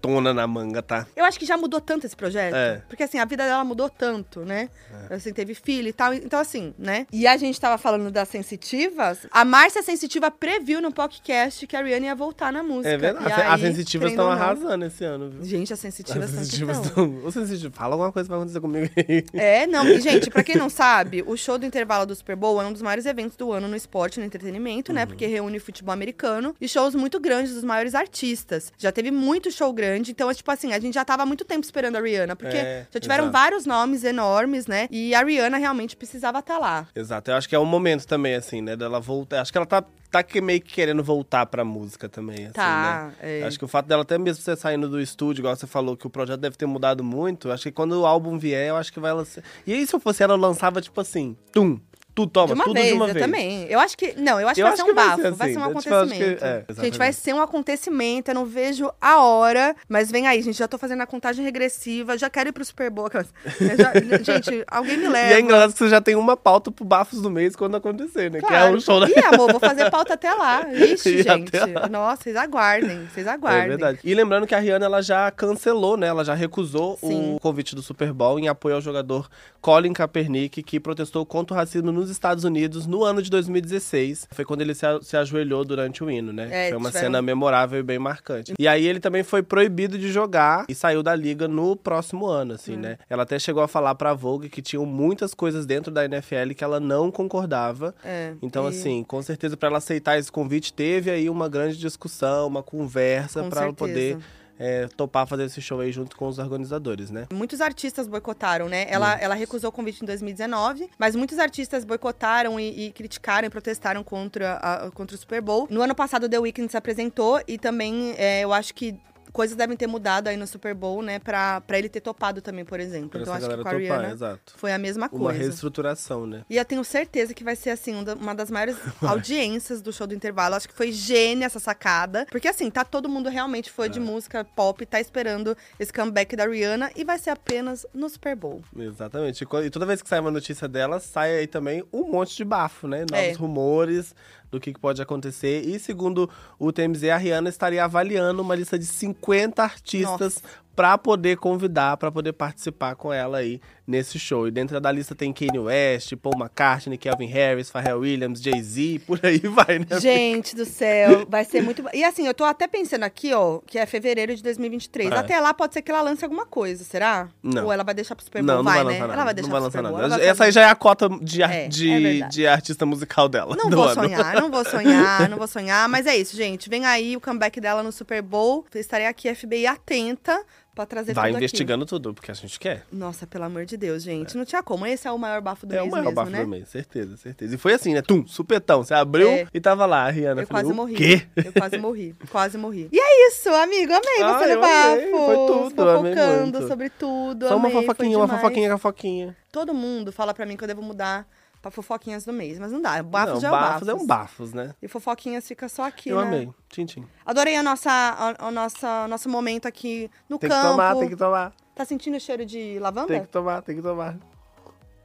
cartona 0.00 0.32
na 0.32 0.46
manga, 0.46 0.82
tá? 0.82 1.06
Eu 1.14 1.24
acho 1.24 1.38
que 1.38 1.44
já 1.44 1.56
mudou 1.56 1.80
tanto 1.80 2.06
esse 2.06 2.16
projeto. 2.16 2.54
É. 2.54 2.82
Porque, 2.88 3.02
assim, 3.02 3.18
a 3.18 3.24
vida 3.24 3.44
dela 3.44 3.62
mudou 3.64 3.88
tanto, 3.90 4.40
né? 4.40 4.70
Assim, 5.10 5.32
teve 5.32 5.54
filho 5.54 5.88
e 5.88 5.92
tal. 5.92 6.14
Então, 6.14 6.40
assim, 6.40 6.74
né? 6.78 7.06
E 7.12 7.26
a 7.26 7.36
gente 7.36 7.60
tava 7.60 7.76
falando 7.78 8.10
das 8.10 8.28
sensitivas. 8.28 9.26
A 9.30 9.44
Márcia 9.44 9.82
Sensitiva 9.82 10.30
previu 10.30 10.80
no 10.80 10.92
podcast 10.92 11.66
que 11.66 11.76
a 11.76 11.82
Rihanna 11.82 12.06
ia 12.06 12.14
voltar 12.14 12.52
na 12.52 12.62
música. 12.62 12.88
É 12.88 12.96
verdade. 12.96 13.32
As 13.42 13.60
sensitivas 13.60 14.10
estão 14.10 14.30
arrasando 14.30 14.84
esse 14.84 15.04
ano, 15.04 15.30
viu? 15.30 15.44
Gente, 15.44 15.72
as 15.72 15.80
sensitivas 15.80 16.24
As 16.24 16.30
sensitivas 16.30 16.78
estão. 16.78 17.30
sensitivo, 17.30 17.74
fala 17.74 17.94
alguma 17.94 18.12
coisa 18.12 18.26
que 18.26 18.30
vai 18.30 18.38
acontecer 18.38 18.60
comigo 18.60 18.90
aí. 18.96 19.24
É, 19.32 19.66
não. 19.66 19.86
E, 19.86 20.00
gente, 20.00 20.30
pra 20.30 20.42
quem 20.42 20.56
não 20.56 20.70
sabe, 20.70 21.22
o 21.26 21.36
show 21.36 21.58
do 21.58 21.66
intervalo 21.66 22.06
do 22.06 22.14
Super 22.14 22.36
Bowl 22.36 22.60
é 22.62 22.66
um 22.66 22.72
dos 22.72 22.82
maiores 22.82 23.06
eventos 23.06 23.36
do 23.36 23.52
ano 23.52 23.68
no 23.68 23.76
esporte 23.76 24.18
no 24.18 24.24
entretenimento, 24.26 24.90
Uhum. 24.92 24.94
né? 24.96 25.06
Porque 25.06 25.26
reúne 25.26 25.58
futebol 25.58 25.92
americano 25.92 26.54
e 26.60 26.68
shows 26.68 26.94
muito 26.94 27.18
grandes 27.20 27.54
dos 27.54 27.64
maiores 27.64 27.94
artistas. 27.94 28.72
Já 28.78 28.90
teve 28.92 29.10
muito 29.10 29.50
show 29.50 29.72
grande, 29.72 29.89
então, 29.96 30.30
é 30.30 30.34
tipo 30.34 30.50
assim, 30.50 30.72
a 30.72 30.78
gente 30.80 30.94
já 30.94 31.04
tava 31.04 31.22
há 31.22 31.26
muito 31.26 31.44
tempo 31.44 31.64
esperando 31.64 31.96
a 31.96 32.00
Rihanna, 32.00 32.36
porque 32.36 32.56
É, 32.56 32.86
já 32.92 33.00
tiveram 33.00 33.24
exato. 33.24 33.32
vários 33.32 33.66
nomes 33.66 34.04
enormes, 34.04 34.66
né? 34.66 34.88
E 34.90 35.14
a 35.14 35.22
Rihanna 35.22 35.56
realmente 35.58 35.96
precisava 35.96 36.38
estar 36.40 36.58
lá. 36.58 36.86
Exato, 36.94 37.30
eu 37.30 37.36
acho 37.36 37.48
que 37.48 37.54
é 37.54 37.58
um 37.58 37.64
momento 37.64 38.06
também, 38.06 38.34
assim, 38.34 38.60
né, 38.60 38.76
dela 38.76 39.00
voltar. 39.00 39.40
Acho 39.40 39.50
que 39.52 39.58
ela 39.58 39.66
tá, 39.66 39.82
tá 40.10 40.22
que 40.22 40.40
meio 40.40 40.60
que 40.60 40.72
querendo 40.74 41.02
voltar 41.02 41.46
pra 41.46 41.64
música 41.64 42.08
também, 42.08 42.36
assim, 42.36 42.46
né? 42.46 42.52
Tá, 42.52 43.10
é. 43.20 43.42
Acho 43.44 43.58
que 43.58 43.64
o 43.64 43.68
fato 43.68 43.86
dela 43.86 44.02
até 44.02 44.18
mesmo 44.18 44.42
você 44.42 44.54
saindo 44.56 44.88
do 44.88 45.00
estúdio, 45.00 45.42
igual 45.42 45.56
você 45.56 45.66
falou, 45.66 45.96
que 45.96 46.06
o 46.06 46.10
projeto 46.10 46.40
deve 46.40 46.56
ter 46.56 46.66
mudado 46.66 47.02
muito, 47.02 47.50
acho 47.50 47.64
que 47.64 47.72
quando 47.72 47.92
o 48.00 48.06
álbum 48.06 48.38
vier, 48.38 48.68
eu 48.68 48.76
acho 48.76 48.92
que 48.92 49.00
vai 49.00 49.12
lançar. 49.12 49.42
E 49.66 49.72
aí, 49.72 49.86
se 49.86 49.94
eu 49.94 50.00
fosse 50.00 50.22
ela, 50.22 50.34
eu 50.34 50.38
lançava, 50.38 50.80
tipo 50.80 51.00
assim, 51.00 51.36
tum, 51.52 51.78
tu 52.14 52.26
toma, 52.26 52.48
de 52.48 52.52
uma 52.54 52.64
tudo 52.64 52.74
vez, 52.74 52.86
de 52.88 52.92
uma 52.94 53.08
eu 53.08 53.14
vez. 53.14 53.24
também. 53.26 53.66
Eu 53.68 53.80
acho 53.80 53.96
que. 53.96 54.14
Não, 54.18 54.40
eu 54.40 54.48
acho 54.48 54.60
Eu 54.60 54.66
que 54.66 54.70
vai 54.70 54.72
acho 54.72 54.76
ser 54.76 54.84
que 54.84 54.90
um 54.90 54.94
vai 54.94 55.04
bafo, 55.06 55.22
ser 55.22 55.30
vai 55.32 55.48
assim. 55.50 55.54
ser 55.54 55.60
um 55.60 55.62
acho 55.78 55.82
que- 55.82 55.94
acontecimento. 55.94 56.44
é, 56.44 56.64
gente, 56.82 56.98
vai 56.98 57.12
ser 57.12 57.34
um 57.34 57.40
acontecimento. 57.40 58.30
Eu 58.30 58.34
não 58.34 58.44
vejo 58.46 58.90
a 59.00 59.22
hora. 59.22 59.74
Mas 59.88 60.10
vem 60.10 60.26
aí, 60.26 60.40
gente. 60.42 60.58
Já 60.58 60.68
tô 60.68 60.78
fazendo 60.78 61.00
a 61.02 61.06
contagem 61.06 61.44
regressiva. 61.44 62.16
Já 62.18 62.28
quero 62.30 62.48
ir 62.48 62.52
pro 62.52 62.64
Super 62.64 62.90
Bowl. 62.90 63.08
já- 63.12 63.22
gente, 64.22 64.64
alguém 64.66 64.96
me 64.98 65.08
leva. 65.08 65.30
E 65.30 65.32
é 65.34 65.40
engraçado 65.40 65.72
que 65.72 65.78
você 65.78 65.88
já 65.88 66.00
tem 66.00 66.14
uma 66.16 66.36
pauta 66.36 66.70
pro 66.70 66.84
Bafos 66.84 67.20
do 67.20 67.30
Mês 67.30 67.54
quando 67.56 67.76
acontecer, 67.76 68.30
né? 68.30 68.38
Que 68.40 68.46
é 68.46 68.48
Claro. 68.48 68.76
o 68.76 68.80
show 68.80 69.00
da. 69.00 69.08
Ih, 69.08 69.18
amor, 69.32 69.50
vou 69.50 69.60
fazer 69.60 69.90
pauta 69.90 70.14
até 70.14 70.32
lá. 70.32 70.66
Ixi, 70.72 71.22
gente. 71.22 71.56
lá. 71.56 71.88
Nossa, 71.88 72.22
vocês 72.24 72.36
aguardem. 72.36 73.06
Vocês 73.12 73.26
aguardem. 73.26 73.64
É 73.64 73.68
verdade. 73.68 73.98
E 74.04 74.14
lembrando 74.14 74.46
que 74.46 74.54
a 74.54 74.58
Rihanna 74.58 74.86
ela 74.86 75.02
já 75.02 75.30
cancelou, 75.30 75.96
né? 75.96 76.06
Ela 76.08 76.24
já 76.24 76.34
recusou 76.34 76.96
Sim. 76.98 77.34
o 77.36 77.40
convite 77.40 77.74
do 77.74 77.82
Super 77.82 78.12
Bowl 78.12 78.38
em 78.38 78.48
apoio 78.48 78.74
ao 78.76 78.80
jogador 78.80 79.28
Colin 79.60 79.92
Kaepernick, 79.92 80.62
que 80.62 80.80
protestou 80.80 81.24
contra 81.26 81.54
o 81.54 81.56
racismo 81.56 81.92
nos 82.00 82.10
Estados 82.10 82.44
Unidos 82.44 82.86
no 82.86 83.04
ano 83.04 83.20
de 83.22 83.30
2016. 83.30 84.26
Foi 84.30 84.44
quando 84.44 84.62
ele 84.62 84.74
se, 84.74 84.86
a- 84.86 85.00
se 85.02 85.16
ajoelhou 85.16 85.64
durante 85.64 86.02
o 86.02 86.10
hino, 86.10 86.32
né? 86.32 86.48
É, 86.50 86.68
foi 86.70 86.78
uma 86.78 86.88
tiveram- 86.88 87.06
cena 87.06 87.22
memorável 87.22 87.78
e 87.78 87.82
bem 87.82 87.98
marcante. 87.98 88.54
E 88.58 88.66
aí 88.66 88.86
ele 88.86 89.00
também 89.00 89.22
foi 89.22 89.42
proibido 89.42 89.98
de 89.98 90.10
jogar 90.10 90.64
e 90.68 90.74
saiu 90.74 91.02
da 91.02 91.14
liga 91.14 91.46
no 91.46 91.76
próximo 91.76 92.26
ano, 92.26 92.54
assim, 92.54 92.76
Hum. 92.76 92.80
né? 92.80 92.98
Ela 93.08 93.22
até 93.24 93.38
chegou 93.38 93.62
a 93.62 93.68
falar 93.68 93.94
pra 93.94 94.14
Vogue 94.14 94.48
que 94.48 94.62
tinham 94.62 94.84
muitas 94.86 95.34
coisas 95.34 95.66
dentro 95.66 95.92
da 95.92 96.04
NFL 96.04 96.54
que 96.56 96.64
ela 96.64 96.80
não 96.80 97.10
concordava. 97.10 97.94
É, 98.04 98.32
Então, 98.42 98.64
e- 98.66 98.68
assim, 98.68 99.04
com 99.04 99.20
certeza, 99.22 99.56
pra 99.56 99.68
ela 99.68 99.78
aceitar 99.78 100.18
esse 100.18 100.30
convite, 100.32 100.72
teve 100.72 101.10
aí 101.10 101.28
uma 101.28 101.48
grande 101.48 101.76
discussão, 101.76 102.46
uma 102.46 102.62
conversa 102.62 103.44
pra 103.44 103.64
ela 103.64 103.72
poder. 103.72 104.18
É, 104.62 104.86
topar 104.88 105.26
fazer 105.26 105.44
esse 105.44 105.60
show 105.62 105.80
aí 105.80 105.90
junto 105.90 106.14
com 106.16 106.28
os 106.28 106.38
organizadores, 106.38 107.10
né? 107.10 107.26
Muitos 107.32 107.62
artistas 107.62 108.06
boicotaram, 108.06 108.68
né? 108.68 108.84
Ela, 108.90 109.14
ela 109.18 109.34
recusou 109.34 109.70
o 109.70 109.72
convite 109.72 110.02
em 110.02 110.06
2019, 110.06 110.90
mas 110.98 111.16
muitos 111.16 111.38
artistas 111.38 111.82
boicotaram 111.84 112.60
e, 112.60 112.86
e 112.88 112.92
criticaram 112.92 113.46
e 113.46 113.50
protestaram 113.50 114.04
contra, 114.04 114.54
a- 114.62 114.90
contra 114.90 115.16
o 115.16 115.18
Super 115.18 115.40
Bowl. 115.40 115.66
No 115.70 115.80
ano 115.80 115.94
passado, 115.94 116.28
The 116.28 116.38
Weeknd 116.38 116.70
se 116.70 116.76
apresentou 116.76 117.40
e 117.48 117.56
também 117.58 118.14
é, 118.18 118.42
eu 118.42 118.52
acho 118.52 118.74
que 118.74 118.94
coisas 119.32 119.56
devem 119.56 119.76
ter 119.76 119.86
mudado 119.86 120.28
aí 120.28 120.36
no 120.36 120.46
Super 120.46 120.74
Bowl, 120.74 121.02
né? 121.02 121.18
Pra, 121.18 121.60
pra 121.60 121.78
ele 121.78 121.88
ter 121.88 122.00
topado 122.00 122.40
também, 122.42 122.64
por 122.64 122.80
exemplo. 122.80 123.10
Pra 123.10 123.20
então 123.22 123.32
acho 123.34 123.46
que 123.48 123.54
com 123.54 123.60
a 123.60 123.64
topar, 123.64 123.78
Rihanna 123.78 124.10
exato. 124.10 124.52
foi 124.56 124.72
a 124.72 124.78
mesma 124.78 125.08
Uma 125.12 125.30
coisa. 125.30 125.38
reestruturação, 125.38 126.26
né? 126.26 126.44
E 126.48 126.56
eu 126.56 126.64
tenho 126.64 126.82
certeza 126.84 127.32
que 127.34 127.44
vai 127.44 127.56
ser, 127.56 127.70
assim, 127.70 127.94
um 127.94 128.04
uma 128.20 128.34
das 128.34 128.50
maiores 128.50 128.76
audiências 129.02 129.80
do 129.82 129.92
show 129.92 130.06
do 130.06 130.14
intervalo. 130.14 130.54
Acho 130.54 130.68
que 130.68 130.74
foi 130.74 130.90
gênia 130.92 131.46
essa 131.46 131.60
sacada. 131.60 132.26
Porque, 132.30 132.48
assim, 132.48 132.70
tá 132.70 132.84
todo 132.84 133.08
mundo 133.08 133.28
realmente 133.28 133.70
fã 133.70 133.84
É. 133.84 133.88
de 133.88 134.00
música 134.00 134.44
pop, 134.44 134.84
tá 134.86 135.00
esperando 135.00 135.56
esse 135.78 135.92
comeback 135.92 136.34
da 136.36 136.46
Rihanna 136.46 136.90
e 136.96 137.04
vai 137.04 137.18
ser 137.18 137.30
apenas 137.30 137.86
no 137.94 138.08
Super 138.08 138.34
Bowl. 138.36 138.62
Exatamente. 138.76 139.44
E 139.44 139.66
E 139.66 139.70
toda 139.70 139.86
vez 139.86 140.02
que 140.02 140.08
sai 140.08 140.20
uma 140.20 140.30
notícia 140.30 140.66
dela, 140.66 140.98
sai 141.00 141.36
aí 141.38 141.46
também 141.46 141.84
um 141.92 142.10
monte 142.10 142.36
de 142.36 142.44
bafo, 142.44 142.88
né? 142.88 143.00
Novos 143.10 143.14
É. 143.26 143.32
rumores 143.32 144.14
do 144.50 144.60
que 144.60 144.72
que 144.72 144.80
pode 144.80 145.00
acontecer. 145.00 145.62
E 145.66 145.78
segundo 145.78 146.28
o 146.58 146.72
TMZ, 146.72 147.04
a 147.04 147.16
Rihanna 147.16 147.48
estaria 147.48 147.84
avaliando 147.84 148.42
uma 148.42 148.54
lista 148.54 148.78
de 148.78 148.86
50 148.86 149.62
artistas 149.62 150.42
pra 150.74 150.96
poder 150.96 151.36
convidar, 151.36 151.96
pra 151.96 152.10
poder 152.10 152.32
participar 152.32 152.94
com 152.94 153.12
ela 153.12 153.38
aí 153.38 153.60
nesse 153.90 154.18
show. 154.18 154.46
E 154.46 154.50
dentro 154.50 154.80
da 154.80 154.90
lista 154.92 155.14
tem 155.14 155.32
Kanye 155.32 155.58
West, 155.58 156.14
Paul 156.16 156.34
McCartney, 156.38 156.96
Kelvin 156.96 157.26
Harris, 157.26 157.68
Pharrell 157.68 157.98
Williams, 157.98 158.40
Jay-Z, 158.40 159.00
por 159.06 159.20
aí 159.22 159.38
vai, 159.40 159.80
né? 159.80 160.00
Gente 160.00 160.54
do 160.56 160.64
céu, 160.64 161.26
vai 161.28 161.44
ser 161.44 161.62
muito. 161.62 161.84
E 161.92 162.04
assim, 162.04 162.26
eu 162.26 162.32
tô 162.34 162.44
até 162.44 162.66
pensando 162.66 163.02
aqui, 163.02 163.32
ó, 163.34 163.58
que 163.66 163.78
é 163.78 163.84
fevereiro 163.86 164.34
de 164.34 164.42
2023. 164.42 165.10
É. 165.10 165.16
Até 165.16 165.38
lá 165.40 165.52
pode 165.52 165.74
ser 165.74 165.82
que 165.82 165.90
ela 165.90 166.00
lance 166.02 166.24
alguma 166.24 166.46
coisa, 166.46 166.84
será? 166.84 167.28
Não. 167.42 167.66
Ou 167.66 167.72
ela 167.72 167.82
vai 167.84 167.94
deixar 167.94 168.14
pro 168.14 168.24
Super 168.24 168.42
Bowl? 168.42 168.56
Não, 168.56 168.62
não 168.62 168.72
vai, 168.72 168.78
né? 168.78 168.84
lançar 168.84 169.00
nada. 169.00 169.12
Ela 169.14 169.24
vai 169.24 169.34
deixar 169.34 169.48
não 169.48 169.52
vai 169.52 169.60
lançar 169.62 169.82
nada. 169.82 170.08
vai 170.08 170.26
Essa 170.26 170.44
aí 170.44 170.52
já 170.52 170.62
é 170.62 170.66
a 170.70 170.74
cota 170.74 171.08
de, 171.20 171.42
ar- 171.42 171.52
É, 171.52 171.64
é 171.64 171.68
de, 171.68 171.98
verdade. 172.00 172.32
de 172.34 172.46
artista 172.46 172.86
musical 172.86 173.28
dela. 173.28 173.56
Não 173.56 173.68
vou 173.70 173.84
ano. 173.84 173.94
sonhar, 173.94 174.34
não 174.40 174.50
vou 174.50 174.64
sonhar, 174.64 175.28
não 175.28 175.36
vou 175.38 175.46
sonhar. 175.48 175.88
Mas 175.88 176.06
é 176.06 176.16
isso, 176.16 176.36
gente. 176.36 176.68
Vem 176.70 176.84
aí 176.86 177.16
o 177.16 177.20
comeback 177.20 177.60
dela 177.60 177.82
no 177.82 177.90
Super 177.92 178.22
Bowl. 178.22 178.64
Estarei 178.74 179.06
aqui, 179.06 179.34
FBI, 179.34 179.66
atenta 179.66 180.42
pra 180.74 180.86
trazer 180.86 181.12
Vai 181.14 181.30
tudo 181.30 181.38
investigando 181.38 181.84
tudo, 181.86 182.14
porque 182.14 182.30
a 182.30 182.34
gente 182.34 182.58
quer. 182.58 182.78
aqui. 182.78 182.96
Nossa, 182.96 183.26
pelo 183.26 183.44
amor 183.44 183.64
de 183.66 183.76
Deus, 183.76 184.02
gente. 184.02 184.36
Não 184.36 184.44
tinha 184.44 184.62
como. 184.62 184.86
Esse 184.86 185.06
é 185.08 185.12
o 185.12 185.18
maior 185.18 185.40
bafo 185.40 185.66
do 185.66 185.74
É 185.74 185.78
o 185.78 185.82
mês 185.82 185.90
maior 185.92 186.02
mesmo, 186.04 186.14
bafo 186.16 186.30
né? 186.30 186.42
do 186.42 186.48
mês, 186.48 186.68
certeza, 186.68 187.16
certeza. 187.16 187.54
E 187.54 187.58
foi 187.58 187.74
assim, 187.74 187.94
né? 187.94 188.02
Tum, 188.02 188.26
supetão. 188.26 188.82
Você 188.84 188.94
abriu 188.94 189.28
É. 189.28 189.46
e 189.52 189.60
tava 189.60 189.84
lá, 189.86 190.06
a 190.06 190.10
Rihanna. 190.10 190.42
Eu 190.42 190.46
falei, 190.46 190.62
quase 190.64 190.72
o 190.72 190.74
morri. 190.76 190.94
quê? 190.94 191.26
Eu 191.36 191.52
quase 191.52 191.78
morri. 191.78 192.14
Quase 192.30 192.58
morri. 192.58 192.88
E 192.92 192.98
é 192.98 193.28
isso, 193.28 193.48
amigo. 193.50 193.92
Amei 193.92 194.22
Ah, 194.22 194.38
você 194.38 194.54
no 194.54 194.60
bafo. 194.60 195.00
foi 195.26 195.36
tudo, 195.36 195.88
amei 195.90 196.14
Fofocando 196.14 196.52
muito. 196.58 196.68
sobre 196.68 196.90
tudo. 196.90 197.48
Só 197.48 197.56
uma 197.56 197.68
amei, 197.68 197.72
foi 197.72 197.82
fofoquinha, 197.86 198.18
uma 198.18 198.28
fofoquinha 198.28 198.68
com 198.68 198.74
a 198.74 198.78
fofoquinha. 198.78 199.36
Todo 199.52 199.74
mundo 199.74 200.12
fala 200.12 200.32
pra 200.32 200.46
mim 200.46 200.56
que 200.56 200.64
eu 200.64 200.68
devo 200.68 200.82
mudar 200.82 201.26
pra 201.60 201.70
fofoquinhas 201.70 202.24
do 202.24 202.32
mês, 202.32 202.58
mas 202.58 202.72
não 202.72 202.80
dá. 202.80 203.02
Bafos 203.02 203.42
Não, 203.42 203.48
é 203.50 203.52
o 203.52 203.60
bafos 203.60 203.86
bafos. 203.86 203.88
é 203.88 203.94
um 203.94 204.06
bafos, 204.06 204.52
né? 204.52 204.74
E 204.80 204.88
fofoquinhas 204.88 205.46
fica 205.46 205.68
só 205.68 205.84
aqui, 205.84 206.08
Eu 206.10 206.20
né? 206.20 206.26
amei. 206.26 206.50
Tchim, 206.68 206.86
tchim. 206.86 207.06
Adorei 207.24 207.56
a 207.56 207.62
nossa, 207.62 207.90
a, 207.90 208.46
a 208.48 208.50
nossa, 208.50 209.06
nosso 209.08 209.28
momento 209.28 209.66
aqui 209.66 210.10
no 210.28 210.38
Tem 210.38 210.48
que 210.48 210.54
campo. 210.56 210.68
tomar, 210.70 210.96
tem 210.96 211.08
que 211.08 211.16
tomar. 211.16 211.52
Tá 211.74 211.84
sentindo 211.84 212.16
o 212.16 212.20
cheiro 212.20 212.44
de 212.46 212.78
lavanda? 212.78 213.08
Tem 213.08 213.20
que 213.22 213.28
tomar, 213.28 213.62
tem 213.62 213.76
que 213.76 213.82
tomar. 213.82 214.16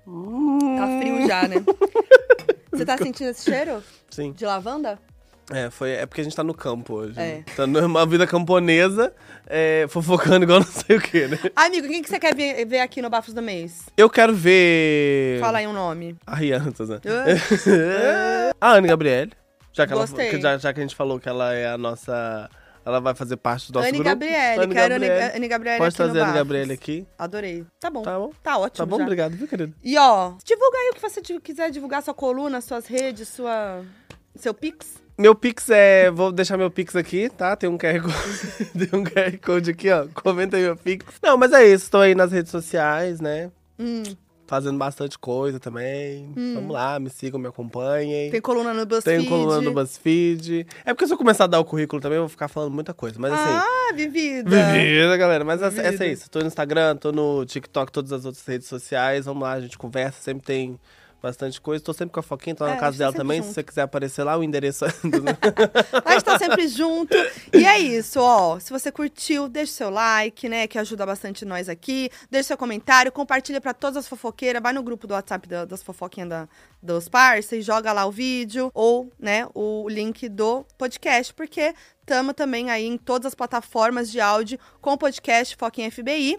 Tá 0.05 0.99
frio 0.99 1.27
já, 1.27 1.47
né? 1.47 1.55
Você 2.71 2.85
tá 2.85 2.97
sentindo 2.97 3.29
esse 3.29 3.43
cheiro 3.49 3.81
Sim. 4.09 4.33
de 4.33 4.45
lavanda? 4.45 4.99
É, 5.51 5.69
foi, 5.69 5.91
é 5.91 6.05
porque 6.05 6.21
a 6.21 6.23
gente 6.23 6.35
tá 6.35 6.43
no 6.43 6.53
campo 6.53 6.95
hoje. 6.95 7.19
É. 7.19 7.37
né? 7.37 7.45
Tá 7.55 7.67
numa 7.67 8.05
vida 8.05 8.25
camponesa, 8.25 9.13
é, 9.45 9.85
fofocando 9.89 10.43
igual 10.43 10.59
não 10.59 10.67
sei 10.67 10.97
o 10.97 11.01
quê, 11.01 11.27
né? 11.27 11.37
Amigo, 11.55 11.87
quem 11.87 12.01
que 12.01 12.09
você 12.09 12.19
quer 12.19 12.35
ver, 12.35 12.65
ver 12.65 12.79
aqui 12.79 13.01
no 13.01 13.09
Bafos 13.09 13.33
do 13.33 13.41
Mês? 13.41 13.83
Eu 13.95 14.09
quero 14.09 14.33
ver. 14.33 15.39
Fala 15.39 15.59
aí 15.59 15.67
um 15.67 15.73
nome. 15.73 16.15
A 16.25 16.35
Rihanna, 16.35 16.71
dizendo. 16.71 17.01
Ah. 17.05 18.51
a 18.59 18.71
Ana 18.73 18.87
Gabriele. 18.87 19.31
Já 19.71 19.85
que, 19.85 19.91
ela, 19.91 20.07
já, 20.07 20.57
já 20.57 20.73
que 20.73 20.79
a 20.79 20.83
gente 20.83 20.95
falou 20.95 21.19
que 21.19 21.27
ela 21.27 21.53
é 21.53 21.67
a 21.67 21.77
nossa. 21.77 22.49
Ela 22.85 22.99
vai 23.01 23.13
fazer 23.13 23.35
parte 23.35 23.71
do 23.71 23.75
nosso 23.75 23.89
Anne 23.89 23.97
grupo. 23.97 24.09
Gabriele, 24.09 24.61
Anne 24.61 24.73
quero 24.73 24.95
Anne, 24.95 25.07
Gabriele. 25.07 25.37
Anne 25.37 25.47
Gabriele 25.47 25.77
Pode 25.79 25.95
trazer 25.95 26.19
a 26.19 26.21
Bafos. 26.21 26.35
Gabriele 26.35 26.73
aqui. 26.73 27.07
Adorei. 27.17 27.65
Tá 27.79 27.89
bom. 27.89 28.01
Tá 28.03 28.17
bom? 28.17 28.31
Tá 28.41 28.57
ótimo 28.57 28.77
Tá 28.77 28.85
bom? 28.85 28.97
já. 28.97 29.03
Obrigado, 29.03 29.31
viu, 29.33 29.47
querido? 29.47 29.73
E 29.83 29.97
ó, 29.97 30.33
divulga 30.45 30.77
aí 30.77 30.89
o 30.91 30.95
que 30.95 31.01
você 31.01 31.21
quiser 31.39 31.71
divulgar, 31.71 32.01
sua 32.03 32.13
coluna, 32.13 32.61
suas 32.61 32.85
redes, 32.87 33.27
sua... 33.27 33.83
Seu 34.35 34.53
Pix. 34.53 35.04
Meu 35.17 35.33
Pix 35.33 35.69
é. 35.69 36.11
Vou 36.11 36.31
deixar 36.31 36.57
meu 36.57 36.69
Pix 36.69 36.95
aqui, 36.95 37.29
tá? 37.29 37.55
Tem 37.55 37.69
um 37.69 37.77
QR 37.77 38.01
Code. 38.01 38.69
Tem 38.89 38.99
um 38.99 39.03
QR 39.03 39.37
Code 39.43 39.71
aqui, 39.71 39.89
ó. 39.89 40.07
Comenta 40.13 40.57
aí 40.57 40.63
meu 40.63 40.75
Pix. 40.75 41.05
Não, 41.23 41.37
mas 41.37 41.53
é 41.53 41.65
isso. 41.65 41.89
Tô 41.89 41.99
aí 41.99 42.13
nas 42.13 42.31
redes 42.31 42.51
sociais, 42.51 43.21
né? 43.21 43.49
Hum, 43.79 44.03
Fazendo 44.47 44.77
bastante 44.77 45.17
coisa 45.17 45.59
também. 45.59 46.31
Vamos 46.53 46.71
lá, 46.71 46.99
me 46.99 47.09
sigam, 47.09 47.39
me 47.39 47.47
acompanhem. 47.47 48.29
tem 48.29 48.39
coluna 48.39 48.75
no 48.75 48.85
BuzzFeed. 48.85 49.21
Tem 49.21 49.27
coluna 49.27 49.59
no 49.59 49.73
BuzzFeed. 49.73 50.67
É 50.85 50.93
porque 50.93 51.07
se 51.07 51.13
eu 51.13 51.17
começar 51.17 51.45
a 51.45 51.47
dar 51.47 51.59
o 51.59 51.65
currículo 51.65 51.99
também, 51.99 52.17
eu 52.17 52.23
vou 52.23 52.29
ficar 52.29 52.47
falando 52.47 52.71
muita 52.71 52.93
coisa. 52.93 53.17
Mas 53.19 53.33
assim. 53.33 53.53
Ah, 53.53 53.93
vivida. 53.95 54.71
Vivida, 54.71 55.17
galera. 55.17 55.43
Mas 55.43 55.63
essa, 55.63 55.79
essa 55.81 55.83
Vivida. 55.83 56.05
é 56.05 56.11
isso. 56.11 56.29
Tô 56.29 56.41
no 56.41 56.45
Instagram, 56.45 56.95
tô 56.95 57.11
no 57.11 57.43
TikTok, 57.43 57.91
todas 57.91 58.11
as 58.11 58.23
outras 58.23 58.45
redes 58.45 58.67
sociais. 58.67 59.25
Vamos 59.25 59.41
lá, 59.41 59.53
a 59.53 59.61
gente 59.61 59.79
conversa. 59.79 60.21
Sempre 60.21 60.45
tem 60.45 60.79
bastante 61.25 61.59
coisa. 61.59 61.83
Tô 61.83 61.91
sempre 61.93 62.13
com 62.13 62.19
a 62.19 62.23
Foquinha, 62.23 62.55
tô 62.55 62.65
É, 62.65 62.71
na 62.73 62.77
casa 62.77 62.97
dela 62.97 63.11
tá 63.11 63.17
também. 63.17 63.37
junto. 63.37 63.47
Se 63.49 63.53
você 63.55 63.63
quiser 63.63 63.81
aparecer 63.81 64.23
lá, 64.23 64.37
o 64.37 64.43
endereço 64.43 64.85
é. 64.85 64.89
A 66.05 66.11
gente 66.13 66.23
tá 66.23 66.37
sempre 66.39 66.67
junto. 66.67 67.13
E 67.53 67.65
é 67.65 67.79
isso, 67.79 68.19
ó. 68.21 68.59
Se 68.59 68.71
você 68.71 68.91
curtiu, 68.91 69.47
deixa 69.49 69.71
o 69.71 69.75
seu 69.75 69.89
like, 69.89 70.47
né? 70.47 70.67
Que 70.67 70.77
ajuda 70.77 71.05
bastante 71.05 71.43
nós 71.45 71.67
aqui. 71.69 72.09
Deixa 72.29 72.47
seu 72.49 72.57
comentário, 72.57 73.11
compartilha 73.11 73.59
pra 73.59 73.73
todas 73.73 73.97
as 73.97 74.07
fofoqueiras. 74.07 74.61
Vai 74.61 74.73
no 74.73 74.83
grupo 74.83 75.07
do 75.07 75.13
WhatsApp 75.13 75.47
da- 75.47 75.65
das 75.65 75.81
fofoquinhas 75.83 76.29
da, 76.29 76.47
dos 76.81 77.09
e 77.51 77.61
joga 77.61 77.91
lá 77.91 78.05
o 78.05 78.11
vídeo 78.11 78.69
ou, 78.73 79.11
né, 79.19 79.47
o 79.53 79.87
link 79.89 80.29
do 80.29 80.65
podcast, 80.77 81.33
porque 81.33 81.73
tamo 82.05 82.33
também 82.33 82.69
aí 82.69 82.85
em 82.85 82.97
todas 82.97 83.25
as 83.27 83.35
plataformas 83.35 84.11
de 84.11 84.19
áudio 84.19 84.59
com 84.81 84.93
o 84.93 84.97
podcast 84.97 85.55
Foquinha 85.55 85.89
FBI. 85.91 86.37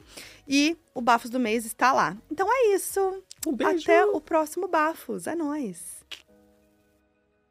E 0.49 0.77
o 0.95 1.01
Bafos 1.01 1.29
do 1.29 1.41
Mês 1.41 1.67
está 1.67 1.93
lá. 1.93 2.17
Então 2.31 2.47
é 2.49 2.75
isso. 2.75 3.23
Um 3.47 3.55
beijo. 3.55 3.85
Até 3.85 4.05
o 4.05 4.21
próximo 4.21 4.67
Bafos. 4.67 5.29
É 5.29 5.37
nóis. 5.37 5.96